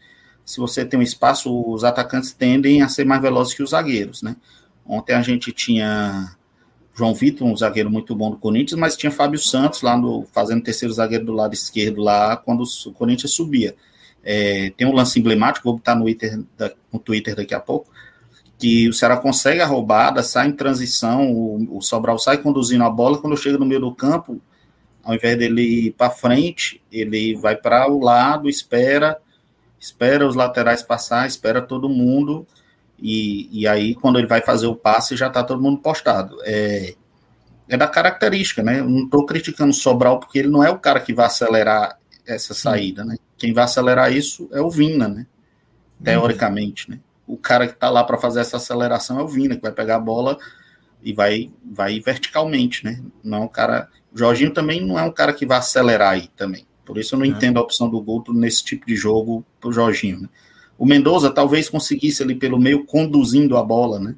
se 0.46 0.60
você 0.60 0.84
tem 0.86 1.00
um 1.00 1.04
espaço, 1.04 1.50
os 1.72 1.84
atacantes 1.84 2.34
tendem 2.34 2.82
a 2.82 2.90
ser 2.90 3.06
mais 3.06 3.22
velozes 3.22 3.54
que 3.54 3.64
os 3.64 3.72
zagueiros, 3.72 4.22
né? 4.22 4.36
Ontem 4.86 5.14
a 5.14 5.22
gente 5.22 5.52
tinha 5.52 6.36
João 6.94 7.14
Vitor, 7.14 7.48
um 7.48 7.56
zagueiro 7.56 7.90
muito 7.90 8.16
bom 8.16 8.32
do 8.32 8.38
Corinthians, 8.38 8.80
mas 8.80 8.98
tinha 8.98 9.12
Fábio 9.12 9.40
Santos 9.40 9.82
lá 9.82 9.98
no, 9.98 10.28
fazendo 10.32 10.64
terceiro 10.64 10.94
zagueiro 10.94 11.26
do 11.26 11.34
lado 11.34 11.54
esquerdo 11.54 12.02
lá 12.02 12.36
quando 12.36 12.64
o 12.64 12.92
Corinthians 12.92 13.34
subia. 13.34 13.76
É, 14.24 14.72
tem 14.78 14.86
um 14.86 14.94
lance 14.94 15.20
emblemático, 15.20 15.64
vou 15.64 15.78
botar 15.78 15.96
no 15.96 16.04
Twitter, 16.04 16.44
no 16.92 17.00
Twitter 17.00 17.36
daqui 17.36 17.54
a 17.54 17.60
pouco, 17.60 17.90
que 18.60 18.88
o 18.88 18.94
Ceará 18.94 19.18
consegue 19.18 19.62
a 19.62 19.66
roubada, 19.66 20.22
sai 20.22 20.50
em 20.50 20.52
transição, 20.52 21.32
o, 21.32 21.78
o 21.78 21.82
Sobral 21.82 22.20
sai 22.20 22.38
conduzindo 22.38 22.84
a 22.84 22.90
bola, 22.90 23.18
quando 23.18 23.36
chega 23.36 23.58
no 23.58 23.66
meio 23.66 23.82
do 23.82 23.96
campo, 23.96 24.40
ao 25.04 25.16
invés 25.16 25.38
dele 25.38 25.88
ir 25.88 25.92
para 25.94 26.12
frente, 26.12 26.82
ele 26.92 27.36
vai 27.36 27.56
para 27.56 27.90
o 27.90 28.00
lado, 28.00 28.48
espera, 28.48 29.18
espera 29.80 30.28
os 30.28 30.36
laterais 30.36 30.84
passar, 30.84 31.26
espera 31.26 31.62
todo 31.62 31.90
mundo, 31.90 32.46
e, 33.02 33.62
e 33.62 33.68
aí 33.68 33.96
quando 33.96 34.20
ele 34.20 34.28
vai 34.28 34.42
fazer 34.42 34.68
o 34.68 34.76
passe 34.76 35.16
já 35.16 35.28
está 35.28 35.44
todo 35.44 35.62
mundo 35.62 35.80
postado. 35.80 36.38
É, 36.44 36.94
é 37.68 37.78
da 37.78 37.88
característica, 37.88 38.62
né? 38.62 38.80
Eu 38.80 38.90
não 38.90 39.06
estou 39.06 39.26
criticando 39.26 39.72
o 39.72 39.74
Sobral 39.74 40.20
porque 40.20 40.40
ele 40.40 40.50
não 40.50 40.64
é 40.64 40.70
o 40.70 40.78
cara 40.78 41.00
que 41.00 41.14
vai 41.14 41.26
acelerar 41.26 41.98
essa 42.26 42.54
saída, 42.54 43.04
né? 43.04 43.16
Quem 43.38 43.54
vai 43.54 43.64
acelerar 43.64 44.14
isso 44.14 44.50
é 44.52 44.62
o 44.62 44.70
Vina, 44.70 45.08
né? 45.08 45.26
Teoricamente, 46.04 46.90
né? 46.90 47.00
O 47.26 47.38
cara 47.38 47.68
que 47.68 47.74
está 47.74 47.90
lá 47.90 48.04
para 48.04 48.18
fazer 48.18 48.42
essa 48.42 48.58
aceleração 48.58 49.20
é 49.20 49.24
o 49.24 49.28
Vina, 49.28 49.56
que 49.56 49.62
vai 49.62 49.72
pegar 49.72 49.96
a 49.96 50.00
bola 50.00 50.38
e 51.02 51.14
vai, 51.14 51.52
vai 51.64 52.00
verticalmente, 52.00 52.84
né? 52.84 53.02
Não 53.24 53.38
é 53.40 53.42
um 53.42 53.48
cara. 53.48 53.88
O 54.12 54.18
Jorginho 54.18 54.52
também 54.52 54.86
não 54.86 55.00
é 55.00 55.04
um 55.04 55.12
cara 55.12 55.34
que 55.34 55.46
vai 55.46 55.58
acelerar 55.58 56.14
aí 56.14 56.30
também. 56.36 56.68
Por 56.86 56.98
isso 56.98 57.16
eu 57.16 57.20
não 57.20 57.26
é. 57.26 57.30
entendo 57.30 57.58
a 57.58 57.62
opção 57.62 57.90
do 57.90 58.02
Guto 58.02 58.34
nesse 58.34 58.64
tipo 58.64 58.86
de 58.86 58.96
jogo 58.96 59.46
pro 59.60 59.72
Jorginho. 59.72 60.22
Né? 60.22 60.30
O 60.82 60.86
Mendoza 60.88 61.30
talvez 61.30 61.70
conseguisse 61.70 62.24
ali 62.24 62.34
pelo 62.34 62.58
meio 62.58 62.84
conduzindo 62.84 63.56
a 63.56 63.64
bola, 63.64 64.00
né? 64.00 64.16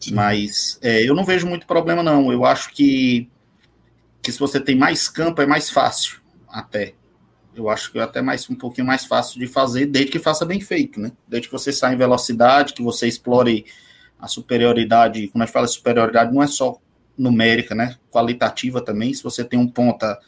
Sim. 0.00 0.14
Mas 0.14 0.78
é, 0.80 1.06
eu 1.06 1.14
não 1.14 1.22
vejo 1.22 1.46
muito 1.46 1.66
problema, 1.66 2.02
não. 2.02 2.32
Eu 2.32 2.46
acho 2.46 2.72
que, 2.72 3.28
que 4.22 4.32
se 4.32 4.38
você 4.38 4.58
tem 4.58 4.74
mais 4.74 5.06
campo, 5.06 5.42
é 5.42 5.46
mais 5.46 5.68
fácil 5.68 6.18
até. 6.48 6.94
Eu 7.54 7.68
acho 7.68 7.92
que 7.92 7.98
é 7.98 8.02
até 8.02 8.22
mais 8.22 8.48
um 8.48 8.54
pouquinho 8.54 8.86
mais 8.86 9.04
fácil 9.04 9.38
de 9.38 9.46
fazer, 9.46 9.84
desde 9.84 10.10
que 10.10 10.18
faça 10.18 10.46
bem 10.46 10.62
feito, 10.62 10.98
né? 10.98 11.12
Desde 11.28 11.46
que 11.46 11.52
você 11.52 11.70
saia 11.70 11.92
em 11.92 11.98
velocidade, 11.98 12.72
que 12.72 12.82
você 12.82 13.06
explore 13.06 13.66
a 14.18 14.26
superioridade. 14.26 15.28
Quando 15.28 15.42
a 15.42 15.44
gente 15.44 15.52
fala 15.52 15.66
superioridade, 15.66 16.32
não 16.32 16.42
é 16.42 16.46
só 16.46 16.78
numérica, 17.18 17.74
né? 17.74 17.96
Qualitativa 18.10 18.80
também. 18.80 19.12
Se 19.12 19.22
você 19.22 19.44
tem 19.44 19.58
um 19.58 19.68
ponta 19.68 20.18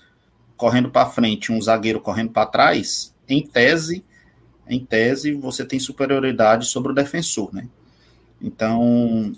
correndo 0.59 0.91
para 0.91 1.09
frente, 1.09 1.51
um 1.51 1.63
zagueiro 1.63 2.03
correndo 2.03 2.33
para 2.33 2.45
trás, 2.45 3.15
em 3.27 3.41
tese, 3.41 4.05
em 4.71 4.85
tese 4.85 5.33
você 5.33 5.65
tem 5.65 5.79
superioridade 5.79 6.67
sobre 6.67 6.93
o 6.93 6.95
defensor, 6.95 7.53
né? 7.53 7.69
Então, 8.41 9.33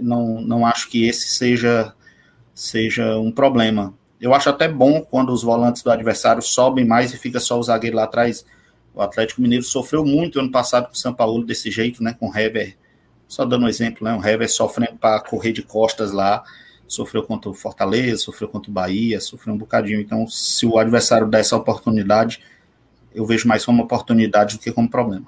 não, 0.00 0.40
não 0.40 0.66
acho 0.66 0.88
que 0.88 1.08
esse 1.08 1.28
seja 1.28 1.92
seja 2.54 3.18
um 3.18 3.32
problema. 3.32 3.92
Eu 4.20 4.32
acho 4.32 4.48
até 4.48 4.68
bom 4.68 5.02
quando 5.02 5.30
os 5.30 5.42
volantes 5.42 5.82
do 5.82 5.90
adversário 5.90 6.40
sobem 6.40 6.84
mais 6.84 7.12
e 7.12 7.18
fica 7.18 7.40
só 7.40 7.58
o 7.58 7.62
zagueiro 7.62 7.96
lá 7.96 8.04
atrás. 8.04 8.46
O 8.94 9.02
Atlético 9.02 9.42
Mineiro 9.42 9.64
sofreu 9.64 10.04
muito 10.04 10.38
ano 10.38 10.50
passado 10.50 10.86
com 10.86 10.92
o 10.92 10.96
São 10.96 11.12
Paulo 11.12 11.44
desse 11.44 11.70
jeito, 11.70 12.02
né? 12.02 12.14
Com 12.18 12.30
o 12.30 12.36
Hever, 12.36 12.76
só 13.26 13.44
dando 13.44 13.64
um 13.64 13.68
exemplo, 13.68 14.04
né? 14.04 14.14
O 14.14 14.24
Hever 14.24 14.50
sofrendo 14.50 14.96
para 14.96 15.20
correr 15.20 15.52
de 15.52 15.62
costas 15.62 16.12
lá 16.12 16.44
sofreu 16.88 17.22
contra 17.22 17.50
o 17.50 17.54
Fortaleza, 17.54 18.18
sofreu 18.18 18.48
contra 18.48 18.70
o 18.70 18.74
Bahia, 18.74 19.20
sofreu 19.20 19.54
um 19.54 19.58
bocadinho. 19.58 20.00
Então, 20.00 20.26
se 20.26 20.66
o 20.66 20.78
adversário 20.78 21.26
der 21.26 21.40
essa 21.40 21.56
oportunidade, 21.56 22.42
eu 23.16 23.24
vejo 23.24 23.48
mais 23.48 23.64
como 23.64 23.82
oportunidade 23.82 24.56
do 24.56 24.60
que 24.60 24.70
como 24.70 24.90
problema. 24.90 25.26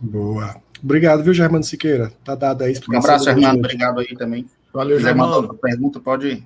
Boa. 0.00 0.56
Obrigado, 0.82 1.22
viu, 1.22 1.32
Germano 1.32 1.62
Siqueira? 1.62 2.12
Tá 2.24 2.34
dado 2.34 2.64
aí. 2.64 2.74
Um 2.90 2.98
abraço, 2.98 3.26
Germano. 3.26 3.58
Obrigado 3.58 4.00
aí 4.00 4.16
também. 4.16 4.46
Valeu, 4.72 4.96
Se 4.96 5.04
Germano. 5.04 5.54
pergunta, 5.54 6.00
pode. 6.00 6.44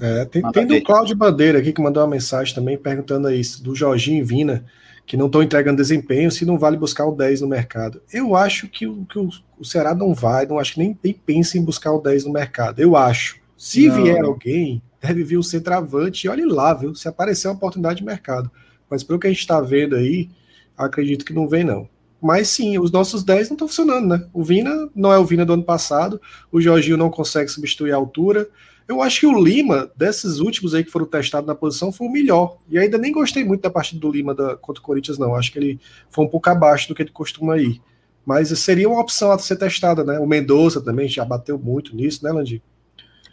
É, 0.00 0.24
tem, 0.26 0.42
tem 0.52 0.66
do 0.66 0.82
Cláudio 0.82 1.16
Bandeira 1.16 1.58
aqui 1.58 1.72
que 1.72 1.82
mandou 1.82 2.02
uma 2.02 2.10
mensagem 2.10 2.54
também 2.54 2.78
perguntando 2.78 3.30
isso, 3.30 3.62
do 3.62 3.74
Jorginho 3.74 4.24
Vina, 4.24 4.64
que 5.06 5.16
não 5.16 5.26
estão 5.26 5.42
entregando 5.42 5.76
desempenho, 5.76 6.30
se 6.30 6.44
não 6.44 6.58
vale 6.58 6.76
buscar 6.76 7.06
o 7.06 7.14
10 7.14 7.40
no 7.40 7.48
mercado. 7.48 8.00
Eu 8.12 8.36
acho 8.36 8.68
que, 8.68 8.86
o, 8.86 9.04
que 9.06 9.18
o, 9.18 9.28
o 9.58 9.64
Ceará 9.64 9.94
não 9.94 10.14
vai, 10.14 10.46
não 10.46 10.58
acho 10.58 10.74
que 10.74 10.80
nem, 10.80 10.98
nem 11.02 11.12
pensa 11.12 11.58
em 11.58 11.64
buscar 11.64 11.92
o 11.92 12.00
10 12.00 12.26
no 12.26 12.32
mercado. 12.32 12.78
Eu 12.80 12.96
acho. 12.96 13.38
Se 13.56 13.88
não. 13.88 13.96
vier 13.96 14.22
alguém, 14.22 14.82
deve 15.00 15.24
vir 15.24 15.36
o 15.36 15.42
centroavante 15.42 16.26
e 16.26 16.30
olhe 16.30 16.44
lá, 16.44 16.74
viu? 16.74 16.94
Se 16.94 17.08
aparecer 17.08 17.48
uma 17.48 17.54
oportunidade 17.54 17.98
de 17.98 18.04
mercado. 18.04 18.50
Mas 18.94 19.02
pelo 19.02 19.18
que 19.18 19.26
a 19.26 19.30
gente 19.30 19.40
está 19.40 19.60
vendo 19.60 19.96
aí, 19.96 20.30
acredito 20.78 21.24
que 21.24 21.32
não 21.32 21.48
vem, 21.48 21.64
não. 21.64 21.88
Mas 22.22 22.46
sim, 22.46 22.78
os 22.78 22.92
nossos 22.92 23.24
10 23.24 23.48
não 23.48 23.54
estão 23.56 23.66
funcionando, 23.66 24.06
né? 24.06 24.24
O 24.32 24.44
Vina 24.44 24.88
não 24.94 25.12
é 25.12 25.18
o 25.18 25.24
Vina 25.24 25.44
do 25.44 25.52
ano 25.52 25.64
passado, 25.64 26.20
o 26.52 26.60
Jorginho 26.60 26.96
não 26.96 27.10
consegue 27.10 27.50
substituir 27.50 27.90
a 27.90 27.96
altura. 27.96 28.48
Eu 28.86 29.02
acho 29.02 29.18
que 29.18 29.26
o 29.26 29.42
Lima, 29.42 29.90
desses 29.96 30.38
últimos 30.38 30.76
aí 30.76 30.84
que 30.84 30.92
foram 30.92 31.06
testados 31.06 31.44
na 31.44 31.56
posição, 31.56 31.90
foi 31.90 32.06
o 32.06 32.12
melhor. 32.12 32.58
E 32.70 32.78
ainda 32.78 32.96
nem 32.96 33.10
gostei 33.10 33.42
muito 33.42 33.62
da 33.62 33.70
partida 33.70 34.00
do 34.00 34.12
Lima 34.12 34.32
da, 34.32 34.56
contra 34.56 34.80
o 34.80 34.84
Corinthians, 34.84 35.18
não. 35.18 35.34
Acho 35.34 35.50
que 35.50 35.58
ele 35.58 35.80
foi 36.08 36.24
um 36.24 36.28
pouco 36.28 36.48
abaixo 36.48 36.86
do 36.86 36.94
que 36.94 37.02
ele 37.02 37.10
costuma 37.10 37.58
ir. 37.58 37.82
Mas 38.24 38.56
seria 38.60 38.88
uma 38.88 39.00
opção 39.00 39.32
a 39.32 39.38
ser 39.40 39.56
testada, 39.56 40.04
né? 40.04 40.20
O 40.20 40.26
Mendonça 40.26 40.80
também 40.80 41.08
já 41.08 41.24
bateu 41.24 41.58
muito 41.58 41.96
nisso, 41.96 42.24
né, 42.24 42.30
Landim? 42.30 42.62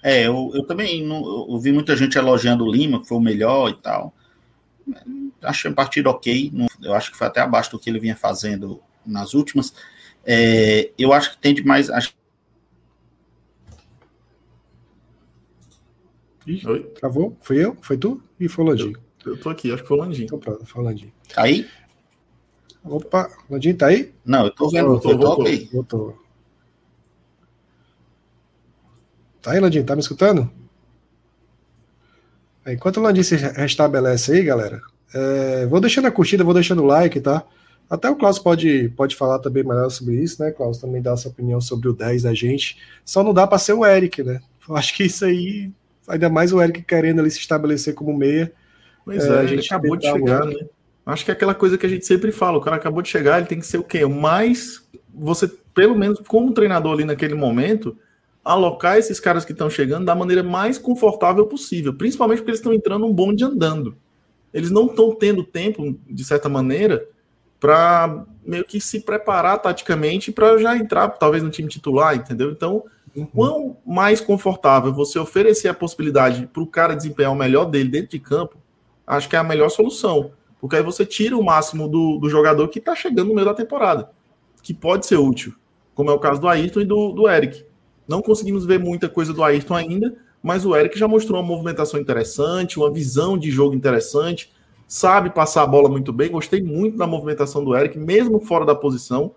É, 0.01 0.25
eu, 0.25 0.51
eu 0.55 0.63
também 0.63 1.05
não, 1.05 1.47
eu 1.51 1.59
vi 1.59 1.71
muita 1.71 1.95
gente 1.95 2.17
elogiando 2.17 2.65
o 2.65 2.71
Lima, 2.71 2.99
que 2.99 3.07
foi 3.07 3.19
o 3.19 3.21
melhor 3.21 3.69
e 3.69 3.75
tal. 3.75 4.11
Achei 5.41 5.71
a 5.71 5.73
partida 5.73 6.09
ok. 6.09 6.51
Não, 6.53 6.67
eu 6.81 6.93
acho 6.93 7.11
que 7.11 7.17
foi 7.17 7.27
até 7.27 7.41
abaixo 7.41 7.71
do 7.71 7.79
que 7.79 7.89
ele 7.89 7.99
vinha 7.99 8.15
fazendo 8.15 8.81
nas 9.05 9.33
últimas. 9.33 9.73
É, 10.25 10.91
eu 10.97 11.13
acho 11.13 11.31
que 11.31 11.37
tem 11.37 11.53
demais. 11.53 11.89
Acho... 11.89 12.13
Ih, 16.45 16.65
Oi? 16.67 16.83
Travou? 16.99 17.37
Foi 17.41 17.57
eu? 17.57 17.77
Foi 17.81 17.97
tu? 17.97 18.21
E 18.39 18.47
foi 18.47 18.65
o 18.65 18.67
Landinho. 18.67 18.99
Eu, 19.25 19.33
eu 19.33 19.39
tô 19.39 19.49
aqui, 19.49 19.71
acho 19.71 19.81
que 19.81 19.87
foi 19.87 19.97
o 19.97 20.01
Landinho. 20.01 20.25
Então 20.25 20.39
pronto, 20.39 20.65
foi 20.65 20.81
o 20.81 20.85
Landinho. 20.85 21.13
Tá 21.33 21.43
aí? 21.43 21.67
Opa, 22.83 23.29
Landinho 23.49 23.77
tá 23.77 23.87
aí? 23.87 24.13
Não, 24.25 24.45
eu 24.45 24.51
tô 24.51 24.69
vendo. 24.69 24.87
Voltou, 24.87 25.17
voltou, 25.17 25.45
voltou. 25.45 25.67
voltou. 25.71 26.21
Tá 29.41 29.51
aí, 29.51 29.59
Landinho? 29.59 29.85
Tá 29.85 29.95
me 29.95 30.01
escutando? 30.01 30.51
Enquanto 32.73 32.97
o 32.97 33.01
Landinho 33.01 33.23
se 33.23 33.35
restabelece 33.35 34.33
aí, 34.33 34.43
galera, 34.43 34.81
é, 35.13 35.65
vou 35.65 35.79
deixando 35.79 36.07
a 36.07 36.11
curtida, 36.11 36.43
vou 36.43 36.53
deixando 36.53 36.83
o 36.83 36.85
like, 36.85 37.19
tá? 37.19 37.43
Até 37.89 38.09
o 38.09 38.15
Klaus 38.15 38.39
pode, 38.39 38.89
pode 38.95 39.15
falar 39.15 39.39
também 39.39 39.63
melhor 39.63 39.89
sobre 39.89 40.15
isso, 40.15 40.41
né, 40.41 40.51
Klaus? 40.51 40.77
Também 40.77 41.01
dar 41.01 41.17
sua 41.17 41.31
opinião 41.31 41.59
sobre 41.59 41.89
o 41.89 41.93
10 41.93 42.23
da 42.23 42.33
gente. 42.33 42.77
Só 43.03 43.21
não 43.21 43.33
dá 43.33 43.45
para 43.45 43.57
ser 43.57 43.73
o 43.73 43.85
Eric, 43.85 44.23
né? 44.23 44.39
Eu 44.67 44.77
acho 44.77 44.95
que 44.95 45.03
isso 45.03 45.25
aí, 45.25 45.69
ainda 46.07 46.29
mais 46.29 46.53
o 46.53 46.61
Eric 46.61 46.83
querendo 46.83 47.19
ali 47.19 47.29
se 47.29 47.39
estabelecer 47.39 47.93
como 47.93 48.17
meia. 48.17 48.51
Pois 49.03 49.25
é, 49.25 49.35
é 49.35 49.39
a 49.39 49.45
gente 49.45 49.65
acabou 49.65 49.97
de 49.97 50.09
chegar, 50.09 50.45
né? 50.45 50.55
Acho 51.05 51.25
que 51.25 51.31
é 51.31 51.33
aquela 51.33 51.53
coisa 51.53 51.77
que 51.77 51.85
a 51.85 51.89
gente 51.89 52.05
sempre 52.05 52.31
fala, 52.31 52.57
o 52.57 52.61
cara 52.61 52.77
acabou 52.77 53.01
de 53.01 53.09
chegar, 53.09 53.39
ele 53.39 53.47
tem 53.47 53.59
que 53.59 53.65
ser 53.65 53.79
o 53.79 53.83
quê? 53.83 54.05
Mais 54.05 54.87
você, 55.13 55.51
pelo 55.73 55.95
menos 55.95 56.19
como 56.27 56.53
treinador 56.53 56.93
ali 56.93 57.03
naquele 57.03 57.33
momento, 57.33 57.97
alocar 58.43 58.97
esses 58.97 59.19
caras 59.19 59.45
que 59.45 59.51
estão 59.51 59.69
chegando 59.69 60.05
da 60.05 60.15
maneira 60.15 60.43
mais 60.43 60.77
confortável 60.77 61.45
possível, 61.45 61.93
principalmente 61.93 62.39
porque 62.39 62.51
eles 62.51 62.59
estão 62.59 62.73
entrando 62.73 63.05
um 63.05 63.13
bonde 63.13 63.43
andando. 63.43 63.95
Eles 64.53 64.71
não 64.71 64.87
estão 64.87 65.13
tendo 65.15 65.43
tempo, 65.43 65.97
de 66.09 66.23
certa 66.23 66.49
maneira, 66.49 67.07
para 67.59 68.25
meio 68.43 68.65
que 68.65 68.81
se 68.81 69.01
preparar 69.01 69.59
taticamente 69.59 70.31
para 70.31 70.57
já 70.57 70.75
entrar, 70.75 71.09
talvez, 71.09 71.43
no 71.43 71.51
time 71.51 71.69
titular, 71.69 72.15
entendeu? 72.15 72.51
Então, 72.51 72.83
uhum. 73.15 73.25
quanto 73.27 73.77
mais 73.85 74.19
confortável 74.19 74.91
você 74.91 75.19
oferecer 75.19 75.67
a 75.67 75.73
possibilidade 75.73 76.47
para 76.47 76.63
o 76.63 76.67
cara 76.67 76.95
desempenhar 76.95 77.31
o 77.31 77.35
melhor 77.35 77.65
dele 77.65 77.89
dentro 77.89 78.09
de 78.09 78.19
campo, 78.19 78.57
acho 79.05 79.29
que 79.29 79.35
é 79.35 79.39
a 79.39 79.43
melhor 79.43 79.69
solução. 79.69 80.31
Porque 80.59 80.75
aí 80.75 80.83
você 80.83 81.05
tira 81.05 81.37
o 81.37 81.43
máximo 81.43 81.87
do, 81.87 82.17
do 82.17 82.29
jogador 82.29 82.67
que 82.67 82.79
está 82.79 82.95
chegando 82.95 83.29
no 83.29 83.35
meio 83.35 83.45
da 83.45 83.53
temporada, 83.53 84.09
que 84.61 84.73
pode 84.73 85.05
ser 85.05 85.17
útil, 85.17 85.53
como 85.93 86.09
é 86.09 86.13
o 86.13 86.19
caso 86.19 86.41
do 86.41 86.47
Ayrton 86.47 86.81
e 86.81 86.85
do, 86.85 87.11
do 87.11 87.29
Eric. 87.29 87.63
Não 88.07 88.21
conseguimos 88.21 88.65
ver 88.65 88.79
muita 88.79 89.07
coisa 89.07 89.33
do 89.33 89.43
Ayrton 89.43 89.75
ainda, 89.75 90.15
mas 90.41 90.65
o 90.65 90.75
Eric 90.75 90.97
já 90.97 91.07
mostrou 91.07 91.39
uma 91.39 91.47
movimentação 91.47 91.99
interessante, 91.99 92.79
uma 92.79 92.91
visão 92.91 93.37
de 93.37 93.51
jogo 93.51 93.75
interessante, 93.75 94.51
sabe 94.87 95.29
passar 95.29 95.63
a 95.63 95.67
bola 95.67 95.87
muito 95.87 96.11
bem. 96.11 96.31
Gostei 96.31 96.61
muito 96.61 96.97
da 96.97 97.07
movimentação 97.07 97.63
do 97.63 97.75
Eric, 97.75 97.97
mesmo 97.97 98.39
fora 98.39 98.65
da 98.65 98.75
posição. 98.75 99.35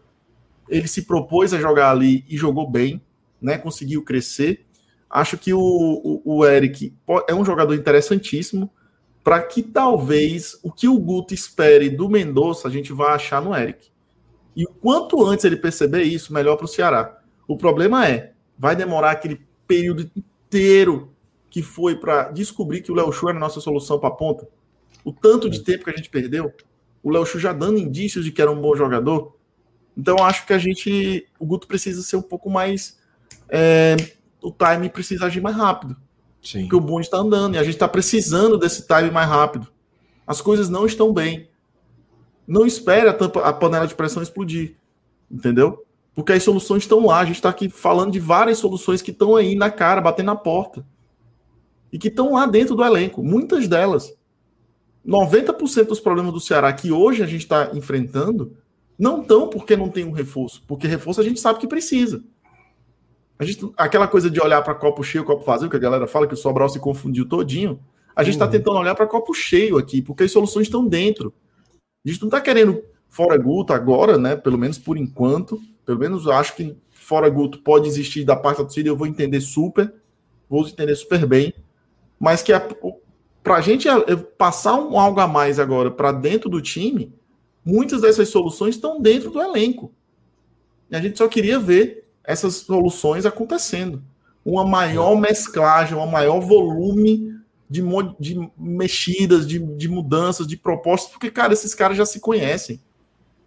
Ele 0.68 0.88
se 0.88 1.02
propôs 1.02 1.52
a 1.52 1.60
jogar 1.60 1.90
ali 1.90 2.24
e 2.28 2.36
jogou 2.36 2.68
bem, 2.68 3.02
né? 3.40 3.58
Conseguiu 3.58 4.02
crescer. 4.02 4.64
Acho 5.08 5.36
que 5.36 5.52
o, 5.52 5.60
o, 5.60 6.22
o 6.24 6.46
Eric 6.46 6.94
é 7.28 7.34
um 7.34 7.44
jogador 7.44 7.74
interessantíssimo 7.74 8.70
para 9.22 9.42
que 9.42 9.62
talvez 9.62 10.58
o 10.62 10.70
que 10.70 10.86
o 10.86 10.98
Guto 10.98 11.32
espere 11.32 11.88
do 11.88 12.10
Mendonça 12.10 12.68
a 12.68 12.70
gente 12.70 12.92
vá 12.92 13.14
achar 13.14 13.40
no 13.40 13.56
Eric. 13.56 13.88
E 14.54 14.64
o 14.64 14.68
quanto 14.68 15.24
antes 15.24 15.44
ele 15.44 15.56
perceber 15.56 16.02
isso, 16.02 16.32
melhor 16.32 16.56
para 16.56 16.66
o 16.66 16.68
Ceará. 16.68 17.18
O 17.48 17.56
problema 17.56 18.06
é, 18.06 18.33
vai 18.58 18.76
demorar 18.76 19.12
aquele 19.12 19.46
período 19.66 20.10
inteiro 20.16 21.12
que 21.50 21.62
foi 21.62 21.96
para 21.96 22.30
descobrir 22.30 22.82
que 22.82 22.90
o 22.90 22.94
Léo 22.94 23.12
Chu 23.12 23.28
era 23.28 23.36
a 23.36 23.40
nossa 23.40 23.60
solução 23.60 23.98
para 23.98 24.08
a 24.08 24.12
ponta. 24.12 24.48
O 25.04 25.12
tanto 25.12 25.48
de 25.48 25.60
tempo 25.60 25.84
que 25.84 25.90
a 25.90 25.96
gente 25.96 26.10
perdeu, 26.10 26.52
o 27.02 27.10
Léo 27.10 27.26
Chu 27.26 27.38
já 27.38 27.52
dando 27.52 27.78
indícios 27.78 28.24
de 28.24 28.32
que 28.32 28.42
era 28.42 28.50
um 28.50 28.60
bom 28.60 28.74
jogador. 28.74 29.36
Então 29.96 30.16
acho 30.24 30.46
que 30.46 30.52
a 30.52 30.58
gente, 30.58 31.28
o 31.38 31.46
Guto 31.46 31.66
precisa 31.66 32.02
ser 32.02 32.16
um 32.16 32.22
pouco 32.22 32.50
mais, 32.50 32.98
é, 33.48 33.96
o 34.42 34.50
time 34.50 34.88
precisa 34.88 35.26
agir 35.26 35.40
mais 35.40 35.56
rápido. 35.56 35.96
Sim. 36.42 36.62
Porque 36.62 36.76
o 36.76 36.80
bonde 36.80 37.06
está 37.06 37.18
andando 37.18 37.54
e 37.54 37.58
a 37.58 37.62
gente 37.62 37.74
está 37.74 37.88
precisando 37.88 38.58
desse 38.58 38.86
time 38.86 39.10
mais 39.10 39.28
rápido. 39.28 39.68
As 40.26 40.40
coisas 40.40 40.68
não 40.68 40.84
estão 40.84 41.12
bem. 41.12 41.48
Não 42.46 42.66
espere 42.66 43.08
a, 43.08 43.14
tampa, 43.14 43.40
a 43.40 43.52
panela 43.52 43.86
de 43.86 43.94
pressão 43.94 44.22
explodir. 44.22 44.76
Entendeu? 45.30 45.84
Porque 46.14 46.32
as 46.32 46.42
soluções 46.42 46.84
estão 46.84 47.06
lá. 47.06 47.20
A 47.20 47.24
gente 47.24 47.36
está 47.36 47.48
aqui 47.48 47.68
falando 47.68 48.12
de 48.12 48.20
várias 48.20 48.58
soluções 48.58 49.02
que 49.02 49.10
estão 49.10 49.34
aí 49.34 49.54
na 49.54 49.70
cara, 49.70 50.00
batendo 50.00 50.26
na 50.26 50.36
porta. 50.36 50.86
E 51.92 51.98
que 51.98 52.08
estão 52.08 52.34
lá 52.34 52.46
dentro 52.46 52.74
do 52.74 52.84
elenco. 52.84 53.22
Muitas 53.22 53.66
delas. 53.66 54.16
90% 55.06 55.86
dos 55.86 56.00
problemas 56.00 56.32
do 56.32 56.40
Ceará 56.40 56.72
que 56.72 56.90
hoje 56.90 57.22
a 57.22 57.26
gente 57.26 57.42
está 57.42 57.70
enfrentando 57.74 58.56
não 58.98 59.20
estão 59.20 59.48
porque 59.48 59.76
não 59.76 59.88
tem 59.88 60.04
um 60.04 60.12
reforço. 60.12 60.62
Porque 60.66 60.86
reforço 60.86 61.20
a 61.20 61.24
gente 61.24 61.40
sabe 61.40 61.58
que 61.58 61.66
precisa. 61.66 62.22
A 63.38 63.44
gente, 63.44 63.68
aquela 63.76 64.06
coisa 64.06 64.30
de 64.30 64.40
olhar 64.40 64.62
para 64.62 64.74
copo 64.74 65.02
cheio, 65.02 65.24
copo 65.24 65.44
vazio, 65.44 65.68
que 65.68 65.76
a 65.76 65.80
galera 65.80 66.06
fala 66.06 66.26
que 66.26 66.34
o 66.34 66.36
Sobral 66.36 66.68
se 66.68 66.78
confundiu 66.78 67.28
todinho. 67.28 67.80
A 68.14 68.22
gente 68.22 68.34
está 68.34 68.44
uhum. 68.44 68.50
tentando 68.52 68.78
olhar 68.78 68.94
para 68.94 69.08
copo 69.08 69.34
cheio 69.34 69.76
aqui, 69.76 70.00
porque 70.00 70.22
as 70.22 70.30
soluções 70.30 70.68
estão 70.68 70.86
dentro. 70.86 71.34
A 72.06 72.08
gente 72.08 72.20
não 72.20 72.28
está 72.28 72.40
querendo 72.40 72.80
fora 73.08 73.36
Guto 73.36 73.72
agora, 73.72 74.16
né? 74.16 74.36
Pelo 74.36 74.56
menos 74.56 74.78
por 74.78 74.96
enquanto. 74.96 75.60
Pelo 75.84 75.98
menos 75.98 76.26
acho 76.26 76.56
que 76.56 76.76
fora 76.92 77.28
Guto 77.28 77.58
pode 77.58 77.88
existir 77.88 78.24
da 78.24 78.34
parte 78.34 78.58
da 78.58 78.64
torcida, 78.64 78.88
eu 78.88 78.96
vou 78.96 79.06
entender 79.06 79.40
super, 79.40 79.92
vou 80.48 80.66
entender 80.66 80.94
super 80.96 81.26
bem. 81.26 81.52
Mas 82.18 82.42
que 82.42 82.52
para 83.42 83.56
a 83.56 83.60
gente 83.60 83.86
passar 84.38 84.74
um 84.76 84.98
algo 84.98 85.20
a 85.20 85.26
mais 85.26 85.60
agora 85.60 85.90
para 85.90 86.12
dentro 86.12 86.48
do 86.48 86.62
time, 86.62 87.12
muitas 87.64 88.00
dessas 88.00 88.28
soluções 88.28 88.74
estão 88.74 89.00
dentro 89.00 89.30
do 89.30 89.42
elenco. 89.42 89.92
E 90.90 90.96
a 90.96 91.00
gente 91.00 91.18
só 91.18 91.28
queria 91.28 91.58
ver 91.58 92.08
essas 92.22 92.56
soluções 92.56 93.26
acontecendo. 93.26 94.02
Uma 94.44 94.64
maior 94.66 95.16
mesclagem, 95.16 95.96
um 95.96 96.06
maior 96.06 96.40
volume 96.40 97.34
de, 97.68 97.82
de 98.20 98.50
mexidas, 98.56 99.46
de, 99.46 99.58
de 99.58 99.88
mudanças, 99.88 100.46
de 100.46 100.56
propostas, 100.56 101.10
porque, 101.10 101.30
cara, 101.30 101.52
esses 101.52 101.74
caras 101.74 101.96
já 101.96 102.06
se 102.06 102.20
conhecem. 102.20 102.80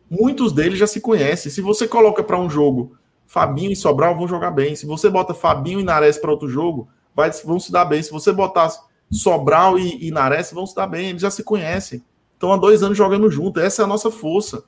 Muitos 0.09 0.51
deles 0.51 0.79
já 0.79 0.87
se 0.87 1.01
conhecem. 1.01 1.51
Se 1.51 1.61
você 1.61 1.87
coloca 1.87 2.23
para 2.23 2.39
um 2.39 2.49
jogo 2.49 2.97
Fabinho 3.25 3.71
e 3.71 3.75
Sobral, 3.75 4.15
vão 4.15 4.27
jogar 4.27 4.51
bem. 4.51 4.75
Se 4.75 4.85
você 4.85 5.09
bota 5.09 5.33
Fabinho 5.33 5.79
e 5.79 5.83
Nares 5.83 6.17
para 6.17 6.31
outro 6.31 6.47
jogo, 6.47 6.87
vai, 7.13 7.29
vão 7.43 7.59
se 7.59 7.71
dar 7.71 7.85
bem. 7.85 8.01
Se 8.01 8.11
você 8.11 8.31
botar 8.31 8.69
Sobral 9.11 9.77
e, 9.77 10.07
e 10.07 10.11
Nares, 10.11 10.51
vão 10.51 10.65
se 10.65 10.75
dar 10.75 10.87
bem. 10.87 11.09
Eles 11.09 11.21
já 11.21 11.31
se 11.31 11.43
conhecem. 11.43 12.03
Estão 12.33 12.53
há 12.53 12.57
dois 12.57 12.83
anos 12.83 12.97
jogando 12.97 13.29
junto. 13.29 13.59
Essa 13.59 13.81
é 13.81 13.85
a 13.85 13.87
nossa 13.87 14.09
força. 14.09 14.63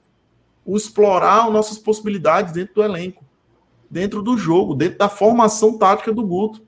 O 0.65 0.75
explorar 0.75 1.45
as 1.45 1.53
nossas 1.53 1.77
possibilidades 1.77 2.53
dentro 2.53 2.75
do 2.75 2.83
elenco 2.83 3.29
dentro 3.89 4.21
do 4.21 4.37
jogo, 4.37 4.75
dentro 4.75 4.99
da 4.99 5.09
formação 5.09 5.77
tática 5.77 6.13
do 6.13 6.25
Guto. 6.25 6.61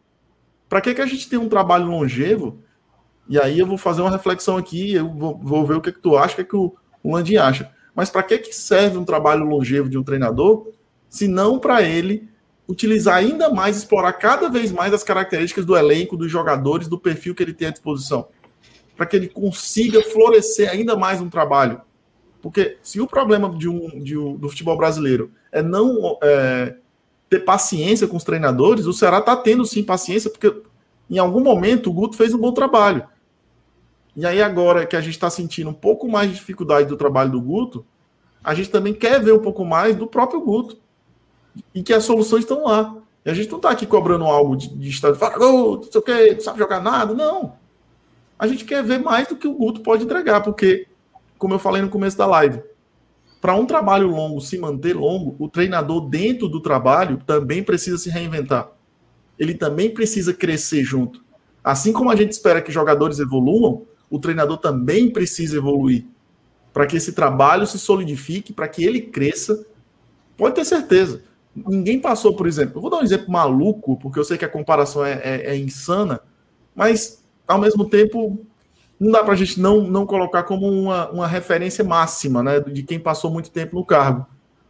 Para 0.68 0.81
que, 0.81 0.93
que 0.93 1.02
a 1.02 1.06
gente 1.06 1.30
tem 1.30 1.38
um 1.38 1.49
trabalho 1.49 1.85
longevo? 1.85 2.60
E 3.30 3.39
aí 3.39 3.60
eu 3.60 3.68
vou 3.68 3.77
fazer 3.77 4.02
uma 4.02 4.10
reflexão 4.10 4.57
aqui, 4.57 4.93
eu 4.93 5.10
vou, 5.10 5.38
vou 5.38 5.65
ver 5.65 5.76
o 5.76 5.81
que, 5.81 5.91
que 5.91 5.99
tu 5.99 6.18
acha, 6.18 6.34
o 6.34 6.38
que, 6.38 6.45
que 6.45 6.56
o, 6.56 6.73
o 7.03 7.14
Landim 7.14 7.35
acha. 7.35 7.72
Mas 7.95 8.09
para 8.09 8.23
que, 8.23 8.38
que 8.38 8.55
serve 8.55 8.97
um 8.97 9.03
trabalho 9.03 9.45
longevo 9.45 9.89
de 9.89 9.97
um 9.97 10.03
treinador, 10.03 10.68
se 11.09 11.27
não 11.27 11.59
para 11.59 11.81
ele 11.81 12.30
utilizar 12.68 13.15
ainda 13.15 13.49
mais, 13.49 13.77
explorar 13.77 14.13
cada 14.13 14.49
vez 14.49 14.72
mais 14.72 14.93
as 14.93 15.03
características 15.03 15.65
do 15.65 15.76
elenco, 15.76 16.15
dos 16.15 16.31
jogadores, 16.31 16.88
do 16.88 16.97
perfil 16.97 17.35
que 17.35 17.43
ele 17.43 17.53
tem 17.53 17.68
à 17.68 17.72
disposição? 17.72 18.27
Para 18.95 19.05
que 19.05 19.15
ele 19.15 19.27
consiga 19.27 20.01
florescer 20.01 20.69
ainda 20.69 20.95
mais 20.95 21.19
um 21.19 21.30
trabalho. 21.30 21.81
Porque 22.41 22.77
se 22.81 22.99
o 22.99 23.07
problema 23.07 23.49
de 23.49 23.68
um, 23.68 24.01
de 24.01 24.18
um, 24.18 24.35
do 24.35 24.49
futebol 24.49 24.77
brasileiro 24.77 25.31
é 25.51 25.61
não 25.61 26.18
é, 26.23 26.76
ter 27.30 27.41
paciência 27.41 28.07
com 28.07 28.18
os 28.18 28.23
treinadores, 28.23 28.85
o 28.85 28.93
Ceará 28.93 29.19
está 29.19 29.35
tendo 29.35 29.65
sim 29.65 29.84
paciência, 29.84 30.30
porque 30.30 30.61
em 31.09 31.18
algum 31.18 31.41
momento 31.41 31.89
o 31.89 31.93
Guto 31.93 32.18
fez 32.18 32.34
um 32.34 32.39
bom 32.39 32.53
trabalho. 32.53 33.05
E 34.15 34.25
aí, 34.25 34.41
agora 34.41 34.85
que 34.85 34.95
a 34.95 35.01
gente 35.01 35.13
está 35.13 35.29
sentindo 35.29 35.69
um 35.69 35.73
pouco 35.73 36.07
mais 36.07 36.29
de 36.29 36.35
dificuldade 36.35 36.88
do 36.88 36.97
trabalho 36.97 37.31
do 37.31 37.41
Guto, 37.41 37.85
a 38.43 38.53
gente 38.53 38.69
também 38.69 38.93
quer 38.93 39.21
ver 39.21 39.33
um 39.33 39.39
pouco 39.39 39.63
mais 39.63 39.95
do 39.95 40.07
próprio 40.07 40.41
Guto. 40.41 40.77
E 41.73 41.83
que 41.83 41.93
as 41.93 42.03
soluções 42.03 42.43
estão 42.43 42.65
lá. 42.65 42.97
E 43.25 43.29
a 43.29 43.33
gente 43.33 43.49
não 43.49 43.57
está 43.57 43.69
aqui 43.69 43.85
cobrando 43.85 44.25
algo 44.25 44.55
de, 44.55 44.67
de 44.69 44.89
estado, 44.89 45.15
fala, 45.15 45.38
Guto, 45.38 45.85
não 45.85 45.91
sei 45.91 46.01
o 46.01 46.03
quê, 46.03 46.33
não 46.33 46.41
sabe 46.41 46.59
jogar 46.59 46.81
nada. 46.81 47.13
Não. 47.13 47.53
A 48.38 48.47
gente 48.47 48.65
quer 48.65 48.83
ver 48.83 48.99
mais 48.99 49.27
do 49.27 49.35
que 49.35 49.47
o 49.47 49.53
Guto 49.53 49.81
pode 49.81 50.03
entregar, 50.03 50.41
porque, 50.41 50.88
como 51.38 51.53
eu 51.53 51.59
falei 51.59 51.81
no 51.81 51.89
começo 51.89 52.17
da 52.17 52.25
live, 52.25 52.61
para 53.39 53.55
um 53.55 53.65
trabalho 53.65 54.07
longo 54.07 54.41
se 54.41 54.57
manter 54.57 54.95
longo, 54.95 55.35
o 55.39 55.47
treinador 55.47 56.01
dentro 56.09 56.47
do 56.47 56.59
trabalho 56.59 57.21
também 57.25 57.63
precisa 57.63 57.97
se 57.97 58.09
reinventar. 58.09 58.69
Ele 59.38 59.53
também 59.53 59.91
precisa 59.91 60.33
crescer 60.33 60.83
junto. 60.83 61.23
Assim 61.63 61.93
como 61.93 62.09
a 62.11 62.15
gente 62.15 62.31
espera 62.31 62.61
que 62.61 62.71
jogadores 62.71 63.19
evoluam, 63.19 63.83
o 64.11 64.19
treinador 64.19 64.57
também 64.57 65.09
precisa 65.09 65.57
evoluir 65.57 66.05
para 66.73 66.85
que 66.85 66.97
esse 66.97 67.13
trabalho 67.13 67.65
se 67.65 67.79
solidifique, 67.79 68.53
para 68.53 68.67
que 68.67 68.83
ele 68.83 69.01
cresça. 69.01 69.65
Pode 70.38 70.55
ter 70.55 70.65
certeza. 70.65 71.21
Ninguém 71.55 71.99
passou, 71.99 72.35
por 72.35 72.45
exemplo. 72.45 72.77
Eu 72.77 72.81
vou 72.81 72.91
dar 72.91 72.97
um 72.97 73.03
exemplo 73.03 73.31
maluco, 73.31 73.97
porque 73.97 74.19
eu 74.19 74.23
sei 74.23 74.38
que 74.38 74.45
a 74.45 74.49
comparação 74.49 75.03
é, 75.05 75.13
é, 75.23 75.51
é 75.51 75.57
insana, 75.57 76.19
mas 76.75 77.23
ao 77.47 77.59
mesmo 77.59 77.89
tempo 77.89 78.45
não 78.99 79.11
dá 79.11 79.23
para 79.23 79.33
a 79.33 79.38
gente 79.38 79.59
não, 79.59 79.81
não 79.81 80.05
colocar 80.05 80.43
como 80.43 80.67
uma, 80.67 81.09
uma 81.09 81.27
referência 81.27 81.83
máxima 81.83 82.43
né, 82.43 82.59
de 82.59 82.83
quem 82.83 82.99
passou 82.99 83.31
muito 83.31 83.49
tempo 83.49 83.75
no 83.75 83.85
cargo. 83.85 84.25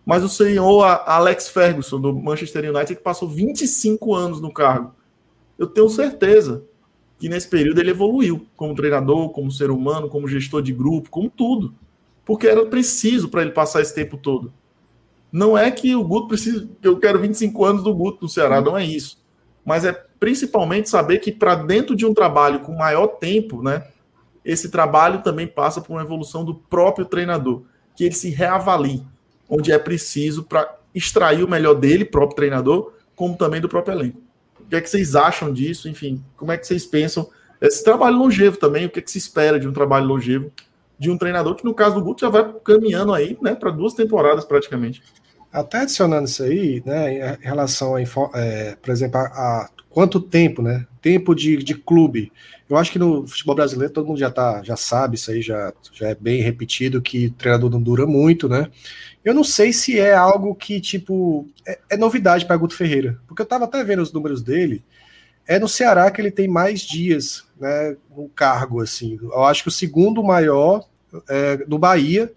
Mas 0.06 0.24
o 0.24 0.30
senhor 0.30 0.84
Alex 1.06 1.50
Ferguson, 1.50 2.00
do 2.00 2.14
Manchester 2.14 2.74
United, 2.74 2.96
que 2.96 3.04
passou 3.04 3.28
25 3.28 4.16
anos 4.16 4.42
no 4.42 4.52
cargo. 4.52 4.96
Eu 5.60 5.68
tenho 5.68 5.90
certeza 5.90 6.64
que 7.22 7.30
nesse 7.30 7.48
período 7.48 7.80
ele 7.80 7.92
evoluiu 7.92 8.48
como 8.56 8.74
treinador, 8.74 9.30
como 9.30 9.52
ser 9.52 9.70
humano, 9.70 10.10
como 10.10 10.28
gestor 10.28 10.60
de 10.60 10.74
grupo, 10.74 11.12
como 11.12 11.30
tudo. 11.30 11.72
Porque 12.26 12.48
era 12.48 12.66
preciso 12.66 13.30
para 13.30 13.44
ele 13.44 13.52
passar 13.52 13.80
esse 13.80 13.94
tempo 13.94 14.18
todo. 14.18 14.52
Não 15.32 15.56
é 15.56 15.70
que 15.70 15.96
o 15.96 16.04
Guto 16.04 16.30
precisa, 16.30 16.68
que 16.82 16.88
eu 16.88 17.00
quero 17.00 17.20
25 17.20 17.64
anos 17.64 17.84
do 17.84 17.94
Guto 17.94 18.24
no 18.24 18.28
Ceará, 18.28 18.60
não 18.60 18.76
é 18.76 18.84
isso. 18.84 19.24
Mas 19.64 19.86
é 19.86 19.94
principalmente 20.20 20.90
saber 20.90 21.20
que 21.20 21.32
para 21.32 21.54
dentro 21.54 21.96
de 21.96 22.08
um 22.08 22.14
trabalho 22.16 22.62
com 22.62 22.76
maior 22.76 23.06
tempo, 23.06 23.62
né, 23.62 23.86
esse 24.44 24.70
trabalho 24.70 25.22
também 25.22 25.46
passa 25.46 25.80
por 25.80 25.94
uma 25.94 26.02
evolução 26.02 26.44
do 26.44 26.56
próprio 26.56 27.06
treinador, 27.06 27.62
que 27.96 28.04
ele 28.04 28.16
se 28.16 28.32
reavalie, 28.32 29.06
onde 29.48 29.72
é 29.72 29.78
preciso 29.78 30.42
para 30.42 30.76
extrair 30.92 31.44
o 31.44 31.48
melhor 31.48 31.76
dele, 31.76 32.04
próprio 32.04 32.36
treinador, 32.36 32.94
como 33.16 33.38
também 33.38 33.62
do 33.62 33.70
próprio 33.70 33.94
elenco. 33.94 34.31
Que 34.72 34.78
é 34.78 34.82
que 34.82 34.90
vocês 34.90 35.18
acham 35.18 35.52
disso? 35.52 35.90
Enfim, 35.90 36.24
como 36.38 36.50
é 36.50 36.58
que 36.58 36.66
vocês 36.66 36.86
pensam? 36.86 37.30
Esse 37.60 37.84
trabalho 37.84 38.18
longevo 38.18 38.56
também, 38.56 38.86
o 38.86 38.90
que 38.90 39.00
é 39.00 39.02
que 39.02 39.12
se 39.12 39.18
espera 39.18 39.60
de 39.60 39.68
um 39.68 39.74
trabalho 39.74 40.06
longevo 40.06 40.50
de 40.98 41.12
um 41.12 41.18
treinador 41.18 41.56
que, 41.56 41.66
no 41.66 41.74
caso 41.74 41.96
do 41.96 42.04
Guto, 42.04 42.22
já 42.22 42.30
vai 42.30 42.54
caminhando 42.64 43.14
aí 43.14 43.38
né, 43.42 43.54
para 43.54 43.70
duas 43.70 43.94
temporadas 43.94 44.46
praticamente. 44.46 45.04
Até 45.52 45.80
adicionando 45.80 46.24
isso 46.24 46.42
aí, 46.42 46.82
né, 46.86 47.36
em 47.36 47.44
relação 47.44 47.96
a, 47.96 48.02
é, 48.36 48.78
por 48.82 48.92
exemplo, 48.92 49.20
a, 49.20 49.24
a, 49.24 49.70
quanto 49.92 50.20
tempo, 50.20 50.62
né? 50.62 50.88
Tempo 51.02 51.36
de, 51.36 51.58
de 51.58 51.76
clube. 51.76 52.32
Eu 52.70 52.78
acho 52.78 52.92
que 52.92 53.00
no 53.00 53.28
futebol 53.28 53.56
brasileiro 53.56 53.94
todo 53.94 54.08
mundo 54.08 54.20
já 54.20 54.32
tá, 54.32 54.64
já 54.64 54.78
sabe 54.78 55.16
isso 55.16 55.30
aí, 55.30 55.42
já, 55.42 55.74
já 55.92 56.10
é 56.10 56.16
bem 56.16 56.42
repetido 56.42 57.02
que 57.02 57.30
treinador 57.32 57.70
não 57.70 57.82
dura 57.82 58.08
muito, 58.08 58.48
né? 58.48 58.70
Eu 59.24 59.34
não 59.34 59.44
sei 59.44 59.74
se 59.74 60.00
é 60.00 60.14
algo 60.14 60.56
que, 60.56 60.80
tipo, 60.80 61.48
é, 61.68 61.80
é 61.92 61.98
novidade 61.98 62.46
para 62.46 62.56
Guto 62.56 62.76
Ferreira, 62.76 63.20
porque 63.28 63.42
eu 63.42 63.46
tava 63.46 63.66
até 63.66 63.84
vendo 63.84 64.02
os 64.02 64.14
números 64.14 64.42
dele. 64.42 64.84
É 65.46 65.60
no 65.60 65.68
Ceará 65.68 66.10
que 66.10 66.22
ele 66.22 66.32
tem 66.32 66.48
mais 66.48 66.82
dias, 66.82 67.46
né, 67.60 67.98
no 68.16 68.30
cargo, 68.30 68.82
assim. 68.82 69.20
Eu 69.22 69.44
acho 69.44 69.64
que 69.64 69.70
o 69.70 69.72
segundo 69.72 70.24
maior 70.24 70.86
é 71.30 71.66
no 71.68 71.78
Bahia, 71.78 72.32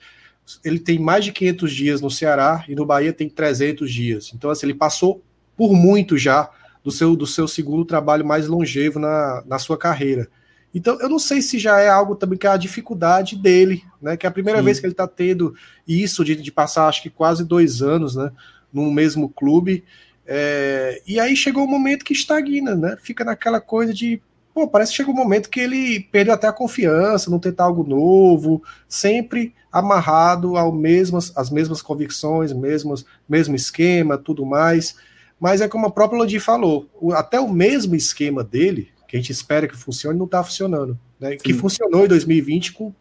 ele 0.65 0.81
tem 0.81 0.99
mais 0.99 1.25
de 1.25 1.33
500 1.33 1.73
dias 1.73 2.01
no 2.01 2.11
Ceará 2.11 2.65
e 2.69 2.75
no 2.75 2.85
Bahia 2.85 3.13
tem 3.13 3.29
300 3.29 3.91
dias. 3.93 4.33
Então, 4.35 4.51
assim, 4.51 4.67
ele 4.67 4.75
passou 4.75 5.23
por 5.57 5.73
muito 5.73 6.19
já 6.19 6.51
do 6.85 6.91
seu, 6.91 7.17
do 7.17 7.27
seu 7.27 7.49
segundo 7.49 7.85
trabalho 7.85 8.27
mais 8.27 8.47
longevo 8.47 8.99
na, 8.99 9.43
na 9.47 9.59
sua 9.59 9.79
carreira. 9.79 10.29
Então, 10.75 11.01
eu 11.01 11.09
não 11.09 11.19
sei 11.19 11.41
se 11.41 11.59
já 11.59 11.79
é 11.81 11.89
algo 11.89 12.15
também 12.15 12.37
que 12.37 12.47
é 12.47 12.51
a 12.51 12.57
dificuldade 12.57 13.37
dele, 13.37 13.83
né? 14.03 14.17
Que 14.17 14.27
é 14.27 14.29
a 14.29 14.33
primeira 14.33 14.59
Sim. 14.59 14.65
vez 14.65 14.81
que 14.81 14.87
ele 14.87 14.93
está 14.93 15.07
tendo 15.07 15.55
isso 15.89 16.25
de, 16.25 16.35
de 16.37 16.53
passar, 16.53 16.89
acho 16.89 17.01
que 17.01 17.09
quase 17.09 17.45
dois 17.45 17.81
anos, 17.81 18.15
né? 18.17 18.31
No 18.73 18.91
mesmo 18.91 19.29
clube. 19.29 19.85
É, 20.27 21.01
e 21.07 21.19
aí 21.19 21.37
chegou 21.37 21.63
o 21.63 21.67
um 21.67 21.71
momento 21.71 22.05
que 22.05 22.13
estagna, 22.13 22.75
né? 22.75 22.97
Fica 23.01 23.25
naquela 23.25 23.61
coisa 23.61 23.95
de, 23.95 24.21
pô, 24.53 24.67
parece 24.67 24.91
que 24.91 24.97
chega 24.97 25.11
um 25.11 25.15
momento 25.15 25.49
que 25.49 25.61
ele 25.61 26.01
perdeu 26.11 26.35
até 26.35 26.49
a 26.49 26.53
confiança, 26.53 27.31
não 27.31 27.39
tentar 27.39 27.65
algo 27.65 27.85
novo, 27.85 28.61
sempre 28.89 29.55
amarrado 29.71 30.57
ao 30.57 30.73
mesmas, 30.73 31.33
às 31.37 31.51
mesmas 31.51 31.81
convicções, 31.81 32.53
mesmos, 32.53 33.07
mesmo 33.29 33.55
esquema, 33.55 34.19
tudo 34.19 34.45
mais. 34.45 34.97
Mas 35.45 35.61
é 35.61 35.69
como 35.69 35.85
a 35.85 35.91
própria 35.91 36.17
Lodi 36.21 36.41
falou, 36.41 36.89
o, 36.99 37.13
até 37.13 37.39
o 37.39 37.53
mesmo 37.53 37.95
esquema 37.95 38.43
dele, 38.43 38.89
que 39.07 39.15
a 39.15 39.21
gente 39.21 39.31
espera 39.31 39.69
que 39.69 39.77
funcione, 39.77 40.19
não 40.19 40.25
está 40.25 40.43
funcionando. 40.43 40.99
Né? 41.21 41.37
Que 41.37 41.53
funcionou 41.53 42.07
em 42.07 42.09
2020 42.09 42.73
com 42.73 42.95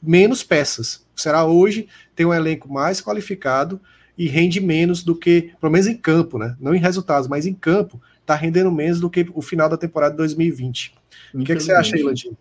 menos 0.00 0.44
peças. 0.44 1.04
Será 1.16 1.44
hoje 1.44 1.88
tem 2.14 2.24
um 2.24 2.32
elenco 2.32 2.72
mais 2.72 3.00
qualificado 3.00 3.80
e 4.16 4.28
rende 4.28 4.60
menos 4.60 5.02
do 5.02 5.12
que, 5.12 5.50
pelo 5.60 5.72
menos 5.72 5.88
em 5.88 5.96
campo, 5.96 6.38
né? 6.38 6.54
Não 6.60 6.72
em 6.72 6.78
resultados, 6.78 7.26
mas 7.26 7.46
em 7.46 7.52
campo, 7.52 8.00
está 8.20 8.36
rendendo 8.36 8.70
menos 8.70 9.00
do 9.00 9.10
que 9.10 9.26
o 9.34 9.42
final 9.42 9.68
da 9.68 9.76
temporada 9.76 10.12
de 10.12 10.18
2020. 10.18 10.94
O 11.34 11.42
que, 11.42 11.50
é 11.50 11.56
que 11.56 11.62
você 11.64 11.72
acha 11.72 11.96
aí, 11.96 12.02
Landinho? 12.04 12.38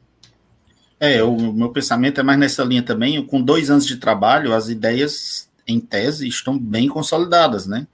É, 0.99 1.23
o 1.23 1.51
meu 1.51 1.69
pensamento 1.69 2.21
é 2.21 2.23
mais 2.23 2.37
nessa 2.37 2.63
linha 2.63 2.83
também. 2.83 3.25
Com 3.25 3.41
dois 3.41 3.71
anos 3.71 3.87
de 3.87 3.97
trabalho, 3.97 4.53
as 4.53 4.69
ideias, 4.69 5.49
em 5.65 5.79
tese, 5.79 6.27
estão 6.27 6.59
bem 6.59 6.87
consolidadas, 6.87 7.65
né? 7.65 7.87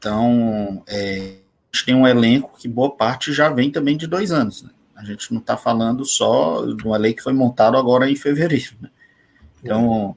Então, 0.00 0.82
é, 0.86 1.34
a 1.72 1.76
gente 1.76 1.84
tem 1.84 1.94
um 1.94 2.08
elenco 2.08 2.56
que 2.58 2.66
boa 2.66 2.90
parte 2.90 3.34
já 3.34 3.50
vem 3.50 3.70
também 3.70 3.98
de 3.98 4.06
dois 4.06 4.32
anos. 4.32 4.62
Né? 4.62 4.70
A 4.96 5.04
gente 5.04 5.30
não 5.30 5.40
está 5.40 5.58
falando 5.58 6.06
só 6.06 6.64
de 6.64 6.88
um 6.88 6.94
elenco 6.94 7.18
que 7.18 7.22
foi 7.22 7.34
montado 7.34 7.76
agora 7.76 8.10
em 8.10 8.16
fevereiro. 8.16 8.72
Né? 8.80 8.88
Então, 9.62 10.16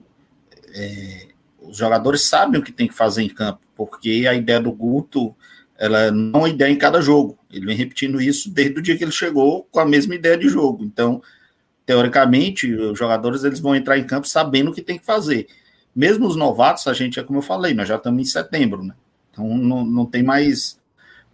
é, 0.74 1.28
os 1.62 1.76
jogadores 1.76 2.22
sabem 2.22 2.62
o 2.62 2.64
que 2.64 2.72
tem 2.72 2.88
que 2.88 2.94
fazer 2.94 3.24
em 3.24 3.30
campo, 3.30 3.60
porque 3.76 4.26
a 4.26 4.34
ideia 4.34 4.62
do 4.62 4.72
Guto 4.72 5.36
ela 5.78 6.12
não 6.12 6.40
é 6.40 6.44
uma 6.44 6.50
ideia 6.50 6.72
em 6.72 6.78
cada 6.78 7.02
jogo. 7.02 7.38
Ele 7.52 7.66
vem 7.66 7.76
repetindo 7.76 8.22
isso 8.22 8.50
desde 8.50 8.80
o 8.80 8.82
dia 8.82 8.98
que 8.98 9.04
ele 9.04 9.12
chegou 9.12 9.68
com 9.70 9.82
a 9.82 9.86
mesma 9.86 10.16
ideia 10.16 10.38
de 10.38 10.48
jogo. 10.48 10.86
Então, 10.86 11.22
teoricamente, 11.86 12.74
os 12.74 12.98
jogadores 12.98 13.44
eles 13.44 13.60
vão 13.60 13.76
entrar 13.76 13.98
em 13.98 14.06
campo 14.06 14.30
sabendo 14.30 14.72
o 14.72 14.74
que 14.74 14.82
tem 14.82 14.98
que 14.98 15.06
fazer. 15.06 15.48
Mesmo 15.94 16.26
os 16.26 16.38
novatos, 16.38 16.88
a 16.88 16.94
gente 16.94 17.20
é 17.20 17.24
como 17.24 17.40
eu 17.40 17.44
falei, 17.44 17.74
nós 17.74 17.90
já 17.90 17.98
estamos 17.98 18.22
em 18.22 18.32
setembro, 18.32 18.82
né? 18.82 18.94
Então 19.34 19.58
não, 19.58 19.84
não 19.84 20.06
tem 20.06 20.22
mais, 20.22 20.80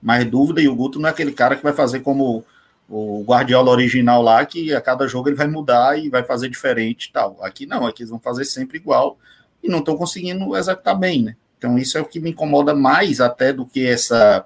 mais 0.01 0.26
dúvida, 0.26 0.61
e 0.61 0.69
o 0.69 0.76
Guto 0.76 0.99
não 0.99 1.09
é 1.09 1.11
aquele 1.11 1.34
cara 1.34 1.55
que 1.55 1.61
vai 1.61 1.73
fazer 1.73 1.99
como 1.99 2.43
o 2.89 3.23
Guardiola 3.23 3.69
original 3.69 4.21
lá, 4.23 4.43
que 4.45 4.73
a 4.73 4.81
cada 4.81 5.07
jogo 5.07 5.30
ele 5.30 5.35
vai 5.35 5.47
mudar 5.47 5.99
e 5.99 6.09
vai 6.09 6.23
fazer 6.23 6.49
diferente 6.49 7.05
e 7.05 7.11
tal. 7.11 7.38
Aqui 7.41 7.67
não, 7.67 7.85
aqui 7.85 8.01
eles 8.01 8.09
vão 8.09 8.19
fazer 8.19 8.45
sempre 8.45 8.77
igual 8.77 9.19
e 9.61 9.69
não 9.69 9.80
estão 9.80 9.95
conseguindo 9.95 10.55
executar 10.57 10.97
bem, 10.97 11.21
né? 11.21 11.35
Então 11.57 11.77
isso 11.77 11.97
é 11.97 12.01
o 12.01 12.05
que 12.05 12.19
me 12.19 12.31
incomoda 12.31 12.73
mais 12.73 13.19
até 13.21 13.53
do 13.53 13.65
que 13.65 13.85
essa. 13.85 14.45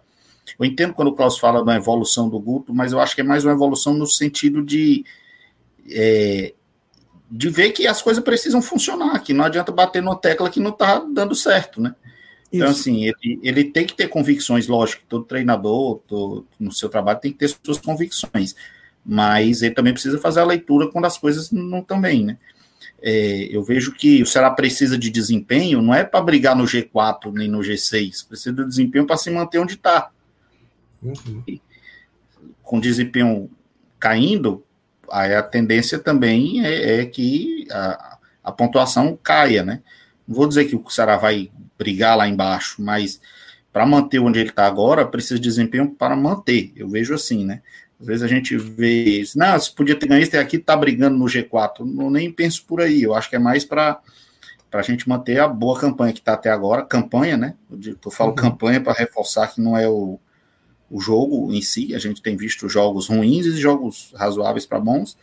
Eu 0.60 0.66
entendo 0.66 0.94
quando 0.94 1.10
o 1.10 1.16
Klaus 1.16 1.38
fala 1.38 1.64
da 1.64 1.76
evolução 1.76 2.28
do 2.28 2.40
Guto, 2.40 2.74
mas 2.74 2.92
eu 2.92 3.00
acho 3.00 3.16
que 3.16 3.22
é 3.22 3.24
mais 3.24 3.46
uma 3.46 3.54
evolução 3.54 3.94
no 3.94 4.08
sentido 4.08 4.62
de. 4.62 5.06
É, 5.90 6.54
de 7.30 7.50
ver 7.50 7.72
que 7.72 7.88
as 7.88 8.00
coisas 8.00 8.24
precisam 8.24 8.62
funcionar, 8.62 9.20
que 9.20 9.34
não 9.34 9.44
adianta 9.44 9.72
bater 9.72 10.04
na 10.04 10.16
tecla 10.16 10.52
que 10.52 10.60
não 10.60 10.70
está 10.70 11.00
dando 11.00 11.34
certo, 11.34 11.82
né? 11.82 11.96
Então, 12.54 12.70
assim, 12.70 13.06
ele, 13.06 13.40
ele 13.42 13.64
tem 13.64 13.84
que 13.84 13.96
ter 13.96 14.08
convicções, 14.08 14.68
lógico, 14.68 15.02
todo 15.10 15.26
treinador 15.26 16.00
todo, 16.08 16.46
no 16.60 16.72
seu 16.72 16.88
trabalho 16.88 17.20
tem 17.20 17.32
que 17.32 17.40
ter 17.40 17.48
suas 17.48 17.80
convicções, 17.80 18.56
mas 19.04 19.64
ele 19.64 19.74
também 19.74 19.92
precisa 19.92 20.20
fazer 20.20 20.42
a 20.42 20.46
leitura 20.46 20.88
quando 20.92 21.06
as 21.06 21.18
coisas 21.18 21.50
não 21.50 21.80
estão 21.80 22.00
bem, 22.00 22.24
né? 22.24 22.38
É, 23.02 23.48
eu 23.50 23.64
vejo 23.64 23.92
que 23.92 24.22
o 24.22 24.26
Ceará 24.26 24.52
precisa 24.52 24.98
de 24.98 25.10
desempenho, 25.10 25.82
não 25.82 25.96
é 25.96 26.04
para 26.04 26.22
brigar 26.22 26.56
no 26.56 26.64
G4 26.64 27.34
nem 27.34 27.50
no 27.50 27.60
G6, 27.60 28.28
precisa 28.28 28.54
de 28.54 28.66
desempenho 28.66 29.08
para 29.08 29.18
se 29.18 29.32
manter 29.32 29.58
onde 29.58 29.74
está. 29.74 30.12
Uhum. 31.02 31.44
Com 32.62 32.80
desempenho 32.80 33.50
caindo, 34.00 34.64
aí 35.12 35.34
a 35.34 35.42
tendência 35.42 35.98
também 35.98 36.64
é, 36.64 37.02
é 37.02 37.06
que 37.06 37.68
a, 37.72 38.20
a 38.44 38.52
pontuação 38.52 39.18
caia, 39.22 39.64
né? 39.64 39.82
Não 40.28 40.36
vou 40.36 40.48
dizer 40.48 40.66
que 40.66 40.76
o 40.76 40.90
Ceará 40.90 41.18
vai 41.18 41.52
brigar 41.84 42.18
lá 42.18 42.28
embaixo, 42.28 42.82
mas 42.82 43.20
para 43.72 43.86
manter 43.86 44.20
onde 44.20 44.40
ele 44.40 44.50
está 44.50 44.66
agora, 44.66 45.06
precisa 45.06 45.36
de 45.36 45.42
desempenho 45.42 45.90
para 45.90 46.16
manter. 46.16 46.72
Eu 46.76 46.88
vejo 46.88 47.14
assim, 47.14 47.44
né? 47.44 47.62
Às 48.00 48.08
vezes 48.08 48.24
a 48.24 48.28
gente 48.28 48.56
vê 48.56 49.22
isso, 49.22 49.38
não, 49.38 49.58
se 49.60 49.74
podia 49.74 49.96
ter 49.96 50.08
ganho 50.08 50.22
isso 50.22 50.38
aqui, 50.38 50.58
tá 50.58 50.76
brigando 50.76 51.18
no 51.18 51.26
G4. 51.26 51.80
Não 51.86 52.10
nem 52.10 52.32
penso 52.32 52.64
por 52.66 52.82
aí. 52.82 53.02
Eu 53.02 53.14
acho 53.14 53.30
que 53.30 53.36
é 53.36 53.40
mais 53.40 53.66
para 53.66 54.00
para 54.70 54.80
a 54.80 54.84
gente 54.84 55.08
manter 55.08 55.40
a 55.40 55.48
boa 55.48 55.80
campanha 55.80 56.12
que 56.12 56.18
está 56.18 56.34
até 56.34 56.50
agora, 56.50 56.84
campanha, 56.84 57.38
né? 57.38 57.54
Eu 57.70 58.10
falo 58.10 58.32
uhum. 58.32 58.36
campanha 58.36 58.82
para 58.82 58.92
reforçar 58.94 59.54
que 59.54 59.62
não 59.62 59.78
é 59.78 59.88
o, 59.88 60.20
o 60.90 61.00
jogo 61.00 61.54
em 61.54 61.62
si. 61.62 61.94
A 61.94 62.00
gente 62.00 62.24
tem 62.24 62.36
visto 62.36 62.68
jogos 62.68 63.08
ruins 63.08 63.46
e 63.46 63.56
jogos 63.56 64.12
razoáveis 64.16 64.66
para 64.66 64.80
bons, 64.80 65.16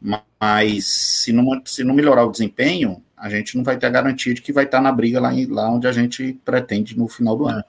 mas 0.00 0.86
se 0.86 1.30
não, 1.30 1.60
se 1.66 1.84
não 1.84 1.94
melhorar 1.94 2.24
o 2.24 2.30
desempenho, 2.30 3.04
a 3.26 3.30
gente 3.30 3.56
não 3.56 3.64
vai 3.64 3.76
ter 3.76 3.86
a 3.86 3.90
garantia 3.90 4.32
de 4.32 4.40
que 4.40 4.52
vai 4.52 4.64
estar 4.64 4.80
na 4.80 4.92
briga 4.92 5.20
lá, 5.20 5.30
lá 5.48 5.70
onde 5.70 5.86
a 5.86 5.92
gente 5.92 6.38
pretende 6.44 6.96
no 6.96 7.08
final 7.08 7.36
do 7.36 7.46
ano. 7.46 7.64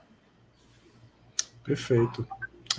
Perfeito. 1.64 2.26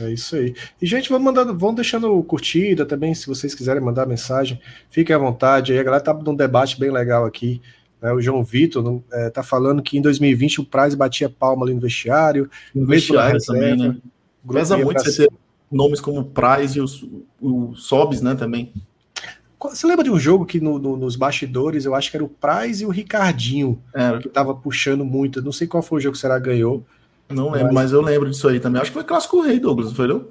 É 0.01 0.11
isso 0.11 0.37
aí. 0.37 0.55
E, 0.81 0.87
gente, 0.87 1.09
vamos 1.09 1.25
mandando, 1.25 1.59
vão 1.59 1.75
deixando 1.75 2.23
curtida 2.23 2.87
também, 2.87 3.15
se 3.15 3.27
vocês 3.27 3.55
quiserem 3.55 3.83
mandar 3.83 4.07
mensagem, 4.07 4.61
fiquem 4.89 5.15
à 5.15 5.19
vontade. 5.19 5.73
Aí 5.73 5.79
a 5.79 5.83
galera 5.83 6.03
tá 6.03 6.15
num 6.15 6.37
debate 6.37 6.79
bem 6.79 6.91
legal 6.91 7.25
aqui. 7.25 7.61
Né? 8.01 8.13
O 8.13 8.21
João 8.21 8.45
Vitor 8.45 9.03
é, 9.13 9.29
tá 9.29 9.43
falando 9.43 9.83
que 9.83 9.99
em 9.99 10.03
2020 10.03 10.61
o 10.61 10.65
Price 10.65 10.97
batia 10.97 11.29
palma 11.29 11.67
ali 11.67 11.75
no 11.75 11.81
vestiário. 11.81 12.49
No 12.73 12.87
vestiário 12.87 13.41
também, 13.45 13.77
né? 13.77 13.97
Pesa 14.51 14.79
muito 14.79 15.03
você 15.03 15.27
ter 15.27 15.33
nomes 15.71 16.01
como 16.01 16.25
Price 16.25 16.79
e 16.79 16.81
os, 16.81 17.05
o 17.41 17.75
Sobs, 17.75 18.23
né, 18.23 18.35
também. 18.35 18.73
Você 19.61 19.87
lembra 19.87 20.05
de 20.05 20.11
um 20.11 20.19
jogo 20.19 20.47
que 20.47 20.61
no, 20.61 20.79
no, 20.79 20.97
nos 20.97 21.17
bastidores 21.17 21.85
eu 21.85 21.95
acho 21.95 22.11
que 22.11 22.17
era 22.17 22.25
o 22.25 22.29
Price 22.29 22.83
e 22.83 22.87
o 22.87 22.91
Ricardinho 22.91 23.83
que 24.23 24.29
tava 24.29 24.55
puxando 24.55 25.05
muito. 25.05 25.43
Não 25.43 25.53
sei 25.53 25.67
qual 25.67 25.83
foi 25.83 25.99
o 25.99 26.01
jogo 26.01 26.15
que 26.15 26.21
será 26.21 26.39
ganhou. 26.39 26.85
Não 27.29 27.51
lembro, 27.51 27.67
mas... 27.67 27.75
mas... 27.75 27.93
eu 27.93 28.01
lembro 28.01 28.31
disso 28.31 28.49
aí 28.49 28.61
também. 28.61 28.81
Acho 28.81 28.91
que 28.91 28.97
foi 28.97 29.05
Clássico 29.05 29.41
Rei, 29.43 29.59
Douglas, 29.59 29.89
não 29.89 29.95
foi 29.95 30.07
não? 30.07 30.27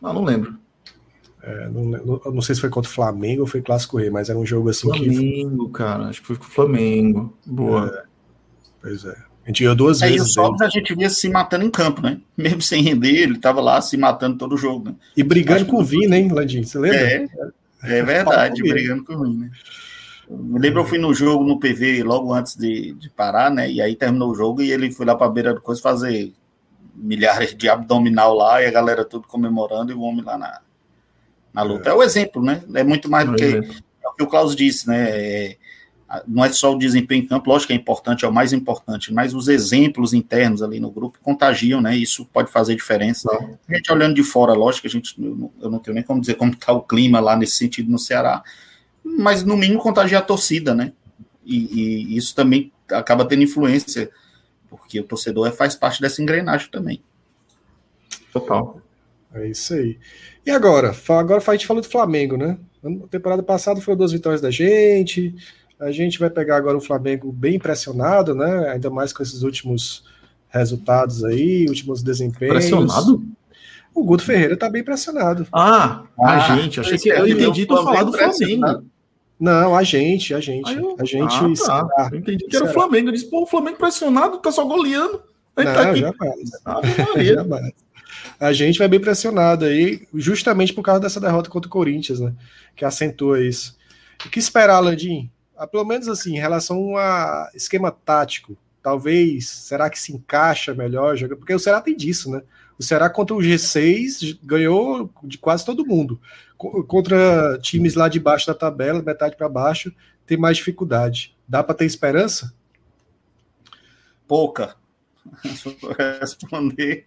Não, 0.00 0.12
não 0.12 0.24
lembro. 0.24 0.54
É, 1.42 1.68
não, 1.68 1.84
não, 1.84 2.20
não, 2.32 2.42
sei 2.42 2.54
se 2.54 2.60
foi 2.60 2.70
contra 2.70 2.90
o 2.90 2.94
Flamengo 2.94 3.42
ou 3.42 3.46
foi 3.46 3.62
Clássico 3.62 3.96
Rei, 3.96 4.10
mas 4.10 4.28
era 4.28 4.38
um 4.38 4.46
jogo 4.46 4.68
assim 4.68 4.88
Flamengo, 4.88 5.10
que. 5.10 5.16
Flamengo, 5.16 5.68
cara. 5.70 6.04
Acho 6.06 6.20
que 6.20 6.26
foi 6.26 6.36
com 6.36 6.44
o 6.44 6.48
Flamengo. 6.48 7.36
Boa. 7.46 7.86
É, 7.86 8.02
pois 8.82 9.04
é. 9.04 9.16
A 9.44 9.48
gente 9.48 9.62
ganhou 9.62 9.74
duas 9.74 10.02
é, 10.02 10.08
vezes. 10.08 10.28
E 10.28 10.30
o 10.30 10.32
Sobs 10.32 10.60
a 10.60 10.68
gente 10.68 10.94
via 10.94 11.08
se 11.08 11.28
matando 11.30 11.64
em 11.64 11.70
campo, 11.70 12.02
né? 12.02 12.20
Mesmo 12.36 12.60
sem 12.60 12.82
render, 12.82 13.14
ele 13.14 13.38
tava 13.38 13.60
lá 13.60 13.80
se 13.80 13.96
matando 13.96 14.36
todo 14.36 14.54
o 14.54 14.58
jogo, 14.58 14.90
né? 14.90 14.94
E 15.16 15.22
brigando 15.22 15.64
com 15.64 15.80
o 15.80 15.84
Vina, 15.84 16.18
hein, 16.18 16.28
Landim? 16.28 16.62
Você 16.62 16.78
lembra? 16.78 16.98
É, 16.98 17.28
é 17.82 18.02
verdade, 18.02 18.62
brigando 18.62 19.04
com 19.04 19.22
Vina. 19.22 19.46
Né? 19.46 19.50
Me 20.30 20.58
lembro, 20.58 20.82
eu 20.82 20.86
fui 20.86 20.98
no 20.98 21.14
jogo 21.14 21.42
no 21.44 21.58
PV 21.58 22.02
logo 22.02 22.34
antes 22.34 22.54
de, 22.54 22.92
de 22.94 23.08
parar, 23.08 23.50
né? 23.50 23.70
E 23.70 23.80
aí 23.80 23.96
terminou 23.96 24.30
o 24.30 24.34
jogo 24.34 24.60
e 24.60 24.70
ele 24.70 24.90
foi 24.90 25.06
lá 25.06 25.14
para 25.14 25.26
a 25.26 25.30
beira 25.30 25.54
do 25.54 25.60
coisa 25.60 25.80
fazer 25.80 26.34
milhares 26.94 27.54
de 27.54 27.68
abdominal 27.68 28.34
lá 28.34 28.62
e 28.62 28.66
a 28.66 28.70
galera 28.70 29.04
tudo 29.04 29.26
comemorando 29.26 29.90
e 29.90 29.94
o 29.94 30.02
homem 30.02 30.22
lá 30.22 30.36
na, 30.36 30.60
na 31.52 31.62
luta. 31.62 31.88
É, 31.88 31.92
é 31.92 31.94
o 31.94 32.02
exemplo, 32.02 32.42
né? 32.42 32.62
É 32.74 32.84
muito 32.84 33.10
mais 33.10 33.26
do 33.26 33.36
que, 33.36 33.44
é 33.44 34.08
o 34.08 34.12
que 34.12 34.22
o 34.22 34.26
Klaus 34.26 34.54
disse, 34.54 34.86
né? 34.86 35.08
É, 35.10 35.56
não 36.26 36.44
é 36.44 36.50
só 36.50 36.72
o 36.74 36.78
desempenho 36.78 37.22
em 37.22 37.26
campo, 37.26 37.50
lógico 37.50 37.68
que 37.68 37.72
é 37.74 37.76
importante, 37.76 38.24
é 38.24 38.28
o 38.28 38.32
mais 38.32 38.52
importante, 38.52 39.12
mas 39.12 39.34
os 39.34 39.46
exemplos 39.46 40.14
internos 40.14 40.62
ali 40.62 40.80
no 40.80 40.90
grupo 40.90 41.18
contagiam, 41.22 41.82
né? 41.82 41.94
Isso 41.96 42.24
pode 42.24 42.50
fazer 42.50 42.74
diferença. 42.74 43.28
A 43.68 43.74
gente 43.74 43.92
olhando 43.92 44.14
de 44.14 44.22
fora, 44.22 44.54
lógico 44.54 44.86
a 44.86 44.90
gente, 44.90 45.14
eu 45.60 45.70
não 45.70 45.78
tenho 45.78 45.94
nem 45.94 46.02
como 46.02 46.20
dizer 46.20 46.34
como 46.34 46.52
está 46.52 46.72
o 46.72 46.82
clima 46.82 47.20
lá 47.20 47.36
nesse 47.36 47.56
sentido 47.56 47.90
no 47.90 47.98
Ceará, 47.98 48.42
mas 49.04 49.44
no 49.44 49.56
mínimo 49.56 49.80
contagia 49.80 50.18
a 50.18 50.22
torcida, 50.22 50.74
né? 50.74 50.92
E, 51.44 52.12
e 52.12 52.16
isso 52.16 52.34
também 52.34 52.72
acaba 52.90 53.26
tendo 53.26 53.42
influência, 53.42 54.10
porque 54.70 55.00
o 55.00 55.04
torcedor 55.04 55.46
é, 55.46 55.50
faz 55.50 55.74
parte 55.74 56.00
dessa 56.00 56.22
engrenagem 56.22 56.70
também. 56.70 57.02
Total. 58.32 58.80
É 59.34 59.46
isso 59.46 59.74
aí. 59.74 59.98
E 60.44 60.50
agora? 60.50 60.94
Agora 61.08 61.42
a 61.46 61.52
gente 61.52 61.66
falou 61.66 61.82
do 61.82 61.88
Flamengo, 61.88 62.36
né? 62.38 62.58
Na 62.82 63.06
temporada 63.08 63.42
passada 63.42 63.80
foram 63.80 63.98
duas 63.98 64.12
vitórias 64.12 64.40
da 64.40 64.50
gente, 64.50 65.34
a 65.80 65.90
gente 65.92 66.18
vai 66.18 66.28
pegar 66.28 66.56
agora 66.56 66.76
o 66.76 66.80
Flamengo 66.80 67.30
bem 67.30 67.56
impressionado, 67.56 68.34
né? 68.34 68.70
Ainda 68.70 68.90
mais 68.90 69.12
com 69.12 69.22
esses 69.22 69.42
últimos 69.42 70.04
resultados 70.48 71.24
aí, 71.24 71.66
últimos 71.68 72.02
desempenhos. 72.02 72.66
Impressionado? 72.66 73.22
O 73.94 74.04
Guto 74.04 74.24
Ferreira 74.24 74.56
tá 74.56 74.68
bem 74.68 74.82
impressionado. 74.82 75.46
Ah, 75.52 76.04
ah 76.18 76.52
a 76.52 76.56
gente, 76.56 76.80
achei 76.80 76.98
que 76.98 77.08
eu 77.08 77.26
entendi 77.26 77.66
tu 77.66 77.76
falar 77.76 78.04
do 78.04 78.12
Flamengo. 78.12 78.84
Não, 79.38 79.74
a 79.74 79.82
gente, 79.84 80.34
a 80.34 80.40
gente. 80.40 80.72
Eu, 80.72 80.96
a 80.98 81.04
gente. 81.04 81.34
Ah, 81.68 81.84
tá. 81.84 82.08
Eu 82.12 82.18
entendi 82.18 82.44
que 82.44 82.56
era 82.56 82.64
o 82.64 82.72
Flamengo. 82.72 83.08
Eu 83.08 83.12
disse, 83.12 83.30
pô, 83.30 83.42
o 83.42 83.46
Flamengo 83.46 83.78
pressionado, 83.78 84.38
tá 84.38 84.50
só 84.50 84.64
goleando. 84.64 85.22
Não, 85.56 85.64
tá 85.64 85.90
aqui. 85.90 86.00
jamais. 86.00 86.50
Ah, 86.64 86.80
jamais. 87.22 87.72
A 88.40 88.52
gente 88.52 88.78
vai 88.78 88.88
bem 88.88 89.00
pressionado 89.00 89.64
aí, 89.64 90.06
justamente 90.14 90.72
por 90.72 90.82
causa 90.82 91.00
dessa 91.00 91.20
derrota 91.20 91.50
contra 91.50 91.68
o 91.68 91.70
Corinthians, 91.70 92.18
né? 92.18 92.32
Que 92.74 92.84
acentua 92.84 93.44
isso. 93.44 93.76
O 94.24 94.28
que 94.28 94.38
esperar, 94.38 94.80
Landim? 94.80 95.30
Ah, 95.58 95.66
pelo 95.66 95.84
menos 95.84 96.06
assim, 96.06 96.36
em 96.36 96.40
relação 96.40 96.96
a 96.96 97.50
esquema 97.52 97.90
tático, 97.90 98.56
talvez, 98.80 99.48
será 99.48 99.90
que 99.90 99.98
se 99.98 100.14
encaixa 100.14 100.72
melhor? 100.72 101.18
Porque 101.30 101.52
o 101.52 101.58
Ceará 101.58 101.80
tem 101.80 101.96
disso, 101.96 102.30
né? 102.30 102.42
O 102.78 102.82
Ceará 102.82 103.10
contra 103.10 103.34
o 103.34 103.40
G6 103.40 104.38
ganhou 104.40 105.12
de 105.24 105.36
quase 105.36 105.64
todo 105.64 105.84
mundo. 105.84 106.20
Contra 106.56 107.58
times 107.60 107.96
lá 107.96 108.08
de 108.08 108.20
baixo 108.20 108.46
da 108.46 108.54
tabela, 108.54 109.02
metade 109.02 109.36
para 109.36 109.48
baixo, 109.48 109.92
tem 110.24 110.38
mais 110.38 110.58
dificuldade. 110.58 111.36
Dá 111.46 111.62
para 111.64 111.74
ter 111.74 111.86
esperança? 111.86 112.54
Pouca. 114.28 114.76
responder 116.20 117.06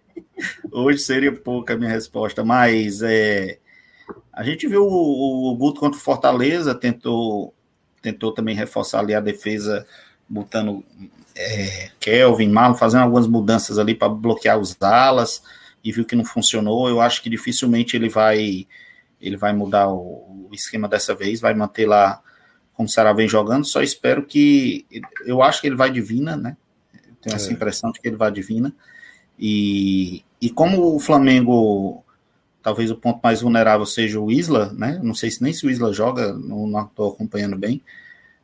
hoje 0.70 0.98
seria 0.98 1.32
pouca 1.32 1.72
a 1.72 1.76
minha 1.76 1.90
resposta, 1.90 2.44
mas 2.44 3.00
é, 3.02 3.58
a 4.32 4.42
gente 4.44 4.68
viu 4.68 4.86
o, 4.86 5.50
o 5.50 5.56
Guto 5.56 5.80
contra 5.80 5.98
o 5.98 6.02
Fortaleza, 6.02 6.74
tentou 6.74 7.54
tentou 8.02 8.32
também 8.32 8.54
reforçar 8.54 8.98
ali 8.98 9.14
a 9.14 9.20
defesa, 9.20 9.86
botando 10.28 10.84
é, 11.34 11.90
Kelvin, 11.98 12.48
Marlon, 12.48 12.74
fazendo 12.74 13.02
algumas 13.02 13.26
mudanças 13.26 13.78
ali 13.78 13.94
para 13.94 14.08
bloquear 14.08 14.58
os 14.58 14.76
alas, 14.82 15.42
e 15.82 15.90
viu 15.90 16.04
que 16.04 16.16
não 16.16 16.24
funcionou. 16.24 16.88
Eu 16.88 17.00
acho 17.00 17.22
que 17.22 17.30
dificilmente 17.30 17.96
ele 17.96 18.08
vai 18.08 18.66
ele 19.20 19.36
vai 19.36 19.52
mudar 19.52 19.88
o, 19.88 20.48
o 20.50 20.54
esquema 20.54 20.88
dessa 20.88 21.14
vez, 21.14 21.40
vai 21.40 21.54
manter 21.54 21.86
lá 21.86 22.20
como 22.74 22.88
o 22.88 22.90
Ceará 22.90 23.12
vem 23.12 23.28
jogando. 23.28 23.64
Só 23.64 23.80
espero 23.80 24.24
que. 24.24 24.84
Eu 25.24 25.42
acho 25.42 25.60
que 25.60 25.68
ele 25.68 25.76
vai 25.76 25.90
divina, 25.90 26.36
né? 26.36 26.56
tenho 27.22 27.36
essa 27.36 27.50
é. 27.50 27.52
impressão 27.52 27.92
de 27.92 28.00
que 28.00 28.08
ele 28.08 28.16
vai 28.16 28.30
divina. 28.30 28.74
E, 29.38 30.24
e 30.40 30.50
como 30.50 30.94
o 30.94 31.00
Flamengo 31.00 32.04
talvez 32.62 32.90
o 32.90 32.96
ponto 32.96 33.20
mais 33.22 33.40
vulnerável 33.40 33.84
seja 33.84 34.20
o 34.20 34.30
Isla, 34.30 34.72
né? 34.72 35.00
Não 35.02 35.14
sei 35.14 35.30
se 35.30 35.42
nem 35.42 35.52
se 35.52 35.66
o 35.66 35.70
Isla 35.70 35.92
joga, 35.92 36.32
não 36.32 36.68
estou 36.82 37.12
acompanhando 37.12 37.56
bem, 37.56 37.82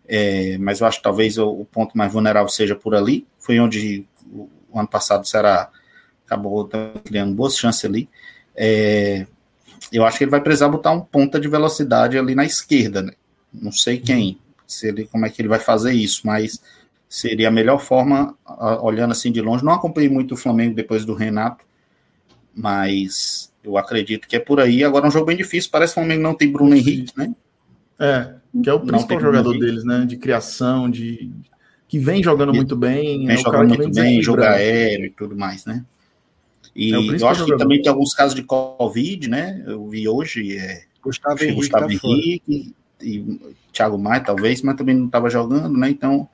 é, 0.07 0.57
mas 0.59 0.81
eu 0.81 0.86
acho 0.86 0.99
que 0.99 1.05
talvez 1.05 1.36
o, 1.39 1.49
o, 1.49 1.65
ponto 1.65 1.97
mais 1.97 2.12
vulnerável 2.12 2.49
seja 2.49 2.74
por 2.74 2.95
ali. 2.95 3.27
Foi 3.39 3.61
onde 3.61 4.07
o, 4.32 4.49
o 4.70 4.78
ano 4.78 4.89
passado 4.89 5.23
o 5.23 5.27
Ceará 5.27 5.70
acabou 6.27 6.69
criando 7.05 7.35
boas 7.35 7.57
chances 7.57 7.85
ali. 7.85 8.09
É, 8.57 9.27
eu 9.93 10.05
acho 10.05 10.19
que 10.19 10.24
ele 10.24 10.31
vai 10.31 10.40
precisar 10.40 10.69
botar 10.69 10.93
um 10.93 11.01
ponta 11.01 11.39
de 11.39 11.47
velocidade 11.47 12.19
ali 12.19 12.35
na 12.35 12.45
esquerda, 12.45 13.03
né? 13.03 13.12
Não 13.53 13.73
sei 13.73 13.99
quem, 13.99 14.39
se 14.66 14.89
ele, 14.89 15.07
como 15.07 15.27
é 15.27 15.31
que 15.31 15.40
ele 15.40 15.49
vai 15.49 15.59
fazer 15.59 15.93
isso, 15.93 16.27
mas 16.27 16.62
seria 17.09 17.49
a 17.49 17.51
melhor 17.51 17.78
forma, 17.78 18.36
olhando 18.82 19.12
assim 19.12 19.32
de 19.32 19.40
longe. 19.40 19.65
Não 19.65 19.73
acompanhei 19.73 20.11
muito 20.11 20.35
o 20.35 20.36
Flamengo 20.36 20.74
depois 20.74 21.05
do 21.05 21.15
Renato, 21.15 21.65
mas 22.55 23.48
eu 23.63 23.77
acredito 23.77 24.27
que 24.29 24.37
é 24.37 24.39
por 24.39 24.61
aí. 24.61 24.85
Agora 24.85 25.07
é 25.07 25.09
um 25.09 25.13
jogo 25.13 25.27
bem 25.27 25.37
difícil. 25.37 25.71
Parece 25.71 25.95
que 25.95 26.01
o 26.01 26.03
Flamengo 26.03 26.23
não 26.23 26.35
tem 26.35 26.51
Bruno 26.51 26.75
Henrique, 26.75 27.13
né? 27.17 27.35
É, 27.99 28.35
que 28.63 28.71
é 28.71 28.73
o 28.73 28.81
principal 28.81 29.21
jogador 29.21 29.59
deles, 29.59 29.85
né? 29.85 30.05
De 30.07 30.17
criação, 30.17 30.89
de 30.91 31.31
que 31.89 31.99
vem 31.99 32.23
jogando 32.23 32.53
muito 32.53 32.77
bem. 32.77 33.27
Vem 33.27 33.37
é 33.37 33.39
jogando 33.39 33.69
muito 33.69 33.91
bem, 33.91 34.23
jogo 34.23 34.43
aéreo 34.43 35.07
e 35.07 35.11
tudo 35.11 35.37
mais, 35.37 35.65
né? 35.65 35.85
E 36.77 36.95
é 36.95 36.97
eu 36.97 37.01
acho 37.01 37.41
jogador. 37.41 37.45
que 37.47 37.57
também 37.57 37.83
tem 37.83 37.91
alguns 37.91 38.15
casos 38.15 38.35
de 38.35 38.43
Covid, 38.43 39.29
né? 39.29 39.65
Eu 39.67 39.89
vi 39.89 40.09
hoje. 40.09 40.57
É, 40.57 40.83
Gustavo 41.03 41.43
Henrique, 41.43 41.57
Gustavo 41.57 41.87
tá 41.87 41.93
Henrique 41.93 42.75
e 43.01 43.55
Thiago 43.73 43.99
Maia, 43.99 44.21
talvez, 44.21 44.63
mas 44.63 44.77
também 44.77 44.95
não 44.95 45.07
estava 45.07 45.31
jogando, 45.31 45.77
né? 45.77 45.89
Então 45.89 46.29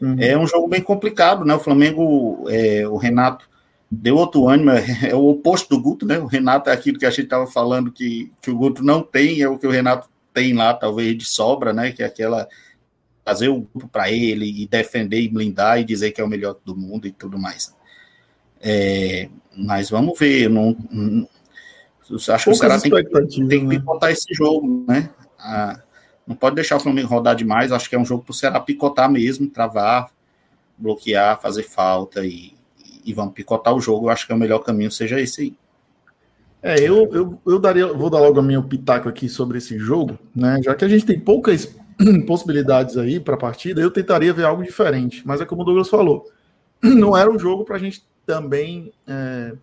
uhum. 0.00 0.16
é 0.18 0.38
um 0.38 0.46
jogo 0.46 0.68
bem 0.68 0.80
complicado, 0.80 1.44
né? 1.44 1.54
O 1.54 1.60
Flamengo, 1.60 2.46
é, 2.48 2.86
o 2.86 2.96
Renato 2.96 3.48
deu 3.90 4.16
outro 4.16 4.48
ânimo, 4.48 4.70
é 5.02 5.14
o 5.14 5.28
oposto 5.28 5.68
do 5.68 5.82
Guto, 5.82 6.06
né? 6.06 6.18
O 6.18 6.26
Renato 6.26 6.70
é 6.70 6.72
aquilo 6.72 6.98
que 6.98 7.06
a 7.06 7.10
gente 7.10 7.24
estava 7.24 7.46
falando 7.46 7.90
que, 7.90 8.30
que 8.40 8.50
o 8.50 8.56
Guto 8.56 8.84
não 8.84 9.02
tem, 9.02 9.42
é 9.42 9.48
o 9.48 9.58
que 9.58 9.66
o 9.66 9.70
Renato 9.70 10.08
tem 10.32 10.52
lá, 10.52 10.72
talvez 10.72 11.16
de 11.18 11.24
sobra, 11.24 11.72
né? 11.72 11.90
Que 11.90 12.02
é 12.02 12.06
aquela 12.06 12.48
fazer 13.24 13.48
o 13.48 13.60
grupo 13.60 13.88
para 13.88 14.10
ele 14.10 14.62
e 14.62 14.66
defender 14.66 15.20
e 15.20 15.28
blindar 15.28 15.78
e 15.78 15.84
dizer 15.84 16.10
que 16.12 16.20
é 16.20 16.24
o 16.24 16.28
melhor 16.28 16.56
do 16.64 16.76
mundo 16.76 17.06
e 17.06 17.12
tudo 17.12 17.38
mais. 17.38 17.74
É, 18.60 19.28
mas 19.56 19.90
vamos 19.90 20.18
ver, 20.18 20.48
não, 20.48 20.76
não 20.90 21.28
acho 22.34 22.44
que 22.44 22.50
o 22.50 22.54
Ceará 22.54 22.80
tem, 22.80 22.90
tem 22.90 23.68
que 23.68 23.78
picotar 23.78 24.10
esse 24.10 24.32
jogo, 24.34 24.84
né? 24.88 25.10
Ah, 25.38 25.80
não 26.26 26.34
pode 26.34 26.56
deixar 26.56 26.76
o 26.76 26.80
Flamengo 26.80 27.08
rodar 27.08 27.36
demais, 27.36 27.72
acho 27.72 27.88
que 27.88 27.94
é 27.94 27.98
um 27.98 28.04
jogo 28.04 28.24
para 28.24 28.32
o 28.32 28.34
Ceará 28.34 28.60
picotar 28.60 29.10
mesmo, 29.10 29.48
travar, 29.48 30.10
bloquear, 30.76 31.40
fazer 31.40 31.62
falta 31.62 32.24
e, 32.24 32.52
e 33.04 33.12
vamos 33.12 33.34
picotar 33.34 33.74
o 33.74 33.80
jogo. 33.80 34.06
Eu 34.06 34.10
acho 34.10 34.26
que 34.26 34.32
é 34.32 34.34
o 34.34 34.38
melhor 34.38 34.60
caminho 34.60 34.90
seja 34.90 35.20
esse 35.20 35.42
aí. 35.42 35.56
É, 36.62 36.78
eu, 36.78 37.08
eu, 37.12 37.40
eu 37.46 37.58
daria, 37.58 37.86
vou 37.86 38.10
dar 38.10 38.20
logo 38.20 38.38
a 38.38 38.42
minha 38.42 38.62
pitaco 38.62 39.08
aqui 39.08 39.28
sobre 39.28 39.58
esse 39.58 39.78
jogo, 39.78 40.18
né? 40.34 40.60
Já 40.62 40.74
que 40.74 40.84
a 40.84 40.88
gente 40.88 41.06
tem 41.06 41.18
poucas 41.18 41.74
possibilidades 42.26 42.98
aí 42.98 43.18
para 43.18 43.34
a 43.34 43.38
partida, 43.38 43.80
eu 43.80 43.90
tentaria 43.90 44.32
ver 44.32 44.44
algo 44.44 44.62
diferente. 44.62 45.22
Mas 45.26 45.40
é 45.40 45.46
como 45.46 45.62
o 45.62 45.64
Douglas 45.64 45.88
falou, 45.88 46.30
não 46.82 47.16
era 47.16 47.30
um 47.30 47.38
jogo 47.38 47.64
para 47.64 47.76
a 47.76 47.78
gente 47.78 48.04
também 48.26 48.92
é, 49.06 49.54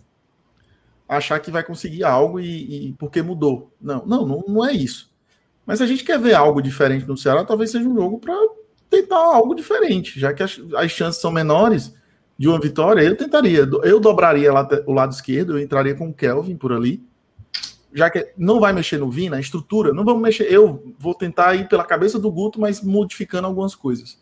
achar 1.07 1.39
que 1.39 1.51
vai 1.51 1.64
conseguir 1.64 2.03
algo 2.03 2.39
e, 2.39 2.89
e, 2.89 2.93
porque 2.93 3.22
mudou. 3.22 3.72
Não, 3.80 4.03
não, 4.05 4.26
não, 4.26 4.43
não 4.47 4.65
é 4.65 4.73
isso. 4.73 5.11
Mas 5.65 5.77
se 5.77 5.84
a 5.84 5.88
gente 5.88 6.03
quer 6.03 6.19
ver 6.19 6.34
algo 6.34 6.61
diferente 6.61 7.05
no 7.05 7.18
Ceará, 7.18 7.45
talvez 7.45 7.72
seja 7.72 7.88
um 7.88 7.95
jogo 7.95 8.19
para 8.19 8.34
tentar 8.89 9.18
algo 9.18 9.53
diferente, 9.53 10.19
já 10.19 10.34
que 10.34 10.41
as, 10.41 10.59
as 10.76 10.91
chances 10.91 11.22
são 11.22 11.30
menores 11.30 11.93
de 12.38 12.47
uma 12.47 12.59
vitória, 12.59 13.01
eu 13.01 13.18
tentaria. 13.18 13.68
Eu 13.84 13.99
dobraria 13.99 14.51
o 14.85 14.93
lado 14.93 15.11
esquerdo, 15.11 15.57
eu 15.57 15.59
entraria 15.59 15.95
com 15.95 16.09
o 16.09 16.14
Kelvin 16.14 16.55
por 16.55 16.72
ali. 16.72 17.03
Já 17.93 18.09
que 18.09 18.31
não 18.38 18.59
vai 18.59 18.73
mexer 18.73 18.97
no 18.97 19.09
Vina, 19.09 19.38
a 19.38 19.39
estrutura, 19.39 19.91
não 19.91 20.05
vamos 20.05 20.22
mexer. 20.22 20.51
Eu 20.51 20.93
vou 20.99 21.15
tentar 21.15 21.55
ir 21.55 21.68
pela 21.68 21.84
cabeça 21.84 22.19
do 22.19 22.31
Guto, 22.31 22.61
mas 22.61 22.81
modificando 22.81 23.47
algumas 23.47 23.73
coisas. 23.73 24.19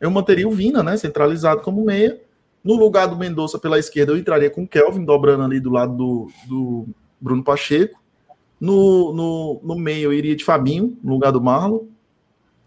Eu 0.00 0.10
manteria 0.10 0.48
o 0.48 0.50
Vina, 0.50 0.82
né? 0.82 0.96
Centralizado 0.96 1.62
como 1.62 1.84
meia. 1.84 2.20
No 2.64 2.74
lugar 2.74 3.06
do 3.06 3.16
Mendonça 3.16 3.58
pela 3.58 3.78
esquerda, 3.78 4.12
eu 4.12 4.18
entraria 4.18 4.50
com 4.50 4.64
o 4.64 4.68
Kelvin, 4.68 5.04
dobrando 5.04 5.44
ali 5.44 5.60
do 5.60 5.70
lado 5.70 5.96
do, 5.96 6.30
do 6.48 6.86
Bruno 7.20 7.44
Pacheco. 7.44 8.00
No, 8.60 9.12
no, 9.12 9.60
no 9.62 9.76
meio, 9.76 10.04
eu 10.04 10.12
iria 10.12 10.34
de 10.34 10.44
Fabinho, 10.44 10.96
no 11.02 11.12
lugar 11.12 11.30
do 11.30 11.40
Marlon. 11.40 11.84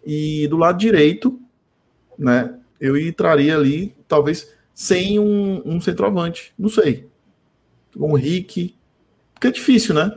E 0.06 0.48
do 0.48 0.58
lado 0.58 0.78
direito, 0.78 1.40
né? 2.18 2.58
Eu 2.80 2.98
entraria 2.98 3.56
ali, 3.56 3.96
talvez 4.08 4.56
sem 4.76 5.18
um, 5.18 5.62
um 5.66 5.80
centroavante. 5.80 6.54
Não 6.60 6.68
sei. 6.68 7.08
Um 7.98 8.14
Rick. 8.14 8.76
Porque 9.34 9.48
é 9.48 9.52
difícil, 9.52 9.96
né? 9.96 10.12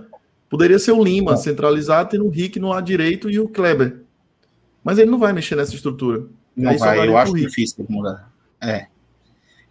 Poderia 0.50 0.78
ser 0.78 0.92
o 0.92 1.02
Lima, 1.02 1.36
centralizado, 1.36 2.10
tendo 2.10 2.26
o 2.26 2.30
Rick 2.30 2.58
no 2.58 2.70
lado 2.70 2.84
direito 2.84 3.30
e 3.30 3.38
o 3.38 3.48
Kleber. 3.48 4.00
Mas 4.82 4.98
ele 4.98 5.10
não 5.10 5.18
vai 5.18 5.32
mexer 5.32 5.54
nessa 5.54 5.74
estrutura. 5.74 6.26
Não 6.56 6.70
Aí 6.70 6.76
vai, 6.76 7.06
eu 7.06 7.16
acho 7.16 7.34
difícil 7.34 7.86
mudar. 7.88 8.32
É. 8.60 8.86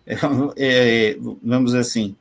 É, 0.05 0.15
é. 0.55 1.17
Vamos 1.43 1.71
dizer 1.71 1.79
assim, 1.79 2.15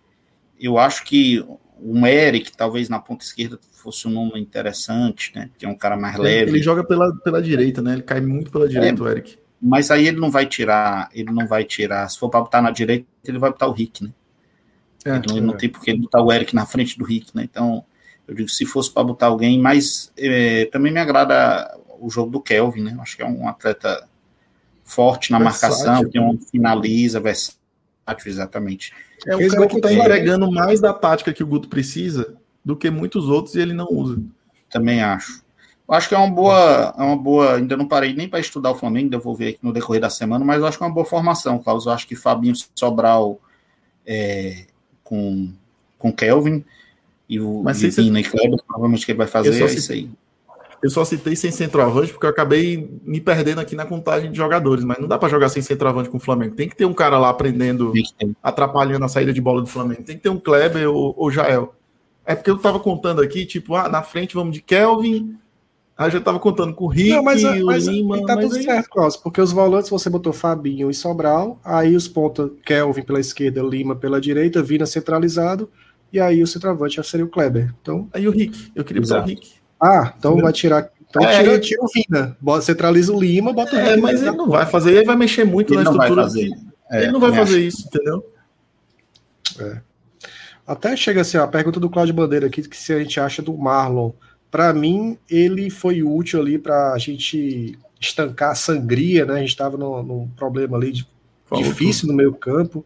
eu 0.59 0.77
acho 0.77 1.05
que 1.05 1.45
um 1.81 2.05
Eric, 2.05 2.57
talvez 2.57 2.89
na 2.89 2.99
ponta 2.99 3.25
esquerda, 3.25 3.61
fosse 3.71 4.09
um 4.09 4.11
nome 4.11 4.41
interessante, 4.41 5.31
né? 5.37 5.51
Que 5.57 5.67
é 5.67 5.69
um 5.69 5.77
cara 5.77 5.97
mais 5.97 6.19
leve. 6.19 6.51
Ele 6.51 6.63
joga 6.63 6.83
pela, 6.83 7.15
pela 7.19 7.41
direita, 7.41 7.81
né? 7.81 7.93
Ele 7.93 8.03
cai 8.03 8.21
muito 8.21 8.51
pela 8.51 8.69
direita, 8.69 9.01
é, 9.01 9.05
o 9.05 9.09
Eric. 9.09 9.39
Mas 9.61 9.91
aí 9.91 10.07
ele 10.07 10.20
não 10.20 10.31
vai 10.31 10.47
tirar, 10.47 11.09
ele 11.12 11.33
não 11.33 11.47
vai 11.47 11.65
tirar. 11.65 12.09
Se 12.09 12.19
for 12.19 12.28
para 12.28 12.41
botar 12.41 12.62
na 12.62 12.70
direita, 12.70 13.07
ele 13.24 13.39
vai 13.39 13.51
botar 13.51 13.66
o 13.66 13.73
Rick, 13.73 14.05
né? 14.05 14.11
É, 15.05 15.16
então, 15.16 15.37
ele 15.37 15.47
não 15.47 15.55
é. 15.55 15.57
tem 15.57 15.69
porque 15.69 15.91
ele 15.91 16.01
botar 16.01 16.23
o 16.23 16.33
Eric 16.33 16.55
na 16.55 16.66
frente 16.66 16.99
do 16.99 17.05
Rick, 17.05 17.35
né? 17.35 17.45
Então, 17.45 17.85
eu 18.27 18.35
digo, 18.35 18.49
se 18.49 18.66
fosse 18.66 18.91
para 18.91 19.05
botar 19.05 19.27
alguém, 19.27 19.61
mas 19.61 20.12
é, 20.16 20.66
também 20.66 20.93
me 20.93 20.99
agrada 20.99 21.78
o 22.01 22.11
jogo 22.11 22.31
do 22.31 22.41
Kelvin, 22.41 22.83
né? 22.83 22.97
Acho 23.01 23.16
que 23.16 23.23
é 23.23 23.27
um 23.27 23.49
atleta 23.49 24.09
forte 24.85 25.31
na 25.31 25.39
versátil, 25.39 25.87
marcação, 25.87 26.11
que 26.11 26.19
um 26.19 26.39
finaliza, 26.39 27.20
versátil, 27.20 27.61
exatamente. 28.27 28.93
É 29.27 29.37
um 29.37 29.49
cara 29.49 29.66
que 29.66 29.77
está 29.77 29.93
entregando 29.93 30.51
mais 30.51 30.81
da 30.81 30.93
tática 30.93 31.33
que 31.33 31.43
o 31.43 31.47
Guto 31.47 31.69
precisa 31.69 32.37
do 32.65 32.77
que 32.77 32.91
muitos 32.91 33.28
outros 33.28 33.55
e 33.55 33.61
ele 33.61 33.73
não 33.73 33.87
usa. 33.89 34.20
Também 34.69 35.03
acho. 35.03 35.45
Acho 35.89 36.09
que 36.09 36.15
é 36.15 36.19
uma 36.19 36.31
boa, 36.31 36.95
é 36.99 37.03
uma 37.03 37.17
boa. 37.17 37.57
Ainda 37.57 37.77
não 37.77 37.87
parei 37.87 38.13
nem 38.13 38.29
para 38.29 38.41
estudar 38.41 38.71
o 38.73 38.75
Flamengo, 38.75 39.07
ainda 39.07 39.19
vou 39.19 39.35
ver 39.35 39.49
aqui 39.49 39.59
no 39.63 39.73
decorrer 39.73 40.01
da 40.01 40.11
semana, 40.11 40.45
mas 40.45 40.63
acho 40.63 40.79
que 40.79 40.85
é 40.85 40.87
uma 40.87 40.93
boa 40.93 41.07
formação, 41.07 41.59
Klaus. 41.59 41.87
Eu 41.87 41.93
acho 41.93 42.09
que 42.09 42.17
Fabinho 42.17 42.55
Sobral 42.75 43.41
é, 44.05 44.67
com, 45.05 45.53
com 45.99 46.13
Kelvin 46.13 46.65
e 47.29 47.41
o 47.41 47.63
mas 47.63 47.83
e 47.83 47.91
Vina 47.91 48.21
e 48.21 48.25
Kleber, 48.25 48.59
provavelmente 48.67 49.05
que 49.05 49.13
ele 49.13 49.19
vai 49.19 49.27
fazer 49.27 49.63
é 49.63 49.67
isso 49.67 49.93
aí. 49.93 50.11
Eu 50.83 50.91
só 50.91 51.05
citei 51.05 51.35
sem 51.35 51.51
centroavante 51.51 52.13
porque 52.13 52.27
eu 52.27 52.31
acabei 52.31 52.89
me 53.03 53.21
perdendo 53.21 53.61
aqui 53.61 53.75
na 53.75 53.87
contagem 53.87 54.31
de 54.31 54.37
jogadores, 54.37 54.85
mas 54.85 54.99
não 54.99 55.09
dá 55.09 55.19
para 55.19 55.29
jogar 55.29 55.49
sem 55.49 55.63
centroavante 55.63 56.11
com 56.11 56.19
o 56.19 56.21
Flamengo. 56.21 56.55
Tem 56.55 56.69
que 56.69 56.77
ter 56.77 56.85
um 56.85 56.93
cara 56.93 57.19
lá 57.19 57.31
aprendendo, 57.31 57.93
atrapalhando 58.43 59.05
a 59.05 59.09
saída 59.09 59.33
de 59.33 59.41
bola 59.41 59.63
do 59.63 59.69
Flamengo. 59.69 60.03
Tem 60.03 60.17
que 60.17 60.23
ter 60.23 60.29
um 60.29 60.39
Kleber 60.39 60.89
ou, 60.89 61.15
ou 61.17 61.31
Jael. 61.31 61.75
É 62.25 62.35
porque 62.35 62.51
eu 62.51 62.59
tava 62.59 62.79
contando 62.79 63.23
aqui, 63.23 63.47
tipo, 63.47 63.75
ah, 63.75 63.89
na 63.89 64.03
frente 64.03 64.35
vamos 64.35 64.53
de 64.53 64.61
Kelvin, 64.61 65.39
Aí 65.97 66.10
já 66.10 66.20
tava 66.20 66.39
contando 66.39 66.74
com 66.74 66.85
o 66.85 66.89
Rick, 66.89 67.10
não, 67.10 67.23
mas, 67.23 67.43
o 67.43 67.64
mas, 67.64 67.86
Lima. 67.86 68.24
Tá 68.27 68.36
tudo 68.36 68.55
aí... 68.56 68.62
certo, 68.62 68.90
Klaus, 68.90 69.16
porque 69.16 69.40
os 69.40 69.51
volantes 69.51 69.89
você 69.89 70.10
botou 70.10 70.31
Fabinho 70.32 70.90
e 70.90 70.94
Sobral, 70.94 71.59
aí 71.64 71.97
os 71.97 72.06
pontos 72.06 72.51
Kelvin 72.64 73.02
pela 73.02 73.18
esquerda, 73.18 73.62
Lima 73.62 73.97
pela 73.97 74.20
direita, 74.20 74.62
Vina 74.62 74.85
centralizado, 74.85 75.70
e 76.12 76.20
aí 76.20 76.43
o 76.43 76.47
centroavante 76.47 76.97
já 76.97 77.02
seria 77.02 77.24
o 77.24 77.28
Kleber. 77.31 77.74
Então... 77.81 78.09
Aí 78.12 78.28
o 78.28 78.31
Rick, 78.31 78.70
eu 78.74 78.85
queria 78.85 79.01
botar 79.01 79.23
o 79.23 79.24
Rick. 79.24 79.55
Ah, 79.82 80.14
então 80.18 80.36
vai 80.36 80.52
tirar. 80.52 80.90
Então 81.09 81.23
é, 81.23 81.43
tira, 81.43 81.59
tira 81.60 81.82
o 81.82 81.89
Vina. 81.89 82.36
Centraliza 82.60 83.12
o 83.12 83.20
Lima, 83.20 83.52
bota 83.55 83.77
o 83.77 83.78
é, 83.78 83.97
Mas 83.97 84.23
ele 84.23 84.36
não 84.36 84.48
vai 84.51 84.66
fazer, 84.66 84.93
ele 84.93 85.06
vai 85.06 85.16
mexer 85.16 85.44
muito 85.44 85.73
ele 85.73 85.82
na 85.82 85.90
estrutura. 85.90 86.23
Fazer. 86.23 86.51
É, 86.90 87.05
ele 87.05 87.12
não 87.12 87.20
vai 87.20 87.31
fazer 87.31 87.56
acho. 87.56 87.59
isso, 87.59 87.86
entendeu? 87.86 88.32
É. 89.60 89.81
Até 90.66 90.97
chega 90.97 91.20
assim, 91.20 91.39
a 91.39 91.47
pergunta 91.47 91.81
do 91.81 91.89
Claudio 91.89 92.14
Bandeira 92.14 92.48
aqui, 92.48 92.62
que 92.62 92.77
se 92.77 92.93
a 92.93 92.98
gente 92.98 93.18
acha 93.18 93.40
do 93.40 93.56
Marlon. 93.56 94.12
Para 94.57 94.73
mim, 94.73 95.19
ele 95.28 95.69
foi 95.69 96.03
útil 96.03 96.41
ali 96.41 96.57
para 96.57 96.95
a 96.95 96.99
gente 96.99 97.78
estancar 98.01 98.53
a 98.53 98.55
sangria, 98.55 99.27
né? 99.27 99.35
A 99.35 99.39
gente 99.41 99.51
estava 99.51 99.77
num, 99.77 100.31
problema 100.35 100.78
ali 100.78 100.93
de, 100.93 101.07
difícil 101.53 102.05
tudo. 102.05 102.12
no 102.12 102.16
meio 102.16 102.33
campo. 102.33 102.83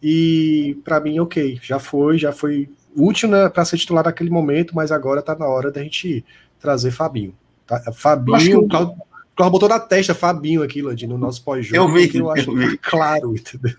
E 0.00 0.78
para 0.84 1.00
mim, 1.00 1.18
ok, 1.18 1.58
já 1.60 1.80
foi, 1.80 2.16
já 2.16 2.30
foi 2.30 2.70
útil 2.94 3.28
né, 3.28 3.48
para 3.48 3.64
ser 3.64 3.76
titular 3.76 4.04
naquele 4.04 4.30
momento, 4.30 4.72
mas 4.72 4.92
agora 4.92 5.18
está 5.18 5.34
na 5.34 5.48
hora 5.48 5.72
da 5.72 5.82
gente 5.82 6.24
trazer 6.60 6.92
Fabinho. 6.92 7.34
Tá? 7.66 7.90
Fabinho, 7.92 8.60
o 8.60 8.68
Claudio, 8.68 8.94
Claudio 9.34 9.50
botou 9.50 9.68
na 9.68 9.80
testa 9.80 10.14
Fabinho 10.14 10.62
aqui, 10.62 10.80
Landim, 10.80 11.08
no 11.08 11.18
nosso 11.18 11.42
pós-jogo. 11.42 11.74
Eu 11.76 11.92
vi, 11.92 12.16
eu, 12.16 12.30
acho 12.30 12.52
eu 12.52 12.56
vi. 12.56 12.78
claro, 12.78 13.34
entendeu? 13.34 13.74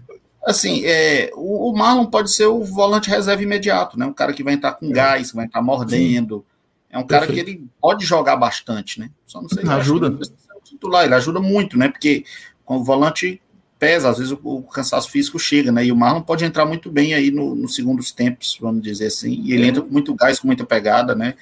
Assim, 0.45 0.83
é, 0.83 1.31
o, 1.33 1.69
o, 1.69 1.73
Marlon 1.73 2.07
pode 2.07 2.29
ser 2.29 2.47
o 2.47 2.61
volante 2.61 3.09
reserva 3.09 3.41
imediato, 3.41 3.97
né? 3.97 4.05
Um 4.05 4.11
cara 4.11 4.33
que 4.33 4.43
vai 4.43 4.55
entrar 4.55 4.73
com 4.73 4.87
é. 4.87 4.91
gás, 4.91 5.31
vai 5.31 5.45
entrar 5.45 5.61
mordendo. 5.61 6.39
Sim. 6.39 6.50
É 6.91 6.99
um 6.99 7.07
cara 7.07 7.25
Perfeito. 7.25 7.45
que 7.45 7.51
ele 7.51 7.69
pode 7.79 8.05
jogar 8.05 8.35
bastante, 8.35 8.99
né? 8.99 9.09
Só 9.25 9.41
não 9.41 9.47
sei. 9.47 9.67
Ajuda. 9.67 10.17
Titular, 10.63 11.05
ele 11.05 11.15
ajuda 11.15 11.39
muito, 11.39 11.77
né? 11.77 11.87
Porque 11.87 12.25
com 12.65 12.77
o 12.77 12.83
volante 12.83 13.41
pesa, 13.79 14.09
às 14.09 14.17
vezes 14.19 14.31
o, 14.31 14.39
o, 14.43 14.63
cansaço 14.63 15.09
físico 15.09 15.39
chega, 15.39 15.71
né? 15.71 15.85
E 15.85 15.91
o 15.91 15.95
Marlon 15.95 16.21
pode 16.21 16.45
entrar 16.45 16.65
muito 16.65 16.91
bem 16.91 17.13
aí 17.13 17.31
no, 17.31 17.55
nos 17.55 17.73
segundos 17.73 18.11
tempos, 18.11 18.57
vamos 18.61 18.83
dizer 18.83 19.07
assim. 19.07 19.41
E 19.43 19.53
ele 19.53 19.63
é. 19.63 19.67
entra 19.67 19.81
com 19.81 19.89
muito 19.89 20.13
gás, 20.13 20.39
com 20.39 20.47
muita 20.47 20.65
pegada, 20.65 21.15
né? 21.15 21.33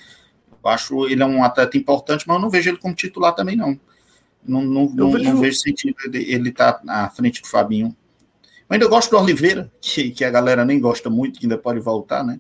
Eu 0.63 0.69
acho 0.69 1.07
ele 1.07 1.21
é 1.21 1.25
um 1.25 1.43
atleta 1.43 1.77
importante, 1.77 2.25
mas 2.27 2.35
eu 2.35 2.41
não 2.41 2.49
vejo 2.49 2.69
ele 2.69 2.77
como 2.77 2.93
titular 2.93 3.33
também, 3.33 3.55
não. 3.55 3.79
Não, 4.45 4.61
não, 4.61 4.89
não, 4.89 5.11
vejo... 5.11 5.25
não 5.25 5.41
vejo 5.41 5.57
sentido 5.57 5.95
ele 6.13 6.49
estar 6.49 6.73
tá 6.73 7.05
à 7.05 7.09
frente 7.09 7.41
do 7.41 7.47
Fabinho. 7.47 7.95
Eu 8.69 8.73
ainda 8.73 8.87
gosto 8.87 9.09
do 9.09 9.17
Oliveira, 9.17 9.71
que, 9.81 10.11
que 10.11 10.23
a 10.23 10.29
galera 10.29 10.63
nem 10.63 10.79
gosta 10.79 11.09
muito, 11.09 11.39
que 11.39 11.45
ainda 11.45 11.57
pode 11.57 11.79
voltar, 11.79 12.23
né? 12.23 12.39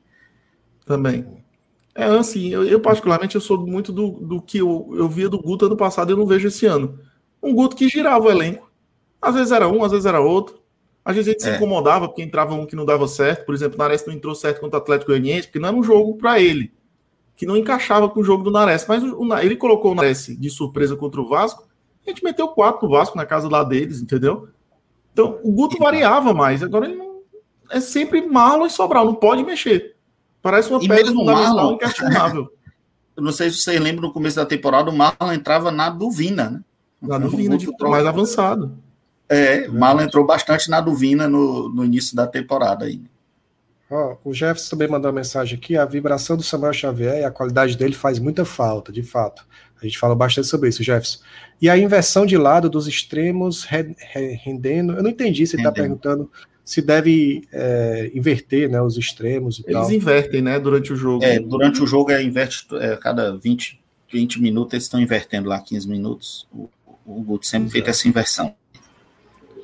Também. 0.85 1.25
É 1.99 2.17
assim, 2.17 2.49
eu, 2.49 2.63
eu 2.63 2.79
particularmente 2.79 3.35
eu 3.35 3.41
sou 3.41 3.65
muito 3.65 3.91
do, 3.91 4.11
do 4.11 4.41
que 4.41 4.59
eu, 4.59 4.89
eu 4.93 5.07
via 5.07 5.29
do 5.29 5.41
Guto 5.41 5.65
ano 5.65 5.77
passado 5.77 6.09
e 6.09 6.13
eu 6.13 6.17
não 6.17 6.25
vejo 6.25 6.47
esse 6.47 6.65
ano. 6.65 6.99
Um 7.41 7.53
Guto 7.53 7.75
que 7.75 7.89
girava 7.89 8.25
o 8.25 8.31
elenco 8.31 8.69
às 9.21 9.35
vezes 9.35 9.51
era 9.51 9.67
um, 9.67 9.83
às 9.83 9.91
vezes 9.91 10.05
era 10.05 10.21
outro. 10.21 10.59
Às 11.03 11.15
vezes 11.15 11.29
a 11.29 11.31
gente 11.31 11.47
é. 11.47 11.51
se 11.51 11.57
incomodava 11.57 12.07
porque 12.07 12.21
entrava 12.21 12.53
um 12.53 12.65
que 12.65 12.75
não 12.75 12.85
dava 12.85 13.07
certo. 13.07 13.45
Por 13.45 13.53
exemplo, 13.53 13.75
o 13.75 13.77
Nares 13.79 14.05
não 14.05 14.13
entrou 14.13 14.33
certo 14.35 14.61
contra 14.61 14.79
o 14.79 14.81
Atlético 14.81 15.11
Goianiense, 15.11 15.47
porque 15.47 15.59
não 15.59 15.69
era 15.69 15.77
um 15.77 15.83
jogo 15.83 16.15
para 16.15 16.39
ele, 16.39 16.71
que 17.35 17.45
não 17.45 17.57
encaixava 17.57 18.09
com 18.09 18.19
o 18.19 18.23
jogo 18.23 18.43
do 18.43 18.51
Nares. 18.51 18.85
Mas 18.87 19.03
o, 19.03 19.21
o, 19.21 19.37
ele 19.37 19.55
colocou 19.55 19.91
o 19.91 19.95
Nares 19.95 20.27
de 20.27 20.49
surpresa 20.49 20.95
contra 20.95 21.19
o 21.19 21.27
Vasco. 21.27 21.67
A 22.05 22.09
gente 22.09 22.23
meteu 22.23 22.47
quatro 22.49 22.79
pro 22.79 22.89
Vasco 22.89 23.17
na 23.17 23.25
casa 23.25 23.49
lá 23.49 23.63
deles, 23.63 24.01
entendeu? 24.01 24.47
Então 25.11 25.39
o 25.43 25.51
Guto 25.51 25.77
variava 25.77 26.33
mais. 26.33 26.63
Agora 26.63 26.85
ele 26.85 26.95
não. 26.95 27.19
É 27.71 27.79
sempre 27.79 28.25
Marlon 28.25 28.65
e 28.65 28.69
Sobral, 28.69 29.05
não 29.05 29.13
pode 29.13 29.43
mexer. 29.43 29.95
Parece 30.41 30.69
uma 30.69 30.83
e 30.83 30.87
pedra 30.87 31.11
fundamental 31.11 31.55
Marlon, 31.55 31.73
inquestionável. 31.75 32.53
Eu 33.15 33.23
não 33.23 33.31
sei 33.31 33.49
se 33.49 33.57
vocês 33.57 33.79
lembram 33.79 34.07
no 34.07 34.13
começo 34.13 34.37
da 34.37 34.45
temporada, 34.45 34.89
o 34.89 34.95
Marlon 34.95 35.33
entrava 35.33 35.71
na 35.71 35.89
Duvina, 35.89 36.49
né? 36.49 36.61
Na 37.01 37.17
Duvina, 37.17 37.57
de, 37.57 37.67
mais 37.81 38.05
avançado. 38.05 38.77
É, 39.27 39.67
o 39.69 39.73
Marlon 39.73 40.03
entrou 40.03 40.25
bastante 40.25 40.69
na 40.69 40.79
Duvina 40.81 41.27
no, 41.27 41.69
no 41.69 41.83
início 41.83 42.15
da 42.15 42.25
temporada 42.25 42.85
aí. 42.85 43.01
Oh, 43.91 44.15
o 44.23 44.33
Jefferson 44.33 44.69
também 44.69 44.87
mandou 44.87 45.09
uma 45.09 45.17
mensagem 45.17 45.57
aqui. 45.57 45.75
A 45.75 45.83
vibração 45.83 46.37
do 46.37 46.43
Samuel 46.43 46.73
Xavier 46.73 47.21
e 47.21 47.23
a 47.23 47.31
qualidade 47.31 47.75
dele 47.75 47.95
faz 47.95 48.19
muita 48.19 48.45
falta, 48.45 48.91
de 48.91 49.01
fato. 49.01 49.45
A 49.81 49.85
gente 49.85 49.97
fala 49.97 50.13
bastante 50.13 50.47
sobre 50.47 50.69
isso, 50.69 50.83
Jefferson. 50.83 51.19
E 51.59 51.69
a 51.69 51.77
inversão 51.77 52.25
de 52.25 52.37
lado 52.37 52.69
dos 52.69 52.87
extremos 52.87 53.63
rendendo. 53.63 54.93
Eu 54.93 55.01
não 55.01 55.09
entendi 55.09 55.47
se 55.47 55.55
ele 55.55 55.63
está 55.63 55.71
perguntando 55.71 56.31
se 56.69 56.81
deve 56.81 57.47
é, 57.51 58.11
inverter 58.13 58.69
né, 58.69 58.81
os 58.81 58.97
extremos 58.97 59.59
e 59.59 59.63
Eles 59.65 59.73
tal. 59.73 59.91
invertem, 59.91 60.41
né, 60.41 60.59
durante 60.59 60.93
o 60.93 60.95
jogo. 60.95 61.23
É, 61.23 61.39
durante 61.39 61.81
o 61.81 61.87
jogo 61.87 62.11
é 62.11 62.21
inverte 62.21 62.67
é, 62.73 62.95
cada 62.95 63.35
20, 63.35 63.79
20 64.11 64.41
minutos, 64.41 64.73
eles 64.73 64.83
estão 64.83 64.99
invertendo 64.99 65.49
lá 65.49 65.59
15 65.59 65.87
minutos. 65.87 66.47
O, 66.51 66.69
o 67.05 67.21
Guto 67.21 67.47
sempre 67.47 67.69
fez 67.69 67.87
essa 67.87 68.07
inversão 68.07 68.53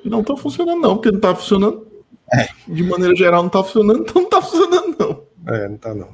não 0.10 0.24
tá 0.24 0.36
funcionando, 0.38 0.82
não, 0.82 0.96
porque 0.96 1.12
não 1.12 1.20
tá 1.20 1.36
funcionando. 1.36 1.88
É. 2.32 2.48
De 2.68 2.84
maneira 2.84 3.16
geral, 3.16 3.44
não 3.44 3.50
tá 3.50 3.64
funcionando, 3.64 4.02
então 4.02 4.22
não 4.22 4.30
tá 4.30 4.42
funcionando, 4.42 4.96
não. 5.00 5.54
É, 5.54 5.68
não 5.68 5.78
tá, 5.78 5.94
não. 5.94 6.10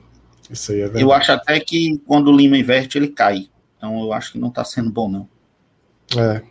Isso 0.49 0.71
aí 0.71 0.79
é 0.79 0.83
verdade. 0.83 1.03
Eu 1.03 1.13
acho 1.13 1.31
até 1.31 1.59
que 1.59 2.01
quando 2.05 2.29
o 2.29 2.35
Lima 2.35 2.57
inverte, 2.57 2.97
ele 2.97 3.07
cai. 3.07 3.49
Então 3.77 4.01
eu 4.01 4.13
acho 4.13 4.33
que 4.33 4.39
não 4.39 4.49
tá 4.49 4.63
sendo 4.63 4.89
bom, 4.89 5.09
não. 5.09 5.29
É, 6.17 6.41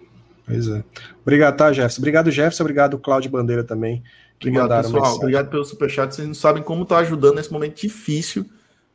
pois 0.46 0.68
é. 0.68 0.82
Obrigado, 1.20 1.56
tá, 1.56 1.72
Jefferson? 1.72 2.00
Obrigado, 2.00 2.30
Jefferson. 2.30 2.62
Obrigado, 2.62 2.98
Cláudio 2.98 3.30
Bandeira 3.30 3.62
também. 3.62 4.02
Obrigado, 4.40 4.68
pessoal. 4.68 5.02
Mensagem. 5.02 5.18
Obrigado 5.18 5.50
pelo 5.50 5.64
superchat. 5.64 6.14
Vocês 6.14 6.26
não 6.26 6.34
sabem 6.34 6.62
como 6.62 6.84
tá 6.84 6.98
ajudando 6.98 7.36
nesse 7.36 7.52
momento 7.52 7.80
difícil 7.80 8.46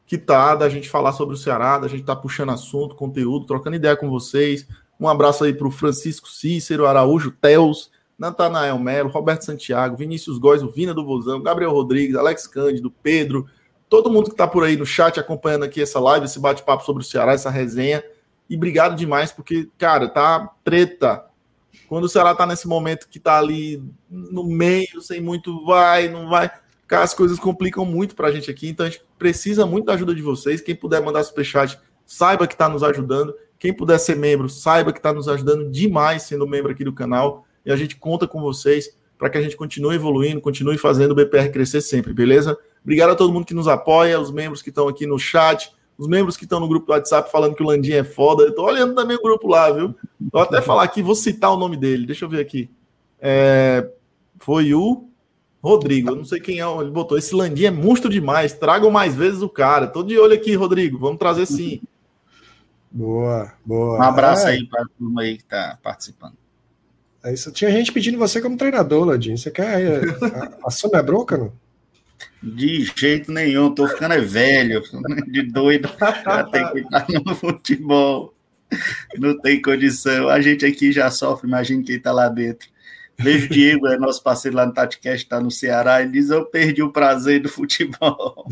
que 0.06 0.18
tá 0.18 0.56
da 0.56 0.70
gente 0.70 0.90
falar 0.90 1.14
sobre 1.14 1.36
o 1.36 1.38
Ceará, 1.38 1.78
da 1.80 1.88
gente 1.88 2.04
tá 2.04 2.16
puxando 2.16 2.52
assunto, 2.52 2.96
conteúdo, 2.96 3.46
trocando 3.46 3.76
ideia 3.76 3.96
com 3.96 4.10
vocês. 4.10 4.68
Um 5.00 5.08
abraço 5.08 5.44
aí 5.44 5.54
pro 5.54 5.72
Francisco 5.72 6.30
Cícero 6.30 6.86
Araújo, 6.86 7.32
Teus, 7.32 7.92
Natanael 8.18 8.78
Melo, 8.80 9.10
Roberto 9.10 9.44
Santiago, 9.44 9.98
Vinícius 9.98 10.38
Góes, 10.38 10.64
o 10.64 10.70
Vina 10.70 10.94
do 10.94 11.06
Vozão, 11.06 11.42
Gabriel 11.42 11.72
Rodrigues, 11.72 12.16
Alex 12.16 12.48
Cândido, 12.48 12.92
Pedro, 13.04 13.48
todo 13.90 14.10
mundo 14.10 14.26
que 14.26 14.34
está 14.34 14.48
por 14.48 14.64
aí 14.64 14.78
no 14.78 14.86
chat 14.86 15.20
acompanhando 15.20 15.66
aqui 15.66 15.82
essa 15.82 16.00
live, 16.00 16.26
esse 16.26 16.40
bate-papo 16.40 16.84
sobre 16.84 17.02
o 17.02 17.06
Ceará, 17.06 17.34
essa 17.34 17.50
resenha. 17.50 18.04
E 18.50 18.56
obrigado 18.56 18.96
demais, 18.96 19.32
porque, 19.32 19.70
cara, 19.78 20.08
tá 20.08 20.52
treta. 20.64 21.26
Quando 21.88 22.06
o 22.06 22.10
Ceará 22.10 22.34
tá 22.36 22.46
nesse 22.46 22.68
momento 22.68 23.08
que 23.08 23.20
tá 23.20 23.38
ali 23.38 23.84
no 24.10 24.44
meio, 24.44 25.02
sem 25.02 25.22
muito 25.22 25.66
vai, 25.66 26.08
não 26.08 26.30
vai, 26.30 26.50
as 26.90 27.14
coisas 27.14 27.40
complicam 27.40 27.86
muito 27.86 28.16
pra 28.16 28.32
gente 28.32 28.50
aqui. 28.50 28.70
Então 28.70 28.86
a 28.86 28.90
gente 28.90 29.04
precisa 29.18 29.66
muito 29.66 29.86
da 29.86 29.94
ajuda 29.94 30.14
de 30.14 30.22
vocês. 30.22 30.62
Quem 30.62 30.76
puder 30.76 31.02
mandar 31.02 31.24
superchat, 31.24 31.80
saiba 32.06 32.48
que 32.48 32.56
tá 32.56 32.70
nos 32.70 32.84
ajudando. 32.84 33.34
Quem 33.58 33.74
puder 33.74 34.00
ser 34.00 34.16
membro, 34.16 34.50
saiba 34.50 34.92
que 34.92 35.02
tá 35.02 35.14
nos 35.14 35.28
ajudando 35.28 35.70
demais 35.72 36.24
sendo 36.24 36.48
membro 36.48 36.72
aqui 36.72 36.84
do 36.84 36.94
canal 36.94 37.46
e 37.66 37.72
a 37.72 37.76
gente 37.76 37.96
conta 37.96 38.28
com 38.28 38.42
vocês 38.42 38.96
para 39.18 39.30
que 39.30 39.38
a 39.38 39.42
gente 39.42 39.56
continue 39.56 39.96
evoluindo, 39.96 40.42
continue 40.42 40.78
fazendo 40.78 41.12
o 41.12 41.16
BPR 41.16 41.50
crescer 41.50 41.82
sempre, 41.82 42.14
beleza? 42.14 42.58
Obrigado 42.84 43.12
a 43.12 43.16
todo 43.16 43.34
mundo 43.34 43.46
que 43.46 43.54
nos 43.54 43.68
apoia, 43.68 44.20
os 44.20 44.30
membros 44.30 44.62
que 44.62 44.70
estão 44.70 44.88
aqui 44.88 45.08
no 45.08 45.18
chat, 45.18 45.72
os 45.98 46.08
membros 46.08 46.36
que 46.36 46.44
estão 46.44 46.60
no 46.60 46.68
grupo 46.68 46.88
do 46.88 46.92
WhatsApp 46.92 47.32
falando 47.32 47.56
que 47.56 47.64
o 47.64 47.66
Landim 47.66 47.94
é 47.94 48.04
foda. 48.04 48.44
Eu 48.44 48.54
tô 48.54 48.66
olhando 48.66 48.94
também 48.94 49.16
o 49.16 49.22
grupo 49.22 49.48
lá, 49.48 49.72
viu? 49.72 49.96
Vou 50.32 50.42
até 50.42 50.62
falar 50.62 50.84
aqui, 50.84 51.02
vou 51.02 51.16
citar 51.16 51.52
o 51.52 51.58
nome 51.58 51.78
dele. 51.78 52.06
Deixa 52.06 52.26
eu 52.26 52.30
ver 52.30 52.42
aqui. 52.42 52.70
É... 53.20 53.90
Foi 54.38 54.74
o 54.74 55.08
Rodrigo. 55.64 56.10
Eu 56.10 56.16
não 56.16 56.26
sei 56.26 56.40
quem 56.40 56.62
é, 56.62 56.80
ele 56.80 56.92
botou. 56.92 57.18
Esse 57.18 57.34
Landim 57.34 57.66
é 57.66 57.72
monstro 57.72 58.10
demais. 58.10 58.54
Tragam 58.54 58.92
mais 58.92 59.16
vezes 59.16 59.42
o 59.42 59.50
cara. 59.50 59.88
Tô 59.88 60.04
de 60.04 60.18
olho 60.20 60.34
aqui, 60.34 60.54
Rodrigo. 60.54 61.00
Vamos 61.00 61.18
trazer 61.18 61.46
sim. 61.46 61.82
Boa, 62.92 63.52
boa. 63.66 63.98
Um 63.98 64.02
abraço 64.02 64.48
é. 64.48 64.52
aí 64.52 64.68
para 64.68 64.84
a 64.84 64.86
turma 64.98 65.22
aí 65.22 65.38
que 65.38 65.44
está 65.44 65.80
participando. 65.82 66.36
É 67.24 67.34
isso. 67.34 67.52
Tinha 67.52 67.72
gente 67.72 67.92
pedindo 67.92 68.18
você 68.18 68.42
como 68.42 68.58
treinador, 68.58 69.06
Landim. 69.06 69.36
Você 69.36 69.50
quer 69.50 69.82
é, 69.82 70.02
assume 70.66 70.96
a 70.98 71.04
bronca, 71.04 71.38
não? 71.38 71.52
De 72.42 72.86
jeito 72.96 73.32
nenhum, 73.32 73.74
tô 73.74 73.88
ficando 73.88 74.14
é 74.14 74.22
velho, 74.22 74.82
de 75.28 75.42
doido, 75.44 75.90
já 76.00 76.44
tem 76.44 76.72
que 76.72 76.80
estar 76.80 77.08
no 77.10 77.34
futebol. 77.36 78.34
Não 79.18 79.40
tem 79.40 79.62
condição. 79.62 80.30
A 80.30 80.42
gente 80.42 80.66
aqui 80.66 80.92
já 80.92 81.10
sofre, 81.10 81.48
imagina 81.48 81.84
quem 81.84 82.00
tá 82.00 82.12
lá 82.12 82.30
dentro. 82.30 82.68
Vejo 83.18 83.46
o 83.46 83.50
Diego, 83.50 83.88
é 83.88 83.98
nosso 83.98 84.22
parceiro 84.22 84.58
lá 84.58 84.66
no 84.66 84.74
TatiCast, 84.74 85.26
está 85.26 85.40
no 85.40 85.50
Ceará, 85.50 86.02
ele 86.02 86.12
diz: 86.12 86.30
Eu 86.30 86.46
perdi 86.46 86.84
o 86.84 86.92
prazer 86.92 87.42
do 87.42 87.48
futebol. 87.48 88.46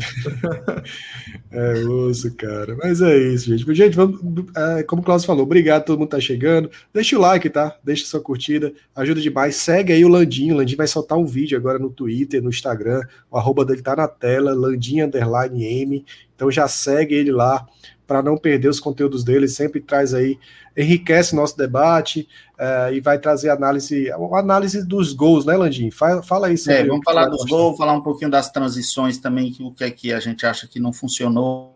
é 1.52 1.74
osso, 1.84 2.34
cara. 2.34 2.74
Mas 2.76 3.02
é 3.02 3.16
isso, 3.16 3.46
gente. 3.46 3.74
Gente, 3.74 3.94
vamos, 3.94 4.20
é, 4.56 4.82
como 4.82 5.02
o 5.02 5.04
Klaus 5.04 5.24
falou, 5.24 5.42
obrigado, 5.42 5.84
todo 5.84 5.98
mundo 5.98 6.08
tá 6.08 6.20
chegando. 6.20 6.70
Deixa 6.92 7.16
o 7.16 7.20
like, 7.20 7.50
tá? 7.50 7.76
Deixa 7.84 8.06
sua 8.06 8.20
curtida, 8.20 8.72
ajuda 8.96 9.20
demais. 9.20 9.56
Segue 9.56 9.92
aí 9.92 10.04
o 10.04 10.08
Landinho. 10.08 10.54
O 10.54 10.58
Landinho 10.58 10.78
vai 10.78 10.86
soltar 10.86 11.18
um 11.18 11.26
vídeo 11.26 11.58
agora 11.58 11.78
no 11.78 11.90
Twitter, 11.90 12.42
no 12.42 12.48
Instagram. 12.48 13.02
O 13.30 13.36
arroba 13.36 13.64
dele 13.64 13.82
tá 13.82 13.94
na 13.94 14.08
tela, 14.08 14.54
Landinho 14.54 15.04
M. 15.04 16.04
Então 16.34 16.50
já 16.50 16.66
segue 16.66 17.14
ele 17.14 17.30
lá 17.30 17.66
para 18.06 18.22
não 18.22 18.36
perder 18.36 18.68
os 18.68 18.80
conteúdos 18.80 19.24
dele, 19.24 19.48
sempre 19.48 19.80
traz 19.80 20.12
aí, 20.12 20.38
enriquece 20.76 21.34
nosso 21.34 21.56
debate 21.56 22.28
uh, 22.54 22.92
e 22.92 23.00
vai 23.00 23.18
trazer 23.18 23.50
análise, 23.50 24.10
análise 24.10 24.84
dos 24.84 25.12
gols, 25.12 25.44
né, 25.44 25.56
Landim? 25.56 25.90
Fala, 25.90 26.22
fala 26.22 26.46
aí 26.48 26.58
sobre 26.58 26.80
é, 26.80 26.86
Vamos 26.86 27.04
falar 27.04 27.26
dos 27.28 27.44
gols, 27.44 27.76
falar 27.76 27.92
um 27.92 28.00
pouquinho 28.00 28.30
das 28.30 28.50
transições 28.50 29.18
também, 29.18 29.54
o 29.60 29.70
que 29.70 29.84
é 29.84 29.90
que 29.90 30.12
a 30.12 30.20
gente 30.20 30.44
acha 30.44 30.66
que 30.66 30.80
não 30.80 30.92
funcionou. 30.92 31.74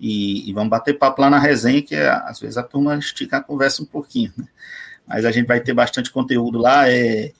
E, 0.00 0.48
e 0.48 0.52
vamos 0.52 0.70
bater 0.70 0.96
papo 0.96 1.20
lá 1.20 1.28
na 1.28 1.40
resenha, 1.40 1.82
que 1.82 1.94
é, 1.94 2.08
às 2.08 2.38
vezes 2.38 2.56
a 2.56 2.62
turma 2.62 2.96
estica 2.96 3.38
a 3.38 3.42
conversa 3.42 3.82
um 3.82 3.86
pouquinho, 3.86 4.32
né? 4.36 4.46
Mas 5.06 5.24
a 5.24 5.32
gente 5.32 5.46
vai 5.46 5.58
ter 5.58 5.72
bastante 5.72 6.12
conteúdo 6.12 6.58
lá. 6.58 6.88
É, 6.88 7.32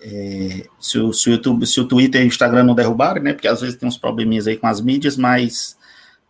é, 0.00 0.66
se, 0.80 0.98
o, 0.98 1.12
se, 1.12 1.28
o 1.28 1.32
YouTube, 1.32 1.66
se 1.66 1.78
o 1.78 1.86
Twitter 1.86 2.22
e 2.22 2.24
o 2.24 2.26
Instagram 2.26 2.64
não 2.64 2.74
derrubarem, 2.74 3.22
né? 3.22 3.32
Porque 3.32 3.46
às 3.46 3.60
vezes 3.60 3.76
tem 3.76 3.88
uns 3.88 3.98
probleminhas 3.98 4.48
aí 4.48 4.56
com 4.56 4.66
as 4.66 4.80
mídias, 4.80 5.16
mas 5.16 5.76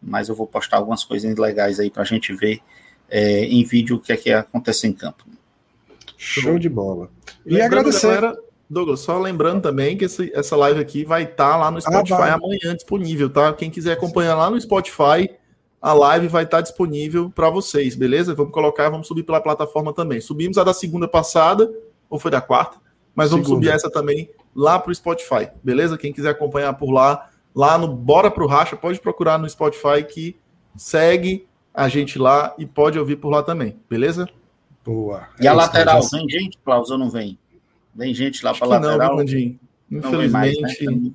mas 0.06 0.28
eu 0.28 0.34
vou 0.34 0.46
postar 0.46 0.76
algumas 0.76 1.02
coisinhas 1.02 1.38
legais 1.38 1.80
aí 1.80 1.90
para 1.90 2.02
a 2.02 2.06
gente 2.06 2.34
ver 2.34 2.60
é, 3.14 3.44
em 3.44 3.62
vídeo 3.62 3.94
o 3.94 4.00
que 4.00 4.12
é 4.12 4.16
que 4.16 4.32
acontece 4.32 4.88
em 4.88 4.92
campo. 4.92 5.24
Show 6.18 6.58
de 6.58 6.68
bola. 6.68 7.08
E 7.46 7.50
lembrando, 7.50 7.66
agradecer. 7.66 8.08
Galera, 8.08 8.36
Douglas, 8.68 9.00
só 9.00 9.20
lembrando 9.20 9.62
também 9.62 9.96
que 9.96 10.06
esse, 10.06 10.32
essa 10.34 10.56
live 10.56 10.80
aqui 10.80 11.04
vai 11.04 11.22
estar 11.22 11.52
tá 11.52 11.56
lá 11.56 11.70
no 11.70 11.78
ah, 11.78 11.80
Spotify 11.80 12.22
ah, 12.22 12.34
amanhã 12.34 12.74
disponível, 12.74 13.30
tá? 13.30 13.52
Quem 13.52 13.70
quiser 13.70 13.92
acompanhar 13.92 14.34
lá 14.34 14.50
no 14.50 14.60
Spotify, 14.60 15.30
a 15.80 15.92
live 15.92 16.26
vai 16.26 16.42
estar 16.42 16.56
tá 16.56 16.62
disponível 16.62 17.30
para 17.30 17.48
vocês, 17.50 17.94
beleza? 17.94 18.34
Vamos 18.34 18.52
colocar, 18.52 18.90
vamos 18.90 19.06
subir 19.06 19.22
pela 19.22 19.40
plataforma 19.40 19.92
também. 19.92 20.20
Subimos 20.20 20.58
a 20.58 20.64
da 20.64 20.74
segunda 20.74 21.06
passada, 21.06 21.72
ou 22.10 22.18
foi 22.18 22.32
da 22.32 22.40
quarta, 22.40 22.78
mas 23.14 23.30
vamos 23.30 23.46
segunda. 23.46 23.64
subir 23.64 23.76
essa 23.76 23.88
também 23.88 24.28
lá 24.56 24.76
para 24.76 24.90
o 24.90 24.94
Spotify, 24.94 25.50
beleza? 25.62 25.96
Quem 25.96 26.12
quiser 26.12 26.30
acompanhar 26.30 26.72
por 26.72 26.90
lá, 26.90 27.30
lá 27.54 27.78
no 27.78 27.86
Bora 27.86 28.28
Pro 28.28 28.48
Racha, 28.48 28.74
pode 28.74 28.98
procurar 28.98 29.38
no 29.38 29.48
Spotify 29.48 30.02
que 30.02 30.36
segue 30.76 31.46
a 31.74 31.88
gente 31.88 32.18
lá 32.18 32.54
e 32.56 32.64
pode 32.64 32.98
ouvir 32.98 33.16
por 33.16 33.30
lá 33.30 33.42
também, 33.42 33.76
beleza? 33.90 34.28
Boa. 34.84 35.28
E 35.40 35.46
é 35.46 35.50
a 35.50 35.52
lateral, 35.52 36.02
já... 36.02 36.16
vem 36.16 36.28
gente, 36.28 36.58
Klaus, 36.64 36.90
ou 36.90 36.98
não 36.98 37.10
vem? 37.10 37.36
Vem 37.94 38.14
gente 38.14 38.44
lá 38.44 38.54
para 38.54 38.66
lateral? 38.66 39.16
Não, 39.16 39.26
viu, 39.26 39.58
Infelizmente. 39.90 40.30
Mais, 40.30 41.02
né? 41.02 41.12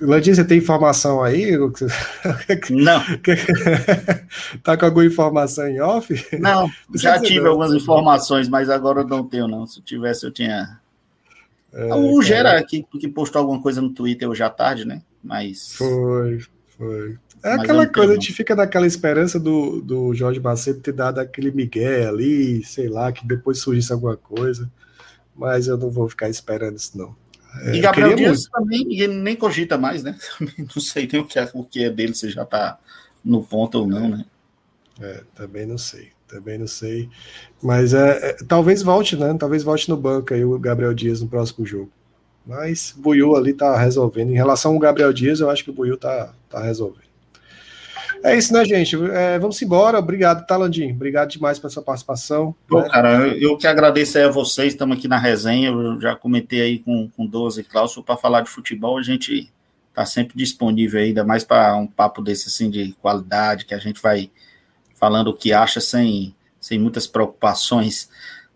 Landim, 0.00 0.32
você 0.32 0.44
tem 0.44 0.58
informação 0.58 1.22
aí? 1.22 1.56
Não. 2.70 3.02
tá 4.62 4.76
com 4.76 4.84
alguma 4.84 5.04
informação 5.04 5.66
em 5.66 5.80
off? 5.80 6.14
Não, 6.38 6.70
já 6.94 7.20
tive 7.20 7.40
não. 7.40 7.50
algumas 7.50 7.72
informações, 7.72 8.48
mas 8.48 8.70
agora 8.70 9.00
eu 9.00 9.06
não 9.06 9.24
tenho, 9.24 9.48
não. 9.48 9.66
Se 9.66 9.82
tivesse, 9.82 10.24
eu 10.24 10.30
tinha 10.30 10.78
é, 11.72 11.94
o 11.94 12.22
Gera 12.22 12.62
que, 12.62 12.82
que 12.82 13.08
postou 13.08 13.40
alguma 13.40 13.60
coisa 13.60 13.80
no 13.80 13.90
Twitter 13.90 14.28
hoje 14.28 14.42
à 14.42 14.50
tarde, 14.50 14.84
né? 14.84 15.02
Mas. 15.22 15.74
Foi, 15.74 16.38
foi. 16.76 17.18
É 17.42 17.52
aquela 17.52 17.86
coisa, 17.86 18.12
a 18.12 18.14
gente 18.14 18.32
fica 18.32 18.54
naquela 18.54 18.86
esperança 18.86 19.38
do, 19.38 19.80
do 19.80 20.14
Jorge 20.14 20.40
Macedo 20.40 20.80
ter 20.80 20.92
dado 20.92 21.18
aquele 21.18 21.50
migué 21.50 22.06
ali, 22.06 22.64
sei 22.64 22.88
lá, 22.88 23.12
que 23.12 23.26
depois 23.26 23.60
surgisse 23.60 23.92
alguma 23.92 24.16
coisa. 24.16 24.70
Mas 25.36 25.68
eu 25.68 25.76
não 25.76 25.90
vou 25.90 26.08
ficar 26.08 26.28
esperando 26.28 26.76
isso, 26.76 26.98
não. 26.98 27.14
É, 27.62 27.76
e 27.76 27.80
Gabriel 27.80 28.14
Dias 28.14 28.44
também 28.44 28.86
ele 29.00 29.14
nem 29.14 29.36
cogita 29.36 29.78
mais, 29.78 30.02
né? 30.02 30.16
Não 30.58 30.82
sei 30.82 31.08
nem 31.10 31.22
o 31.22 31.26
que 31.26 31.38
é, 31.38 31.50
o 31.54 31.64
que 31.64 31.84
é 31.84 31.90
dele, 31.90 32.14
se 32.14 32.28
já 32.28 32.44
tá 32.44 32.78
no 33.24 33.42
ponto 33.42 33.78
ou 33.78 33.86
não, 33.86 34.08
né? 34.10 34.24
É, 35.00 35.22
também 35.34 35.66
não 35.66 35.78
sei. 35.78 36.10
Também 36.26 36.58
não 36.58 36.66
sei. 36.66 37.08
Mas 37.62 37.94
é, 37.94 38.30
é, 38.30 38.36
talvez 38.46 38.82
volte, 38.82 39.16
né? 39.16 39.34
Talvez 39.38 39.62
volte 39.62 39.88
no 39.88 39.96
banco 39.96 40.34
aí 40.34 40.44
o 40.44 40.58
Gabriel 40.58 40.92
Dias 40.92 41.22
no 41.22 41.28
próximo 41.28 41.64
jogo. 41.64 41.90
Mas 42.46 42.94
o 42.96 43.00
Buiu 43.00 43.34
ali 43.34 43.54
tá 43.54 43.76
resolvendo. 43.78 44.30
Em 44.30 44.34
relação 44.34 44.72
ao 44.72 44.78
Gabriel 44.78 45.12
Dias, 45.12 45.40
eu 45.40 45.48
acho 45.48 45.64
que 45.64 45.70
o 45.70 45.72
Buiu 45.72 45.96
tá, 45.96 46.34
tá 46.50 46.62
resolvendo. 46.62 47.07
É 48.22 48.36
isso, 48.36 48.52
né, 48.52 48.64
gente? 48.64 48.96
É, 49.12 49.38
vamos 49.38 49.60
embora. 49.62 49.98
Obrigado, 49.98 50.46
Talandim. 50.46 50.92
Obrigado 50.92 51.30
demais 51.30 51.58
pela 51.58 51.70
sua 51.70 51.82
participação. 51.82 52.54
Pô, 52.66 52.80
né? 52.80 52.88
cara, 52.88 53.28
eu, 53.36 53.56
que 53.56 53.66
agradeço 53.66 54.18
a 54.18 54.30
vocês. 54.30 54.72
Estamos 54.72 54.98
aqui 54.98 55.06
na 55.06 55.18
resenha. 55.18 55.70
Eu 55.70 56.00
já 56.00 56.16
comentei 56.16 56.60
aí 56.60 56.78
com, 56.78 57.08
com 57.16 57.26
12 57.26 57.62
Cláudio 57.64 58.02
para 58.02 58.16
falar 58.16 58.40
de 58.40 58.50
futebol. 58.50 58.98
A 58.98 59.02
gente 59.02 59.50
tá 59.94 60.04
sempre 60.04 60.36
disponível 60.36 61.00
ainda 61.00 61.24
mais 61.24 61.44
para 61.44 61.76
um 61.76 61.86
papo 61.86 62.22
desse 62.22 62.48
assim 62.48 62.70
de 62.70 62.92
qualidade 63.00 63.64
que 63.64 63.74
a 63.74 63.78
gente 63.78 64.00
vai 64.00 64.30
falando 64.94 65.28
o 65.28 65.34
que 65.34 65.52
acha 65.52 65.80
sem, 65.80 66.34
sem 66.60 66.78
muitas 66.78 67.06
preocupações 67.06 68.08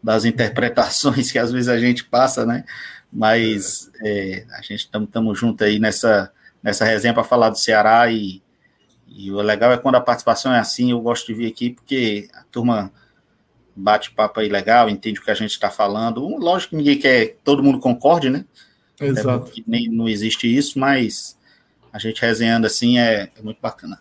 das 0.02 0.24
interpretações 0.24 1.30
que 1.30 1.38
às 1.38 1.52
vezes 1.52 1.68
a 1.68 1.78
gente 1.78 2.04
passa, 2.04 2.44
né? 2.44 2.64
Mas 3.12 3.90
é, 4.02 4.44
a 4.50 4.62
gente 4.62 4.88
estamos 4.92 5.38
juntos 5.38 5.64
aí 5.64 5.78
nessa, 5.78 6.32
nessa 6.62 6.84
resenha 6.84 7.14
para 7.14 7.22
falar 7.22 7.50
do 7.50 7.58
Ceará 7.58 8.10
e, 8.10 8.41
e 9.14 9.30
o 9.30 9.40
legal 9.40 9.72
é 9.72 9.78
quando 9.78 9.96
a 9.96 10.00
participação 10.00 10.52
é 10.52 10.58
assim, 10.58 10.90
eu 10.90 11.00
gosto 11.00 11.26
de 11.26 11.34
vir 11.34 11.48
aqui 11.48 11.70
porque 11.70 12.28
a 12.34 12.44
turma 12.44 12.92
bate 13.74 14.10
papo 14.10 14.40
aí 14.40 14.48
legal, 14.48 14.88
entende 14.88 15.20
o 15.20 15.22
que 15.22 15.30
a 15.30 15.34
gente 15.34 15.50
está 15.50 15.70
falando. 15.70 16.26
Lógico 16.38 16.70
que 16.70 16.76
ninguém 16.76 16.98
quer 16.98 17.26
que 17.26 17.36
todo 17.44 17.62
mundo 17.62 17.78
concorde, 17.78 18.30
né? 18.30 18.44
Exato. 19.00 19.50
É, 19.56 19.62
nem, 19.66 19.88
não 19.88 20.08
existe 20.08 20.52
isso, 20.54 20.78
mas 20.78 21.36
a 21.92 21.98
gente 21.98 22.20
resenhando 22.20 22.66
assim 22.66 22.98
é, 22.98 23.30
é 23.36 23.42
muito 23.42 23.60
bacana. 23.60 24.00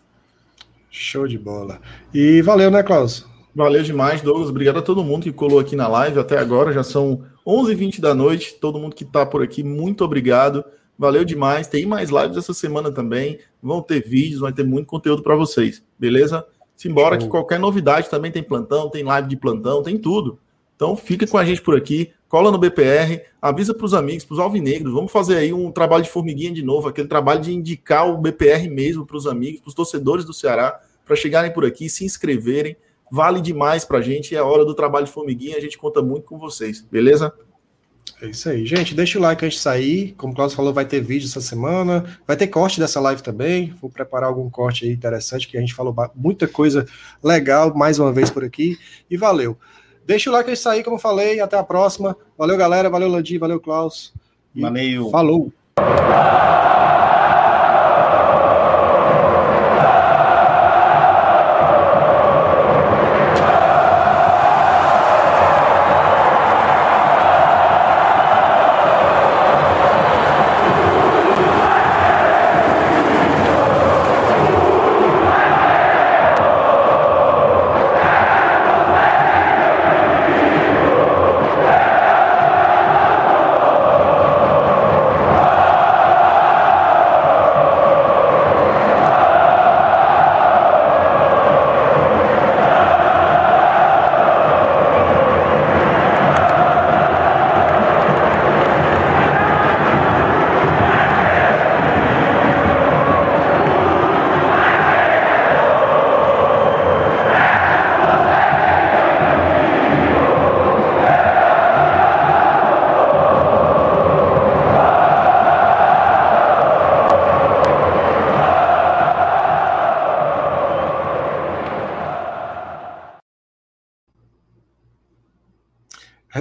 Show 0.90 1.26
de 1.26 1.38
bola. 1.38 1.80
E 2.12 2.42
valeu, 2.42 2.70
né, 2.70 2.82
Klaus? 2.82 3.26
Valeu 3.54 3.82
demais, 3.82 4.20
Douglas. 4.20 4.48
Obrigado 4.48 4.78
a 4.78 4.82
todo 4.82 5.04
mundo 5.04 5.24
que 5.24 5.32
colou 5.32 5.58
aqui 5.58 5.76
na 5.76 5.88
live 5.88 6.18
até 6.18 6.38
agora. 6.38 6.72
Já 6.72 6.82
são 6.82 7.24
11h20 7.46 8.00
da 8.00 8.14
noite. 8.14 8.54
Todo 8.60 8.78
mundo 8.78 8.94
que 8.94 9.04
está 9.04 9.26
por 9.26 9.42
aqui, 9.42 9.62
muito 9.62 10.04
obrigado. 10.04 10.64
Valeu 10.98 11.24
demais. 11.24 11.66
Tem 11.66 11.84
mais 11.84 12.10
lives 12.10 12.36
essa 12.36 12.54
semana 12.54 12.90
também. 12.90 13.38
Vão 13.62 13.80
ter 13.80 14.06
vídeos, 14.06 14.40
vai 14.40 14.52
ter 14.52 14.64
muito 14.64 14.86
conteúdo 14.86 15.22
para 15.22 15.36
vocês. 15.36 15.82
Beleza? 15.98 16.44
Simbora 16.76 17.16
que 17.16 17.28
qualquer 17.28 17.60
novidade 17.60 18.10
também 18.10 18.32
tem 18.32 18.42
plantão, 18.42 18.90
tem 18.90 19.04
live 19.04 19.28
de 19.28 19.36
plantão, 19.36 19.82
tem 19.82 19.96
tudo. 19.96 20.38
Então 20.74 20.96
fica 20.96 21.26
com 21.26 21.38
a 21.38 21.44
gente 21.44 21.62
por 21.62 21.76
aqui, 21.76 22.10
cola 22.28 22.50
no 22.50 22.58
BPR, 22.58 23.22
avisa 23.40 23.72
para 23.72 23.84
os 23.84 23.94
amigos, 23.94 24.24
para 24.24 24.34
os 24.34 24.40
alvinegros. 24.40 24.92
Vamos 24.92 25.12
fazer 25.12 25.36
aí 25.36 25.52
um 25.52 25.70
trabalho 25.70 26.02
de 26.02 26.10
formiguinha 26.10 26.50
de 26.50 26.62
novo, 26.62 26.88
aquele 26.88 27.06
trabalho 27.06 27.40
de 27.40 27.52
indicar 27.52 28.10
o 28.10 28.18
BPR 28.18 28.68
mesmo 28.68 29.06
para 29.06 29.16
os 29.16 29.28
amigos, 29.28 29.60
para 29.60 29.68
os 29.68 29.74
torcedores 29.74 30.24
do 30.24 30.32
Ceará, 30.32 30.80
para 31.04 31.14
chegarem 31.14 31.52
por 31.52 31.64
aqui, 31.64 31.88
se 31.88 32.04
inscreverem. 32.04 32.76
Vale 33.10 33.40
demais 33.40 33.84
para 33.84 33.98
a 33.98 34.02
gente, 34.02 34.34
é 34.34 34.42
hora 34.42 34.64
do 34.64 34.74
trabalho 34.74 35.06
de 35.06 35.12
formiguinha, 35.12 35.56
a 35.56 35.60
gente 35.60 35.78
conta 35.78 36.02
muito 36.02 36.24
com 36.24 36.38
vocês, 36.38 36.84
beleza? 36.90 37.32
É 38.22 38.28
isso 38.28 38.48
aí, 38.48 38.64
gente. 38.64 38.94
Deixa 38.94 39.18
o 39.18 39.20
like 39.20 39.44
antes 39.44 39.56
de 39.56 39.64
sair. 39.64 40.14
Como 40.16 40.32
o 40.32 40.36
Cláudio 40.36 40.54
falou, 40.54 40.72
vai 40.72 40.84
ter 40.84 41.00
vídeo 41.00 41.26
essa 41.26 41.40
semana. 41.40 42.04
Vai 42.24 42.36
ter 42.36 42.46
corte 42.46 42.78
dessa 42.78 43.00
live 43.00 43.20
também. 43.20 43.74
Vou 43.80 43.90
preparar 43.90 44.28
algum 44.28 44.48
corte 44.48 44.84
aí 44.84 44.92
interessante, 44.92 45.48
que 45.48 45.58
a 45.58 45.60
gente 45.60 45.74
falou 45.74 45.92
muita 46.14 46.46
coisa 46.46 46.86
legal 47.20 47.74
mais 47.74 47.98
uma 47.98 48.12
vez 48.12 48.30
por 48.30 48.44
aqui. 48.44 48.78
E 49.10 49.16
valeu. 49.16 49.58
Deixa 50.06 50.30
o 50.30 50.32
like 50.32 50.48
aí 50.48 50.56
sair, 50.56 50.84
como 50.84 50.94
eu 50.94 51.00
falei. 51.00 51.40
Até 51.40 51.58
a 51.58 51.64
próxima. 51.64 52.16
Valeu, 52.38 52.56
galera. 52.56 52.88
Valeu, 52.88 53.08
Landim. 53.08 53.38
Valeu, 53.38 53.58
Klaus. 53.58 54.12
Valeu. 54.54 55.10
Falou. 55.10 55.52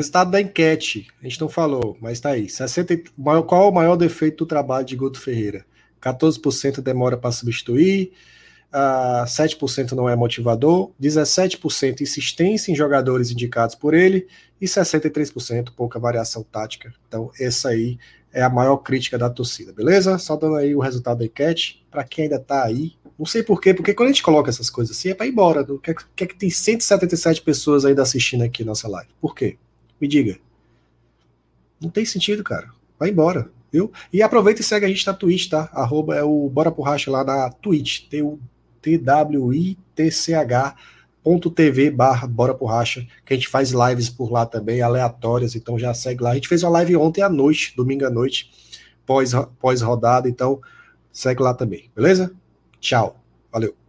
Resultado 0.01 0.31
da 0.31 0.41
enquete, 0.41 1.07
a 1.21 1.27
gente 1.27 1.39
não 1.39 1.47
falou, 1.47 1.95
mas 2.01 2.19
tá 2.19 2.31
aí. 2.31 2.49
60, 2.49 3.03
qual 3.45 3.69
o 3.69 3.71
maior 3.71 3.95
defeito 3.95 4.37
do 4.37 4.47
trabalho 4.47 4.83
de 4.83 4.95
Guto 4.95 5.21
Ferreira? 5.21 5.63
14% 6.01 6.81
demora 6.81 7.15
para 7.15 7.31
substituir, 7.31 8.11
uh, 8.73 9.25
7% 9.25 9.91
não 9.91 10.09
é 10.09 10.15
motivador, 10.15 10.89
17% 10.99 12.01
insistência 12.01 12.71
em 12.71 12.75
jogadores 12.75 13.29
indicados 13.29 13.75
por 13.75 13.93
ele 13.93 14.25
e 14.59 14.65
63% 14.65 15.69
pouca 15.77 15.99
variação 15.99 16.41
tática. 16.41 16.91
Então, 17.07 17.29
essa 17.39 17.69
aí 17.69 17.99
é 18.33 18.41
a 18.41 18.49
maior 18.49 18.77
crítica 18.77 19.19
da 19.19 19.29
torcida, 19.29 19.71
beleza? 19.71 20.17
Só 20.17 20.35
dando 20.35 20.55
aí 20.55 20.75
o 20.75 20.79
resultado 20.79 21.19
da 21.19 21.25
enquete, 21.25 21.85
para 21.91 22.03
quem 22.03 22.23
ainda 22.23 22.39
tá 22.39 22.63
aí. 22.63 22.93
Não 23.19 23.25
sei 23.27 23.43
por 23.43 23.61
quê, 23.61 23.71
porque 23.71 23.93
quando 23.93 24.09
a 24.09 24.11
gente 24.13 24.23
coloca 24.23 24.49
essas 24.49 24.67
coisas 24.67 24.97
assim 24.97 25.09
é 25.09 25.13
para 25.13 25.27
ir 25.27 25.29
embora. 25.29 25.63
Quer 25.83 25.93
que, 26.15 26.25
que 26.25 26.35
tem 26.35 26.49
177 26.49 27.43
pessoas 27.43 27.85
ainda 27.85 28.01
assistindo 28.01 28.43
aqui 28.43 28.63
nossa 28.63 28.87
live? 28.87 29.11
Por 29.21 29.35
quê? 29.35 29.59
Me 30.01 30.07
diga. 30.07 30.39
Não 31.79 31.89
tem 31.89 32.03
sentido, 32.03 32.43
cara. 32.43 32.69
Vai 32.99 33.09
embora, 33.09 33.51
viu? 33.71 33.91
E 34.11 34.21
aproveita 34.21 34.61
e 34.61 34.63
segue 34.63 34.85
a 34.85 34.89
gente 34.89 35.05
na 35.05 35.13
Twitch, 35.13 35.47
tá? 35.49 35.69
Arroba 35.71 36.15
é 36.15 36.23
o 36.23 36.49
Bora 36.49 36.71
Porracha 36.71 37.11
lá 37.11 37.23
na 37.23 37.51
Twitch. 37.51 38.07
T-W-I-T-C-H 38.81 40.75
.tv 41.55 41.91
barra 41.91 42.27
Bora 42.27 42.53
Porracha, 42.53 43.05
que 43.25 43.33
a 43.33 43.35
gente 43.35 43.47
faz 43.47 43.71
lives 43.71 44.09
por 44.09 44.31
lá 44.31 44.45
também, 44.45 44.81
aleatórias, 44.81 45.55
então 45.55 45.77
já 45.77 45.93
segue 45.93 46.23
lá. 46.23 46.31
A 46.31 46.35
gente 46.35 46.47
fez 46.47 46.63
uma 46.63 46.71
live 46.71 46.97
ontem 46.97 47.21
à 47.21 47.29
noite, 47.29 47.73
domingo 47.75 48.05
à 48.05 48.09
noite, 48.09 48.49
pós, 49.05 49.31
pós 49.59 49.81
então 50.25 50.59
segue 51.11 51.43
lá 51.43 51.53
também, 51.53 51.91
beleza? 51.95 52.33
Tchau, 52.79 53.23
valeu. 53.51 53.80